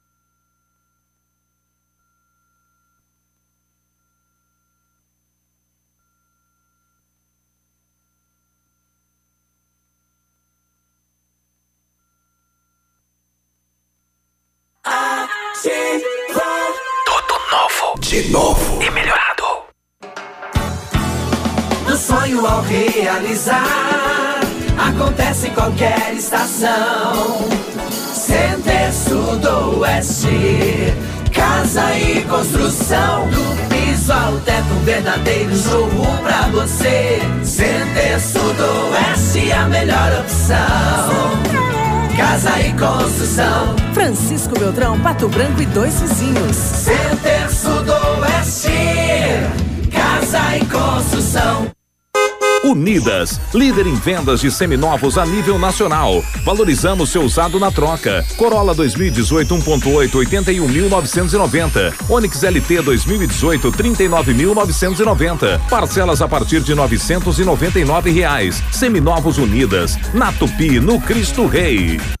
Líder 53.71 53.87
em 53.87 53.95
vendas 53.95 54.41
de 54.41 54.51
seminovos 54.51 55.17
a 55.17 55.25
nível 55.25 55.57
nacional. 55.57 56.21
Valorizamos 56.43 57.09
seu 57.09 57.21
usado 57.21 57.57
na 57.57 57.71
troca. 57.71 58.25
Corolla 58.35 58.73
2018 58.73 59.55
1.8 59.55 60.11
81.990. 60.11 61.93
Onix 62.09 62.43
LT 62.43 62.81
2018 62.81 63.71
39.990. 63.71 65.61
Parcelas 65.69 66.21
a 66.21 66.27
partir 66.27 66.59
de 66.61 66.75
999 66.75 68.11
reais. 68.11 68.61
Seminovos 68.71 69.37
Unidas, 69.37 69.97
na 70.13 70.33
Tupi, 70.33 70.81
no 70.81 70.99
Cristo 70.99 71.47
Rei. 71.47 72.20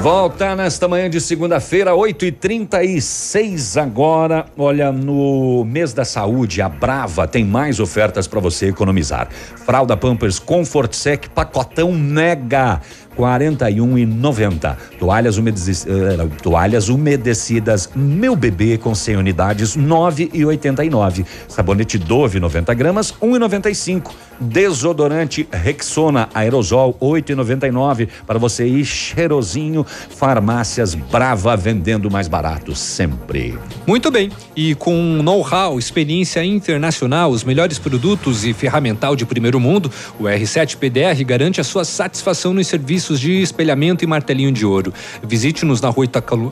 Volta 0.00 0.56
nesta 0.56 0.88
manhã 0.88 1.10
de 1.10 1.20
segunda-feira, 1.20 1.94
8 1.94 2.24
e 2.24 2.32
36 2.32 3.76
agora. 3.76 4.46
Olha, 4.56 4.90
no 4.90 5.62
mês 5.66 5.92
da 5.92 6.06
saúde, 6.06 6.62
a 6.62 6.70
Brava 6.70 7.28
tem 7.28 7.44
mais 7.44 7.78
ofertas 7.78 8.26
para 8.26 8.40
você 8.40 8.68
economizar. 8.68 9.28
Fralda 9.66 9.98
Pampers 9.98 10.38
Comfort 10.38 10.94
Sec 10.94 11.28
pacotão 11.28 11.92
mega 11.92 12.80
41 13.16 13.98
e 13.98 14.06
90. 14.06 14.78
Toalhas, 14.98 15.36
umedeci, 15.36 15.88
uh, 15.88 16.28
toalhas 16.42 16.88
umedecidas 16.88 17.90
Meu 17.94 18.36
Bebê 18.36 18.78
com 18.78 18.94
100 18.94 19.16
unidades 19.16 19.76
9 19.76 20.30
e 20.32 20.44
89. 20.44 21.24
Sabonete 21.48 21.98
Dove 21.98 22.40
90 22.40 22.72
gramas 22.74 23.14
1 23.20 23.36
e 23.36 23.38
95. 23.38 24.14
Desodorante 24.40 25.46
Rexona 25.52 26.28
Aerosol 26.32 26.96
8 26.98 27.32
e 27.32 27.34
99 27.34 28.08
para 28.26 28.38
você 28.38 28.66
ir 28.66 28.84
cheirosinho. 28.84 29.84
Farmácias 29.84 30.94
Brava 30.94 31.56
vendendo 31.56 32.10
mais 32.10 32.28
barato 32.28 32.74
sempre. 32.74 33.58
Muito 33.86 34.10
bem. 34.10 34.30
E 34.56 34.74
com 34.74 35.20
know-how, 35.22 35.78
experiência 35.78 36.42
internacional, 36.44 37.30
os 37.30 37.44
melhores 37.44 37.78
produtos 37.78 38.44
e 38.44 38.52
ferramental 38.52 39.14
de 39.14 39.26
primeiro 39.26 39.60
mundo, 39.60 39.90
o 40.18 40.24
R7 40.24 40.76
PDR 40.76 41.22
garante 41.24 41.60
a 41.60 41.64
sua 41.64 41.84
satisfação 41.84 42.54
nos 42.54 42.66
serviços 42.66 42.99
de 43.08 43.40
espelhamento 43.40 44.04
e 44.04 44.06
martelinho 44.06 44.52
de 44.52 44.66
ouro. 44.66 44.92
Visite-nos 45.22 45.80
na 45.80 45.88
rua 45.88 46.06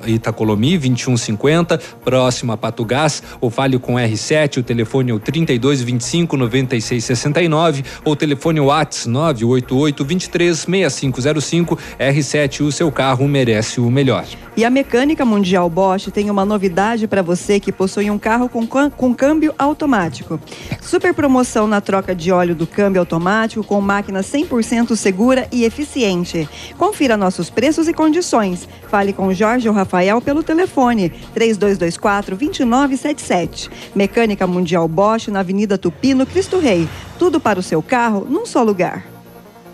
Itacolomi 0.07 0.79
2150, 0.79 1.79
próximo 2.05 2.53
a 2.53 2.57
Pato 2.57 2.85
Gás, 2.85 3.23
ou 3.41 3.51
fale 3.51 3.79
com 3.79 3.95
R7, 3.95 4.59
o 4.59 4.63
telefone 4.63 5.11
é 5.11 5.15
o 5.15 5.19
32 5.19 5.83
25 5.83 6.37
96 6.37 7.05
69 7.05 7.85
ou 8.05 8.17
telefone 8.17 8.61
Whats 8.61 9.07
988 9.07 10.05
23 10.05 10.59
6505. 10.59 11.79
R7, 11.99 12.61
o 12.61 12.73
seu 12.73 12.91
carro 12.91 13.27
merece 13.27 13.81
o 13.81 13.91
melhor. 13.91 14.25
E 14.57 14.65
a 14.65 14.71
Mecânica 14.71 15.25
Mundial 15.25 15.71
Bosch 15.71 16.11
tem 16.11 16.31
uma 16.31 16.45
novidade 16.45 17.07
para 17.07 17.23
você 17.23 17.61
que 17.61 17.71
possui 17.71 18.11
um 18.11 18.19
carro 18.19 18.49
com, 18.49 18.67
com 18.67 19.15
câmbio 19.15 19.55
automático. 19.59 20.41
Super 20.81 21.15
promoção 21.15 21.67
na 21.67 21.81
troca 21.81 22.15
de 22.15 22.33
óleo 22.33 22.55
do 22.55 22.67
câmbio 22.67 23.01
automático 23.01 23.63
com 23.63 23.81
máquina 23.81 24.21
100% 24.21 24.97
segura 24.97 25.47
e 25.53 25.65
eficiente. 25.65 26.38
Confira 26.77 27.17
nossos 27.17 27.49
preços 27.49 27.89
e 27.89 27.95
condições. 27.95 28.69
Fale 28.89 29.13
com 29.13 29.33
Jorge 29.33 29.69
ou 29.69 29.75
Rafael 29.75 30.21
pelo 30.21 30.43
telefone 30.43 31.11
3224 31.33 32.37
2977. 32.37 33.71
Mecânica 33.95 34.47
Mundial 34.47 34.87
Bosch 34.87 35.29
na 35.29 35.41
Avenida 35.41 35.79
Tupi, 35.79 36.13
no 36.13 36.27
Cristo 36.27 36.59
Rei. 36.59 36.87
Tudo 37.19 37.41
para 37.41 37.59
o 37.59 37.63
seu 37.63 37.83
carro 37.83 38.27
num 38.29 38.45
só 38.45 38.63
lugar. 38.63 39.05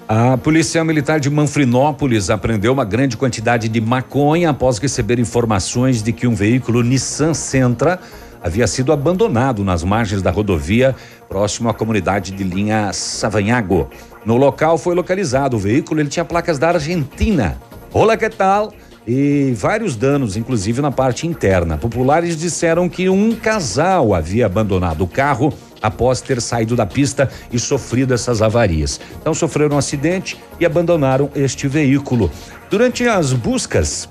A 0.07 0.37
Polícia 0.37 0.85
Militar 0.85 1.19
de 1.19 1.31
Manfrinópolis 1.31 2.29
apreendeu 2.29 2.73
uma 2.75 2.85
grande 2.85 3.17
quantidade 3.17 3.69
de 3.69 3.81
maconha 3.81 4.51
após 4.51 4.77
receber 4.79 5.19
informações 5.19 6.03
de 6.03 6.13
que 6.13 6.27
um 6.27 6.35
veículo 6.35 6.83
Nissan 6.83 7.33
Sentra 7.33 7.99
havia 8.43 8.67
sido 8.67 8.93
abandonado 8.93 9.65
nas 9.65 9.83
margens 9.83 10.21
da 10.21 10.31
rodovia 10.31 10.95
próximo 11.27 11.71
à 11.71 11.75
comunidade 11.75 12.33
de 12.33 12.45
linha 12.45 12.93
Savanhago. 12.93 13.89
No 14.25 14.37
local 14.39 14.79
foi 14.79 14.95
localizado 14.95 15.57
o 15.57 15.61
veículo, 15.61 16.01
ele 16.01 16.09
tinha 16.09 16.25
placas 16.25 16.59
da 16.59 16.71
Argentina. 16.71 17.61
Olá, 17.93 18.17
que 18.17 18.31
tal? 18.31 18.73
E 19.07 19.53
vários 19.55 19.97
danos, 19.97 20.35
inclusive 20.35 20.81
na 20.81 20.91
parte 20.91 21.27
interna. 21.27 21.77
Populares 21.77 22.39
disseram 22.39 22.89
que 22.89 23.07
um 23.11 23.35
casal 23.35 24.15
havia 24.15 24.47
abandonado 24.47 25.03
o 25.03 25.07
carro 25.07 25.53
após 25.83 26.23
ter 26.23 26.41
saído 26.41 26.75
da 26.75 26.87
pista 26.87 27.29
e 27.53 27.59
sofrido 27.59 28.15
essas 28.15 28.41
avarias. 28.41 28.99
Então 29.21 29.35
sofreram 29.35 29.77
um 29.77 29.79
acidente 29.79 30.39
e 30.59 30.65
abandonaram 30.65 31.31
este 31.35 31.69
veículo. 31.69 32.31
Durante 32.71 33.07
as 33.07 33.35
buscas 33.35 34.09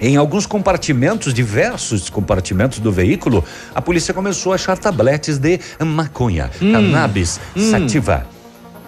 em 0.00 0.16
alguns 0.16 0.46
compartimentos, 0.46 1.34
diversos 1.34 2.08
compartimentos 2.08 2.78
do 2.78 2.90
veículo, 2.90 3.44
a 3.74 3.82
polícia 3.82 4.14
começou 4.14 4.52
a 4.52 4.54
achar 4.54 4.78
tabletes 4.78 5.36
de 5.36 5.60
maconha, 5.84 6.50
hum, 6.62 6.72
cannabis, 6.72 7.38
hum. 7.54 7.70
sativa. 7.70 8.33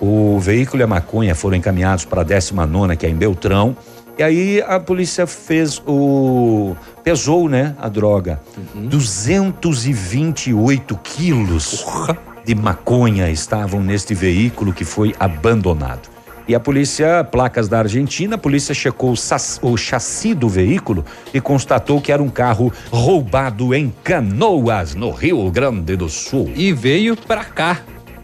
O 0.00 0.38
veículo 0.38 0.82
e 0.82 0.84
a 0.84 0.86
maconha 0.86 1.34
foram 1.34 1.56
encaminhados 1.56 2.04
para 2.04 2.20
a 2.20 2.24
19, 2.24 2.96
que 2.96 3.06
é 3.06 3.08
em 3.08 3.14
Beltrão. 3.14 3.74
E 4.18 4.22
aí 4.22 4.62
a 4.66 4.78
polícia 4.80 5.26
fez 5.26 5.80
o. 5.86 6.74
pesou, 7.04 7.48
né, 7.48 7.74
a 7.78 7.88
droga. 7.88 8.40
Uhum. 8.74 8.86
228 8.88 10.98
quilos. 11.02 11.82
Porra. 11.82 12.16
de 12.44 12.54
maconha 12.54 13.30
estavam 13.30 13.80
neste 13.80 14.14
veículo 14.14 14.72
que 14.72 14.84
foi 14.84 15.14
abandonado. 15.18 16.08
E 16.48 16.54
a 16.54 16.60
polícia, 16.60 17.24
placas 17.24 17.68
da 17.68 17.80
Argentina, 17.80 18.36
a 18.36 18.38
polícia 18.38 18.72
checou 18.72 19.10
o, 19.10 19.16
sas- 19.16 19.58
o 19.60 19.76
chassi 19.76 20.32
do 20.32 20.48
veículo 20.48 21.04
e 21.34 21.40
constatou 21.40 22.00
que 22.00 22.12
era 22.12 22.22
um 22.22 22.28
carro 22.28 22.72
roubado 22.88 23.74
em 23.74 23.92
Canoas, 24.04 24.94
no 24.94 25.10
Rio 25.10 25.50
Grande 25.50 25.96
do 25.96 26.08
Sul. 26.08 26.52
E 26.54 26.72
veio 26.72 27.16
para 27.16 27.42
cá. 27.44 27.80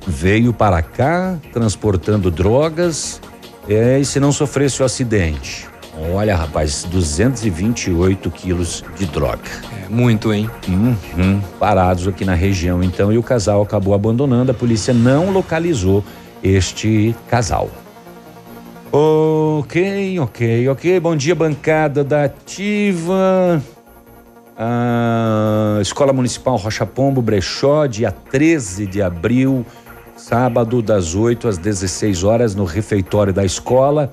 Veio 0.07 0.53
para 0.53 0.83
cá 0.83 1.37
transportando 1.53 2.31
drogas 2.31 3.21
é, 3.69 3.99
e 3.99 4.05
se 4.05 4.19
não 4.19 4.33
sofresse 4.33 4.83
o 4.83 4.85
acidente. 4.85 5.69
Olha, 6.15 6.35
rapaz, 6.35 6.85
228 6.91 8.31
quilos 8.31 8.83
de 8.97 9.07
droga. 9.07 9.43
É 9.85 9.89
muito, 9.89 10.33
hein? 10.33 10.51
Uhum, 10.67 11.41
parados 11.61 12.09
aqui 12.09 12.25
na 12.25 12.35
região, 12.35 12.83
então, 12.83 13.13
e 13.13 13.19
o 13.19 13.23
casal 13.23 13.63
acabou 13.63 13.95
abandonando. 13.95 14.51
A 14.51 14.55
polícia 14.55 14.95
não 14.95 15.31
localizou 15.31 16.03
este 16.43 17.15
casal. 17.29 17.71
Ok, 18.91 20.19
ok, 20.19 20.69
ok. 20.69 21.01
Bom 21.01 21.15
dia, 21.15 21.35
bancada 21.35 22.03
da 22.03 22.25
Ativa. 22.25 23.63
Ah, 24.57 25.79
Escola 25.81 26.13
Municipal 26.13 26.57
Rocha 26.57 26.85
Pombo, 26.85 27.23
Brechó, 27.23 27.87
dia 27.87 28.11
13 28.11 28.87
de 28.87 29.01
abril, 29.01 29.65
sábado, 30.17 30.83
das 30.83 31.15
8 31.15 31.49
às 31.49 31.59
16 31.59 32.25
horas, 32.25 32.55
no 32.55 32.65
refeitório 32.65 33.33
da 33.33 33.45
escola. 33.45 34.13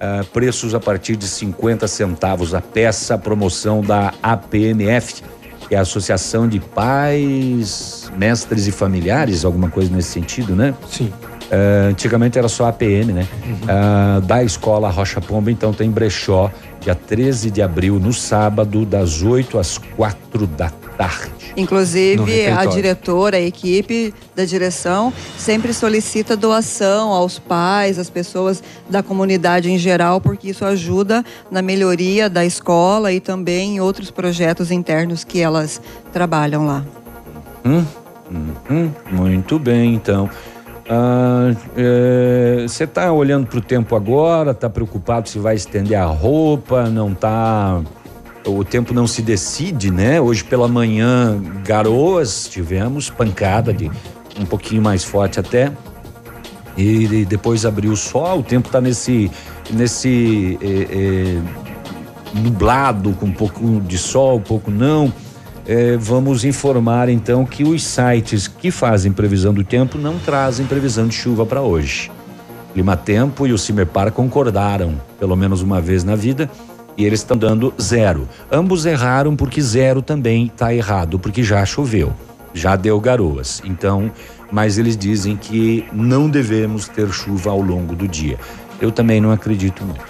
Ah, 0.00 0.24
preços 0.32 0.74
a 0.74 0.80
partir 0.80 1.16
de 1.16 1.26
50 1.26 1.88
centavos 1.88 2.54
a 2.54 2.60
peça, 2.60 3.18
promoção 3.18 3.80
da 3.80 4.14
APMF, 4.22 5.24
que 5.68 5.74
é 5.74 5.78
a 5.78 5.80
Associação 5.80 6.48
de 6.48 6.60
Pais, 6.60 8.10
Mestres 8.16 8.68
e 8.68 8.72
Familiares, 8.72 9.44
alguma 9.44 9.68
coisa 9.68 9.92
nesse 9.94 10.10
sentido, 10.10 10.54
né? 10.54 10.72
Sim. 10.88 11.12
Ah, 11.50 11.88
antigamente 11.90 12.38
era 12.38 12.48
só 12.48 12.66
APM, 12.66 13.12
né? 13.12 13.26
Ah, 13.66 14.20
da 14.22 14.44
escola 14.44 14.88
Rocha 14.88 15.20
Pombo, 15.20 15.50
então 15.50 15.72
tem 15.72 15.90
brechó, 15.90 16.48
dia 16.80 16.94
13 16.94 17.50
de 17.50 17.60
abril, 17.60 17.98
no 17.98 18.12
sábado, 18.12 18.86
das 18.86 19.22
8 19.22 19.58
às 19.58 19.78
4 19.78 20.46
da 20.46 20.70
tarde. 20.98 21.30
Inclusive, 21.56 22.48
a 22.48 22.64
diretora, 22.66 23.36
a 23.36 23.40
equipe 23.40 24.12
da 24.34 24.44
direção 24.44 25.12
sempre 25.38 25.72
solicita 25.72 26.36
doação 26.36 27.10
aos 27.10 27.38
pais, 27.38 27.98
às 27.98 28.10
pessoas 28.10 28.62
da 28.90 29.02
comunidade 29.02 29.70
em 29.70 29.78
geral, 29.78 30.20
porque 30.20 30.50
isso 30.50 30.64
ajuda 30.64 31.24
na 31.50 31.62
melhoria 31.62 32.28
da 32.28 32.44
escola 32.44 33.12
e 33.12 33.20
também 33.20 33.76
em 33.76 33.80
outros 33.80 34.10
projetos 34.10 34.70
internos 34.72 35.22
que 35.22 35.40
elas 35.40 35.80
trabalham 36.12 36.66
lá. 36.66 36.84
Hum, 37.64 37.84
hum, 38.30 38.50
hum, 38.70 38.90
muito 39.10 39.58
bem, 39.58 39.94
então. 39.94 40.28
Você 42.66 42.84
está 42.84 43.12
olhando 43.12 43.46
para 43.46 43.58
o 43.58 43.62
tempo 43.62 43.94
agora, 43.94 44.52
está 44.52 44.70
preocupado 44.70 45.28
se 45.28 45.38
vai 45.38 45.54
estender 45.54 45.98
a 45.98 46.06
roupa, 46.06 46.88
não 46.88 47.14
tá. 47.14 47.82
O 48.48 48.64
tempo 48.64 48.94
não 48.94 49.06
se 49.06 49.20
decide, 49.20 49.90
né? 49.90 50.18
Hoje 50.18 50.42
pela 50.42 50.66
manhã, 50.66 51.38
garoas, 51.64 52.48
tivemos 52.48 53.10
pancada 53.10 53.74
de 53.74 53.90
um 54.40 54.46
pouquinho 54.46 54.80
mais 54.80 55.04
forte 55.04 55.38
até. 55.38 55.70
E 56.76 57.26
depois 57.26 57.66
abriu 57.66 57.92
o 57.92 57.96
sol, 57.96 58.38
o 58.38 58.42
tempo 58.42 58.68
está 58.68 58.80
nesse, 58.80 59.30
nesse 59.70 60.58
eh, 60.62 60.86
eh, 60.90 61.42
nublado, 62.40 63.12
com 63.14 63.26
um 63.26 63.32
pouco 63.32 63.80
de 63.80 63.98
sol, 63.98 64.36
um 64.36 64.42
pouco 64.42 64.70
não. 64.70 65.12
Eh, 65.66 65.98
vamos 65.98 66.44
informar 66.44 67.08
então 67.08 67.44
que 67.44 67.64
os 67.64 67.82
sites 67.82 68.48
que 68.48 68.70
fazem 68.70 69.12
previsão 69.12 69.52
do 69.52 69.64
tempo 69.64 69.98
não 69.98 70.18
trazem 70.18 70.64
previsão 70.64 71.06
de 71.08 71.14
chuva 71.14 71.44
para 71.44 71.60
hoje. 71.60 72.10
Clima 72.72 72.96
Tempo 72.96 73.46
e 73.46 73.52
o 73.52 73.58
Cimerpar 73.58 74.12
concordaram, 74.12 74.94
pelo 75.18 75.34
menos 75.36 75.60
uma 75.60 75.80
vez 75.80 76.04
na 76.04 76.14
vida, 76.14 76.48
e 76.98 77.04
eles 77.04 77.20
estão 77.20 77.36
dando 77.36 77.72
zero. 77.80 78.28
Ambos 78.50 78.84
erraram 78.84 79.36
porque 79.36 79.62
zero 79.62 80.02
também 80.02 80.46
está 80.46 80.74
errado, 80.74 81.16
porque 81.16 81.44
já 81.44 81.64
choveu, 81.64 82.12
já 82.52 82.74
deu 82.74 83.00
garoas. 83.00 83.62
Então, 83.64 84.10
mas 84.50 84.78
eles 84.78 84.96
dizem 84.96 85.36
que 85.36 85.86
não 85.92 86.28
devemos 86.28 86.88
ter 86.88 87.08
chuva 87.10 87.50
ao 87.50 87.60
longo 87.60 87.94
do 87.94 88.08
dia. 88.08 88.36
Eu 88.80 88.90
também 88.90 89.20
não 89.20 89.30
acredito 89.30 89.84
muito. 89.84 90.04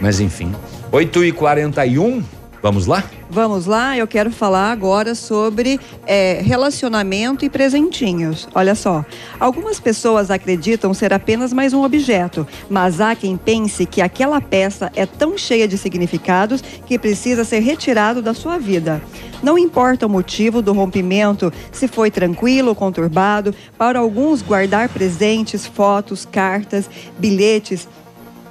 Mas 0.00 0.18
enfim, 0.18 0.50
8 0.90 1.24
e 1.24 1.32
41 1.32 2.22
vamos 2.62 2.86
lá? 2.86 3.04
Vamos 3.28 3.66
lá, 3.66 3.96
eu 3.96 4.06
quero 4.06 4.30
falar 4.30 4.70
agora 4.70 5.14
sobre 5.14 5.80
é, 6.06 6.40
relacionamento 6.42 7.44
e 7.44 7.50
presentinhos. 7.50 8.46
Olha 8.54 8.74
só, 8.74 9.04
algumas 9.40 9.80
pessoas 9.80 10.30
acreditam 10.30 10.94
ser 10.94 11.12
apenas 11.12 11.52
mais 11.52 11.72
um 11.72 11.82
objeto, 11.82 12.46
mas 12.70 13.00
há 13.00 13.16
quem 13.16 13.36
pense 13.36 13.84
que 13.84 14.00
aquela 14.00 14.40
peça 14.40 14.92
é 14.94 15.04
tão 15.04 15.36
cheia 15.36 15.66
de 15.66 15.76
significados 15.76 16.62
que 16.86 16.98
precisa 16.98 17.44
ser 17.44 17.60
retirado 17.60 18.22
da 18.22 18.34
sua 18.34 18.58
vida. 18.58 19.02
Não 19.42 19.58
importa 19.58 20.06
o 20.06 20.10
motivo 20.10 20.62
do 20.62 20.72
rompimento, 20.72 21.52
se 21.72 21.88
foi 21.88 22.12
tranquilo 22.12 22.68
ou 22.68 22.74
conturbado, 22.76 23.52
para 23.76 23.98
alguns 23.98 24.40
guardar 24.40 24.88
presentes, 24.88 25.66
fotos, 25.66 26.24
cartas, 26.24 26.88
bilhetes 27.18 27.88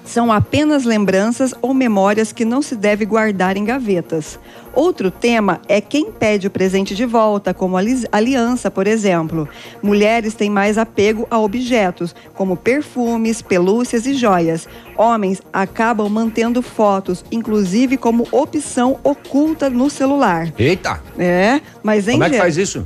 são 0.03 0.31
apenas 0.31 0.83
lembranças 0.83 1.53
ou 1.61 1.73
memórias 1.73 2.31
que 2.31 2.43
não 2.43 2.61
se 2.61 2.75
deve 2.75 3.05
guardar 3.05 3.55
em 3.57 3.63
gavetas. 3.63 4.39
Outro 4.73 5.11
tema 5.11 5.59
é 5.67 5.81
quem 5.81 6.11
pede 6.11 6.47
o 6.47 6.49
presente 6.49 6.95
de 6.95 7.05
volta, 7.05 7.53
como 7.53 7.75
ali- 7.77 8.05
aliança, 8.11 8.71
por 8.71 8.87
exemplo. 8.87 9.47
Mulheres 9.83 10.33
têm 10.33 10.49
mais 10.49 10.77
apego 10.77 11.27
a 11.29 11.37
objetos, 11.39 12.15
como 12.33 12.55
perfumes, 12.55 13.41
pelúcias 13.41 14.05
e 14.05 14.13
joias. 14.13 14.67
Homens 14.97 15.41
acabam 15.51 16.07
mantendo 16.09 16.61
fotos, 16.61 17.23
inclusive 17.31 17.97
como 17.97 18.27
opção 18.31 18.97
oculta 19.03 19.69
no 19.69 19.89
celular. 19.89 20.51
Eita! 20.57 21.01
É, 21.17 21.59
mas 21.83 22.07
em 22.07 22.13
Como 22.13 22.23
é 22.23 22.29
que 22.29 22.37
faz 22.37 22.57
isso? 22.57 22.85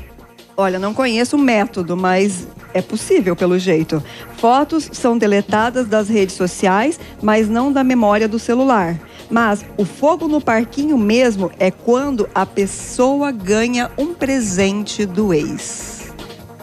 Olha, 0.58 0.80
não 0.80 0.94
conheço 0.94 1.36
o 1.36 1.40
método, 1.40 1.98
mas 1.98 2.48
é 2.74 2.82
possível 2.82 3.36
pelo 3.36 3.60
jeito. 3.60 4.02
Fotos 4.38 4.90
são 4.94 5.18
deletadas 5.18 5.86
das 5.86 6.08
redes 6.08 6.36
sociais, 6.36 6.98
mas 7.22 7.50
não 7.50 7.74
da 7.74 7.84
memória 7.84 8.28
do 8.28 8.40
celular. 8.40 8.98
Mas 9.30 9.66
o 9.76 9.84
fogo 9.84 10.28
no 10.28 10.40
parquinho 10.40 10.98
mesmo 10.98 11.52
é 11.60 11.72
quando 11.72 12.30
a 12.34 12.46
pessoa 12.46 13.32
ganha 13.32 13.92
um 13.98 14.14
presente 14.14 15.06
do 15.06 15.34
ex. 15.34 15.96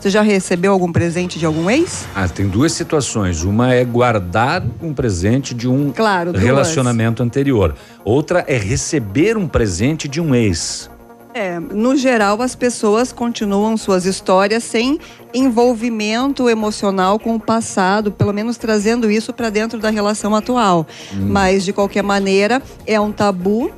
Você 0.01 0.11
já 0.11 0.23
recebeu 0.23 0.73
algum 0.73 0.91
presente 0.91 1.39
de 1.39 1.47
algum 1.47 1.71
ex? 1.71 2.07
Ah, 2.13 2.27
tem 2.27 2.49
duas 2.49 2.73
situações. 2.73 3.45
Uma 3.45 3.73
é 3.73 3.85
guardar 3.85 4.61
um 4.83 4.93
presente 4.93 5.55
de 5.55 5.69
um 5.69 5.93
Claro, 5.93 6.33
relacionamento 6.33 7.23
anterior. 7.23 7.77
Outra 8.05 8.45
é 8.49 8.57
receber 8.57 9.37
um 9.37 9.47
presente 9.47 10.09
de 10.09 10.21
um 10.21 10.35
ex. 10.35 10.91
É, 11.35 11.59
no 11.59 11.97
geral, 11.97 12.43
as 12.43 12.55
pessoas 12.55 13.11
continuam 13.11 13.77
suas 13.79 14.05
histórias 14.05 14.65
sem 14.65 14.99
envolvimento 15.33 16.49
emocional 16.49 17.19
com 17.19 17.35
o 17.37 17.41
passado, 17.41 18.13
pelo 18.13 18.33
menos 18.35 18.59
trazendo 18.59 19.11
isso 19.11 19.33
para 19.33 19.49
dentro 19.49 19.79
da 19.79 19.89
relação 19.89 20.35
atual. 20.35 20.87
Hum. 21.15 21.29
Mas, 21.31 21.65
de 21.65 21.73
qualquer 21.73 22.03
maneira, 22.03 22.61
é 22.87 23.01
um 23.01 23.11
tabu. 23.11 23.71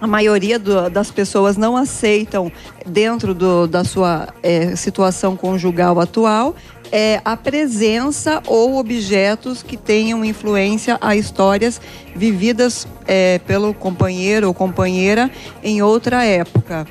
A 0.00 0.06
maioria 0.06 0.58
do- 0.60 0.88
das 0.88 1.10
pessoas 1.10 1.56
não 1.56 1.76
aceitam, 1.76 2.50
dentro 2.86 3.34
do- 3.34 3.66
da 3.66 3.82
sua 3.84 4.28
é, 4.42 4.74
situação 4.76 5.36
conjugal 5.36 6.00
atual, 6.00 6.54
é, 6.92 7.20
a 7.24 7.36
presença 7.36 8.42
ou 8.46 8.76
objetos 8.78 9.62
que 9.62 9.76
tenham 9.76 10.24
influência 10.24 10.98
a 11.00 11.16
histórias 11.16 11.80
vividas 12.14 12.86
é, 13.06 13.38
pelo 13.46 13.72
companheiro 13.74 14.48
ou 14.48 14.54
companheira 14.54 15.30
em 15.62 15.82
outra 15.82 16.24
época. 16.24 16.86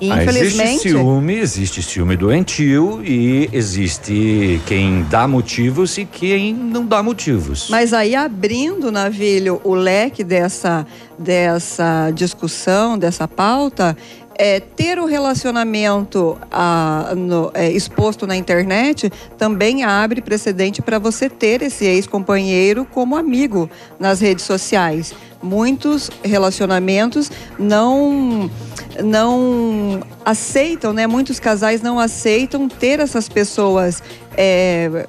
E, 0.00 0.10
Ah, 0.10 0.24
existe 0.24 0.38
infelizmente. 0.38 0.80
ciúme, 0.88 1.34
existe 1.34 1.82
ciúme 1.82 2.16
doentio 2.16 3.02
e 3.04 3.50
existe 3.52 4.58
quem 4.66 5.02
dá 5.10 5.28
motivos 5.28 5.98
e 5.98 6.06
quem 6.06 6.54
não 6.54 6.86
dá 6.86 7.02
motivos. 7.02 7.68
Mas 7.68 7.92
aí 7.92 8.14
abrindo, 8.14 8.90
Navilho, 8.90 9.60
o 9.62 9.74
leque 9.74 10.24
dessa, 10.24 10.86
dessa 11.18 12.10
discussão, 12.14 12.96
dessa 12.96 13.28
pauta, 13.28 13.94
é, 14.42 14.58
ter 14.58 14.98
o 14.98 15.04
relacionamento 15.04 16.38
no- 17.14 17.50
é, 17.52 17.70
exposto 17.70 18.26
na 18.26 18.34
internet 18.34 19.12
também 19.36 19.84
abre 19.84 20.22
precedente 20.22 20.80
para 20.80 20.98
você 20.98 21.28
ter 21.28 21.60
esse 21.60 21.84
ex-companheiro 21.84 22.86
como 22.86 23.18
amigo 23.18 23.68
nas 23.98 24.18
redes 24.18 24.46
sociais. 24.46 25.12
Muitos 25.42 26.10
relacionamentos 26.24 27.30
não 27.58 28.50
não 29.04 30.00
aceitam, 30.24 30.94
né? 30.94 31.06
Muitos 31.06 31.38
casais 31.38 31.82
não 31.82 31.98
aceitam 31.98 32.66
ter 32.66 32.98
essas 32.98 33.28
pessoas 33.28 34.02
é, 34.38 35.06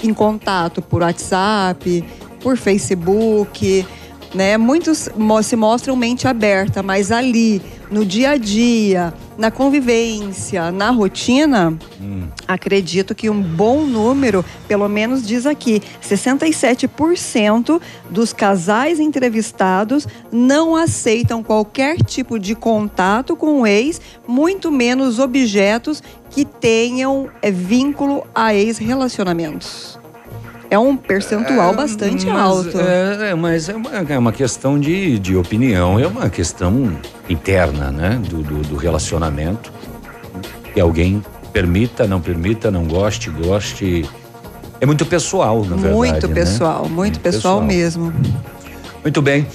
em 0.00 0.14
contato 0.14 0.80
por 0.80 1.02
WhatsApp, 1.02 2.04
por 2.40 2.56
Facebook, 2.56 3.84
né? 4.32 4.56
Muitos 4.56 5.08
se 5.42 5.56
mostram 5.56 5.96
mente 5.96 6.28
aberta, 6.28 6.82
mas 6.84 7.10
ali, 7.10 7.60
no 7.90 8.04
dia 8.04 8.30
a 8.30 8.36
dia, 8.36 9.12
na 9.36 9.50
convivência, 9.50 10.70
na 10.70 10.90
rotina, 10.90 11.76
acredito 12.46 13.14
que 13.14 13.28
um 13.28 13.40
bom 13.42 13.84
número, 13.84 14.44
pelo 14.68 14.88
menos 14.88 15.26
diz 15.26 15.46
aqui, 15.46 15.82
67% 16.02 17.80
dos 18.08 18.32
casais 18.32 19.00
entrevistados 19.00 20.06
não 20.30 20.76
aceitam 20.76 21.42
qualquer 21.42 21.96
tipo 21.96 22.38
de 22.38 22.54
contato 22.54 23.36
com 23.36 23.60
o 23.60 23.66
ex, 23.66 24.00
muito 24.26 24.70
menos 24.70 25.18
objetos 25.18 26.02
que 26.30 26.44
tenham 26.44 27.28
é, 27.42 27.50
vínculo 27.50 28.24
a 28.34 28.54
ex-relacionamentos. 28.54 29.99
É 30.70 30.78
um 30.78 30.96
percentual 30.96 31.74
bastante 31.74 32.26
Mas, 32.26 32.40
alto. 32.40 32.78
É, 32.78 33.30
é, 33.30 33.34
mas 33.34 33.68
é 33.68 33.74
uma, 33.74 33.90
é 33.90 34.16
uma 34.16 34.32
questão 34.32 34.78
de, 34.78 35.18
de 35.18 35.36
opinião, 35.36 35.98
é 35.98 36.06
uma 36.06 36.30
questão 36.30 36.96
interna, 37.28 37.90
né? 37.90 38.20
Do, 38.28 38.40
do, 38.40 38.62
do 38.62 38.76
relacionamento. 38.76 39.72
Que 40.72 40.80
alguém 40.80 41.20
permita, 41.52 42.06
não 42.06 42.20
permita, 42.20 42.70
não 42.70 42.84
goste, 42.84 43.30
goste. 43.30 44.08
É 44.80 44.86
muito 44.86 45.04
pessoal, 45.04 45.64
na 45.64 45.74
verdade. 45.74 45.94
muito 45.94 46.28
né? 46.28 46.34
pessoal, 46.34 46.88
muito 46.88 47.18
pessoal, 47.18 47.60
mesmo. 47.60 48.12
Muito 49.02 49.20
bem. 49.20 49.48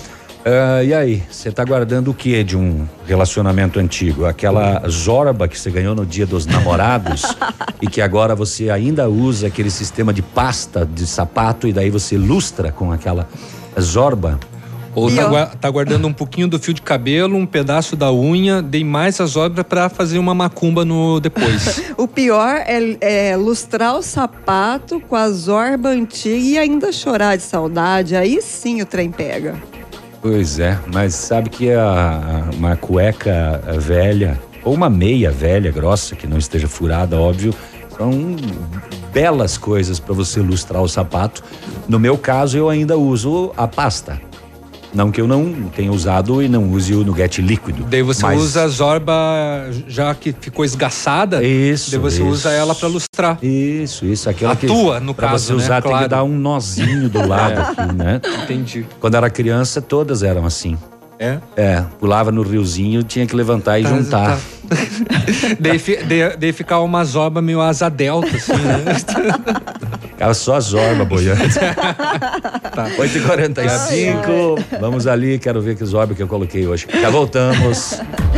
Ah, 0.47 0.84
e 0.84 0.93
aí, 0.93 1.23
você 1.27 1.51
tá 1.51 1.65
guardando 1.65 2.11
o 2.11 2.13
que 2.13 2.43
de 2.43 2.55
um 2.55 2.88
relacionamento 3.07 3.80
antigo? 3.80 4.26
Aquela 4.26 4.88
zorba 4.88 5.47
que 5.47 5.59
você 5.59 5.72
ganhou 5.72 5.95
no 5.95 6.05
dia 6.05 6.27
dos 6.27 6.45
namorados 6.45 7.23
e 7.81 7.88
que 7.88 7.99
agora 7.99 8.35
você 8.35 8.69
ainda 8.69 9.09
usa 9.09 9.47
aquele 9.47 9.72
sistema 9.72 10.13
de 10.13 10.22
pasta 10.22 10.85
de 10.85 11.07
sapato 11.07 11.67
e 11.67 11.73
daí 11.73 11.89
você 11.89 12.15
lustra 12.15 12.72
com 12.72 12.91
aquela 12.91 13.27
zorba? 13.81 14.39
Ou 14.93 15.13
tá, 15.13 15.47
tá 15.47 15.69
guardando 15.69 16.07
um 16.07 16.13
pouquinho 16.13 16.47
do 16.47 16.59
fio 16.59 16.76
de 16.76 16.81
cabelo, 16.81 17.35
um 17.35 17.45
pedaço 17.45 17.95
da 17.95 18.13
unha, 18.13 18.61
dei 18.61 18.84
mais 18.84 19.19
as 19.19 19.35
obras 19.35 19.65
pra 19.67 19.89
fazer 19.89 20.19
uma 20.19 20.35
macumba 20.35 20.85
no 20.85 21.19
depois. 21.19 21.81
O 21.97 22.07
pior 22.07 22.61
é, 22.67 22.97
é 23.31 23.35
lustrar 23.35 23.95
o 23.95 24.01
sapato 24.03 24.99
com 24.99 25.15
a 25.15 25.30
zorba 25.31 25.89
antiga 25.89 26.38
e 26.38 26.57
ainda 26.57 26.91
chorar 26.91 27.35
de 27.35 27.43
saudade. 27.43 28.15
Aí 28.15 28.41
sim 28.41 28.81
o 28.81 28.85
trem 28.85 29.11
pega. 29.11 29.55
Pois 30.27 30.57
é, 30.57 30.80
mas 30.91 31.14
sabe 31.14 31.52
que 31.52 31.72
a, 31.72 32.49
uma 32.56 32.76
cueca 32.76 33.61
velha, 33.77 34.41
ou 34.64 34.73
uma 34.73 34.89
meia 34.89 35.30
velha, 35.30 35.72
grossa, 35.72 36.15
que 36.15 36.26
não 36.26 36.39
esteja 36.39 36.68
furada, 36.68 37.15
óbvio, 37.15 37.53
são 37.95 38.35
belas 39.14 39.56
coisas 39.56 39.99
para 39.99 40.15
você 40.15 40.39
lustrar 40.39 40.81
o 40.81 40.88
sapato. 40.88 41.43
No 41.88 41.99
meu 41.99 42.18
caso, 42.18 42.57
eu 42.57 42.69
ainda 42.69 42.97
uso 42.97 43.53
a 43.56 43.68
pasta. 43.68 44.19
Não 44.95 45.11
que 45.11 45.19
eu 45.19 45.27
não 45.27 45.53
tenha 45.76 45.91
usado 45.91 46.41
e 46.41 46.47
não 46.47 46.69
use 46.72 46.93
o 46.95 47.03
Nugget 47.03 47.41
líquido. 47.41 47.84
Daí 47.89 48.01
você 48.01 48.23
mas- 48.26 48.41
usa 48.41 48.63
a 48.63 48.67
zorba 48.67 49.13
já 49.88 50.15
que 50.15 50.34
ficou 50.39 50.63
esgaçada. 50.63 51.43
Isso. 51.43 51.91
Daí 51.91 51.99
você 51.99 52.22
isso. 52.22 52.30
usa 52.31 52.49
ela 52.51 52.73
pra 52.73 52.88
lustrar. 52.88 53.38
Isso, 53.43 54.05
isso. 54.05 54.30
Aquela 54.30 54.53
A 54.53 54.55
que, 54.55 54.67
tua, 54.67 54.99
no 55.01 55.13
pra 55.13 55.30
caso, 55.31 55.45
você 55.47 55.51
né? 55.53 55.57
usar 55.63 55.81
tem 55.81 55.97
que 55.97 56.07
dar 56.07 56.23
um 56.23 56.38
nozinho 56.38 57.09
do 57.09 57.27
lado 57.27 57.59
aqui, 57.77 57.93
né? 57.93 58.22
Entendi. 58.43 58.85
Quando 58.99 59.15
era 59.15 59.30
criança, 59.30 59.81
todas 59.81 60.23
eram 60.23 60.45
assim. 60.45 60.77
É? 61.17 61.37
É, 61.55 61.83
pulava 61.99 62.31
no 62.31 62.41
riozinho, 62.41 63.01
tinha 63.03 63.25
que 63.25 63.35
levantar 63.35 63.79
e 63.79 63.83
Tá, 63.83 63.89
juntar. 63.89 64.37
daí, 65.59 65.79
fi- 65.79 66.03
daí- 66.03 66.35
daí 66.37 66.51
ficava 66.51 66.81
uma 66.83 67.03
zorba 67.05 67.41
meio 67.41 67.61
asa 67.61 67.87
delta, 67.89 68.35
assim, 68.35 68.51
né? 68.53 68.83
Ficava 70.15 70.33
só 70.33 70.57
zorba 70.61 71.03
boiando. 71.03 71.43
Tá. 72.73 72.87
8h45. 72.97 74.63
Vamos 74.79 75.07
ali, 75.07 75.37
quero 75.37 75.61
ver 75.61 75.75
que 75.75 75.83
zorba 75.85 76.13
que 76.15 76.23
eu 76.23 76.27
coloquei 76.27 76.65
hoje. 76.65 76.87
Já 77.01 77.09
voltamos. 77.09 77.99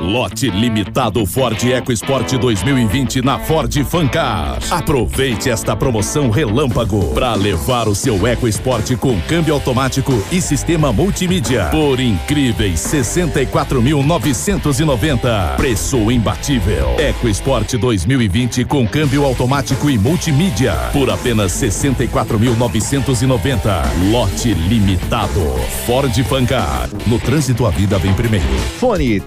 Lote 0.00 0.48
limitado 0.50 1.24
Ford 1.26 1.62
EcoSport 1.62 2.32
2020 2.38 3.20
na 3.22 3.38
Ford 3.38 3.72
Fancar. 3.84 4.58
Aproveite 4.70 5.50
esta 5.50 5.76
promoção 5.76 6.30
relâmpago 6.30 7.12
para 7.14 7.34
levar 7.34 7.86
o 7.88 7.94
seu 7.94 8.26
EcoSport 8.26 8.96
com 8.96 9.20
câmbio 9.22 9.52
automático 9.54 10.12
e 10.32 10.40
sistema 10.40 10.90
multimídia 10.92 11.66
por 11.66 12.00
incríveis 12.00 12.80
64.990. 12.80 15.56
Preço 15.56 16.10
imbatível. 16.10 16.96
EcoSport 16.98 17.74
2020 17.74 18.64
com 18.64 18.88
câmbio 18.88 19.24
automático 19.24 19.90
e 19.90 19.98
multimídia 19.98 20.72
por 20.92 21.10
apenas 21.10 21.52
64.990. 21.52 24.10
Lote 24.10 24.54
limitado. 24.54 25.40
Ford 25.86 26.12
Fancar. 26.24 26.88
No 27.06 27.18
trânsito 27.18 27.66
a 27.66 27.70
vida 27.70 27.98
vem 27.98 28.14
primeiro. 28.14 28.46
Fone 28.78 29.20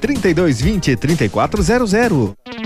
3220 0.55 1.29
3400. 1.29 2.64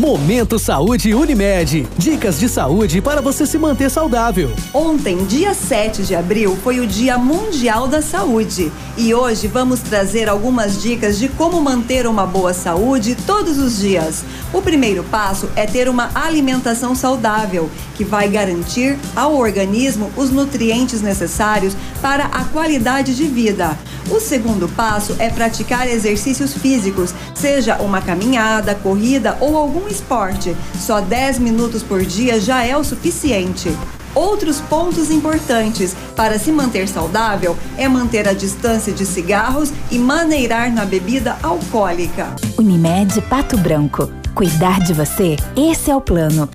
Momento 0.00 0.58
Saúde 0.58 1.12
Unimed. 1.12 1.86
Dicas 1.98 2.40
de 2.40 2.48
saúde 2.48 3.02
para 3.02 3.20
você 3.20 3.44
se 3.44 3.58
manter 3.58 3.90
saudável. 3.90 4.50
Ontem, 4.72 5.26
dia 5.26 5.52
7 5.52 6.04
de 6.04 6.14
abril, 6.14 6.56
foi 6.64 6.80
o 6.80 6.86
Dia 6.86 7.18
Mundial 7.18 7.86
da 7.86 8.00
Saúde. 8.00 8.72
E 8.96 9.14
hoje 9.14 9.46
vamos 9.46 9.80
trazer 9.80 10.26
algumas 10.26 10.80
dicas 10.80 11.18
de 11.18 11.28
como 11.28 11.60
manter 11.60 12.06
uma 12.06 12.24
boa 12.24 12.54
saúde 12.54 13.14
todos 13.26 13.58
os 13.58 13.78
dias. 13.78 14.24
O 14.54 14.62
primeiro 14.62 15.04
passo 15.04 15.50
é 15.54 15.66
ter 15.66 15.86
uma 15.86 16.10
alimentação 16.14 16.94
saudável, 16.94 17.68
que 17.94 18.02
vai 18.02 18.26
garantir 18.26 18.98
ao 19.14 19.36
organismo 19.36 20.10
os 20.16 20.30
nutrientes 20.30 21.02
necessários 21.02 21.76
para 22.00 22.24
a 22.24 22.44
qualidade 22.44 23.14
de 23.14 23.26
vida. 23.26 23.76
O 24.10 24.18
segundo 24.18 24.66
passo 24.68 25.14
é 25.18 25.28
praticar 25.28 25.86
exercícios 25.86 26.54
físicos, 26.54 27.14
seja 27.34 27.76
uma 27.76 28.00
caminhada, 28.00 28.74
corrida 28.74 29.36
ou 29.40 29.56
algum 29.56 29.89
esporte. 29.92 30.56
Só 30.78 31.00
10 31.00 31.38
minutos 31.38 31.82
por 31.82 32.04
dia 32.04 32.40
já 32.40 32.64
é 32.64 32.76
o 32.76 32.84
suficiente. 32.84 33.70
Outros 34.14 34.60
pontos 34.60 35.10
importantes 35.10 35.94
para 36.16 36.38
se 36.38 36.50
manter 36.50 36.88
saudável 36.88 37.56
é 37.76 37.86
manter 37.88 38.28
a 38.28 38.32
distância 38.32 38.92
de 38.92 39.06
cigarros 39.06 39.72
e 39.90 39.98
maneirar 39.98 40.72
na 40.72 40.84
bebida 40.84 41.38
alcoólica. 41.42 42.34
Unimed 42.58 43.20
Pato 43.22 43.56
Branco. 43.56 44.10
Cuidar 44.34 44.80
de 44.80 44.92
você? 44.92 45.36
Esse 45.56 45.90
é 45.90 45.96
o 45.96 46.00
plano. 46.00 46.48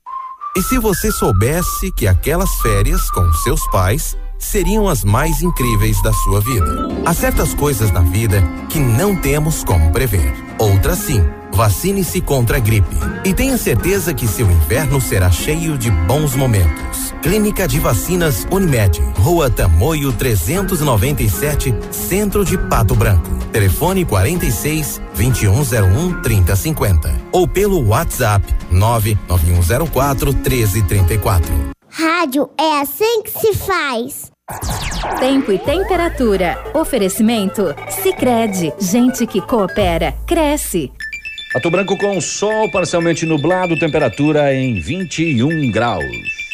E 0.57 0.61
se 0.61 0.77
você 0.79 1.11
soubesse 1.11 1.91
que 1.97 2.07
aquelas 2.07 2.49
férias 2.61 3.09
com 3.11 3.31
seus 3.43 3.59
pais 3.71 4.17
seriam 4.45 4.87
as 4.87 5.03
mais 5.03 5.41
incríveis 5.41 6.01
da 6.01 6.13
sua 6.13 6.39
vida? 6.39 6.87
Há 7.05 7.13
certas 7.13 7.53
coisas 7.53 7.91
na 7.91 8.01
vida 8.01 8.41
que 8.69 8.79
não 8.79 9.15
temos 9.15 9.63
como 9.63 9.91
prever. 9.91 10.33
Outras 10.59 10.99
sim. 10.99 11.23
Vacine-se 11.51 12.19
contra 12.19 12.57
a 12.57 12.59
gripe. 12.59 12.95
E 13.23 13.33
tenha 13.33 13.57
certeza 13.57 14.13
que 14.13 14.27
seu 14.27 14.49
inverno 14.49 14.99
será 14.99 15.31
cheio 15.31 15.77
de 15.77 15.89
bons 15.89 16.35
momentos. 16.35 17.13
Clínica 17.23 17.65
de 17.67 17.79
Vacinas 17.79 18.45
Unimed. 18.51 18.99
Rua 19.17 19.49
Tamoio 19.49 20.11
397, 20.11 21.73
Centro 21.91 22.43
de 22.43 22.57
Pato 22.57 22.93
Branco. 22.93 23.29
Telefone 23.53 24.03
46 24.03 25.01
2101 25.15 26.21
3050. 26.21 27.21
Ou 27.31 27.47
pelo 27.47 27.87
WhatsApp 27.87 28.45
99104 28.69 30.33
1334. 30.33 31.75
Rádio 31.89 32.49
é 32.59 32.81
assim 32.81 33.23
que 33.23 33.31
se 33.31 33.53
faz. 33.53 34.34
Tempo 35.19 35.51
e 35.51 35.57
temperatura. 35.57 36.55
Oferecimento? 36.75 37.73
Sicredi 37.89 38.71
Gente 38.79 39.25
que 39.25 39.41
coopera, 39.41 40.13
cresce. 40.27 40.91
Pato 41.51 41.71
Branco 41.71 41.97
com 41.97 42.21
sol 42.21 42.69
parcialmente 42.69 43.25
nublado, 43.25 43.79
temperatura 43.79 44.53
em 44.53 44.79
21 44.79 45.71
graus. 45.71 46.44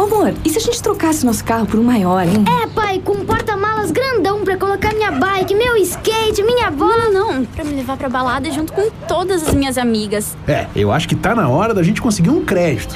Ô 0.00 0.04
amor, 0.04 0.32
e 0.42 0.48
se 0.48 0.56
a 0.56 0.60
gente 0.62 0.82
trocasse 0.82 1.26
nosso 1.26 1.44
carro 1.44 1.66
por 1.66 1.78
um 1.78 1.82
maior, 1.82 2.26
hein? 2.26 2.42
É, 2.62 2.66
pai, 2.68 3.02
com 3.04 3.12
um 3.12 3.26
porta-malas 3.26 3.90
grandão 3.90 4.42
pra 4.42 4.56
colocar 4.56 4.94
minha 4.94 5.10
bike, 5.10 5.54
meu 5.54 5.76
skate, 5.76 6.42
minha 6.42 6.70
bola. 6.70 7.10
Não, 7.10 7.34
não, 7.34 7.44
pra 7.44 7.62
me 7.64 7.74
levar 7.74 7.98
pra 7.98 8.08
balada 8.08 8.50
junto 8.50 8.72
com 8.72 8.88
todas 9.06 9.46
as 9.46 9.52
minhas 9.52 9.76
amigas. 9.76 10.34
É, 10.48 10.66
eu 10.74 10.90
acho 10.90 11.06
que 11.06 11.14
tá 11.14 11.34
na 11.34 11.50
hora 11.50 11.74
da 11.74 11.82
gente 11.82 12.00
conseguir 12.00 12.30
um 12.30 12.42
crédito. 12.42 12.94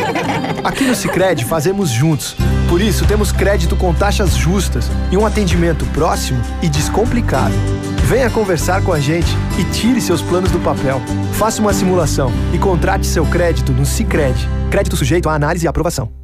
Aqui 0.62 0.84
no 0.84 0.94
Sicredi 0.94 1.46
fazemos 1.46 1.88
juntos. 1.88 2.36
Por 2.68 2.82
isso 2.82 3.06
temos 3.06 3.32
crédito 3.32 3.74
com 3.74 3.94
taxas 3.94 4.34
justas 4.34 4.90
e 5.10 5.16
um 5.16 5.24
atendimento 5.24 5.86
próximo 5.94 6.42
e 6.60 6.68
descomplicado. 6.68 7.54
Venha 8.02 8.28
conversar 8.28 8.84
com 8.84 8.92
a 8.92 9.00
gente 9.00 9.34
e 9.58 9.64
tire 9.72 9.98
seus 9.98 10.20
planos 10.20 10.50
do 10.50 10.58
papel. 10.58 11.00
Faça 11.32 11.62
uma 11.62 11.72
simulação 11.72 12.30
e 12.52 12.58
contrate 12.58 13.06
seu 13.06 13.24
crédito 13.24 13.72
no 13.72 13.86
Sicredi. 13.86 14.46
Crédito 14.70 14.94
sujeito 14.94 15.30
à 15.30 15.34
análise 15.34 15.64
e 15.64 15.68
aprovação. 15.68 16.23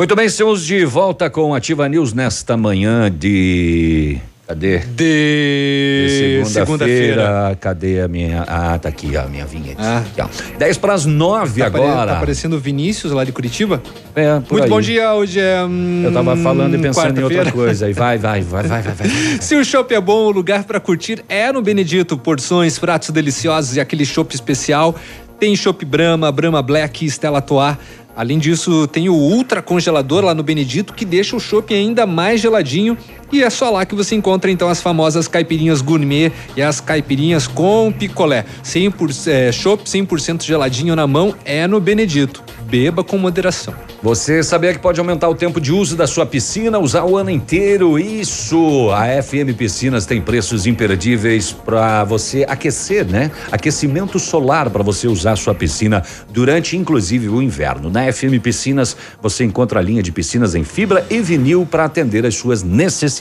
Muito 0.00 0.14
bem, 0.14 0.26
estamos 0.26 0.64
de 0.64 0.84
volta 0.84 1.28
com 1.28 1.52
Ativa 1.52 1.88
News 1.88 2.12
nesta 2.12 2.56
manhã 2.56 3.10
de. 3.10 4.16
Cadê? 4.46 4.78
De, 4.78 6.44
segunda-feira. 6.46 7.22
Segunda 7.22 7.56
Cadê 7.56 8.00
a 8.02 8.06
minha. 8.06 8.44
Ah, 8.46 8.78
tá 8.78 8.88
aqui, 8.90 9.16
a 9.16 9.24
minha 9.24 9.44
vinheta. 9.44 9.82
Ah. 9.82 9.98
Aqui, 9.98 10.20
ó. 10.20 10.56
10 10.56 10.78
para 10.78 10.94
as 10.94 11.04
9 11.04 11.60
tá 11.60 11.66
agora. 11.66 11.92
Apare, 11.92 12.10
tá 12.10 12.16
aparecendo 12.18 12.54
o 12.54 12.60
Vinícius 12.60 13.12
lá 13.12 13.24
de 13.24 13.32
Curitiba? 13.32 13.82
É, 14.14 14.34
Muito 14.34 14.62
aí. 14.62 14.70
bom 14.70 14.80
dia, 14.80 15.12
hoje 15.14 15.40
é. 15.40 15.64
Hum, 15.64 16.02
Eu 16.04 16.12
tava 16.12 16.36
falando 16.36 16.76
e 16.76 16.78
pensando 16.78 17.20
em 17.20 17.24
outra 17.24 17.50
coisa. 17.50 17.86
Aí 17.86 17.92
vai, 17.92 18.18
vai, 18.18 18.40
vai, 18.40 18.62
vai, 18.62 18.82
vai, 18.82 18.94
vai. 18.94 19.08
Se 19.42 19.56
o 19.56 19.64
chopp 19.64 19.92
é 19.92 20.00
bom, 20.00 20.26
o 20.26 20.30
lugar 20.30 20.62
para 20.62 20.78
curtir 20.78 21.24
é 21.28 21.50
no 21.50 21.60
Benedito. 21.60 22.16
Porções, 22.16 22.78
pratos 22.78 23.10
deliciosos 23.10 23.74
e 23.74 23.80
aquele 23.80 24.06
chopp 24.06 24.32
especial. 24.32 24.94
Tem 25.40 25.56
chopp 25.56 25.84
Brahma, 25.84 26.30
Brahma 26.30 26.62
Black 26.62 27.04
e 27.04 27.08
Stella 27.08 27.40
Toar. 27.40 27.78
Além 28.18 28.36
disso, 28.36 28.88
tem 28.88 29.08
o 29.08 29.14
ultra 29.14 29.62
congelador 29.62 30.24
lá 30.24 30.34
no 30.34 30.42
Benedito 30.42 30.92
que 30.92 31.04
deixa 31.04 31.36
o 31.36 31.40
chopp 31.40 31.72
ainda 31.72 32.04
mais 32.04 32.40
geladinho 32.40 32.98
e 33.30 33.42
é 33.42 33.50
só 33.50 33.70
lá 33.70 33.84
que 33.84 33.94
você 33.94 34.14
encontra 34.14 34.50
então 34.50 34.68
as 34.68 34.80
famosas 34.80 35.28
caipirinhas 35.28 35.82
gourmet 35.82 36.32
e 36.56 36.62
as 36.62 36.80
caipirinhas 36.80 37.46
com 37.46 37.92
picolé. 37.92 38.44
100% 38.64 39.26
é, 39.26 39.52
chopp 39.52 39.84
100% 39.84 40.42
geladinho 40.42 40.96
na 40.96 41.06
mão 41.06 41.34
é 41.44 41.66
no 41.66 41.80
Benedito. 41.80 42.42
Beba 42.64 43.02
com 43.02 43.16
moderação. 43.18 43.74
Você 44.02 44.42
sabia 44.42 44.72
que 44.72 44.78
pode 44.78 45.00
aumentar 45.00 45.28
o 45.28 45.34
tempo 45.34 45.60
de 45.60 45.72
uso 45.72 45.96
da 45.96 46.06
sua 46.06 46.24
piscina, 46.24 46.78
usar 46.78 47.04
o 47.04 47.16
ano 47.16 47.30
inteiro? 47.30 47.98
Isso! 47.98 48.90
A 48.92 49.22
FM 49.22 49.56
Piscinas 49.56 50.06
tem 50.06 50.20
preços 50.20 50.66
imperdíveis 50.66 51.50
para 51.50 52.04
você 52.04 52.44
aquecer, 52.48 53.06
né? 53.06 53.30
Aquecimento 53.50 54.18
solar 54.18 54.70
para 54.70 54.82
você 54.82 55.08
usar 55.08 55.32
a 55.32 55.36
sua 55.36 55.54
piscina 55.54 56.02
durante 56.30 56.76
inclusive 56.76 57.28
o 57.28 57.42
inverno. 57.42 57.90
Na 57.90 58.12
FM 58.12 58.40
Piscinas 58.42 58.96
você 59.20 59.44
encontra 59.44 59.80
a 59.80 59.82
linha 59.82 60.02
de 60.02 60.12
piscinas 60.12 60.54
em 60.54 60.62
fibra 60.62 61.06
e 61.10 61.20
vinil 61.20 61.66
para 61.68 61.84
atender 61.84 62.24
as 62.24 62.34
suas 62.34 62.62
necessidades. 62.62 63.17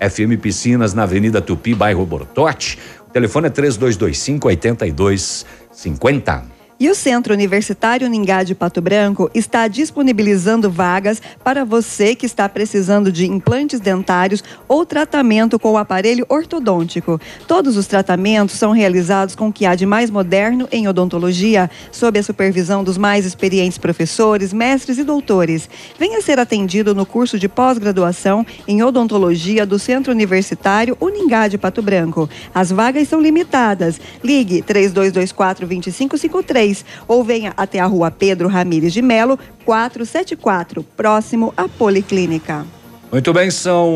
FM 0.00 0.36
Piscinas 0.40 0.94
na 0.94 1.04
Avenida 1.04 1.40
Tupi, 1.40 1.74
bairro 1.74 2.06
Bortote. 2.06 2.78
O 3.08 3.10
telefone 3.10 3.48
é 3.48 3.50
3225 3.50 4.48
8250. 4.48 6.55
E 6.78 6.90
o 6.90 6.94
Centro 6.94 7.32
Universitário 7.32 8.06
Ningá 8.06 8.42
de 8.42 8.54
Pato 8.54 8.82
Branco 8.82 9.30
está 9.34 9.66
disponibilizando 9.66 10.70
vagas 10.70 11.22
para 11.42 11.64
você 11.64 12.14
que 12.14 12.26
está 12.26 12.46
precisando 12.50 13.10
de 13.10 13.24
implantes 13.26 13.80
dentários 13.80 14.44
ou 14.68 14.84
tratamento 14.84 15.58
com 15.58 15.72
o 15.72 15.78
aparelho 15.78 16.26
ortodôntico. 16.28 17.18
Todos 17.48 17.78
os 17.78 17.86
tratamentos 17.86 18.56
são 18.56 18.72
realizados 18.72 19.34
com 19.34 19.48
o 19.48 19.52
que 19.52 19.64
há 19.64 19.74
de 19.74 19.86
mais 19.86 20.10
moderno 20.10 20.68
em 20.70 20.86
odontologia, 20.86 21.70
sob 21.90 22.18
a 22.18 22.22
supervisão 22.22 22.84
dos 22.84 22.98
mais 22.98 23.24
experientes 23.24 23.78
professores, 23.78 24.52
mestres 24.52 24.98
e 24.98 25.04
doutores. 25.04 25.70
Venha 25.98 26.20
ser 26.20 26.38
atendido 26.38 26.94
no 26.94 27.06
curso 27.06 27.38
de 27.38 27.48
pós-graduação 27.48 28.44
em 28.68 28.82
odontologia 28.82 29.64
do 29.64 29.78
Centro 29.78 30.12
Universitário 30.12 30.94
Uningá 31.00 31.48
de 31.48 31.56
Pato 31.56 31.80
Branco. 31.80 32.28
As 32.54 32.70
vagas 32.70 33.08
são 33.08 33.18
limitadas. 33.18 33.98
Ligue 34.22 34.60
3224 34.60 35.66
2553 35.66 36.65
ou 37.06 37.22
venha 37.24 37.52
até 37.56 37.78
a 37.80 37.86
rua 37.86 38.10
Pedro 38.10 38.48
Ramires 38.48 38.92
de 38.92 39.00
Melo, 39.02 39.38
474, 39.64 40.82
próximo 40.96 41.52
à 41.56 41.68
Policlínica. 41.68 42.64
Muito 43.12 43.32
bem, 43.32 43.50
são 43.52 43.88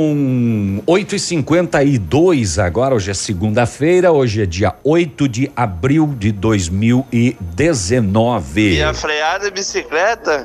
8h52 0.87 2.63
agora. 2.63 2.95
Hoje 2.95 3.11
é 3.11 3.15
segunda-feira, 3.15 4.13
hoje 4.13 4.43
é 4.43 4.47
dia 4.47 4.75
8 4.85 5.29
de 5.29 5.51
abril 5.57 6.15
de 6.17 6.31
2019. 6.33 8.75
E 8.77 8.83
a 8.83 8.95
freada 8.95 9.49
é 9.49 9.51
bicicleta? 9.51 10.45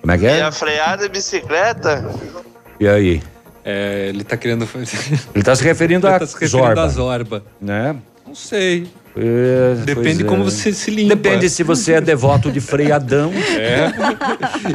Como 0.00 0.12
é 0.12 0.18
que 0.18 0.24
E 0.24 0.28
é? 0.28 0.42
a 0.42 0.50
freada 0.52 1.04
é 1.04 1.08
bicicleta? 1.08 2.08
E 2.80 2.88
aí? 2.88 3.22
É, 3.64 4.06
ele 4.08 4.24
tá 4.24 4.36
querendo 4.38 4.66
fazer. 4.66 4.96
Ele 5.34 5.44
tá 5.44 5.54
se 5.54 5.62
referindo 5.62 6.06
Ele 6.06 6.14
a 6.14 6.18
tá 6.20 6.26
se 6.26 6.32
referindo 6.32 6.56
Zorba. 6.58 6.84
a 6.84 6.88
Zorba. 6.88 7.44
Né? 7.60 7.94
Não 8.26 8.34
sei. 8.34 8.86
É, 9.20 9.74
Depende 9.84 10.18
pois 10.18 10.28
como 10.28 10.42
é. 10.42 10.44
você 10.44 10.72
se 10.72 10.90
limpa. 10.90 11.16
Depende 11.16 11.50
se 11.50 11.62
você 11.64 11.94
é 11.94 12.00
devoto 12.00 12.52
de 12.52 12.60
freadão. 12.60 13.32
É. 13.34 13.90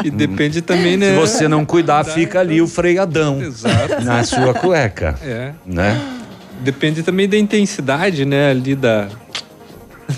E 0.04 0.10
depende 0.12 0.62
também, 0.62 0.98
né? 0.98 1.12
Se 1.12 1.16
você 1.20 1.48
não 1.48 1.64
cuidar, 1.66 2.04
fica 2.04 2.40
ali 2.40 2.62
o 2.62 2.68
freadão 2.68 3.42
Exato. 3.42 4.04
na 4.04 4.24
sua 4.24 4.54
cueca. 4.54 5.18
É. 5.22 5.54
Né? 5.66 6.00
Depende 6.62 7.04
também 7.04 7.28
da 7.30 7.38
intensidade, 7.38 8.26
né? 8.26 8.52
Ali 8.52 8.76
da. 8.76 9.08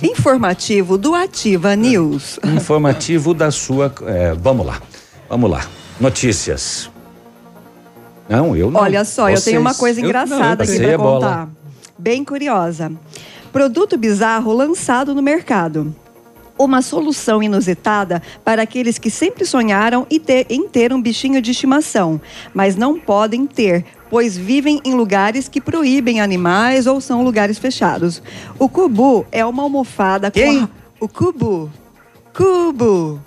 Informativo 0.01 0.97
do 0.97 1.13
Ativa 1.13 1.75
News. 1.75 2.39
Informativo 2.43 3.33
da 3.33 3.51
sua. 3.51 3.93
é, 4.07 4.33
vamos 4.33 4.65
lá. 4.65 4.81
Vamos 5.29 5.49
lá. 5.49 5.65
Notícias. 5.99 6.89
Não, 8.27 8.55
eu 8.55 8.71
não. 8.71 8.81
Olha 8.81 9.05
só, 9.05 9.29
eu 9.29 9.39
tenho 9.39 9.61
uma 9.61 9.69
Vocês. 9.71 9.79
coisa 9.79 10.01
engraçada 10.01 10.63
aqui 10.63 10.77
para 10.77 10.87
é 10.87 10.97
bola. 10.97 11.19
contar. 11.19 11.49
Bem 11.97 12.25
curiosa. 12.25 12.91
Produto 13.59 13.95
bizarro 13.97 14.51
lançado 14.51 15.15
no 15.15 15.21
mercado. 15.21 15.95
Uma 16.59 16.81
solução 16.81 17.41
inusitada 17.41 18.21
para 18.43 18.63
aqueles 18.63 18.97
que 18.97 19.09
sempre 19.09 19.45
sonharam 19.45 20.05
em 20.49 20.67
ter, 20.67 20.91
um 20.91 21.01
bichinho 21.01 21.41
de 21.41 21.51
estimação, 21.51 22.19
mas 22.53 22.75
não 22.75 22.99
podem 22.99 23.47
ter, 23.47 23.85
pois 24.09 24.35
vivem 24.37 24.81
em 24.83 24.93
lugares 24.93 25.47
que 25.47 25.61
proíbem 25.61 26.19
animais 26.19 26.85
ou 26.85 26.99
são 26.99 27.23
lugares 27.23 27.57
fechados. 27.57 28.21
O 28.59 28.67
cubu 28.67 29.25
é 29.31 29.45
uma 29.45 29.63
almofada 29.63 30.29
com. 30.29 30.37
a- 30.65 30.69
O 30.99 31.07
cubu. 31.07 31.71
Cubo. 32.33 33.21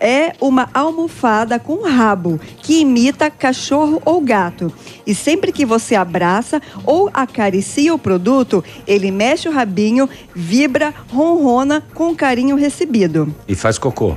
É 0.00 0.32
uma 0.40 0.68
almofada 0.72 1.58
com 1.58 1.86
rabo 1.88 2.40
que 2.62 2.80
imita 2.80 3.30
cachorro 3.30 4.00
ou 4.04 4.20
gato. 4.20 4.72
E 5.06 5.14
sempre 5.14 5.52
que 5.52 5.64
você 5.64 5.94
abraça 5.94 6.60
ou 6.84 7.10
acaricia 7.12 7.94
o 7.94 7.98
produto, 7.98 8.62
ele 8.86 9.10
mexe 9.10 9.48
o 9.48 9.52
rabinho, 9.52 10.08
vibra, 10.34 10.94
ronrona 11.10 11.82
com 11.94 12.14
carinho 12.14 12.56
recebido. 12.56 13.34
E 13.46 13.54
faz 13.54 13.78
cocô. 13.78 14.16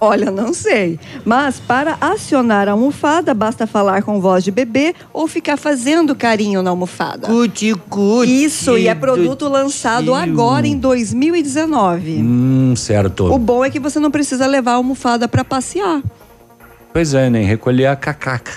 Olha, 0.00 0.30
não 0.30 0.52
sei. 0.52 1.00
Mas 1.24 1.58
para 1.58 1.96
acionar 2.00 2.68
a 2.68 2.72
almofada, 2.72 3.32
basta 3.32 3.66
falar 3.66 4.02
com 4.02 4.20
voz 4.20 4.44
de 4.44 4.50
bebê 4.50 4.94
ou 5.12 5.26
ficar 5.26 5.56
fazendo 5.56 6.14
carinho 6.14 6.62
na 6.62 6.70
almofada. 6.70 7.26
Cuti, 7.26 7.74
cuti. 7.88 8.44
Isso, 8.44 8.76
e 8.76 8.88
é 8.88 8.94
produto 8.94 9.48
lançado 9.48 10.14
agora 10.14 10.66
em 10.66 10.76
2019. 10.76 12.18
Hum, 12.22 12.74
certo. 12.76 13.32
O 13.32 13.38
bom 13.38 13.64
é 13.64 13.70
que 13.70 13.80
você 13.80 13.98
não 13.98 14.10
precisa 14.10 14.46
levar 14.46 14.72
a 14.72 14.74
almofada 14.74 15.26
para 15.26 15.42
passear. 15.42 16.02
Pois 16.92 17.14
é, 17.14 17.28
nem 17.30 17.44
recolher 17.44 17.86
a 17.86 17.96
cacaca, 17.96 18.52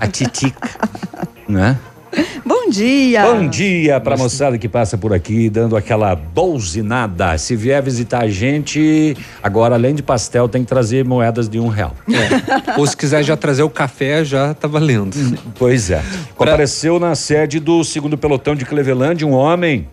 a 0.00 0.06
titica, 0.06 0.70
né? 1.48 1.78
Bom 2.44 2.68
dia! 2.68 3.22
Bom 3.22 3.48
dia 3.48 3.98
pra 4.00 4.16
moçada 4.16 4.58
que 4.58 4.68
passa 4.68 4.98
por 4.98 5.12
aqui, 5.12 5.48
dando 5.48 5.76
aquela 5.76 6.14
bolzinada. 6.14 7.36
Se 7.38 7.56
vier 7.56 7.82
visitar 7.82 8.22
a 8.22 8.28
gente, 8.28 9.16
agora 9.42 9.74
além 9.74 9.94
de 9.94 10.02
pastel, 10.02 10.48
tem 10.48 10.62
que 10.62 10.68
trazer 10.68 11.04
moedas 11.04 11.48
de 11.48 11.58
um 11.58 11.68
real. 11.68 11.96
É. 12.08 12.78
Ou 12.78 12.86
se 12.86 12.96
quiser 12.96 13.22
já 13.22 13.36
trazer 13.36 13.62
o 13.62 13.70
café, 13.70 14.24
já 14.24 14.54
tá 14.54 14.68
valendo. 14.68 15.16
Pois 15.58 15.90
é. 15.90 16.02
Compareceu 16.36 16.98
na 16.98 17.14
sede 17.14 17.58
do 17.58 17.82
segundo 17.84 18.18
pelotão 18.18 18.54
de 18.54 18.64
Cleveland 18.64 19.24
um 19.24 19.32
homem 19.32 19.88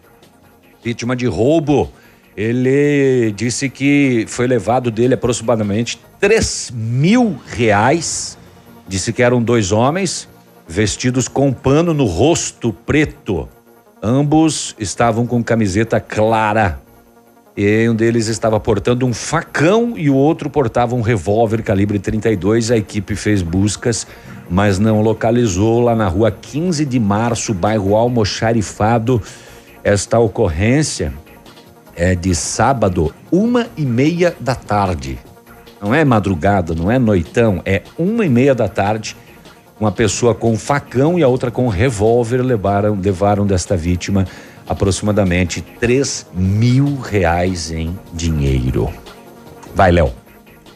vítima 0.83 1.15
de 1.15 1.25
roubo. 1.25 1.91
Ele 2.35 3.33
disse 3.35 3.69
que 3.69 4.25
foi 4.27 4.47
levado 4.47 4.89
dele 4.89 5.13
aproximadamente 5.13 5.99
3 6.19 6.71
mil 6.73 7.37
reais. 7.47 8.37
Disse 8.87 9.13
que 9.13 9.21
eram 9.21 9.41
dois 9.41 9.71
homens 9.71 10.27
vestidos 10.69 11.27
com 11.27 11.51
pano 11.51 11.95
no 11.95 12.05
rosto 12.05 12.71
preto. 12.71 13.49
Ambos 14.03 14.75
estavam 14.79 15.25
com 15.25 15.43
camiseta 15.43 15.99
clara. 15.99 16.79
E 17.57 17.89
um 17.89 17.95
deles 17.95 18.27
estava 18.27 18.59
portando 18.59 19.03
um 19.03 19.11
facão 19.11 19.95
e 19.97 20.11
o 20.11 20.15
outro 20.15 20.47
portava 20.47 20.95
um 20.95 21.01
revólver 21.01 21.63
calibre 21.63 21.97
32. 21.97 22.69
A 22.69 22.77
equipe 22.77 23.15
fez 23.15 23.41
buscas, 23.41 24.05
mas 24.47 24.77
não 24.77 25.01
localizou 25.01 25.81
lá 25.81 25.95
na 25.95 26.07
rua 26.07 26.29
15 26.29 26.85
de 26.85 26.99
março, 26.99 27.51
bairro 27.51 27.95
Almoxarifado. 27.95 29.19
Esta 29.83 30.19
ocorrência 30.19 31.11
é 31.95 32.13
de 32.13 32.35
sábado, 32.35 33.11
uma 33.31 33.67
e 33.75 33.83
meia 33.83 34.35
da 34.39 34.53
tarde. 34.53 35.17
Não 35.81 35.95
é 35.95 36.05
madrugada, 36.05 36.75
não 36.75 36.91
é 36.91 36.99
noitão, 36.99 37.59
é 37.65 37.81
uma 37.97 38.23
e 38.23 38.29
meia 38.29 38.53
da 38.53 38.67
tarde 38.67 39.17
uma 39.79 39.91
pessoa 39.91 40.35
com 40.35 40.57
facão 40.57 41.17
e 41.17 41.23
a 41.23 41.27
outra 41.27 41.49
com 41.49 41.67
revólver 41.67 42.41
levaram, 42.41 42.99
levaram 43.01 43.45
desta 43.45 43.77
vítima 43.77 44.27
aproximadamente 44.67 45.61
3 45.61 46.27
mil 46.33 46.99
reais 46.99 47.71
em 47.71 47.97
dinheiro. 48.13 48.89
Vai, 49.73 49.91
Léo. 49.91 50.13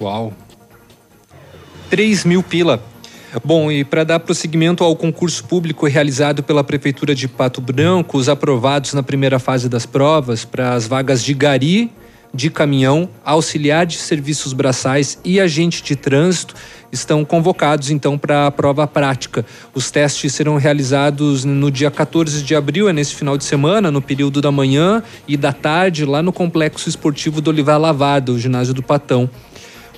Uau. 0.01 0.34
3 1.89 2.25
mil 2.25 2.41
pila. 2.41 2.81
Bom, 3.43 3.71
e 3.71 3.84
para 3.84 4.03
dar 4.03 4.19
prosseguimento 4.19 4.84
ao 4.84 4.95
concurso 4.95 5.43
público 5.43 5.88
realizado 5.88 6.43
pela 6.43 6.63
Prefeitura 6.63 7.15
de 7.15 7.27
Pato 7.27 7.59
Branco, 7.59 8.17
os 8.17 8.30
aprovados 8.30 8.93
na 8.93 9.01
primeira 9.01 9.39
fase 9.39 9.67
das 9.67 9.85
provas 9.85 10.45
para 10.45 10.73
as 10.73 10.88
vagas 10.88 11.23
de 11.23 11.34
gari, 11.34 11.91
de 12.34 12.49
caminhão, 12.49 13.07
auxiliar 13.23 13.85
de 13.85 13.97
serviços 13.97 14.53
braçais 14.53 15.19
e 15.23 15.39
agente 15.39 15.84
de 15.84 15.95
trânsito 15.95 16.55
estão 16.91 17.23
convocados 17.23 17.89
então 17.89 18.18
para 18.18 18.47
a 18.47 18.51
prova 18.51 18.88
prática. 18.88 19.45
Os 19.73 19.91
testes 19.91 20.34
serão 20.34 20.57
realizados 20.57 21.45
no 21.45 21.69
dia 21.69 21.91
14 21.91 22.41
de 22.41 22.55
abril, 22.55 22.89
é 22.89 22.93
nesse 22.93 23.15
final 23.15 23.38
de 23.38 23.43
semana, 23.43 23.91
no 23.91 24.01
período 24.01 24.41
da 24.41 24.51
manhã 24.51 25.03
e 25.27 25.38
da 25.38 25.51
tarde, 25.51 26.05
lá 26.05 26.22
no 26.22 26.31
Complexo 26.31 26.89
Esportivo 26.89 27.41
do 27.41 27.49
Olivar 27.49 27.80
Lavado, 27.80 28.34
o 28.34 28.39
ginásio 28.39 28.73
do 28.73 28.84
Patão. 28.84 29.30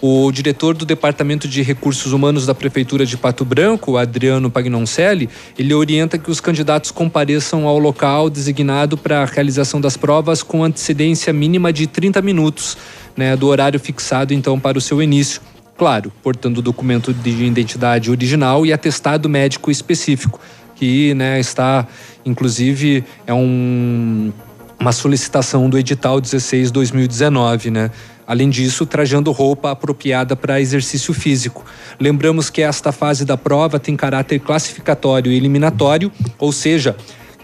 O 0.02 0.30
diretor 0.32 0.76
do 0.76 0.86
Departamento 0.86 1.48
de 1.48 1.62
Recursos 1.62 2.12
Humanos 2.12 2.46
da 2.46 2.54
Prefeitura 2.54 3.06
de 3.06 3.18
Pato 3.18 3.46
Branco, 3.46 3.98
Adriano 3.98 4.52
Pagnoncelli, 4.52 5.30
ele 5.58 5.74
orienta 5.74 6.18
que 6.18 6.30
os 6.30 6.42
candidatos 6.42 6.92
compareçam 6.92 7.66
ao 7.66 7.80
local 7.80 8.30
designado 8.30 8.98
para 8.98 9.22
a 9.22 9.26
realização 9.26 9.80
das 9.80 9.96
provas 9.96 10.44
com 10.44 10.64
antecedência 10.64 11.32
mínima 11.32 11.72
de 11.72 11.88
30 11.88 12.22
minutos, 12.22 12.78
né, 13.16 13.36
do 13.38 13.48
horário 13.48 13.80
fixado 13.80 14.34
então 14.34 14.60
para 14.60 14.78
o 14.78 14.82
seu 14.82 15.02
início. 15.02 15.42
Claro, 15.78 16.12
portando 16.22 16.62
documento 16.62 17.14
de 17.14 17.44
identidade 17.44 18.12
original 18.12 18.66
e 18.66 18.72
atestado 18.72 19.28
médico 19.28 19.72
específico, 19.72 20.40
que 20.76 21.14
né, 21.14 21.40
está, 21.40 21.88
inclusive, 22.26 23.04
é 23.26 23.34
um, 23.34 24.32
uma 24.80 24.92
solicitação 24.92 25.70
do 25.70 25.78
edital 25.78 26.22
16-2019, 26.22 27.72
né? 27.72 27.92
Além 28.28 28.50
disso, 28.50 28.86
trajando 28.86 29.32
roupa 29.32 29.72
apropriada 29.72 30.36
para 30.36 30.60
exercício 30.60 31.14
físico. 31.14 31.64
Lembramos 32.00 32.50
que 32.50 32.62
esta 32.62 32.92
fase 32.92 33.26
da 33.26 33.38
prova 33.38 33.80
tem 33.80 33.96
caráter 33.96 34.40
classificatório 34.40 35.32
e 35.32 35.38
eliminatório, 35.38 36.12
ou 36.40 36.52
seja, 36.52 36.96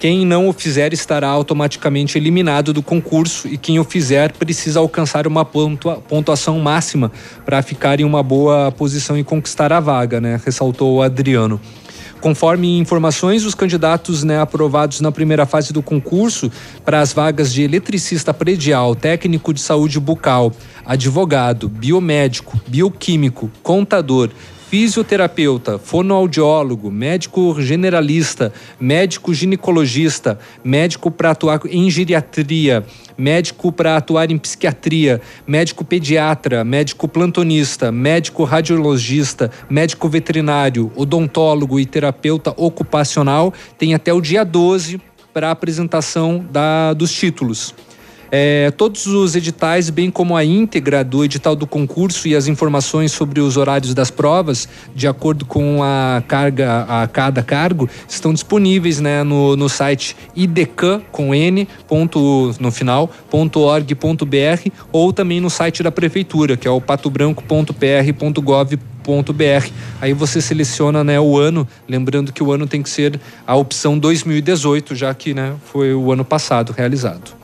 quem 0.02 0.26
não 0.26 0.50
o 0.50 0.54
fizer 0.54 0.94
estará 0.94 1.28
automaticamente 1.28 2.18
eliminado 2.18 2.74
do 2.74 2.82
concurso 2.82 3.48
e 3.48 3.56
quem 3.56 3.78
o 3.78 3.84
fizer 3.84 4.32
precisa 4.32 4.80
alcançar 4.80 5.28
uma 5.28 5.46
pontuação 5.46 6.58
máxima 6.58 7.12
para 7.46 7.62
ficar 7.62 8.00
em 8.00 8.04
uma 8.04 8.24
boa 8.24 8.72
posição 8.72 9.16
e 9.16 9.24
conquistar 9.24 9.72
a 9.72 9.80
vaga, 9.80 10.20
né? 10.20 10.42
Ressaltou 10.44 10.96
o 10.96 11.02
Adriano. 11.04 11.62
Conforme 12.22 12.78
informações, 12.78 13.44
os 13.46 13.56
candidatos 13.56 14.24
né, 14.24 14.40
aprovados 14.40 15.02
na 15.02 15.12
primeira 15.12 15.48
fase 15.48 15.74
do 15.74 15.82
concurso 15.82 16.52
para 16.86 17.02
as 17.02 17.12
vagas 17.12 17.52
de 17.52 17.64
eletricista 17.64 18.32
predial, 18.32 18.96
técnico 18.96 19.52
de 19.52 19.60
saúde 19.60 20.00
bucal, 20.00 20.54
advogado, 20.86 21.68
biomédico, 21.68 22.62
bioquímico, 22.68 23.50
contador, 23.64 24.30
fisioterapeuta, 24.72 25.78
fonoaudiólogo, 25.78 26.90
médico 26.90 27.62
generalista, 27.62 28.54
médico 28.80 29.34
ginecologista, 29.34 30.40
médico 30.64 31.12
para 31.12 31.32
atuar 31.32 31.60
em 31.70 31.90
geriatria, 31.90 32.82
médico 33.18 33.70
para 33.70 33.98
atuar 33.98 34.32
em 34.32 34.38
psiquiatria, 34.38 35.20
médico 35.46 35.84
pediatra, 35.84 36.64
médico 36.64 37.06
plantonista, 37.06 37.92
médico 37.92 38.46
radiologista, 38.46 39.52
médico 39.70 40.08
veterinário, 40.08 40.90
odontólogo 40.96 41.78
e 41.78 41.86
terapeuta 41.86 42.54
ocupacional 42.56 43.54
tem 43.78 43.94
até 43.94 44.14
o 44.14 44.22
dia 44.22 44.46
12 44.46 45.02
para 45.34 45.50
a 45.50 45.52
apresentação 45.52 46.46
da, 46.50 46.94
dos 46.94 47.12
títulos. 47.12 47.76
É, 48.34 48.72
todos 48.72 49.08
os 49.08 49.36
editais, 49.36 49.90
bem 49.90 50.10
como 50.10 50.38
a 50.38 50.46
íntegra 50.46 51.04
do 51.04 51.26
edital 51.26 51.54
do 51.54 51.68
concurso 51.68 52.30
e 52.30 52.36
as 52.36 52.48
informações 52.48 53.12
sobre 53.12 53.42
os 53.42 53.58
horários 53.58 53.94
das 53.94 54.10
provas, 54.10 54.70
de 54.96 55.06
acordo 55.06 55.46
com 55.46 55.84
a 55.84 56.24
carga 56.26 56.86
a 56.88 57.06
cada 57.08 57.44
cargo, 57.44 57.90
estão 58.08 58.34
disponíveis 58.34 59.02
né, 59.02 59.22
no, 59.22 59.58
no 59.58 59.68
site 59.68 60.16
idk 60.34 61.02
com 61.12 61.36
n 61.36 61.68
ponto, 61.90 62.56
no 62.58 62.72
final 62.72 63.10
ponto 63.30 63.60
org 63.60 63.94
ponto 63.96 64.26
br 64.26 64.72
ou 64.94 65.12
também 65.12 65.42
no 65.42 65.50
site 65.50 65.84
da 65.84 65.92
prefeitura 65.92 66.56
que 66.56 66.68
é 66.68 66.72
o 66.72 66.80
patobranco.pr.gov 66.80 68.80
br 69.34 69.72
Aí 70.00 70.14
você 70.14 70.40
seleciona 70.40 71.04
né, 71.04 71.20
o 71.20 71.38
ano, 71.38 71.68
lembrando 71.90 72.32
que 72.32 72.42
o 72.42 72.52
ano 72.52 72.66
tem 72.66 72.82
que 72.82 72.90
ser 72.90 73.20
a 73.46 73.56
opção 73.56 74.00
2018, 74.00 74.96
já 74.96 75.14
que 75.14 75.34
né, 75.34 75.54
foi 75.66 75.94
o 75.94 76.14
ano 76.14 76.24
passado 76.24 76.72
realizado 76.72 77.41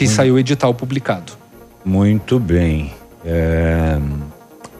que 0.00 0.06
hum. 0.06 0.08
saiu 0.08 0.34
o 0.36 0.38
edital 0.38 0.72
publicado. 0.72 1.34
Muito 1.84 2.38
bem. 2.38 2.94
É... 3.22 3.98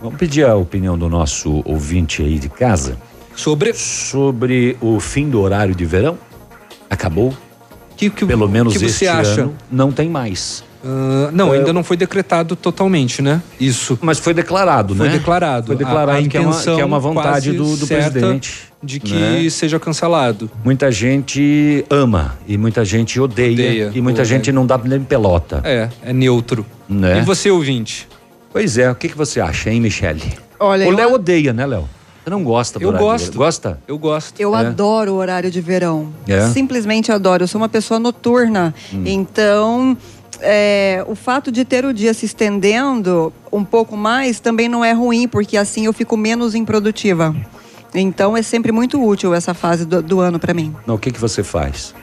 Vamos 0.00 0.18
pedir 0.18 0.46
a 0.46 0.56
opinião 0.56 0.96
do 0.96 1.10
nosso 1.10 1.60
ouvinte 1.66 2.22
aí 2.22 2.38
de 2.38 2.48
casa. 2.48 2.96
Sobre? 3.36 3.74
Sobre 3.74 4.78
o 4.80 4.98
fim 4.98 5.28
do 5.28 5.38
horário 5.38 5.74
de 5.74 5.84
verão. 5.84 6.18
Acabou. 6.88 7.34
Que, 7.98 8.08
que, 8.08 8.24
Pelo 8.24 8.48
menos 8.48 8.74
que 8.74 8.88
você 8.88 9.06
acha? 9.06 9.42
ano 9.42 9.54
não 9.70 9.92
tem 9.92 10.08
mais. 10.08 10.64
Uh, 10.82 11.30
não, 11.32 11.52
ainda 11.52 11.72
não 11.72 11.84
foi 11.84 11.96
decretado 11.96 12.56
totalmente, 12.56 13.20
né? 13.20 13.42
Isso. 13.60 13.98
Mas 14.00 14.18
foi 14.18 14.32
declarado, 14.32 14.94
foi 14.94 15.08
né? 15.08 15.12
Declarado. 15.12 15.66
Foi 15.66 15.76
declarado. 15.76 16.18
A, 16.18 16.20
a 16.20 16.28
que, 16.28 16.36
é 16.36 16.40
uma, 16.40 16.58
que 16.58 16.80
é 16.80 16.84
uma 16.84 16.98
vontade 16.98 17.52
do, 17.52 17.76
do 17.76 17.86
presidente. 17.86 18.70
De 18.82 18.98
que 18.98 19.12
né? 19.12 19.50
seja 19.50 19.78
cancelado. 19.78 20.50
Muita 20.64 20.90
gente 20.90 21.84
ama 21.90 22.38
e 22.48 22.56
muita 22.56 22.82
gente 22.82 23.20
odeia. 23.20 23.52
odeia 23.52 23.92
e 23.94 24.00
muita 24.00 24.24
gente 24.24 24.50
não 24.50 24.64
dá 24.64 24.78
nem 24.78 25.00
pelota. 25.00 25.60
É, 25.64 25.90
é 26.02 26.12
neutro. 26.14 26.64
Né? 26.88 27.18
E 27.18 27.22
você, 27.22 27.50
ouvinte? 27.50 28.08
Pois 28.50 28.78
é, 28.78 28.90
o 28.90 28.94
que, 28.94 29.10
que 29.10 29.16
você 29.16 29.38
acha, 29.38 29.70
hein, 29.70 29.82
Michele? 29.82 30.22
Olha, 30.58 30.88
o 30.88 30.90
Léo 30.90 31.10
eu... 31.10 31.14
odeia, 31.14 31.52
né, 31.52 31.66
Léo? 31.66 31.86
Você 32.24 32.30
não 32.30 32.42
gosta 32.42 32.78
do 32.78 32.84
eu 32.84 32.88
horário 32.88 33.06
gosto. 33.06 33.36
Gosta? 33.36 33.78
Eu 33.86 33.98
gosto. 33.98 34.40
Eu 34.40 34.56
é. 34.56 34.60
adoro 34.60 35.12
o 35.12 35.16
horário 35.16 35.50
de 35.50 35.60
verão. 35.60 36.12
É. 36.26 36.48
Simplesmente 36.48 37.10
adoro. 37.10 37.44
Eu 37.44 37.48
sou 37.48 37.60
uma 37.60 37.68
pessoa 37.68 37.98
noturna. 37.98 38.74
Hum. 38.92 39.02
Então, 39.06 39.96
é, 40.40 41.04
o 41.06 41.14
fato 41.14 41.50
de 41.50 41.64
ter 41.64 41.84
o 41.84 41.92
dia 41.92 42.12
se 42.14 42.26
estendendo 42.26 43.32
um 43.52 43.64
pouco 43.64 43.96
mais 43.96 44.40
também 44.40 44.68
não 44.68 44.84
é 44.84 44.92
ruim, 44.92 45.28
porque 45.28 45.56
assim 45.56 45.86
eu 45.86 45.92
fico 45.92 46.16
menos 46.16 46.54
improdutiva. 46.54 47.34
Então 47.94 48.36
é 48.36 48.42
sempre 48.42 48.70
muito 48.72 49.02
útil 49.02 49.34
essa 49.34 49.52
fase 49.54 49.84
do, 49.84 50.02
do 50.02 50.20
ano 50.20 50.38
para 50.38 50.54
mim. 50.54 50.74
Não, 50.86 50.94
o 50.94 50.98
que, 50.98 51.10
que 51.10 51.20
você 51.20 51.42
faz? 51.42 51.94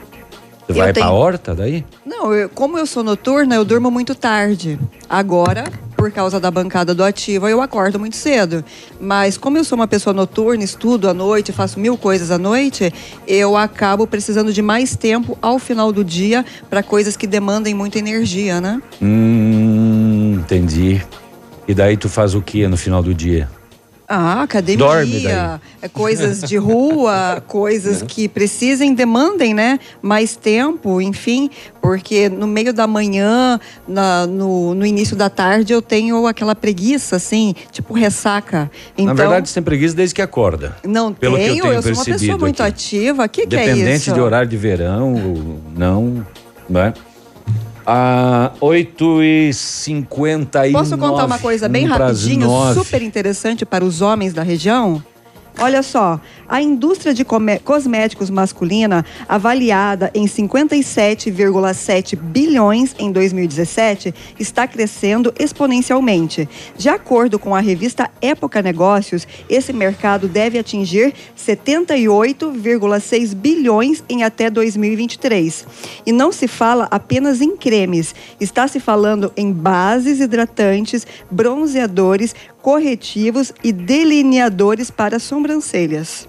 Você 0.66 0.72
vai 0.74 0.92
tenho... 0.92 1.06
pra 1.06 1.14
horta 1.14 1.54
daí? 1.54 1.84
Não, 2.04 2.34
eu, 2.34 2.48
como 2.50 2.76
eu 2.78 2.86
sou 2.86 3.02
noturna, 3.02 3.54
eu 3.54 3.64
durmo 3.64 3.90
muito 3.90 4.14
tarde. 4.14 4.78
Agora 5.08 5.64
por 5.98 6.12
causa 6.12 6.38
da 6.38 6.48
bancada 6.48 6.94
do 6.94 7.02
Ativa, 7.02 7.50
eu 7.50 7.60
acordo 7.60 7.98
muito 7.98 8.14
cedo. 8.14 8.64
Mas 9.00 9.36
como 9.36 9.58
eu 9.58 9.64
sou 9.64 9.76
uma 9.76 9.88
pessoa 9.88 10.14
noturna, 10.14 10.62
estudo 10.62 11.08
à 11.08 11.12
noite, 11.12 11.52
faço 11.52 11.80
mil 11.80 11.98
coisas 11.98 12.30
à 12.30 12.38
noite, 12.38 12.94
eu 13.26 13.56
acabo 13.56 14.06
precisando 14.06 14.52
de 14.52 14.62
mais 14.62 14.94
tempo 14.94 15.36
ao 15.42 15.58
final 15.58 15.92
do 15.92 16.04
dia 16.04 16.46
para 16.70 16.84
coisas 16.84 17.16
que 17.16 17.26
demandem 17.26 17.74
muita 17.74 17.98
energia, 17.98 18.60
né? 18.60 18.80
Hum, 19.02 20.38
entendi. 20.38 21.02
E 21.66 21.74
daí 21.74 21.96
tu 21.96 22.08
faz 22.08 22.32
o 22.32 22.40
que 22.40 22.66
no 22.68 22.76
final 22.76 23.02
do 23.02 23.12
dia? 23.12 23.48
Ah, 24.10 24.40
academia, 24.42 24.78
Dorme 24.86 25.20
daí. 25.20 25.60
é, 25.82 25.88
coisas 25.88 26.40
de 26.40 26.56
rua, 26.56 27.42
coisas 27.46 28.00
que 28.00 28.26
precisem, 28.26 28.94
demandem, 28.94 29.52
né? 29.52 29.78
Mais 30.00 30.34
tempo, 30.34 30.98
enfim, 30.98 31.50
porque 31.82 32.28
no 32.30 32.46
meio 32.46 32.72
da 32.72 32.86
manhã, 32.86 33.60
na- 33.86 34.26
no, 34.26 34.74
no 34.74 34.86
início 34.86 35.14
da 35.14 35.28
tarde, 35.28 35.74
eu 35.74 35.82
tenho 35.82 36.26
aquela 36.26 36.54
preguiça, 36.54 37.16
assim, 37.16 37.54
tipo 37.70 37.92
ressaca. 37.92 38.70
Então, 38.94 39.06
Na 39.06 39.12
verdade, 39.12 39.52
tem 39.52 39.62
preguiça 39.62 39.94
desde 39.94 40.14
que 40.14 40.22
acorda. 40.22 40.74
não 40.86 41.12
pelo 41.12 41.36
que 41.36 41.42
eu 41.42 41.46
tenho, 41.46 41.62
tenho 41.64 41.74
eu, 41.74 41.82
sou 41.82 41.92
uma 41.92 42.04
pessoa 42.06 42.38
muito 42.38 42.62
aqui. 42.62 42.72
ativa. 42.72 43.24
O 43.26 43.28
que, 43.28 43.46
que 43.46 43.56
é 43.56 43.66
Dependente 43.66 43.96
isso? 44.04 44.14
de 44.14 44.20
horário 44.20 44.48
de 44.48 44.56
verão, 44.56 45.12
ou 45.12 45.60
não, 45.76 46.26
né? 46.68 46.94
Ah, 47.90 48.52
8 48.60 49.22
e 49.22 49.50
59 49.54 50.72
Posso 50.72 50.98
contar 50.98 51.24
uma 51.24 51.38
coisa 51.38 51.70
bem 51.70 51.86
rapidinho, 51.86 52.46
super 52.74 53.00
interessante 53.00 53.64
para 53.64 53.82
os 53.82 54.02
homens 54.02 54.34
da 54.34 54.42
região? 54.42 55.02
Olha 55.58 55.82
só, 55.82 56.20
a 56.48 56.62
indústria 56.62 57.12
de 57.12 57.24
cosméticos 57.24 58.30
masculina, 58.30 59.04
avaliada 59.28 60.10
em 60.14 60.24
57,7 60.24 62.16
bilhões 62.16 62.94
em 62.98 63.12
2017, 63.12 64.14
está 64.38 64.66
crescendo 64.66 65.32
exponencialmente. 65.38 66.48
De 66.76 66.88
acordo 66.88 67.38
com 67.38 67.54
a 67.54 67.60
revista 67.60 68.10
Época 68.22 68.62
Negócios, 68.62 69.28
esse 69.48 69.72
mercado 69.72 70.26
deve 70.26 70.58
atingir 70.58 71.12
78,6 71.36 73.34
bilhões 73.34 74.02
em 74.08 74.22
até 74.22 74.48
2023. 74.48 75.66
E 76.06 76.12
não 76.12 76.32
se 76.32 76.48
fala 76.48 76.88
apenas 76.90 77.42
em 77.42 77.56
cremes, 77.56 78.14
está 78.40 78.66
se 78.66 78.80
falando 78.80 79.30
em 79.36 79.52
bases 79.52 80.20
hidratantes, 80.20 81.06
bronzeadores, 81.30 82.34
corretivos 82.62 83.52
e 83.62 83.72
delineadores 83.72 84.90
para 84.90 85.18
sobrancelhas. 85.18 86.26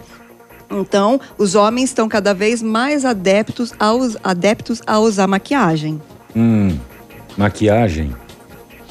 Então, 0.72 1.20
os 1.38 1.56
homens 1.56 1.90
estão 1.90 2.08
cada 2.08 2.34
vez 2.34 2.62
mais 2.62 3.04
adeptos 3.06 3.74
a, 3.80 3.94
us- 3.94 4.18
adeptos 4.24 4.82
a 4.86 5.00
usar 5.00 5.28
maquiagem. 5.28 6.02
Hum, 6.36 6.78
maquiagem. 7.38 8.14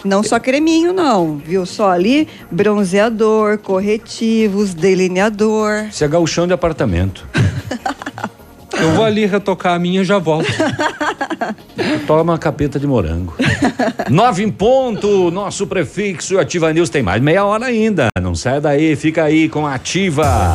Não 0.04 0.22
só 0.22 0.38
creminho, 0.38 0.92
não, 0.92 1.36
viu? 1.36 1.66
Só 1.66 1.90
ali 1.90 2.28
bronzeador, 2.50 3.58
corretivos, 3.58 4.72
delineador. 4.74 5.86
Isso 5.90 6.04
é 6.04 6.08
gauchão 6.08 6.46
de 6.46 6.52
apartamento. 6.52 7.26
Eu 8.80 8.92
vou 8.92 9.04
ali 9.04 9.26
retocar 9.26 9.74
a 9.74 9.78
minha 9.78 10.02
e 10.02 10.04
já 10.04 10.18
volto. 10.18 10.46
Toma 12.06 12.22
uma 12.22 12.38
capeta 12.38 12.78
de 12.78 12.86
morango. 12.86 13.34
Nove 14.08 14.44
em 14.44 14.50
ponto, 14.52 15.32
nosso 15.32 15.66
prefixo 15.66 16.38
Ativa 16.38 16.72
News 16.72 16.88
tem 16.88 17.02
mais 17.02 17.20
meia 17.20 17.44
hora 17.44 17.66
ainda. 17.66 18.06
Não 18.22 18.36
sai 18.36 18.60
daí, 18.60 18.94
fica 18.94 19.24
aí 19.24 19.48
com 19.48 19.66
a 19.66 19.74
Ativa. 19.74 20.54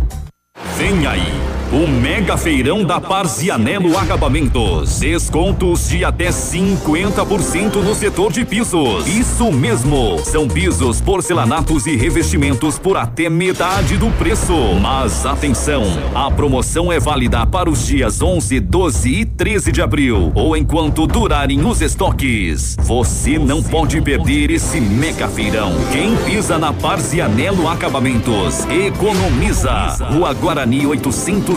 Vem 0.77 1.07
aí, 1.07 1.33
o 1.71 1.87
mega 1.87 2.35
feirão 2.35 2.83
da 2.83 2.99
Parzianello 2.99 3.97
Acabamentos. 3.97 4.99
Descontos 4.99 5.87
de 5.87 6.03
até 6.03 6.27
50% 6.27 7.75
no 7.75 7.95
setor 7.95 8.33
de 8.33 8.43
pisos. 8.43 9.07
Isso 9.07 9.49
mesmo, 9.53 10.19
são 10.19 10.49
pisos, 10.49 10.99
porcelanatos 10.99 11.87
e 11.87 11.95
revestimentos 11.95 12.77
por 12.77 12.97
até 12.97 13.29
metade 13.29 13.95
do 13.97 14.11
preço. 14.17 14.53
Mas 14.81 15.25
atenção, 15.25 15.83
a 16.13 16.29
promoção 16.29 16.91
é 16.91 16.99
válida 16.99 17.45
para 17.45 17.69
os 17.69 17.87
dias 17.87 18.21
11, 18.21 18.59
12 18.59 19.09
e 19.09 19.25
13 19.25 19.71
de 19.71 19.81
abril, 19.81 20.33
ou 20.35 20.57
enquanto 20.57 21.07
durarem 21.07 21.65
os 21.65 21.81
estoques. 21.81 22.75
Você 22.81 23.39
não 23.39 23.63
pode 23.63 24.01
perder 24.01 24.51
esse 24.51 24.81
mega 24.81 25.29
feirão. 25.29 25.71
Quem 25.93 26.17
pisa 26.17 26.57
na 26.57 26.73
Parzianello 26.73 27.69
Acabamentos, 27.69 28.65
economiza. 28.65 29.71
Rua 30.11 30.33
Guarani 30.33 30.85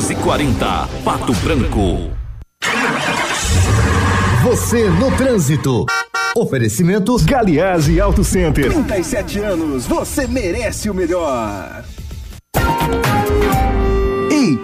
840, 0.05 0.89
Pato 1.03 1.33
Branco. 1.37 2.11
Você 4.43 4.91
no 4.91 5.11
trânsito. 5.17 5.87
Oferecimento 6.37 7.17
Galiase 7.25 7.99
Auto 7.99 8.23
Center. 8.23 8.71
37 8.71 9.39
anos, 9.39 9.87
você 9.87 10.27
merece 10.27 10.91
o 10.91 10.95
melhor. 10.95 11.85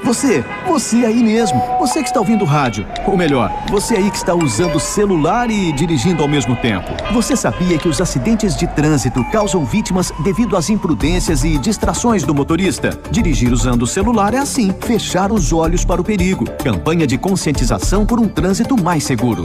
Você! 0.05 0.45
Você 0.67 1.05
aí 1.05 1.23
mesmo! 1.23 1.61
Você 1.79 2.03
que 2.03 2.09
está 2.09 2.21
ouvindo 2.21 2.45
rádio. 2.45 2.87
Ou 3.07 3.17
melhor, 3.17 3.53
você 3.69 3.97
aí 3.97 4.11
que 4.11 4.17
está 4.17 4.35
usando 4.35 4.81
celular 4.81 5.51
e 5.51 5.73
dirigindo 5.73 6.23
ao 6.23 6.29
mesmo 6.29 6.57
tempo. 6.57 6.89
Você 7.13 7.37
sabia 7.37 7.79
que 7.79 7.89
os 7.89 8.01
acidentes 8.01 8.57
de 8.57 8.67
trânsito 8.67 9.25
causam 9.31 9.65
vítimas 9.65 10.13
devido 10.21 10.57
às 10.57 10.71
imprudências 10.71 11.45
e 11.45 11.59
distrações 11.59 12.23
do 12.23 12.35
motorista? 12.35 12.99
Dirigir 13.11 13.53
usando 13.53 13.83
o 13.83 13.87
celular 13.87 14.35
é 14.35 14.39
assim, 14.39 14.75
fechar 14.81 15.31
os 15.31 15.53
olhos 15.53 15.85
para 15.85 16.01
o 16.01 16.05
perigo. 16.05 16.45
Campanha 16.63 17.07
de 17.07 17.19
conscientização 17.19 18.07
por 18.07 18.19
um 18.19 18.29
trânsito 18.29 18.81
mais 18.83 19.05
seguro. 19.05 19.45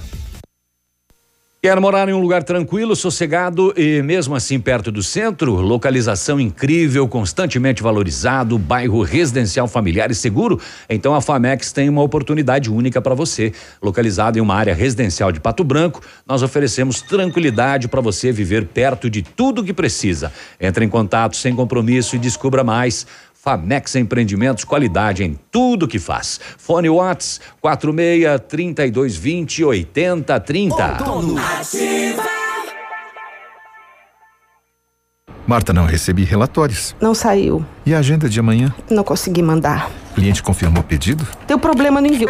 Quer 1.63 1.79
morar 1.79 2.09
em 2.09 2.13
um 2.13 2.19
lugar 2.19 2.41
tranquilo, 2.41 2.95
sossegado 2.95 3.71
e 3.77 4.01
mesmo 4.01 4.33
assim 4.33 4.59
perto 4.59 4.91
do 4.91 5.03
centro? 5.03 5.61
Localização 5.61 6.39
incrível, 6.39 7.07
constantemente 7.07 7.83
valorizado, 7.83 8.57
bairro 8.57 9.03
residencial 9.03 9.67
familiar 9.67 10.09
e 10.09 10.15
seguro? 10.15 10.59
Então 10.89 11.13
a 11.13 11.21
Famex 11.21 11.71
tem 11.71 11.87
uma 11.87 12.01
oportunidade 12.01 12.67
única 12.67 12.99
para 12.99 13.13
você. 13.13 13.53
Localizado 13.79 14.39
em 14.39 14.41
uma 14.41 14.55
área 14.55 14.73
residencial 14.73 15.31
de 15.31 15.39
Pato 15.39 15.63
Branco, 15.63 16.01
nós 16.25 16.41
oferecemos 16.41 16.99
tranquilidade 16.99 17.87
para 17.87 18.01
você 18.01 18.31
viver 18.31 18.65
perto 18.65 19.07
de 19.07 19.21
tudo 19.21 19.63
que 19.63 19.71
precisa. 19.71 20.33
Entre 20.59 20.83
em 20.83 20.89
contato 20.89 21.37
sem 21.37 21.55
compromisso 21.55 22.15
e 22.15 22.19
descubra 22.19 22.63
mais. 22.63 23.05
Famex 23.43 23.95
Empreendimentos, 23.95 24.63
qualidade 24.63 25.23
em 25.23 25.35
tudo 25.49 25.87
que 25.87 25.97
faz. 25.97 26.39
Fone 26.59 26.87
Whats 26.91 27.41
46 27.59 28.39
3220 28.47 29.63
8030. 29.63 30.97
Marta, 35.47 35.73
não 35.73 35.85
recebi 35.85 36.23
relatórios. 36.23 36.95
Não 37.01 37.15
saiu. 37.15 37.65
E 37.83 37.95
a 37.95 37.97
agenda 37.97 38.29
de 38.29 38.39
amanhã? 38.39 38.71
Não 38.87 39.03
consegui 39.03 39.41
mandar. 39.41 39.89
O 40.11 40.13
cliente 40.13 40.43
confirmou 40.43 40.83
o 40.83 40.85
pedido? 40.85 41.27
Deu 41.47 41.57
problema 41.57 41.99
no 41.99 42.05
envio. 42.05 42.29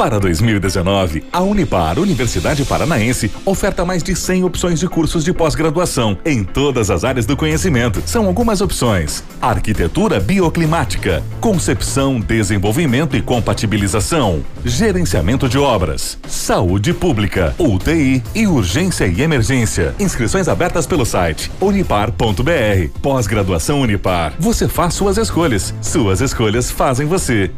Para 0.00 0.18
2019, 0.18 1.24
a 1.30 1.42
Unipar, 1.42 1.98
Universidade 1.98 2.64
Paranaense, 2.64 3.30
oferta 3.44 3.84
mais 3.84 4.02
de 4.02 4.16
100 4.16 4.44
opções 4.44 4.80
de 4.80 4.88
cursos 4.88 5.22
de 5.22 5.30
pós-graduação 5.30 6.16
em 6.24 6.42
todas 6.42 6.90
as 6.90 7.04
áreas 7.04 7.26
do 7.26 7.36
conhecimento. 7.36 8.02
São 8.06 8.24
algumas 8.24 8.62
opções: 8.62 9.22
arquitetura 9.42 10.18
bioclimática, 10.18 11.22
concepção, 11.38 12.18
desenvolvimento 12.18 13.14
e 13.14 13.20
compatibilização, 13.20 14.42
gerenciamento 14.64 15.46
de 15.46 15.58
obras, 15.58 16.16
saúde 16.26 16.94
pública, 16.94 17.54
UTI 17.58 18.22
e 18.34 18.46
urgência 18.46 19.04
e 19.06 19.20
emergência. 19.20 19.94
Inscrições 20.00 20.48
abertas 20.48 20.86
pelo 20.86 21.04
site 21.04 21.52
unipar.br. 21.60 22.88
Pós-graduação 23.02 23.82
Unipar. 23.82 24.32
Você 24.38 24.66
faz 24.66 24.94
suas 24.94 25.18
escolhas. 25.18 25.74
Suas 25.82 26.22
escolhas 26.22 26.70
fazem 26.70 27.06
você. 27.06 27.50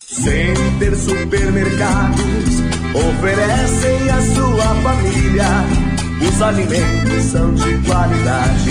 Center 0.00 0.96
Supermercados 0.96 2.60
oferecem 2.94 4.10
à 4.10 4.22
sua 4.22 4.74
família. 4.82 5.46
Os 6.20 6.42
alimentos 6.42 7.24
são 7.24 7.52
de 7.54 7.78
qualidade 7.78 8.70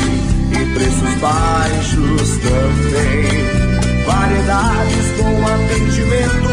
e 0.52 0.74
preços 0.74 1.14
baixos 1.20 2.38
também. 2.38 4.06
Variedades 4.06 5.12
com 5.18 5.46
atendimento 5.46 6.52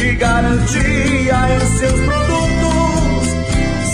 e 0.00 0.14
garantia 0.14 1.36
em 1.56 1.78
seus 1.78 2.00
produtos. 2.00 3.28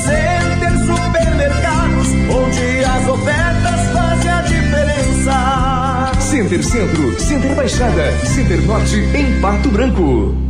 Center 0.05 0.75
Supermercados, 0.87 2.09
onde 2.29 2.85
as 2.85 3.09
ofertas. 3.09 3.60
Center 6.31 6.63
Centro, 6.63 7.19
Center 7.19 7.57
Baixada, 7.57 8.13
Center 8.25 8.63
Norte, 8.63 8.95
em 9.17 9.41
Pato 9.41 9.69
Branco. 9.69 10.50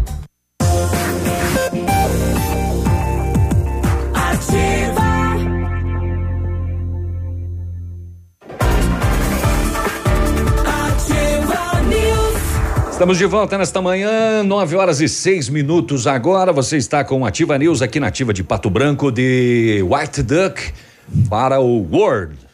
Estamos 13.01 13.17
de 13.17 13.25
volta 13.25 13.57
nesta 13.57 13.81
manhã, 13.81 14.43
9 14.43 14.75
horas 14.75 15.01
e 15.01 15.09
6 15.09 15.49
minutos 15.49 16.05
agora. 16.05 16.53
Você 16.53 16.77
está 16.77 17.03
com 17.03 17.25
Ativa 17.25 17.57
News 17.57 17.81
aqui 17.81 17.99
na 17.99 18.05
Ativa 18.05 18.31
de 18.31 18.43
Pato 18.43 18.69
Branco 18.69 19.11
de 19.11 19.83
White 19.89 20.21
Duck 20.21 20.71
para 21.27 21.59
o 21.59 21.81
World. 21.91 22.50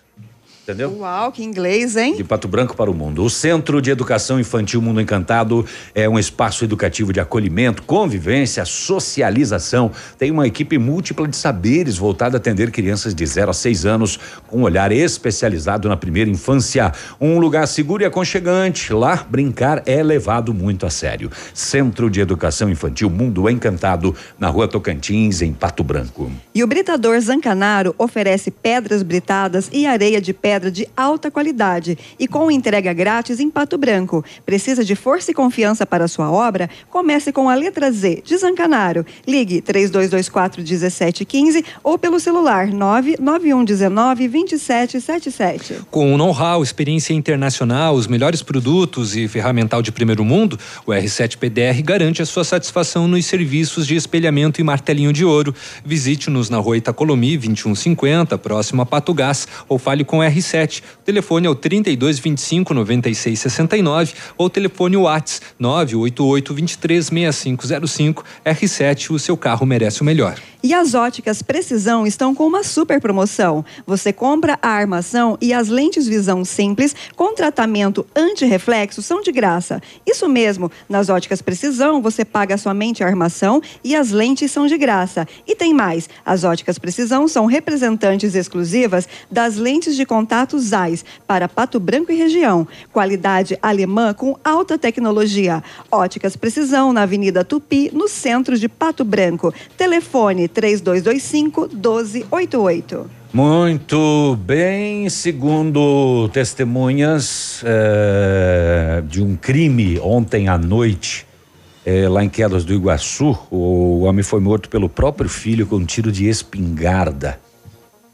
Entendeu? 0.67 0.97
Uau, 0.99 1.31
que 1.31 1.41
inglês, 1.41 1.95
hein? 1.95 2.17
De 2.17 2.25
Pato 2.25 2.45
Branco 2.45 2.75
para 2.75 2.91
o 2.91 2.93
mundo. 2.93 3.23
O 3.23 3.29
Centro 3.29 3.81
de 3.81 3.89
Educação 3.89 4.37
Infantil 4.37 4.81
Mundo 4.81 4.99
Encantado 4.99 5.65
é 5.95 6.09
um 6.09 6.19
espaço 6.19 6.65
educativo 6.65 7.13
de 7.13 7.21
acolhimento, 7.21 7.83
convivência, 7.83 8.65
socialização. 8.65 9.89
Tem 10.17 10.29
uma 10.29 10.45
equipe 10.45 10.77
múltipla 10.77 11.25
de 11.25 11.37
saberes 11.37 11.97
voltada 11.97 12.35
a 12.35 12.39
atender 12.39 12.69
crianças 12.69 13.15
de 13.15 13.25
0 13.25 13.51
a 13.51 13.53
6 13.53 13.85
anos 13.85 14.19
com 14.47 14.57
um 14.57 14.63
olhar 14.63 14.91
especializado 14.91 15.87
na 15.87 15.95
primeira 15.95 16.29
infância. 16.29 16.91
Um 17.21 17.39
lugar 17.39 17.65
seguro 17.65 18.03
e 18.03 18.05
aconchegante. 18.05 18.91
Lá, 18.91 19.25
brincar 19.29 19.83
é 19.85 20.03
levado 20.03 20.53
muito 20.53 20.85
a 20.85 20.89
sério. 20.89 21.31
Centro 21.53 22.09
de 22.09 22.19
Educação 22.19 22.69
Infantil 22.69 23.09
Mundo 23.09 23.49
Encantado, 23.49 24.13
na 24.37 24.49
rua 24.49 24.67
Tocantins, 24.67 25.41
em 25.41 25.53
Pato 25.53 25.81
Branco. 25.81 26.29
E 26.53 26.61
o 26.61 26.67
Britador 26.67 27.17
Zancanaro 27.21 27.95
oferece 27.97 28.51
pedras 28.51 29.01
britadas 29.01 29.69
e 29.71 29.87
areia 29.87 30.19
de 30.19 30.33
pedra 30.33 30.56
de 30.59 30.87
alta 30.97 31.29
qualidade 31.29 31.97
e 32.19 32.27
com 32.27 32.49
entrega 32.51 32.91
grátis 32.93 33.39
em 33.39 33.49
Pato 33.49 33.77
Branco. 33.77 34.23
Precisa 34.45 34.83
de 34.83 34.95
força 34.95 35.31
e 35.31 35.33
confiança 35.33 35.85
para 35.85 36.07
sua 36.07 36.31
obra? 36.31 36.69
Comece 36.89 37.31
com 37.31 37.49
a 37.49 37.55
letra 37.55 37.91
Z 37.91 38.23
de 38.25 38.37
Zancanaro. 38.37 39.05
Ligue 39.27 39.61
3224 39.61 40.61
1715 40.61 41.63
ou 41.83 41.97
pelo 41.97 42.19
celular 42.19 42.67
99119 42.67 44.27
2777. 44.27 45.81
Com 45.91 46.17
know-how, 46.17 46.63
experiência 46.63 47.13
internacional, 47.13 47.95
os 47.95 48.07
melhores 48.07 48.41
produtos 48.41 49.15
e 49.15 49.27
ferramental 49.27 49.81
de 49.81 49.91
primeiro 49.91 50.25
mundo, 50.25 50.57
o 50.85 50.91
R7 50.91 51.37
PDR 51.37 51.81
garante 51.83 52.21
a 52.21 52.25
sua 52.25 52.43
satisfação 52.43 53.07
nos 53.07 53.25
serviços 53.25 53.85
de 53.85 53.95
espelhamento 53.95 54.59
e 54.59 54.63
martelinho 54.63 55.13
de 55.13 55.23
ouro. 55.23 55.53
Visite-nos 55.85 56.49
na 56.49 56.57
rua 56.57 56.77
Itacolomi 56.77 57.37
2150, 57.37 58.37
próximo 58.37 58.81
a 58.81 58.85
Pato 58.85 59.13
Gás, 59.13 59.47
ou 59.67 59.77
fale 59.77 60.03
com 60.03 60.19
o 60.19 60.21
R7. 60.21 60.46
O 60.55 61.03
telefone 61.03 61.47
é 61.47 61.49
o 61.49 61.55
32 61.55 62.19
25 62.19 62.73
96 62.73 63.39
69 63.39 64.13
ou 64.37 64.49
telefone 64.49 64.97
Whats 64.97 65.41
988 65.59 66.53
23 66.53 67.05
6505. 67.05 68.23
R7, 68.45 69.11
o 69.11 69.19
seu 69.19 69.35
carro 69.35 69.65
merece 69.65 70.01
o 70.01 70.05
melhor. 70.05 70.39
E 70.63 70.73
as 70.73 70.93
óticas 70.93 71.41
Precisão 71.41 72.05
estão 72.05 72.33
com 72.33 72.45
uma 72.45 72.63
super 72.63 72.99
promoção. 72.99 73.63
Você 73.85 74.11
compra 74.11 74.57
a 74.61 74.69
armação 74.69 75.37
e 75.39 75.53
as 75.53 75.67
lentes 75.67 76.07
visão 76.07 76.43
simples 76.43 76.95
com 77.15 77.33
tratamento 77.33 78.05
anti-reflexo 78.15 79.01
são 79.01 79.21
de 79.21 79.31
graça. 79.31 79.81
Isso 80.05 80.27
mesmo, 80.27 80.71
nas 80.89 81.09
óticas 81.09 81.41
Precisão 81.41 82.01
você 82.01 82.25
paga 82.25 82.57
somente 82.57 83.03
a 83.03 83.07
armação 83.07 83.61
e 83.83 83.95
as 83.95 84.11
lentes 84.11 84.51
são 84.51 84.65
de 84.65 84.77
graça. 84.77 85.27
E 85.45 85.55
tem 85.55 85.73
mais, 85.73 86.09
as 86.25 86.43
óticas 86.43 86.79
Precisão 86.79 87.27
são 87.27 87.45
representantes 87.45 88.33
exclusivas 88.33 89.07
das 89.31 89.57
lentes 89.57 89.95
de 89.95 90.05
contato 90.05 90.36
Status 90.37 91.03
para 91.25 91.47
Pato 91.47 91.79
Branco 91.79 92.11
e 92.11 92.15
região. 92.15 92.67
Qualidade 92.93 93.57
alemã 93.61 94.13
com 94.13 94.37
alta 94.43 94.77
tecnologia. 94.77 95.63
Óticas 95.91 96.35
Precisão 96.35 96.93
na 96.93 97.01
Avenida 97.03 97.43
Tupi, 97.43 97.89
no 97.91 98.07
centro 98.07 98.57
de 98.57 98.69
Pato 98.69 99.03
Branco. 99.03 99.51
Telefone 99.75 100.47
3225 100.47 101.69
1288. 101.73 103.09
Muito 103.33 104.37
bem, 104.45 105.09
segundo 105.09 106.29
testemunhas 106.29 107.61
eh, 107.65 109.03
de 109.07 109.21
um 109.21 109.35
crime 109.35 109.99
ontem 109.99 110.47
à 110.47 110.57
noite, 110.57 111.27
eh, 111.85 112.07
lá 112.07 112.23
em 112.23 112.29
Quedas 112.29 112.63
do 112.63 112.73
Iguaçu, 112.73 113.37
o 113.51 114.03
homem 114.03 114.23
foi 114.23 114.39
morto 114.39 114.69
pelo 114.69 114.87
próprio 114.87 115.29
filho 115.29 115.67
com 115.67 115.75
um 115.75 115.85
tiro 115.85 116.11
de 116.11 116.27
espingarda. 116.27 117.39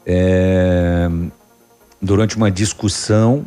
Eh, 0.04 1.08
durante 2.04 2.36
uma 2.36 2.50
discussão 2.50 3.44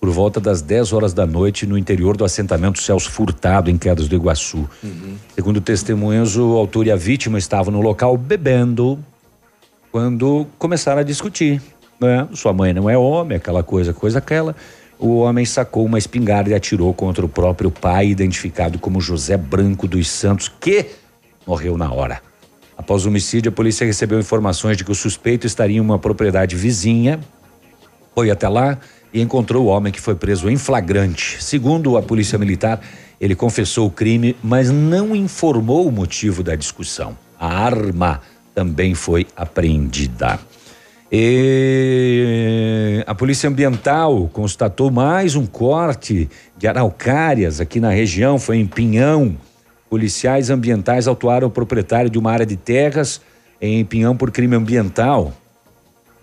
por 0.00 0.10
volta 0.10 0.40
das 0.40 0.62
10 0.62 0.92
horas 0.92 1.12
da 1.12 1.26
noite 1.26 1.66
no 1.66 1.76
interior 1.76 2.16
do 2.16 2.24
assentamento 2.24 2.80
Celso 2.80 3.10
Furtado, 3.10 3.70
em 3.70 3.76
Quedas 3.76 4.08
do 4.08 4.14
Iguaçu. 4.14 4.68
Segundo 5.34 5.60
testemunhas, 5.60 6.36
o 6.36 6.52
autor 6.52 6.86
e 6.86 6.92
a 6.92 6.96
vítima 6.96 7.38
estavam 7.38 7.72
no 7.72 7.80
local 7.80 8.16
bebendo 8.16 8.98
quando 9.90 10.46
começaram 10.58 11.00
a 11.00 11.04
discutir. 11.04 11.60
Né? 12.00 12.28
Sua 12.34 12.52
mãe 12.52 12.72
não 12.72 12.88
é 12.88 12.96
homem, 12.96 13.36
aquela 13.36 13.62
coisa, 13.62 13.92
coisa 13.92 14.18
aquela. 14.18 14.54
O 14.98 15.16
homem 15.16 15.44
sacou 15.44 15.84
uma 15.84 15.98
espingarda 15.98 16.50
e 16.50 16.54
atirou 16.54 16.92
contra 16.94 17.24
o 17.24 17.28
próprio 17.28 17.70
pai, 17.70 18.08
identificado 18.08 18.78
como 18.78 19.00
José 19.00 19.36
Branco 19.36 19.88
dos 19.88 20.08
Santos, 20.08 20.48
que 20.48 20.86
morreu 21.46 21.76
na 21.76 21.92
hora. 21.92 22.20
Após 22.76 23.04
o 23.04 23.08
homicídio, 23.08 23.48
a 23.48 23.52
polícia 23.52 23.86
recebeu 23.86 24.18
informações 24.18 24.76
de 24.76 24.84
que 24.84 24.92
o 24.92 24.94
suspeito 24.94 25.46
estaria 25.46 25.78
em 25.78 25.80
uma 25.80 25.98
propriedade 25.98 26.54
vizinha, 26.54 27.18
foi 28.16 28.30
até 28.30 28.48
lá 28.48 28.78
e 29.12 29.20
encontrou 29.20 29.66
o 29.66 29.68
homem 29.68 29.92
que 29.92 30.00
foi 30.00 30.14
preso 30.14 30.48
em 30.48 30.56
flagrante. 30.56 31.36
Segundo 31.44 31.98
a 31.98 32.02
polícia 32.02 32.38
militar, 32.38 32.80
ele 33.20 33.34
confessou 33.34 33.88
o 33.88 33.90
crime, 33.90 34.34
mas 34.42 34.70
não 34.70 35.14
informou 35.14 35.86
o 35.86 35.92
motivo 35.92 36.42
da 36.42 36.56
discussão. 36.56 37.14
A 37.38 37.46
arma 37.46 38.22
também 38.54 38.94
foi 38.94 39.26
apreendida. 39.36 40.40
E 41.12 43.04
a 43.06 43.14
Polícia 43.14 43.50
Ambiental 43.50 44.30
constatou 44.32 44.90
mais 44.90 45.36
um 45.36 45.44
corte 45.44 46.28
de 46.56 46.66
araucárias 46.66 47.60
aqui 47.60 47.78
na 47.78 47.90
região, 47.90 48.38
foi 48.38 48.56
em 48.56 48.66
Pinhão. 48.66 49.36
Policiais 49.90 50.48
ambientais 50.48 51.06
autuaram 51.06 51.48
o 51.48 51.50
proprietário 51.50 52.08
de 52.08 52.18
uma 52.18 52.32
área 52.32 52.46
de 52.46 52.56
terras 52.56 53.20
em 53.60 53.84
Pinhão 53.84 54.16
por 54.16 54.30
crime 54.30 54.56
ambiental. 54.56 55.34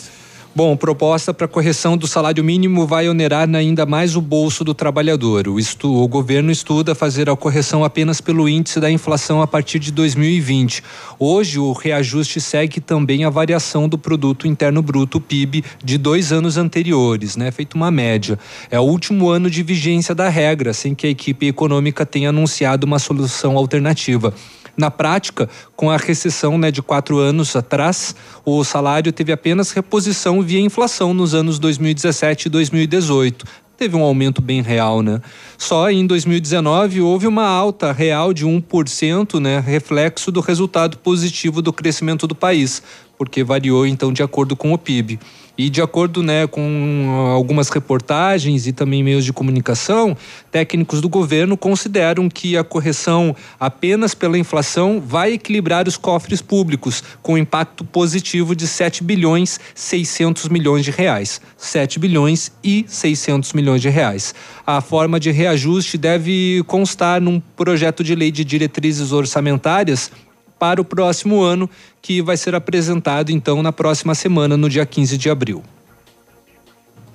Bom, 0.57 0.76
proposta 0.76 1.35
para 1.35 1.47
correção 1.47 1.95
do 1.95 2.07
salário 2.07 2.43
mínimo 2.43 2.88
vai 2.88 3.07
onerar 3.07 3.47
ainda 3.53 3.85
mais 3.85 4.15
o 4.15 4.22
bolso 4.22 4.64
do 4.64 4.73
trabalhador. 4.73 5.47
O, 5.47 5.59
estu, 5.59 5.88
o 5.88 6.07
governo 6.07 6.49
estuda 6.51 6.95
fazer 6.95 7.30
a 7.30 7.35
correção 7.35 7.84
apenas 7.84 8.19
pelo 8.19 8.49
índice 8.49 8.80
da 8.80 8.89
inflação 8.89 9.39
a 9.39 9.45
partir 9.45 9.77
de 9.77 9.91
2020. 9.91 10.84
Hoje, 11.19 11.59
o 11.59 11.73
reajuste 11.73 12.41
segue 12.41 12.81
também 12.81 13.23
a 13.23 13.30
variação 13.30 13.88
do 13.88 13.99
produto 13.99 14.47
interno 14.47 14.81
bruto, 14.81 15.22
PIB, 15.22 15.64
de 15.84 15.95
dois 15.95 16.31
anos 16.31 16.57
anteriores, 16.57 17.38
né? 17.38 17.51
Feito 17.51 17.76
uma 17.76 17.91
média. 17.91 18.39
É 18.72 18.80
o 18.80 18.84
último 18.84 19.30
ano 19.30 19.51
de 19.51 19.61
vigência 19.61 20.15
da 20.15 20.27
regra, 20.27 20.73
sem 20.73 20.95
que 20.95 21.05
a 21.05 21.09
equipe 21.11 21.45
econômica 21.45 22.03
tenha 22.03 22.30
anunciado 22.30 22.84
uma 22.84 22.97
solução 22.97 23.57
alternativa. 23.57 24.34
Na 24.77 24.91
prática, 24.91 25.49
com 25.75 25.89
a 25.89 25.97
recessão 25.97 26.55
né, 26.55 26.69
de 26.69 26.83
quatro 26.83 27.17
anos 27.17 27.55
atrás, 27.55 28.15
o 28.45 28.63
salário 28.63 29.11
teve 29.11 29.31
apenas 29.31 29.71
reposição 29.71 30.43
via 30.43 30.59
inflação 30.59 31.15
nos 31.15 31.33
anos 31.33 31.57
2017 31.57 32.45
e 32.45 32.49
2018. 32.49 33.43
Teve 33.75 33.95
um 33.95 34.03
aumento 34.03 34.39
bem 34.39 34.61
real, 34.61 35.01
né? 35.01 35.19
Só 35.57 35.89
em 35.89 36.05
2019 36.05 37.01
houve 37.01 37.25
uma 37.25 37.47
alta 37.47 37.91
real 37.91 38.33
de 38.33 38.45
1%, 38.45 39.39
né? 39.39 39.59
Reflexo 39.59 40.31
do 40.31 40.41
resultado 40.41 40.97
positivo 40.99 41.59
do 41.59 41.73
crescimento 41.73 42.27
do 42.27 42.35
país, 42.35 42.81
porque 43.17 43.43
variou 43.43 43.85
então 43.85 44.13
de 44.13 44.21
acordo 44.21 44.55
com 44.55 44.73
o 44.73 44.77
PIB. 44.77 45.19
E 45.57 45.69
de 45.69 45.81
acordo 45.81 46.21
né, 46.21 46.45
com 46.45 47.31
algumas 47.34 47.69
reportagens 47.69 48.67
e 48.67 48.71
também 48.71 49.03
meios 49.03 49.25
de 49.25 49.34
comunicação, 49.34 50.15
técnicos 50.51 51.01
do 51.01 51.09
governo 51.09 51.57
consideram 51.57 52.29
que 52.29 52.55
a 52.55 52.63
correção 52.63 53.35
apenas 53.59 54.13
pela 54.13 54.38
inflação 54.38 55.01
vai 55.01 55.34
equilibrar 55.34 55.88
os 55.88 55.97
cofres 55.97 56.41
públicos, 56.41 57.03
com 57.23 57.38
impacto 57.38 57.84
positivo 57.84 58.55
de 58.55 58.67
7 58.67 59.03
bilhões 59.03 59.59
600 59.73 60.47
milhões 60.49 60.85
de 60.85 60.91
reais. 60.91 61.41
7 61.57 61.97
bilhões 61.97 62.51
e 62.63 62.85
600 62.88 63.53
milhões 63.53 63.81
de 63.81 63.89
reais. 63.89 64.35
A 64.65 64.79
forma 64.79 65.19
de 65.19 65.31
reajuste 65.31 65.97
deve 65.97 66.63
constar 66.67 67.19
num 67.19 67.39
projeto 67.39 68.03
de 68.03 68.13
lei 68.13 68.31
de 68.31 68.45
diretrizes 68.45 69.11
orçamentárias 69.11 70.11
para 70.57 70.81
o 70.81 70.85
próximo 70.85 71.41
ano, 71.41 71.69
que 72.01 72.21
vai 72.21 72.38
ser 72.38 72.55
apresentado 72.55 73.31
então 73.31 73.61
na 73.63 73.71
próxima 73.71 74.13
semana, 74.15 74.55
no 74.57 74.69
dia 74.69 74.85
15 74.85 75.17
de 75.17 75.29
abril. 75.29 75.63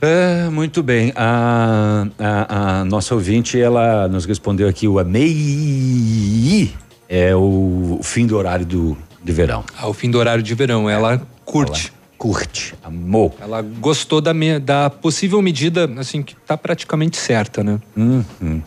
É, 0.01 0.49
muito 0.51 0.83
bem. 0.83 1.13
A, 1.15 2.07
a, 2.19 2.81
a 2.81 2.85
nossa 2.85 3.15
ouvinte, 3.15 3.61
ela 3.61 4.09
nos 4.09 4.25
respondeu 4.25 4.69
aqui 4.69 4.89
o 4.89 4.99
amei 4.99 6.73
é 7.09 7.37
o 7.37 8.01
fim 8.03 8.27
do 8.27 8.37
horário 8.37 8.65
do, 8.65 8.97
de 9.23 9.33
verão. 9.33 9.63
Ao 9.79 9.93
fim 9.93 10.11
do 10.11 10.19
horário 10.19 10.43
de 10.43 10.55
verão, 10.55 10.89
ela 10.89 11.21
curte. 11.45 11.89
Ela 11.93 12.03
curte, 12.17 12.75
amou. 12.83 13.37
Ela 13.41 13.61
gostou 13.61 14.21
da, 14.21 14.33
me- 14.33 14.59
da 14.59 14.89
possível 14.89 15.43
medida, 15.43 15.91
assim, 15.99 16.23
que 16.23 16.33
está 16.35 16.57
praticamente 16.57 17.17
certa, 17.17 17.63
né? 17.63 17.79
Uhum. 17.97 18.63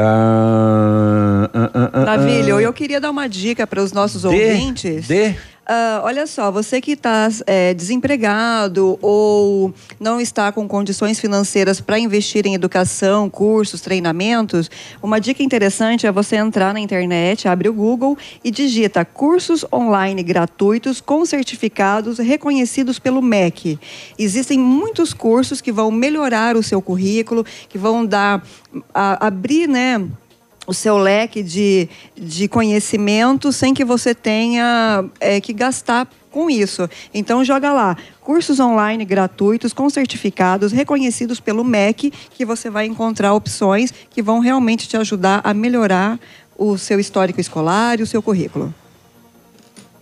Ah, 0.00 1.50
ah, 1.52 1.70
ah, 1.74 1.90
ah, 1.92 2.04
Navilho, 2.04 2.60
eu 2.60 2.72
queria 2.72 3.00
dar 3.00 3.10
uma 3.10 3.28
dica 3.28 3.66
para 3.66 3.82
os 3.82 3.92
nossos 3.92 4.22
Dê, 4.22 4.28
ouvintes. 4.28 5.08
dê. 5.08 5.34
Ah, 5.70 6.00
olha 6.02 6.26
só, 6.26 6.50
você 6.50 6.80
que 6.80 6.92
está 6.92 7.28
desempregado 7.76 8.98
ou 9.02 9.74
não 10.00 10.18
está 10.18 10.50
com 10.50 10.66
condições 10.66 11.20
financeiras 11.20 11.78
para 11.78 11.98
investir 11.98 12.46
em 12.46 12.54
educação, 12.54 13.28
cursos, 13.28 13.82
treinamentos, 13.82 14.70
uma 15.02 15.20
dica 15.20 15.42
interessante 15.42 16.06
é 16.06 16.10
você 16.10 16.36
entrar 16.36 16.72
na 16.72 16.80
internet, 16.80 17.46
abre 17.46 17.68
o 17.68 17.74
Google 17.74 18.16
e 18.42 18.50
digita 18.50 19.04
cursos 19.04 19.62
online 19.70 20.22
gratuitos 20.22 21.02
com 21.02 21.26
certificados 21.26 22.16
reconhecidos 22.18 22.98
pelo 22.98 23.20
MEC. 23.20 23.78
Existem 24.18 24.58
muitos 24.58 25.12
cursos 25.12 25.60
que 25.60 25.70
vão 25.70 25.90
melhorar 25.90 26.56
o 26.56 26.62
seu 26.62 26.80
currículo, 26.80 27.44
que 27.68 27.76
vão 27.76 28.06
dar, 28.06 28.42
a- 28.94 29.26
abrir, 29.26 29.68
né? 29.68 30.02
O 30.68 30.74
seu 30.74 30.98
leque 30.98 31.42
de, 31.42 31.88
de 32.14 32.46
conhecimento 32.46 33.50
sem 33.50 33.72
que 33.72 33.86
você 33.86 34.14
tenha 34.14 35.02
é, 35.18 35.40
que 35.40 35.54
gastar 35.54 36.06
com 36.30 36.50
isso. 36.50 36.86
Então 37.14 37.42
joga 37.42 37.72
lá, 37.72 37.96
cursos 38.20 38.60
online 38.60 39.02
gratuitos 39.06 39.72
com 39.72 39.88
certificados 39.88 40.70
reconhecidos 40.70 41.40
pelo 41.40 41.64
MEC, 41.64 42.12
que 42.34 42.44
você 42.44 42.68
vai 42.68 42.84
encontrar 42.84 43.32
opções 43.32 43.94
que 44.10 44.20
vão 44.20 44.40
realmente 44.40 44.86
te 44.86 44.94
ajudar 44.98 45.40
a 45.42 45.54
melhorar 45.54 46.20
o 46.54 46.76
seu 46.76 47.00
histórico 47.00 47.40
escolar 47.40 47.98
e 47.98 48.02
o 48.02 48.06
seu 48.06 48.20
currículo. 48.20 48.72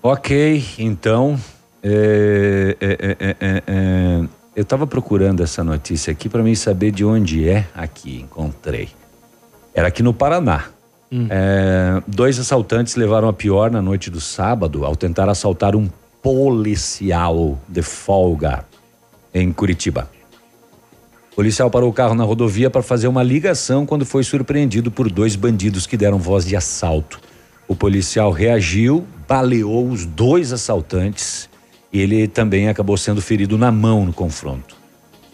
Ok, 0.02 0.64
então. 0.80 1.38
é, 1.80 2.76
é, 2.80 2.90
é, 2.90 3.16
é, 3.20 3.62
é, 3.66 4.28
Eu 4.56 4.62
estava 4.62 4.84
procurando 4.84 5.44
essa 5.44 5.62
notícia 5.62 6.10
aqui 6.10 6.28
para 6.28 6.42
mim 6.42 6.56
saber 6.56 6.90
de 6.90 7.04
onde 7.04 7.48
é 7.48 7.68
aqui. 7.72 8.20
Encontrei. 8.20 8.88
Era 9.76 9.88
aqui 9.88 10.02
no 10.02 10.14
Paraná. 10.14 10.70
É, 11.30 12.02
dois 12.06 12.38
assaltantes 12.38 12.96
levaram 12.96 13.28
a 13.28 13.32
pior 13.32 13.70
na 13.70 13.82
noite 13.82 14.10
do 14.10 14.22
sábado 14.22 14.86
ao 14.86 14.96
tentar 14.96 15.28
assaltar 15.28 15.76
um 15.76 15.86
policial 16.22 17.60
de 17.68 17.82
folga 17.82 18.64
em 19.34 19.52
Curitiba. 19.52 20.10
O 21.30 21.36
policial 21.36 21.70
parou 21.70 21.90
o 21.90 21.92
carro 21.92 22.14
na 22.14 22.24
rodovia 22.24 22.70
para 22.70 22.82
fazer 22.82 23.06
uma 23.06 23.22
ligação 23.22 23.84
quando 23.84 24.06
foi 24.06 24.24
surpreendido 24.24 24.90
por 24.90 25.10
dois 25.10 25.36
bandidos 25.36 25.86
que 25.86 25.96
deram 25.96 26.18
voz 26.18 26.46
de 26.46 26.56
assalto. 26.56 27.20
O 27.68 27.76
policial 27.76 28.30
reagiu, 28.30 29.04
baleou 29.28 29.86
os 29.90 30.06
dois 30.06 30.54
assaltantes 30.54 31.50
e 31.92 32.00
ele 32.00 32.26
também 32.26 32.70
acabou 32.70 32.96
sendo 32.96 33.20
ferido 33.20 33.58
na 33.58 33.70
mão 33.70 34.06
no 34.06 34.12
confronto. 34.14 34.75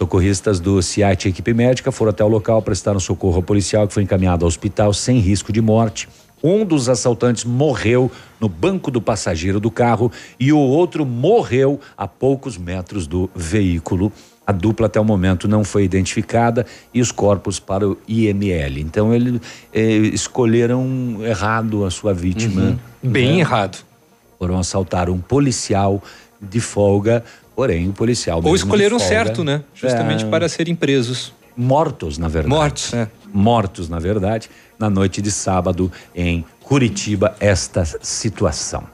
Socorristas 0.02 0.58
do 0.58 0.82
CIAT 0.82 1.26
e 1.26 1.30
equipe 1.30 1.54
médica 1.54 1.92
foram 1.92 2.10
até 2.10 2.24
o 2.24 2.28
local 2.28 2.60
prestaram 2.60 2.98
socorro 2.98 3.36
ao 3.36 3.42
policial 3.42 3.86
que 3.86 3.94
foi 3.94 4.02
encaminhado 4.02 4.44
ao 4.44 4.48
hospital 4.48 4.92
sem 4.92 5.20
risco 5.20 5.52
de 5.52 5.60
morte. 5.60 6.08
Um 6.42 6.64
dos 6.64 6.88
assaltantes 6.88 7.44
morreu 7.44 8.10
no 8.40 8.48
banco 8.48 8.90
do 8.90 9.00
passageiro 9.00 9.60
do 9.60 9.70
carro 9.70 10.10
e 10.40 10.52
o 10.52 10.58
outro 10.58 11.06
morreu 11.06 11.78
a 11.96 12.08
poucos 12.08 12.58
metros 12.58 13.06
do 13.06 13.30
veículo. 13.32 14.12
A 14.44 14.50
dupla 14.50 14.86
até 14.86 14.98
o 14.98 15.04
momento 15.04 15.46
não 15.46 15.62
foi 15.62 15.84
identificada 15.84 16.66
e 16.92 17.00
os 17.00 17.12
corpos 17.12 17.60
para 17.60 17.88
o 17.88 17.96
IML. 18.08 18.80
Então 18.80 19.14
eles 19.14 19.40
escolheram 20.12 21.18
errado 21.20 21.84
a 21.84 21.92
sua 21.92 22.12
vítima. 22.12 22.76
Uhum. 23.04 23.10
Bem 23.12 23.38
errado. 23.38 23.84
Foram 24.36 24.58
assaltar 24.58 25.08
um 25.08 25.20
policial 25.20 26.02
de 26.44 26.58
folga, 26.58 27.22
porém 27.54 27.88
o 27.88 27.92
policial 27.92 28.40
Ou 28.42 28.54
escolheram 28.54 28.98
folga, 28.98 29.14
certo, 29.14 29.44
né? 29.44 29.62
Justamente 29.74 30.24
é, 30.24 30.28
para 30.28 30.48
serem 30.48 30.74
presos. 30.74 31.32
mortos, 31.56 32.18
na 32.18 32.28
verdade. 32.28 32.54
Mortos, 32.54 32.94
é. 32.94 33.08
Mortos, 33.32 33.88
na 33.88 33.98
verdade, 33.98 34.50
na 34.78 34.90
noite 34.90 35.22
de 35.22 35.30
sábado 35.30 35.90
em 36.14 36.44
Curitiba, 36.60 37.34
esta 37.40 37.84
situação. 38.00 38.84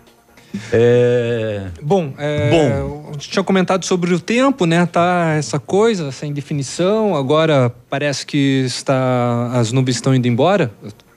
É... 0.72 1.66
Bom, 1.82 2.12
é, 2.18 2.82
a 3.08 3.12
gente 3.12 3.28
tinha 3.28 3.42
comentado 3.44 3.84
sobre 3.84 4.14
o 4.14 4.20
tempo, 4.20 4.64
né? 4.64 4.86
Tá 4.86 5.34
essa 5.36 5.58
coisa, 5.58 6.08
essa 6.08 6.26
indefinição. 6.26 7.14
Agora 7.14 7.72
parece 7.90 8.24
que 8.24 8.64
está 8.66 9.50
as 9.52 9.72
nuvens 9.72 9.96
estão 9.96 10.14
indo 10.14 10.26
embora 10.26 10.72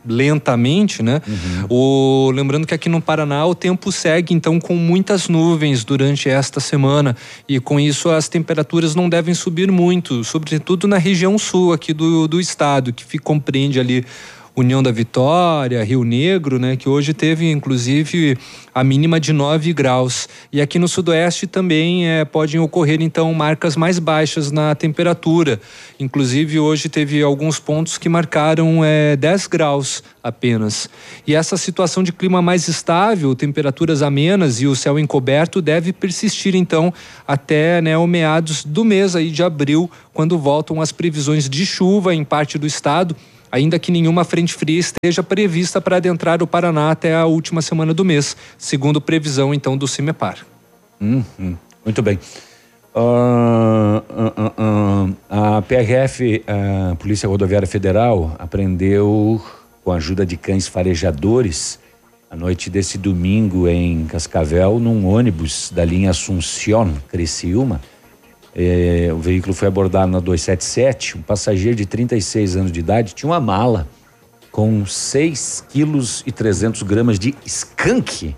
lentamente, 0.05 1.03
né? 1.03 1.21
O, 1.69 2.31
lembrando 2.33 2.65
que 2.65 2.73
aqui 2.73 2.89
no 2.89 3.01
Paraná 3.01 3.45
o 3.45 3.55
tempo 3.55 3.91
segue 3.91 4.33
então 4.33 4.59
com 4.59 4.75
muitas 4.75 5.27
nuvens 5.27 5.83
durante 5.83 6.29
esta 6.29 6.59
semana 6.59 7.15
e 7.47 7.59
com 7.59 7.79
isso 7.79 8.09
as 8.09 8.27
temperaturas 8.27 8.95
não 8.95 9.07
devem 9.07 9.33
subir 9.33 9.71
muito, 9.71 10.23
sobretudo 10.23 10.87
na 10.87 10.97
região 10.97 11.37
sul 11.37 11.73
aqui 11.73 11.93
do, 11.93 12.27
do 12.27 12.39
estado, 12.39 12.91
que 12.91 13.03
fica, 13.03 13.23
compreende 13.23 13.79
ali 13.79 14.05
União 14.55 14.83
da 14.83 14.91
Vitória, 14.91 15.83
Rio 15.83 16.03
Negro, 16.03 16.59
né, 16.59 16.75
que 16.75 16.89
hoje 16.89 17.13
teve 17.13 17.49
inclusive 17.49 18.37
a 18.75 18.83
mínima 18.83 19.17
de 19.17 19.31
9 19.31 19.71
graus. 19.71 20.27
E 20.51 20.59
aqui 20.59 20.77
no 20.77 20.89
Sudoeste 20.89 21.47
também 21.47 22.07
é, 22.07 22.25
podem 22.25 22.59
ocorrer 22.59 23.01
então 23.01 23.33
marcas 23.33 23.77
mais 23.77 23.97
baixas 23.97 24.51
na 24.51 24.75
temperatura. 24.75 25.59
Inclusive 25.97 26.59
hoje 26.59 26.89
teve 26.89 27.21
alguns 27.21 27.59
pontos 27.59 27.97
que 27.97 28.09
marcaram 28.09 28.83
é, 28.83 29.15
10 29.15 29.47
graus 29.47 30.03
apenas. 30.21 30.89
E 31.25 31.33
essa 31.33 31.55
situação 31.55 32.03
de 32.03 32.11
clima 32.11 32.41
mais 32.41 32.67
estável, 32.67 33.33
temperaturas 33.33 34.01
amenas 34.01 34.61
e 34.61 34.67
o 34.67 34.75
céu 34.75 34.99
encoberto 34.99 35.61
deve 35.61 35.93
persistir 35.93 36.55
então 36.55 36.93
até 37.25 37.81
né, 37.81 37.97
o 37.97 38.05
meados 38.05 38.65
do 38.65 38.83
mês 38.83 39.15
aí 39.15 39.31
de 39.31 39.43
abril, 39.43 39.89
quando 40.13 40.37
voltam 40.37 40.81
as 40.81 40.91
previsões 40.91 41.49
de 41.49 41.65
chuva 41.65 42.13
em 42.13 42.25
parte 42.25 42.57
do 42.57 42.67
estado 42.67 43.15
ainda 43.51 43.77
que 43.77 43.91
nenhuma 43.91 44.23
frente 44.23 44.53
fria 44.53 44.79
esteja 44.79 45.21
prevista 45.21 45.81
para 45.81 45.97
adentrar 45.97 46.41
o 46.41 46.47
Paraná 46.47 46.91
até 46.91 47.15
a 47.15 47.25
última 47.25 47.61
semana 47.61 47.93
do 47.93 48.05
mês, 48.05 48.37
segundo 48.57 49.01
previsão 49.01 49.53
então 49.53 49.77
do 49.77 49.87
CIMEPAR. 49.87 50.45
Uhum. 50.99 51.57
Muito 51.83 52.01
bem. 52.01 52.19
Ah, 52.93 54.03
ah, 54.09 55.13
ah, 55.29 55.57
a 55.57 55.61
PRF, 55.61 56.43
a 56.45 56.95
Polícia 56.95 57.27
Rodoviária 57.27 57.67
Federal, 57.67 58.35
apreendeu, 58.37 59.41
com 59.83 59.91
a 59.91 59.95
ajuda 59.95 60.25
de 60.25 60.37
cães 60.37 60.67
farejadores, 60.67 61.79
a 62.29 62.35
noite 62.35 62.69
desse 62.69 62.97
domingo 62.97 63.67
em 63.67 64.05
Cascavel, 64.05 64.79
num 64.79 65.05
ônibus 65.05 65.71
da 65.73 65.83
linha 65.83 66.11
Assunción, 66.11 66.93
Criciúma. 67.09 67.81
Eh, 68.55 69.09
o 69.13 69.17
veículo 69.19 69.53
foi 69.53 69.67
abordado 69.67 70.11
na 70.11 70.19
277. 70.19 71.17
Um 71.17 71.21
passageiro 71.21 71.75
de 71.75 71.85
36 71.85 72.55
anos 72.55 72.71
de 72.71 72.79
idade 72.79 73.13
tinha 73.13 73.29
uma 73.29 73.39
mala 73.39 73.87
com 74.51 74.85
6 74.85 75.65
quilos 75.69 76.23
e 76.25 76.31
300 76.31 76.83
gramas 76.83 77.17
de 77.17 77.33
skunk. 77.45 78.35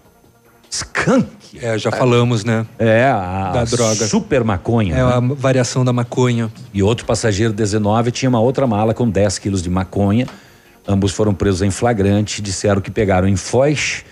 Skunk? 0.69 1.27
É, 1.61 1.77
já 1.77 1.91
falamos, 1.91 2.43
né? 2.43 2.65
É, 2.79 3.05
a 3.05 3.51
Da 3.51 3.63
droga. 3.63 4.07
super 4.07 4.43
maconha. 4.43 4.93
É 4.95 4.97
né? 4.97 5.13
a 5.13 5.19
variação 5.19 5.85
da 5.85 5.93
maconha. 5.93 6.51
E 6.73 6.81
outro 6.81 7.05
passageiro 7.05 7.53
19 7.53 8.11
tinha 8.11 8.29
uma 8.29 8.39
outra 8.39 8.65
mala 8.65 8.93
com 8.93 9.07
10 9.09 9.39
quilos 9.39 9.61
de 9.61 9.69
maconha. 9.69 10.27
Ambos 10.87 11.11
foram 11.13 11.33
presos 11.33 11.61
em 11.61 11.71
flagrante, 11.71 12.41
disseram 12.41 12.81
que 12.81 12.91
pegaram 12.91 13.27
em 13.27 13.35
Foz 13.35 14.03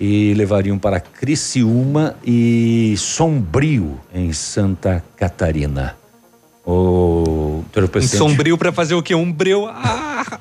e 0.00 0.32
levariam 0.34 0.78
para 0.78 1.00
Criciúma 1.00 2.14
e 2.24 2.94
Sombrio, 2.96 3.98
em 4.14 4.32
Santa 4.32 5.02
Catarina. 5.16 5.96
O 6.64 7.56
Em 7.56 7.60
entorpecente- 7.68 8.16
sombrio 8.16 8.56
para 8.58 8.70
fazer 8.72 8.94
o 8.94 9.02
quê? 9.02 9.14
Um 9.14 9.32
breu. 9.32 9.66
Ah! 9.68 10.38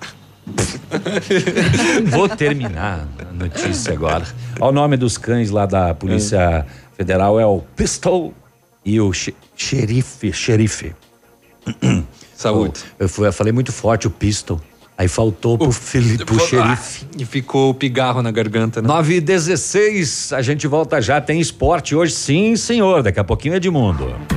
Vou 2.12 2.28
terminar 2.30 3.08
a 3.20 3.34
notícia 3.34 3.94
agora. 3.94 4.26
O 4.60 4.72
nome 4.72 4.98
dos 4.98 5.18
cães 5.18 5.50
lá 5.50 5.66
da 5.66 5.94
Polícia 5.94 6.66
Federal 6.96 7.40
é 7.40 7.46
o 7.46 7.60
Pistol 7.76 8.34
e 8.86 9.00
o 9.00 9.12
xe- 9.14 9.34
Xerife. 9.56 10.32
Xerife. 10.34 10.94
Saúde. 12.36 12.80
Eu, 13.00 13.10
eu 13.26 13.34
falei 13.34 13.52
muito 13.52 13.72
forte 13.72 14.08
o 14.08 14.12
Pistol. 14.12 14.62
Aí 14.98 15.08
faltou 15.08 15.58
pro, 15.58 15.72
Felipe, 15.72 16.26
pro 16.26 16.40
xerife. 16.40 17.06
E 17.18 17.24
ficou 17.24 17.70
o 17.70 17.74
pigarro 17.74 18.24
na 18.24 18.32
garganta, 18.32 18.82
né? 18.82 18.88
9 18.88 19.16
e 19.18 19.22
16 19.22 20.34
a 20.34 20.42
gente 20.42 20.66
volta 20.66 21.00
já. 21.00 21.22
Tem 21.22 21.40
esporte 21.40 21.96
hoje, 21.96 22.14
sim, 22.14 22.56
senhor. 22.56 23.04
Daqui 23.04 23.20
a 23.20 23.24
pouquinho 23.24 23.54
é 23.54 23.58
Edmundo. 23.58 24.37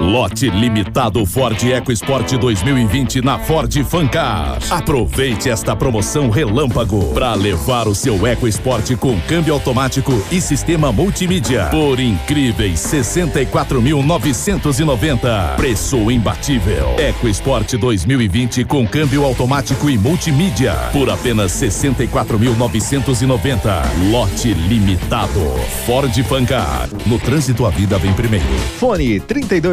Lote 0.00 0.48
limitado 0.48 1.26
Ford 1.26 1.62
EcoSport 1.62 2.32
2020 2.38 3.20
na 3.20 3.38
Ford 3.38 3.70
Fancar. 3.84 4.56
Aproveite 4.70 5.50
esta 5.50 5.76
promoção 5.76 6.30
relâmpago 6.30 7.12
para 7.12 7.34
levar 7.34 7.86
o 7.86 7.94
seu 7.94 8.26
EcoSport 8.26 8.96
com 8.96 9.20
câmbio 9.20 9.52
automático 9.54 10.12
e 10.30 10.40
sistema 10.40 10.90
multimídia 10.90 11.66
por 11.66 12.00
incríveis 12.00 12.80
64.990. 12.80 15.56
Preço 15.56 16.10
imbatível. 16.10 16.96
EcoSport 16.98 17.74
2020 17.74 18.64
com 18.64 18.86
câmbio 18.86 19.24
automático 19.24 19.90
e 19.90 19.98
multimídia 19.98 20.72
por 20.92 21.10
apenas 21.10 21.52
64.990. 21.52 24.10
Lote 24.10 24.54
limitado. 24.54 25.52
Ford 25.84 26.14
Fancar. 26.24 26.88
No 27.06 27.18
trânsito 27.18 27.66
a 27.66 27.70
vida 27.70 27.98
vem 27.98 28.14
primeiro. 28.14 28.46
Fone 28.78 29.20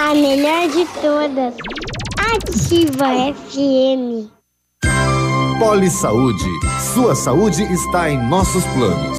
A 0.00 0.14
melhor 0.14 0.68
de 0.68 0.86
todas. 1.02 1.54
Ativa 2.32 3.32
FM. 3.50 4.30
Poli 5.58 5.90
Saúde. 5.90 6.44
Sua 6.94 7.16
saúde 7.16 7.64
está 7.64 8.08
em 8.08 8.16
nossos 8.28 8.62
planos. 8.66 9.18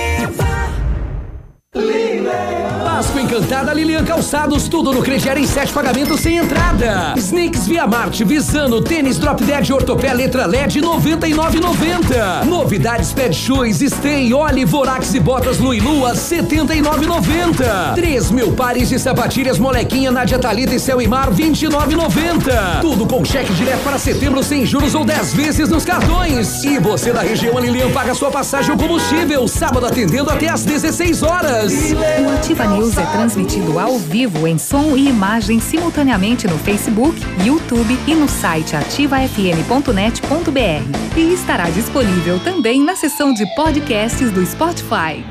Encantada 3.31 3.73
Lilian 3.73 4.03
Calçados, 4.03 4.67
tudo 4.67 4.91
no 4.91 5.01
crediário 5.01 5.41
em 5.41 5.47
sete 5.47 5.71
pagamentos 5.71 6.19
sem 6.19 6.35
entrada. 6.35 7.13
Sneaks 7.15 7.65
Via 7.65 7.87
Marte, 7.87 8.25
Visano, 8.25 8.81
tênis 8.81 9.17
Drop 9.17 9.41
Dead 9.41 9.69
Ortopé 9.71 10.13
Letra 10.13 10.45
LED 10.45 10.81
99,90. 10.81 12.43
Novidades 12.43 13.13
Pet 13.13 13.33
Shoes, 13.33 13.79
Stay, 13.79 14.33
Oli, 14.33 14.65
Vorax 14.65 15.13
e 15.13 15.19
Botas 15.21 15.59
Luilu 15.59 16.05
a 16.05 16.11
79,90. 16.11 17.93
3 17.95 18.31
mil 18.31 18.51
pares 18.51 18.89
de 18.89 18.99
sapatilhas 18.99 19.57
Molequinha, 19.57 20.11
Nadia 20.11 20.37
Talita 20.37 20.75
e 20.75 20.79
Céu 20.79 21.01
e 21.01 21.07
Mar 21.07 21.31
29,90. 21.31 22.81
Tudo 22.81 23.07
com 23.07 23.23
cheque 23.23 23.53
direto 23.53 23.81
para 23.81 23.97
setembro 23.97 24.43
sem 24.43 24.65
juros 24.65 24.93
ou 24.93 25.05
10 25.05 25.33
vezes 25.35 25.69
nos 25.69 25.85
cartões. 25.85 26.65
E 26.65 26.77
você 26.79 27.13
da 27.13 27.21
região 27.21 27.57
Lilian 27.57 27.91
paga 27.91 28.13
sua 28.13 28.29
passagem 28.29 28.71
ou 28.71 28.77
combustível, 28.77 29.47
sábado 29.47 29.85
atendendo 29.85 30.29
até 30.29 30.49
às 30.49 30.65
16 30.65 31.23
horas. 31.23 31.73
O 31.93 32.35
Ativa 32.35 32.65
News 32.65 32.97
é 32.97 33.05
transmitido 33.21 33.77
ao 33.77 33.99
vivo 33.99 34.47
em 34.47 34.57
som 34.57 34.97
e 34.97 35.07
imagem 35.07 35.59
simultaneamente 35.59 36.47
no 36.47 36.57
Facebook, 36.57 37.21
YouTube 37.45 37.95
e 38.07 38.15
no 38.15 38.27
site 38.27 38.75
ativafm.net.br. 38.75 41.15
E 41.15 41.31
estará 41.31 41.69
disponível 41.69 42.39
também 42.39 42.83
na 42.83 42.95
seção 42.95 43.31
de 43.31 43.45
podcasts 43.55 44.31
do 44.31 44.43
Spotify. 44.43 45.23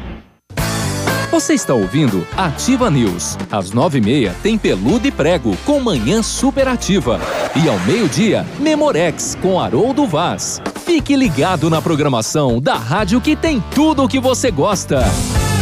Você 1.32 1.54
está 1.54 1.74
ouvindo 1.74 2.24
Ativa 2.36 2.88
News. 2.90 3.36
Às 3.50 3.72
nove 3.72 3.98
e 3.98 4.00
meia 4.00 4.36
tem 4.40 4.56
Peludo 4.56 5.08
e 5.08 5.10
Prego 5.10 5.56
com 5.66 5.80
Manhã 5.80 6.22
Superativa. 6.22 7.20
E 7.56 7.68
ao 7.68 7.78
meio-dia, 7.80 8.46
Memorex 8.60 9.36
com 9.42 9.58
Haroldo 9.58 10.06
Vaz. 10.06 10.62
Fique 10.84 11.16
ligado 11.16 11.68
na 11.68 11.82
programação 11.82 12.60
da 12.60 12.76
rádio 12.76 13.20
que 13.20 13.34
tem 13.34 13.60
tudo 13.74 14.04
o 14.04 14.08
que 14.08 14.20
você 14.20 14.52
gosta. 14.52 15.00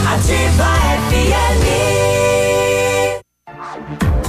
Ativa 0.06 0.66
FM. 1.10 1.97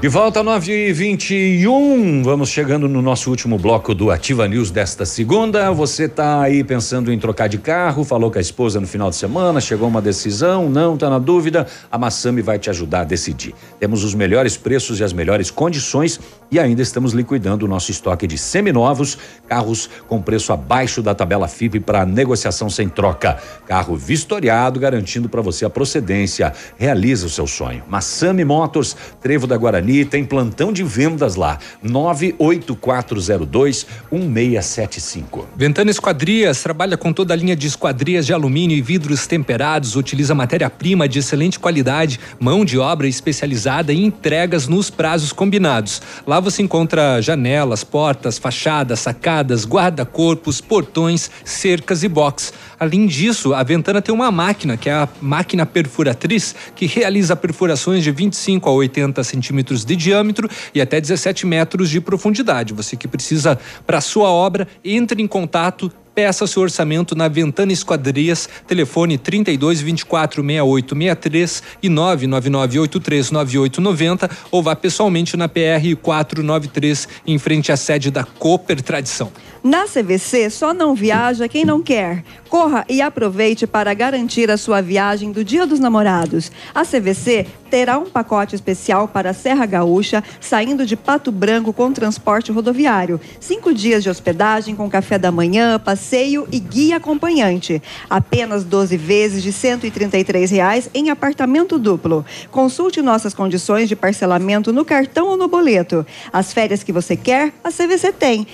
De 0.00 0.08
volta 0.08 0.42
9 0.42 0.88
e 0.88 0.92
21 0.94 2.22
vamos 2.22 2.48
chegando 2.48 2.88
no 2.88 3.02
nosso 3.02 3.28
último 3.28 3.58
bloco 3.58 3.94
do 3.94 4.10
Ativa 4.10 4.48
News 4.48 4.70
desta 4.70 5.04
segunda. 5.04 5.70
Você 5.72 6.04
está 6.04 6.40
aí 6.40 6.64
pensando 6.64 7.12
em 7.12 7.18
trocar 7.18 7.48
de 7.48 7.58
carro, 7.58 8.02
falou 8.02 8.30
com 8.30 8.38
a 8.38 8.40
esposa 8.40 8.80
no 8.80 8.86
final 8.86 9.10
de 9.10 9.16
semana, 9.16 9.60
chegou 9.60 9.86
uma 9.86 10.00
decisão, 10.00 10.70
não, 10.70 10.94
está 10.94 11.10
na 11.10 11.18
dúvida? 11.18 11.66
A 11.92 11.98
Massami 11.98 12.40
vai 12.40 12.58
te 12.58 12.70
ajudar 12.70 13.02
a 13.02 13.04
decidir. 13.04 13.54
Temos 13.78 14.02
os 14.02 14.14
melhores 14.14 14.56
preços 14.56 15.00
e 15.00 15.04
as 15.04 15.12
melhores 15.12 15.50
condições 15.50 16.18
e 16.50 16.58
ainda 16.58 16.82
estamos 16.82 17.12
liquidando 17.12 17.64
o 17.64 17.68
nosso 17.68 17.90
estoque 17.90 18.26
de 18.26 18.36
seminovos, 18.36 19.16
carros 19.48 19.88
com 20.08 20.20
preço 20.20 20.52
abaixo 20.52 21.02
da 21.02 21.14
tabela 21.14 21.46
FIP 21.46 21.80
para 21.80 22.04
negociação 22.04 22.68
sem 22.68 22.88
troca. 22.88 23.38
Carro 23.66 23.96
vistoriado, 23.96 24.80
garantindo 24.80 25.28
para 25.28 25.40
você 25.40 25.64
a 25.64 25.70
procedência. 25.70 26.52
Realiza 26.76 27.26
o 27.26 27.30
seu 27.30 27.46
sonho. 27.46 27.84
Massami 27.88 28.44
Motors, 28.44 28.96
Trevo 29.20 29.46
da 29.46 29.56
Guarani 29.56 30.04
tem 30.04 30.24
plantão 30.24 30.72
de 30.72 30.82
vendas 30.82 31.36
lá. 31.36 31.58
98402 31.82 33.86
1675. 34.10 35.46
Ventana 35.56 35.90
Esquadrias 35.90 36.62
trabalha 36.62 36.96
com 36.96 37.12
toda 37.12 37.32
a 37.32 37.36
linha 37.36 37.54
de 37.54 37.66
esquadrias 37.66 38.26
de 38.26 38.32
alumínio 38.32 38.76
e 38.76 38.82
vidros 38.82 39.26
temperados, 39.26 39.94
utiliza 39.94 40.34
matéria-prima 40.34 41.08
de 41.08 41.20
excelente 41.20 41.58
qualidade, 41.58 42.18
mão 42.40 42.64
de 42.64 42.78
obra 42.78 43.06
especializada 43.06 43.92
e 43.92 44.04
entregas 44.04 44.66
nos 44.66 44.90
prazos 44.90 45.32
combinados. 45.32 46.02
Lá 46.26 46.39
você 46.40 46.62
encontra 46.62 47.20
janelas, 47.20 47.84
portas, 47.84 48.38
fachadas, 48.38 49.00
sacadas, 49.00 49.64
guarda-corpos, 49.64 50.60
portões, 50.60 51.30
cercas 51.44 52.02
e 52.02 52.08
box. 52.08 52.52
Além 52.78 53.06
disso, 53.06 53.52
a 53.54 53.62
Ventana 53.62 54.00
tem 54.00 54.14
uma 54.14 54.30
máquina, 54.30 54.76
que 54.76 54.88
é 54.88 54.92
a 54.92 55.08
máquina 55.20 55.66
perfuratriz, 55.66 56.54
que 56.74 56.86
realiza 56.86 57.36
perfurações 57.36 58.02
de 58.02 58.10
25 58.10 58.68
a 58.68 58.72
80 58.72 59.22
centímetros 59.22 59.84
de 59.84 59.94
diâmetro 59.94 60.48
e 60.74 60.80
até 60.80 61.00
17 61.00 61.46
metros 61.46 61.90
de 61.90 62.00
profundidade. 62.00 62.72
Você 62.72 62.96
que 62.96 63.06
precisa 63.06 63.58
para 63.86 64.00
sua 64.00 64.30
obra, 64.30 64.66
entre 64.84 65.22
em 65.22 65.26
contato 65.26 65.92
Peça 66.20 66.46
seu 66.46 66.60
orçamento 66.60 67.16
na 67.16 67.28
Ventana 67.28 67.72
Esquadrias, 67.72 68.46
telefone 68.66 69.16
32 69.16 69.80
24 69.80 70.42
68 70.42 70.94
63 70.94 71.62
e 71.82 71.88
999 71.88 72.78
83 72.80 73.30
9890 73.30 74.30
ou 74.50 74.62
vá 74.62 74.76
pessoalmente 74.76 75.34
na 75.34 75.48
PR 75.48 75.96
493 76.02 77.08
em 77.26 77.38
frente 77.38 77.72
à 77.72 77.76
sede 77.78 78.10
da 78.10 78.22
Cooper 78.22 78.82
Tradição. 78.82 79.32
Na 79.62 79.84
CVC, 79.84 80.48
só 80.48 80.72
não 80.72 80.94
viaja 80.94 81.46
quem 81.46 81.66
não 81.66 81.82
quer. 81.82 82.24
Corra 82.48 82.84
e 82.88 83.02
aproveite 83.02 83.66
para 83.66 83.92
garantir 83.92 84.50
a 84.50 84.56
sua 84.56 84.80
viagem 84.80 85.30
do 85.32 85.44
Dia 85.44 85.66
dos 85.66 85.78
Namorados. 85.78 86.50
A 86.74 86.82
CVC 86.82 87.46
terá 87.70 87.98
um 87.98 88.06
pacote 88.06 88.54
especial 88.54 89.06
para 89.06 89.30
a 89.30 89.34
Serra 89.34 89.64
Gaúcha, 89.66 90.24
saindo 90.40 90.84
de 90.84 90.96
Pato 90.96 91.30
Branco 91.30 91.72
com 91.72 91.92
transporte 91.92 92.50
rodoviário. 92.50 93.20
Cinco 93.38 93.72
dias 93.72 94.02
de 94.02 94.10
hospedagem 94.10 94.74
com 94.74 94.90
café 94.90 95.18
da 95.18 95.30
manhã, 95.30 95.78
passeio 95.78 96.48
e 96.50 96.58
guia 96.58 96.96
acompanhante. 96.96 97.80
Apenas 98.08 98.64
12 98.64 98.96
vezes 98.96 99.42
de 99.42 99.52
133 99.52 100.50
reais 100.50 100.90
em 100.92 101.10
apartamento 101.10 101.78
duplo. 101.78 102.24
Consulte 102.50 103.02
nossas 103.02 103.34
condições 103.34 103.88
de 103.88 103.94
parcelamento 103.94 104.72
no 104.72 104.84
cartão 104.84 105.28
ou 105.28 105.36
no 105.36 105.46
boleto. 105.46 106.04
As 106.32 106.52
férias 106.52 106.82
que 106.82 106.92
você 106.92 107.14
quer, 107.14 107.52
a 107.62 107.70
CVC 107.70 108.10
tem. 108.12 108.46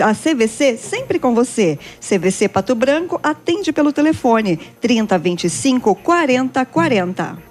A 0.00 0.14
CVC 0.14 0.37
sempre 0.46 1.18
com 1.18 1.34
você. 1.34 1.78
CVC 2.00 2.48
Pato 2.48 2.74
Branco 2.74 3.18
atende 3.22 3.72
pelo 3.72 3.92
telefone 3.92 4.58
3025 4.80 5.94
4040. 5.94 7.48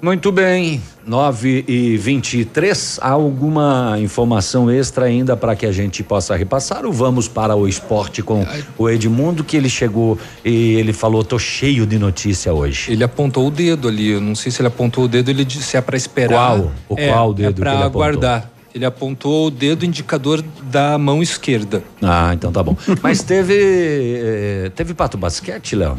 Muito 0.00 0.30
bem, 0.30 0.80
9 1.04 1.64
e 1.66 1.96
23 1.96 3.00
Há 3.02 3.10
alguma 3.10 3.96
informação 3.98 4.70
extra 4.70 5.06
ainda 5.06 5.36
para 5.36 5.56
que 5.56 5.66
a 5.66 5.72
gente 5.72 6.04
possa 6.04 6.36
repassar 6.36 6.86
ou 6.86 6.92
vamos 6.92 7.26
para 7.26 7.56
o 7.56 7.66
esporte 7.66 8.22
com 8.22 8.46
o 8.78 8.88
Edmundo 8.88 9.42
que 9.42 9.56
ele 9.56 9.68
chegou 9.68 10.16
e 10.44 10.74
ele 10.76 10.92
falou 10.92 11.24
tô 11.24 11.36
cheio 11.36 11.84
de 11.84 11.98
notícia 11.98 12.52
hoje. 12.54 12.92
Ele 12.92 13.02
apontou 13.02 13.48
o 13.48 13.50
dedo 13.50 13.88
ali, 13.88 14.10
eu 14.10 14.20
não 14.20 14.36
sei 14.36 14.52
se 14.52 14.60
ele 14.60 14.68
apontou 14.68 15.02
o 15.04 15.08
dedo, 15.08 15.30
ele 15.32 15.44
disse 15.44 15.64
se 15.64 15.76
é 15.76 15.80
para 15.80 15.96
esperar. 15.96 16.58
Qual? 16.60 16.72
O 16.88 16.94
é, 16.96 17.08
qual 17.08 17.34
dedo 17.34 17.48
É 17.48 17.52
que 17.54 17.60
para 17.60 17.72
ele 17.72 17.82
apontou? 17.82 18.02
aguardar. 18.02 18.50
Ele 18.78 18.84
apontou 18.84 19.48
o 19.48 19.50
dedo 19.50 19.84
indicador 19.84 20.40
da 20.70 20.96
mão 20.96 21.20
esquerda. 21.20 21.82
Ah, 22.00 22.30
então 22.32 22.52
tá 22.52 22.62
bom. 22.62 22.76
Mas 23.02 23.22
teve 23.24 23.54
eh, 23.56 24.70
teve 24.74 24.94
pato 24.94 25.18
basquete, 25.18 25.74
Léo? 25.74 25.98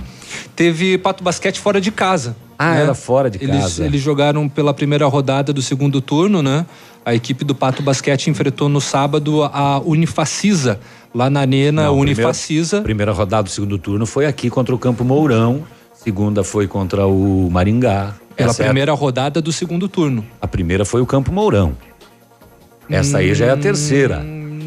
Teve 0.56 0.98
Pato 0.98 1.24
Basquete 1.24 1.60
fora 1.60 1.82
de 1.82 1.92
casa. 1.92 2.36
Ah, 2.58 2.76
né? 2.76 2.82
era 2.82 2.94
fora 2.94 3.30
de 3.30 3.38
eles, 3.44 3.62
casa. 3.62 3.86
Eles 3.86 4.02
jogaram 4.02 4.48
pela 4.48 4.74
primeira 4.74 5.06
rodada 5.08 5.52
do 5.52 5.62
segundo 5.62 6.02
turno, 6.02 6.42
né? 6.42 6.66
A 7.06 7.16
equipe 7.16 7.44
do 7.44 7.56
Pato 7.56 7.82
Basquete 7.82 8.28
enfrentou 8.30 8.70
no 8.70 8.80
sábado 8.80 9.44
a 9.44 9.80
Unifacisa, 9.80 10.80
lá 11.16 11.30
na 11.30 11.42
Arena 11.42 11.84
Não, 11.86 11.98
Unifacisa. 11.98 12.82
Primeira, 12.82 12.84
primeira 12.84 13.12
rodada 13.12 13.44
do 13.44 13.50
segundo 13.50 13.78
turno 13.78 14.06
foi 14.06 14.26
aqui 14.26 14.50
contra 14.50 14.76
o 14.76 14.78
Campo 14.78 15.04
Mourão. 15.04 15.64
Segunda 15.94 16.44
foi 16.44 16.68
contra 16.68 17.08
o 17.08 17.50
Maringá. 17.52 18.14
Pela 18.36 18.52
Essa 18.52 18.64
é 18.64 18.66
a- 18.66 18.68
primeira 18.70 18.94
rodada 18.94 19.42
do 19.42 19.52
segundo 19.52 19.88
turno. 19.90 20.26
A 20.42 20.48
primeira 20.48 20.86
foi 20.86 21.02
o 21.02 21.06
Campo 21.06 21.32
Mourão. 21.32 21.76
Essa 22.90 23.20
aí 23.20 23.34
já 23.36 23.46
é 23.46 23.52
a 23.52 23.58
terceira. 23.58 24.26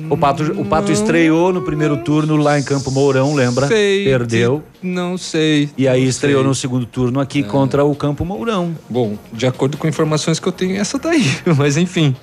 O 0.08 0.16
Pato, 0.16 0.42
o 0.60 0.64
Pato 0.64 0.92
estreou 0.92 1.52
no 1.52 1.62
primeiro 1.62 1.96
turno 1.96 2.36
lá 2.36 2.58
em 2.58 2.62
Campo 2.62 2.90
Mourão, 2.90 3.34
lembra? 3.34 3.66
Sei, 3.66 4.04
Perdeu. 4.04 4.62
Não 4.82 5.16
sei. 5.16 5.70
E 5.76 5.88
aí 5.88 6.02
não 6.02 6.08
estreou 6.08 6.40
sei. 6.40 6.44
É. 6.44 6.48
no 6.48 6.54
segundo 6.54 6.84
turno 6.84 7.18
aqui 7.18 7.42
contra 7.42 7.82
o 7.82 7.94
Campo 7.94 8.24
Mourão. 8.24 8.76
Bom, 8.90 9.16
de 9.32 9.46
acordo 9.46 9.78
com 9.78 9.88
informações 9.88 10.38
que 10.38 10.46
eu 10.46 10.52
tenho, 10.52 10.76
essa 10.76 10.98
daí. 10.98 11.24
Mas 11.56 11.78
enfim. 11.78 12.14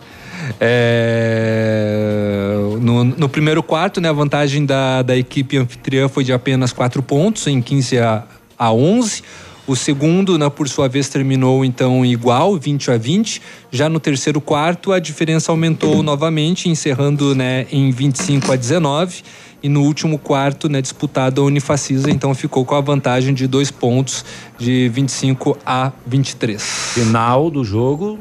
É, 0.60 2.54
No, 2.80 3.04
no 3.04 3.28
primeiro 3.28 3.62
quarto, 3.64 4.00
né, 4.00 4.10
a 4.10 4.14
vantagem 4.14 4.66
da, 4.66 5.02
da 5.02 5.18
equipe 5.18 5.58
anfitriã 5.58 6.08
foi 6.08 6.24
de 6.24 6.32
apenas 6.32 6.72
quatro 6.72 7.02
pontos, 7.02 7.48
em 7.48 7.62
15 7.62 7.98
a, 7.98 8.24
a 8.58 8.72
11. 8.72 9.24
O 9.70 9.76
segundo, 9.76 10.36
né, 10.36 10.50
por 10.50 10.68
sua 10.68 10.90
vez, 10.90 11.10
terminou 11.10 11.64
então 11.64 12.04
igual, 12.04 12.58
20 12.58 12.90
a 12.90 12.98
20. 12.98 13.40
Já 13.70 13.88
no 13.88 14.00
terceiro 14.00 14.42
quarto, 14.42 14.92
a 14.92 14.98
diferença 14.98 15.52
aumentou 15.52 16.02
novamente, 16.02 16.68
encerrando 16.68 17.36
né, 17.36 17.68
em 17.72 17.92
25 17.92 18.52
a 18.52 18.56
19. 18.56 19.22
E 19.62 19.70
no 19.70 19.84
último 19.84 20.18
quarto, 20.18 20.68
né, 20.68 20.82
disputado 20.82 21.40
a 21.40 21.44
Unifacisa, 21.44 22.10
então 22.10 22.34
ficou 22.34 22.66
com 22.66 22.74
a 22.74 22.82
vantagem 22.82 23.32
de 23.32 23.46
dois 23.46 23.70
pontos, 23.70 24.26
de 24.58 24.90
25 24.90 25.56
a 25.64 25.92
23. 26.08 26.64
Final 26.96 27.52
do 27.52 27.64
jogo. 27.64 28.18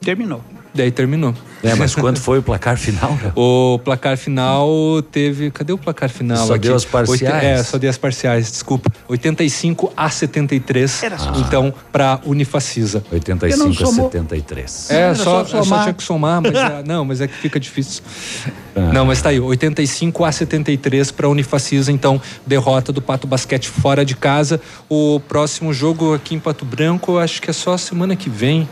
Terminou. 0.00 0.42
Daí 0.72 0.90
terminou. 0.92 1.34
É, 1.64 1.74
mas 1.74 1.94
quanto 1.96 2.20
foi 2.20 2.38
o 2.38 2.42
placar 2.42 2.76
final? 2.78 3.18
O 3.34 3.78
placar 3.84 4.16
final 4.16 4.68
teve. 5.10 5.50
Cadê 5.50 5.72
o 5.72 5.78
placar 5.78 6.08
final? 6.08 6.46
Só 6.46 6.54
aqui? 6.54 6.68
deu 6.68 6.76
as 6.76 6.84
parciais? 6.84 7.22
Oite- 7.34 7.44
É, 7.44 7.62
só 7.64 7.76
deu 7.76 7.90
as 7.90 7.98
parciais, 7.98 8.50
desculpa. 8.52 8.88
85 9.08 9.92
a 9.96 10.08
73. 10.08 11.02
Era 11.02 11.18
só. 11.18 11.32
Então, 11.36 11.74
para 11.92 12.20
Unifacisa. 12.24 13.02
85 13.12 13.58
não 13.64 13.72
a 13.72 13.74
somou. 13.74 14.06
73. 14.12 14.90
É, 14.90 14.94
Era 15.00 15.14
só, 15.16 15.24
só 15.24 15.40
é 15.40 15.44
só 15.44 15.62
somar. 15.64 15.82
tinha 15.82 15.94
que 15.94 16.02
somar, 16.04 16.40
mas 16.40 16.54
é- 16.54 16.82
não, 16.86 17.04
mas 17.04 17.20
é 17.20 17.26
que 17.26 17.34
fica 17.34 17.58
difícil. 17.58 18.02
Ah. 18.76 18.92
Não, 18.92 19.04
mas 19.04 19.20
tá 19.20 19.30
aí, 19.30 19.40
85 19.40 20.24
a 20.24 20.30
73 20.32 21.10
para 21.10 21.28
Unifacisa, 21.28 21.90
então 21.90 22.22
derrota 22.46 22.92
do 22.92 23.02
Pato 23.02 23.26
Basquete 23.26 23.68
fora 23.68 24.04
de 24.04 24.14
casa. 24.14 24.60
O 24.88 25.20
próximo 25.28 25.74
jogo 25.74 26.14
aqui 26.14 26.36
em 26.36 26.38
Pato 26.38 26.64
Branco, 26.64 27.18
acho 27.18 27.42
que 27.42 27.50
é 27.50 27.52
só 27.52 27.76
semana 27.76 28.14
que 28.14 28.30
vem. 28.30 28.68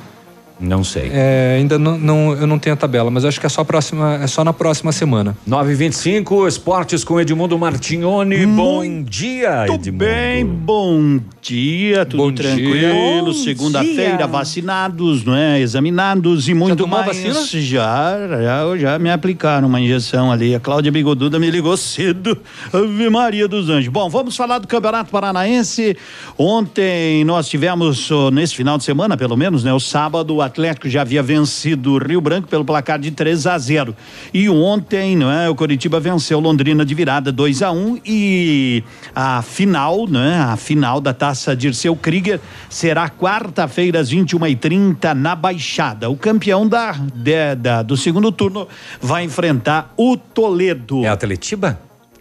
Não 0.61 0.83
sei. 0.83 1.11
É, 1.12 1.57
ainda 1.59 1.78
não, 1.78 1.97
não- 1.97 2.33
eu 2.33 2.47
não 2.47 2.59
tenho 2.59 2.75
a 2.75 2.77
tabela, 2.77 3.11
mas 3.11 3.25
acho 3.25 3.39
que 3.39 3.47
é 3.47 3.49
só, 3.49 3.61
a 3.61 3.65
próxima, 3.65 4.15
é 4.23 4.27
só 4.27 4.43
na 4.43 4.53
próxima 4.53 4.91
semana. 4.91 5.37
925, 5.47 6.49
esportes 6.49 7.05
com 7.05 7.20
Edmundo 7.20 7.57
Martignoni. 7.59 8.45
Bom 8.45 9.03
dia, 9.05 9.67
Edmundo. 9.67 9.93
bem, 10.05 10.45
bom 10.45 11.20
dia, 11.41 12.05
tudo 12.05 12.25
Bom 12.25 12.33
tranquilo. 12.33 13.33
Segunda-feira, 13.35 14.27
vacinados, 14.27 15.25
não 15.25 15.35
é? 15.37 15.61
Examinados 15.61 16.49
e 16.49 16.55
muito 16.55 16.85
a 16.85 16.87
mais. 16.89 17.07
vacina? 17.07 17.35
Já, 17.62 18.17
já, 18.43 18.77
já 18.77 18.99
me 18.99 19.11
aplicaram 19.11 19.69
uma 19.69 19.81
injeção 19.81 20.33
ali. 20.33 20.55
A 20.57 20.61
Cláudia 20.61 20.91
Bigoduda 20.91 21.39
me 21.39 21.51
ligou 21.51 21.77
cedo. 21.77 22.37
Ave 22.73 23.09
Maria 23.09 23.47
dos 23.47 23.69
Anjos. 23.70 23.89
Bom, 23.93 24.09
vamos 24.11 24.37
falar 24.37 24.59
do 24.59 24.67
Campeonato 24.67 25.11
Paranaense. 25.11 25.97
Ontem 26.37 27.25
nós 27.25 27.49
tivemos, 27.49 28.11
ó, 28.11 28.31
nesse 28.31 28.55
final 28.57 28.77
de 28.77 28.85
semana, 28.85 29.17
pelo 29.17 29.37
menos, 29.37 29.62
né? 29.62 29.73
O 29.73 29.81
sábado, 29.81 30.35
o 30.35 30.43
Atlético 30.49 30.89
já 30.89 31.02
havia 31.02 31.23
vencido 31.23 31.93
o 31.93 31.99
Rio 31.99 32.20
Branco 32.20 32.49
pelo 32.49 32.65
placar 32.65 32.99
de 32.99 33.10
3 33.10 33.47
a 33.47 33.57
0. 33.59 33.94
E 34.35 34.49
ontem, 34.49 35.17
não 35.17 35.31
é? 35.31 35.49
O 35.49 35.55
Coritiba 35.55 36.01
venceu 36.01 36.41
Londrina 36.41 36.85
de 36.85 36.94
virada 36.94 37.31
2 37.31 37.62
a 37.62 37.70
1 37.70 38.01
e 38.05 38.83
a 39.15 39.41
final, 39.43 40.07
né? 40.09 40.39
A 40.41 40.57
final 40.57 41.01
da 41.01 41.15
taça 41.15 41.55
Dirceu 41.55 41.94
Krieger 41.94 42.41
será 42.68 43.09
quarta-feira 43.09 44.01
às 44.01 44.10
21h30 44.10 45.12
na 45.15 45.35
Baixada. 45.35 46.10
O 46.10 46.17
campeão 46.17 46.67
da, 46.68 46.93
de- 46.93 47.55
da- 47.57 47.83
do 47.83 47.97
segundo 47.97 48.33
turno 48.33 48.67
vai 49.01 49.25
enfrentar 49.25 49.93
o 49.97 50.17
Toledo. 50.17 51.05
É 51.05 51.09
Atletiba? 51.09 51.78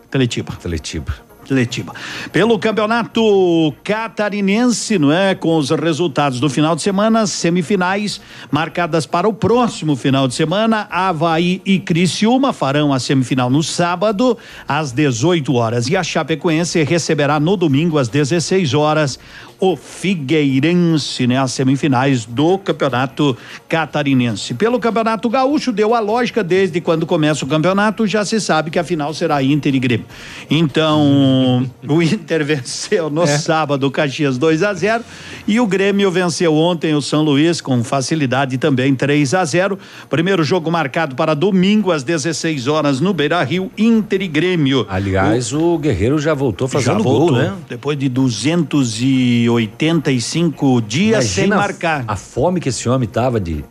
Atletiba. 0.07 0.53
Atletiba. 0.53 1.26
Atletiba. 1.47 1.93
Pelo 2.31 2.59
campeonato 2.59 3.73
catarinense, 3.83 4.99
não 4.99 5.11
é? 5.11 5.33
Com 5.33 5.57
os 5.57 5.69
resultados 5.69 6.39
do 6.39 6.49
final 6.49 6.75
de 6.75 6.81
semana, 6.81 7.25
semifinais 7.25 8.19
marcadas 8.51 9.05
para 9.05 9.27
o 9.27 9.33
próximo 9.33 9.95
final 9.95 10.27
de 10.27 10.35
semana. 10.35 10.87
Havaí 10.91 11.61
e 11.65 11.79
Criciúma 11.79 12.51
farão 12.51 12.93
a 12.93 12.99
semifinal 12.99 13.49
no 13.49 13.63
sábado, 13.63 14.37
às 14.67 14.91
18 14.91 15.53
horas. 15.53 15.87
E 15.87 15.95
a 15.95 16.03
Chapecoense 16.03 16.83
receberá 16.83 17.39
no 17.39 17.55
domingo, 17.55 17.97
às 17.97 18.09
16 18.09 18.73
horas, 18.73 19.17
o 19.59 19.75
Figueirense, 19.75 21.25
né? 21.25 21.37
As 21.37 21.51
semifinais 21.51 22.25
do 22.25 22.57
campeonato 22.57 23.35
catarinense. 23.67 24.53
Pelo 24.53 24.79
campeonato 24.79 25.29
gaúcho, 25.29 25.71
deu 25.71 25.95
a 25.95 25.99
lógica 25.99 26.43
desde 26.43 26.79
quando 26.79 27.05
começa 27.05 27.43
o 27.43 27.47
campeonato, 27.47 28.05
já 28.05 28.23
se 28.23 28.39
sabe 28.39 28.69
que 28.69 28.77
a 28.77 28.83
final 28.83 29.13
será 29.13 29.41
Inter 29.41 29.73
e 29.75 29.79
Grêmio. 29.79 30.05
Então, 30.49 31.67
o 31.87 32.01
Inter 32.03 32.45
venceu 32.45 33.09
no 33.09 33.25
sábado 33.25 33.87
o 33.87 33.91
Caxias 33.91 34.37
2 34.37 34.63
a 34.63 34.73
0 34.73 35.03
e 35.47 35.59
o 35.59 35.65
Grêmio 35.65 36.11
venceu 36.11 36.53
ontem 36.53 36.93
o 36.93 37.01
São 37.01 37.23
Luís 37.23 37.59
com 37.59 37.83
facilidade 37.83 38.57
também 38.57 38.93
3 38.93 39.33
a 39.33 39.43
0. 39.43 39.79
Primeiro 40.09 40.43
jogo 40.43 40.69
marcado 40.71 41.15
para 41.15 41.33
domingo 41.33 41.91
às 41.91 42.03
16 42.03 42.67
horas 42.67 42.99
no 42.99 43.13
Beira-Rio, 43.13 43.71
Inter 43.77 44.21
e 44.21 44.27
Grêmio. 44.27 44.85
Aliás, 44.89 45.51
o 45.53 45.77
Guerreiro 45.77 46.19
já 46.19 46.33
voltou 46.33 46.67
fazendo 46.67 46.97
Já 46.97 47.03
gol, 47.03 47.19
voltou, 47.19 47.37
né? 47.37 47.53
Depois 47.67 47.97
de 47.97 48.07
285 49.47 50.81
dias 50.81 51.25
sem 51.25 51.45
Imagina 51.45 51.55
a- 51.55 51.59
marcar. 51.67 52.05
A 52.07 52.15
fome 52.15 52.59
que 52.59 52.69
esse 52.69 52.87
homem 52.89 53.07
tava 53.07 53.39
de 53.39 53.63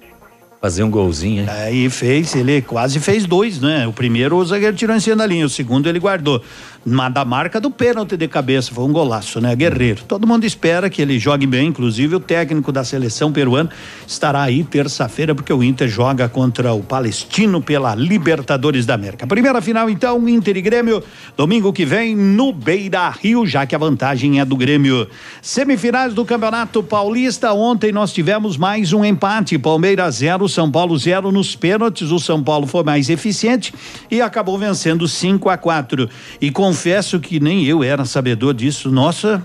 fazer 0.60 0.82
um 0.82 0.90
golzinho, 0.90 1.42
hein? 1.42 1.48
Aí 1.48 1.90
fez, 1.90 2.34
ele 2.34 2.60
quase 2.62 2.98
fez 2.98 3.24
dois, 3.26 3.60
né? 3.60 3.86
O 3.86 3.92
primeiro 3.92 4.36
o 4.36 4.44
zagueiro 4.44 4.74
tirou 4.76 4.96
em 4.96 5.00
cima 5.00 5.16
da 5.16 5.26
linha, 5.26 5.44
o 5.46 5.50
segundo 5.50 5.88
ele 5.88 5.98
guardou. 6.00 6.42
Da 6.88 7.24
marca 7.24 7.60
do 7.60 7.68
pênalti 7.68 8.16
de 8.16 8.28
cabeça, 8.28 8.72
foi 8.72 8.84
um 8.84 8.92
golaço, 8.92 9.40
né? 9.40 9.56
Guerreiro. 9.56 10.04
Todo 10.06 10.24
mundo 10.24 10.44
espera 10.44 10.88
que 10.88 11.02
ele 11.02 11.18
jogue 11.18 11.44
bem, 11.44 11.66
inclusive 11.66 12.14
o 12.14 12.20
técnico 12.20 12.70
da 12.70 12.84
seleção 12.84 13.32
peruana 13.32 13.70
estará 14.06 14.42
aí 14.42 14.62
terça-feira, 14.62 15.34
porque 15.34 15.52
o 15.52 15.64
Inter 15.64 15.88
joga 15.88 16.28
contra 16.28 16.72
o 16.72 16.84
Palestino 16.84 17.60
pela 17.60 17.92
Libertadores 17.96 18.86
da 18.86 18.94
América. 18.94 19.26
Primeira 19.26 19.60
final, 19.60 19.90
então, 19.90 20.28
Inter 20.28 20.56
e 20.56 20.62
Grêmio, 20.62 21.02
domingo 21.36 21.72
que 21.72 21.84
vem 21.84 22.14
no 22.14 22.52
Beira 22.52 23.08
Rio, 23.10 23.44
já 23.44 23.66
que 23.66 23.74
a 23.74 23.78
vantagem 23.78 24.38
é 24.38 24.44
do 24.44 24.54
Grêmio. 24.56 25.08
Semifinais 25.42 26.14
do 26.14 26.24
Campeonato 26.24 26.84
Paulista, 26.84 27.52
ontem 27.52 27.90
nós 27.90 28.12
tivemos 28.12 28.56
mais 28.56 28.92
um 28.92 29.04
empate, 29.04 29.58
Palmeiras 29.58 30.16
0, 30.18 30.48
São 30.48 30.70
Paulo 30.70 30.96
0 30.96 31.32
nos 31.32 31.56
pênaltis, 31.56 32.12
o 32.12 32.20
São 32.20 32.40
Paulo 32.44 32.64
foi 32.64 32.84
mais 32.84 33.10
eficiente 33.10 33.74
e 34.08 34.22
acabou 34.22 34.56
vencendo 34.56 35.08
5 35.08 35.50
a 35.50 35.58
4 35.58 36.08
E 36.40 36.52
confesso 36.76 37.18
que 37.18 37.40
nem 37.40 37.64
eu 37.64 37.82
era 37.82 38.04
sabedor 38.04 38.52
disso. 38.52 38.90
Nossa, 38.90 39.42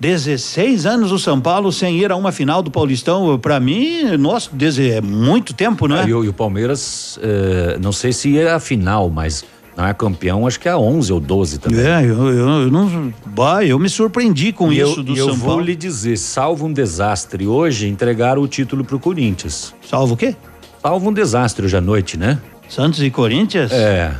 16 0.00 0.86
anos 0.86 1.12
o 1.12 1.18
São 1.18 1.40
Paulo 1.40 1.70
sem 1.70 1.98
ir 1.98 2.10
a 2.10 2.16
uma 2.16 2.32
final 2.32 2.62
do 2.62 2.70
Paulistão, 2.70 3.38
para 3.38 3.60
mim, 3.60 4.16
nossa, 4.18 4.50
é 4.80 5.00
muito 5.00 5.54
tempo, 5.54 5.86
né? 5.86 6.02
Ah, 6.04 6.08
e, 6.08 6.12
o, 6.12 6.24
e 6.24 6.28
o 6.28 6.32
Palmeiras, 6.32 7.18
eh, 7.22 7.78
não 7.80 7.92
sei 7.92 8.12
se 8.12 8.36
é 8.36 8.50
a 8.50 8.58
final, 8.58 9.08
mas 9.08 9.44
não 9.76 9.86
é 9.86 9.94
campeão, 9.94 10.46
acho 10.48 10.58
que 10.58 10.68
é 10.68 10.72
a 10.72 10.78
11 10.78 11.12
ou 11.12 11.20
12 11.20 11.58
também. 11.58 11.80
É, 11.80 12.00
eu, 12.02 12.28
eu, 12.28 12.48
eu 12.62 12.70
não, 12.70 13.14
bah, 13.26 13.64
eu 13.64 13.78
me 13.78 13.88
surpreendi 13.88 14.52
com 14.52 14.72
E 14.72 14.80
isso 14.80 14.98
eu, 15.00 15.04
do 15.04 15.14
e 15.14 15.18
eu 15.18 15.26
São 15.26 15.36
vou 15.36 15.48
Paulo. 15.50 15.64
lhe 15.64 15.76
dizer, 15.76 16.18
salvo 16.18 16.66
um 16.66 16.72
desastre 16.72 17.46
hoje, 17.46 17.88
entregaram 17.88 18.42
o 18.42 18.48
título 18.48 18.84
pro 18.84 18.98
Corinthians. 18.98 19.72
Salvo 19.88 20.14
o 20.14 20.16
quê? 20.16 20.34
Salvo 20.82 21.08
um 21.08 21.12
desastre 21.12 21.64
hoje 21.64 21.76
à 21.76 21.80
noite, 21.80 22.16
né? 22.18 22.38
Santos 22.68 23.00
e 23.00 23.10
Corinthians? 23.10 23.70
É, 23.72 24.12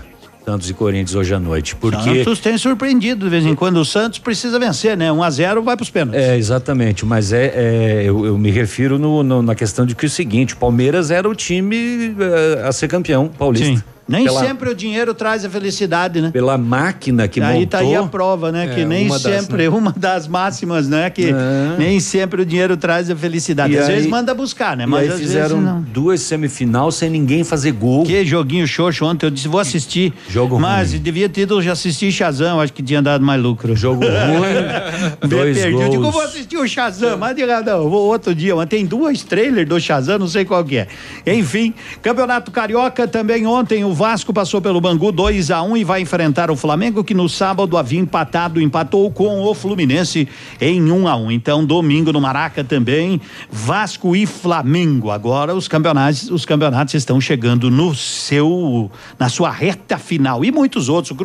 Santos 0.45 0.69
e 0.69 0.75
Corinthians 0.75 1.15
hoje 1.15 1.35
à 1.35 1.41
noite, 1.41 1.75
porque... 1.75 2.23
Santos 2.23 2.39
tem 2.39 2.59
surpreendido 2.59 3.25
de 3.25 3.31
vez 3.31 3.47
em 3.47 3.55
quando. 3.55 3.79
O 3.79 3.85
Santos 3.85 4.19
precisa 4.19 4.59
vencer, 4.59 4.95
né? 4.97 5.11
1 5.11 5.23
a 5.23 5.31
0 5.31 5.63
vai 5.63 5.75
pros 5.75 5.89
pênaltis. 5.89 6.21
É, 6.23 6.37
exatamente, 6.37 7.07
mas 7.07 7.33
é, 7.33 7.47
é, 7.47 8.03
eu, 8.05 8.27
eu 8.27 8.37
me 8.37 8.51
refiro 8.51 8.99
no- 8.99 9.23
no- 9.23 9.41
na 9.43 9.55
questão 9.55 9.87
de 9.87 9.95
que 9.95 10.05
é 10.05 10.09
o 10.09 10.11
seguinte, 10.11 10.53
o 10.53 10.57
Palmeiras 10.59 11.11
era 11.11 11.27
o 11.27 11.35
time 11.35 12.15
eh, 12.21 12.63
a 12.67 12.73
ser 12.73 12.89
campeão 12.89 13.29
paulista. 13.29 13.67
Sim. 13.67 13.83
Nem 14.07 14.25
Pela- 14.25 14.41
sempre 14.41 14.69
o 14.71 14.75
dinheiro 14.75 15.15
traz 15.15 15.45
a 15.45 15.51
felicidade, 15.51 16.21
né? 16.21 16.31
Pela 16.31 16.59
máquina 16.59 17.27
que 17.27 17.41
aí 17.41 17.55
montou. 17.55 17.67
tá 17.69 17.79
aí 17.79 17.95
a 17.97 18.03
prova, 18.03 18.53
né? 18.53 18.67
que 18.75 18.83
É, 18.83 18.85
nem 18.85 19.07
uma 19.07 19.19
das, 19.19 19.23
sempre, 19.23 19.63
né? 19.63 19.69
uma 19.75 19.95
das 19.97 20.29
máximas, 20.29 20.89
né? 20.89 21.09
Que 21.09 21.31
É. 21.31 21.35
nem 21.79 21.99
sempre 22.01 22.43
o 22.43 22.45
dinheiro 22.47 22.77
traz 22.77 23.11
a 23.11 23.17
felicidade. 23.17 23.73
E 23.73 23.79
Às 23.79 23.89
aí- 23.89 23.95
vezes 23.95 24.11
manda 24.11 24.35
buscar, 24.35 24.77
né? 24.77 24.85
E 24.85 24.87
Mas 24.87 25.03
aí 25.05 25.09
às 25.15 25.21
fizeram 25.21 25.57
vezes 25.57 25.65
não. 25.65 25.81
duas 25.83 26.21
semifinal 26.21 26.93
sem 26.93 27.09
ninguém 27.09 27.45
fazer 27.45 27.73
gol. 27.73 28.05
Que 28.05 28.25
joguinho 28.27 28.67
xoxo 28.69 29.05
ontem, 29.07 29.25
eu 29.27 29.31
disse, 29.31 29.49
vou 29.49 29.59
assistir. 29.61 30.13
Jogo 30.29 30.59
Mas 30.61 30.91
ruim. 30.91 31.01
devia 31.01 31.29
ter 31.29 31.43
ido 31.43 31.63
já 31.63 31.73
assistir 31.73 32.13
Shazam, 32.13 32.61
acho 32.61 32.73
que 32.73 32.83
tinha 32.83 33.01
dado 33.01 33.25
mais 33.25 33.41
lucro. 33.43 33.75
Jogo 33.75 34.05
ruim, 34.05 35.29
dois 35.29 35.57
perdi. 35.59 35.81
Eu 35.81 35.89
digo, 35.89 36.03
gols. 36.03 36.15
vou 36.15 36.23
assistir 36.23 36.57
o 36.59 36.69
Shazam, 36.69 37.17
mas 37.17 37.35
diga, 37.35 37.63
não, 37.63 37.89
vou 37.89 38.07
outro 38.07 38.35
dia. 38.35 38.55
Mas 38.55 38.67
tem 38.69 38.85
duas 38.85 39.23
trailers 39.23 39.69
do 39.69 39.81
Shazam, 39.81 40.19
não 40.19 40.29
sei 40.29 40.45
qual 40.45 40.63
que 40.65 40.77
é. 40.77 40.89
Enfim, 41.27 41.73
Campeonato 42.03 42.51
Carioca 42.51 43.09
também 43.09 43.47
ontem 43.47 43.85
o 43.85 43.94
Vasco 43.95 44.33
passou 44.33 44.61
pelo 44.61 44.81
Bangu 44.81 45.11
2 45.11 45.51
a 45.51 45.63
1 45.63 45.77
e 45.77 45.85
vai 45.85 46.01
enfrentar 46.01 46.51
o 46.51 46.57
Flamengo 46.57 47.05
que 47.05 47.15
no 47.15 47.29
sábado 47.29 47.79
havia 47.79 48.01
empatado, 48.01 48.61
empatou 48.61 49.11
com 49.11 49.43
o 49.43 49.55
Fluminense 49.55 50.29
em 50.61 50.91
1 50.91 51.09
a 51.09 51.17
1. 51.17 51.31
Então, 51.31 51.65
domingo 51.65 52.13
no 52.13 52.21
Maraca 52.21 52.63
também, 52.63 53.21
Vasco 53.51 54.15
e 54.15 54.27
Flamengo. 54.27 55.11
Agora 55.11 55.55
os 55.55 55.69
campeonatos, 55.69 56.31
os 56.31 56.45
campeonatos 56.45 56.95
estão 56.95 57.21
chegando 57.21 57.71
no 57.71 57.95
seu 57.95 58.91
na 59.19 59.29
sua 59.29 59.51
reta 59.51 59.97
final 59.97 60.45
e 60.45 60.51
muitos 60.51 60.89
outros. 60.89 61.17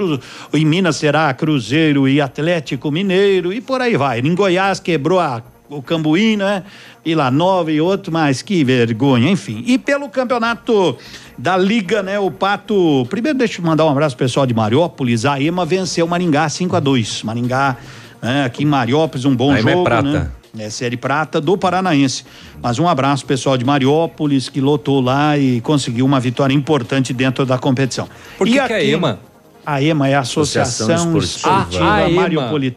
O 0.51 0.57
em 0.57 0.65
Minas 0.65 0.95
será 0.95 1.33
Cruzeiro 1.33 2.07
e 2.07 2.21
Atlético 2.21 2.91
Mineiro 2.91 3.51
e 3.51 3.59
por 3.59 3.81
aí 3.81 3.97
vai. 3.97 4.19
Em 4.19 4.35
Goiás 4.35 4.79
quebrou 4.79 5.19
a 5.19 5.41
o 5.69 5.81
Cambuí, 5.81 6.35
né? 6.35 6.63
Vila 7.05 7.29
Nova 7.29 7.71
e 7.71 7.79
outro, 7.79 8.11
mas 8.11 8.41
que 8.41 8.63
vergonha, 8.63 9.29
enfim. 9.29 9.63
E 9.67 9.77
pelo 9.77 10.09
campeonato 10.09 10.97
da 11.37 11.55
Liga, 11.55 12.01
né? 12.03 12.19
O 12.19 12.31
Pato. 12.31 13.05
Primeiro, 13.09 13.37
deixa 13.37 13.61
eu 13.61 13.65
mandar 13.65 13.85
um 13.85 13.89
abraço 13.89 14.15
pro 14.17 14.25
pessoal 14.25 14.45
de 14.45 14.53
Mariópolis. 14.53 15.25
A 15.25 15.39
EMA 15.39 15.65
venceu 15.65 16.05
o 16.05 16.09
Maringá 16.09 16.47
5 16.49 16.75
a 16.75 16.79
2 16.79 17.23
Maringá, 17.23 17.77
né? 18.21 18.45
aqui 18.45 18.63
em 18.63 18.65
Mariópolis, 18.65 19.25
um 19.25 19.35
bom 19.35 19.51
A 19.51 19.59
EMA 19.59 19.69
é 19.69 19.73
jogo. 19.73 19.83
prata. 19.85 20.03
Né? 20.11 20.31
É 20.65 20.69
série 20.71 20.97
prata 20.97 21.39
do 21.39 21.55
Paranaense. 21.55 22.25
Mas 22.61 22.79
um 22.79 22.87
abraço 22.87 23.23
pessoal 23.25 23.55
de 23.55 23.63
Mariópolis 23.63 24.49
que 24.49 24.59
lotou 24.59 24.99
lá 24.99 25.37
e 25.37 25.61
conseguiu 25.61 26.03
uma 26.05 26.19
vitória 26.19 26.53
importante 26.55 27.13
dentro 27.13 27.45
da 27.45 27.59
competição. 27.59 28.09
Por 28.37 28.47
E 28.47 28.51
que, 28.53 28.57
que 28.67 28.73
é 28.73 28.77
aqui- 28.77 28.91
EMA? 28.91 29.19
A 29.65 29.83
EMA 29.83 30.07
é 30.09 30.15
a 30.15 30.21
Associação, 30.21 30.87
Associação 30.87 31.17
Esportiva, 31.19 31.61
Esportiva. 31.61 31.85
Ah, 31.85 31.95
a 31.97 32.09
EMA. 32.09 32.21
Mariopolitana. 32.21 32.75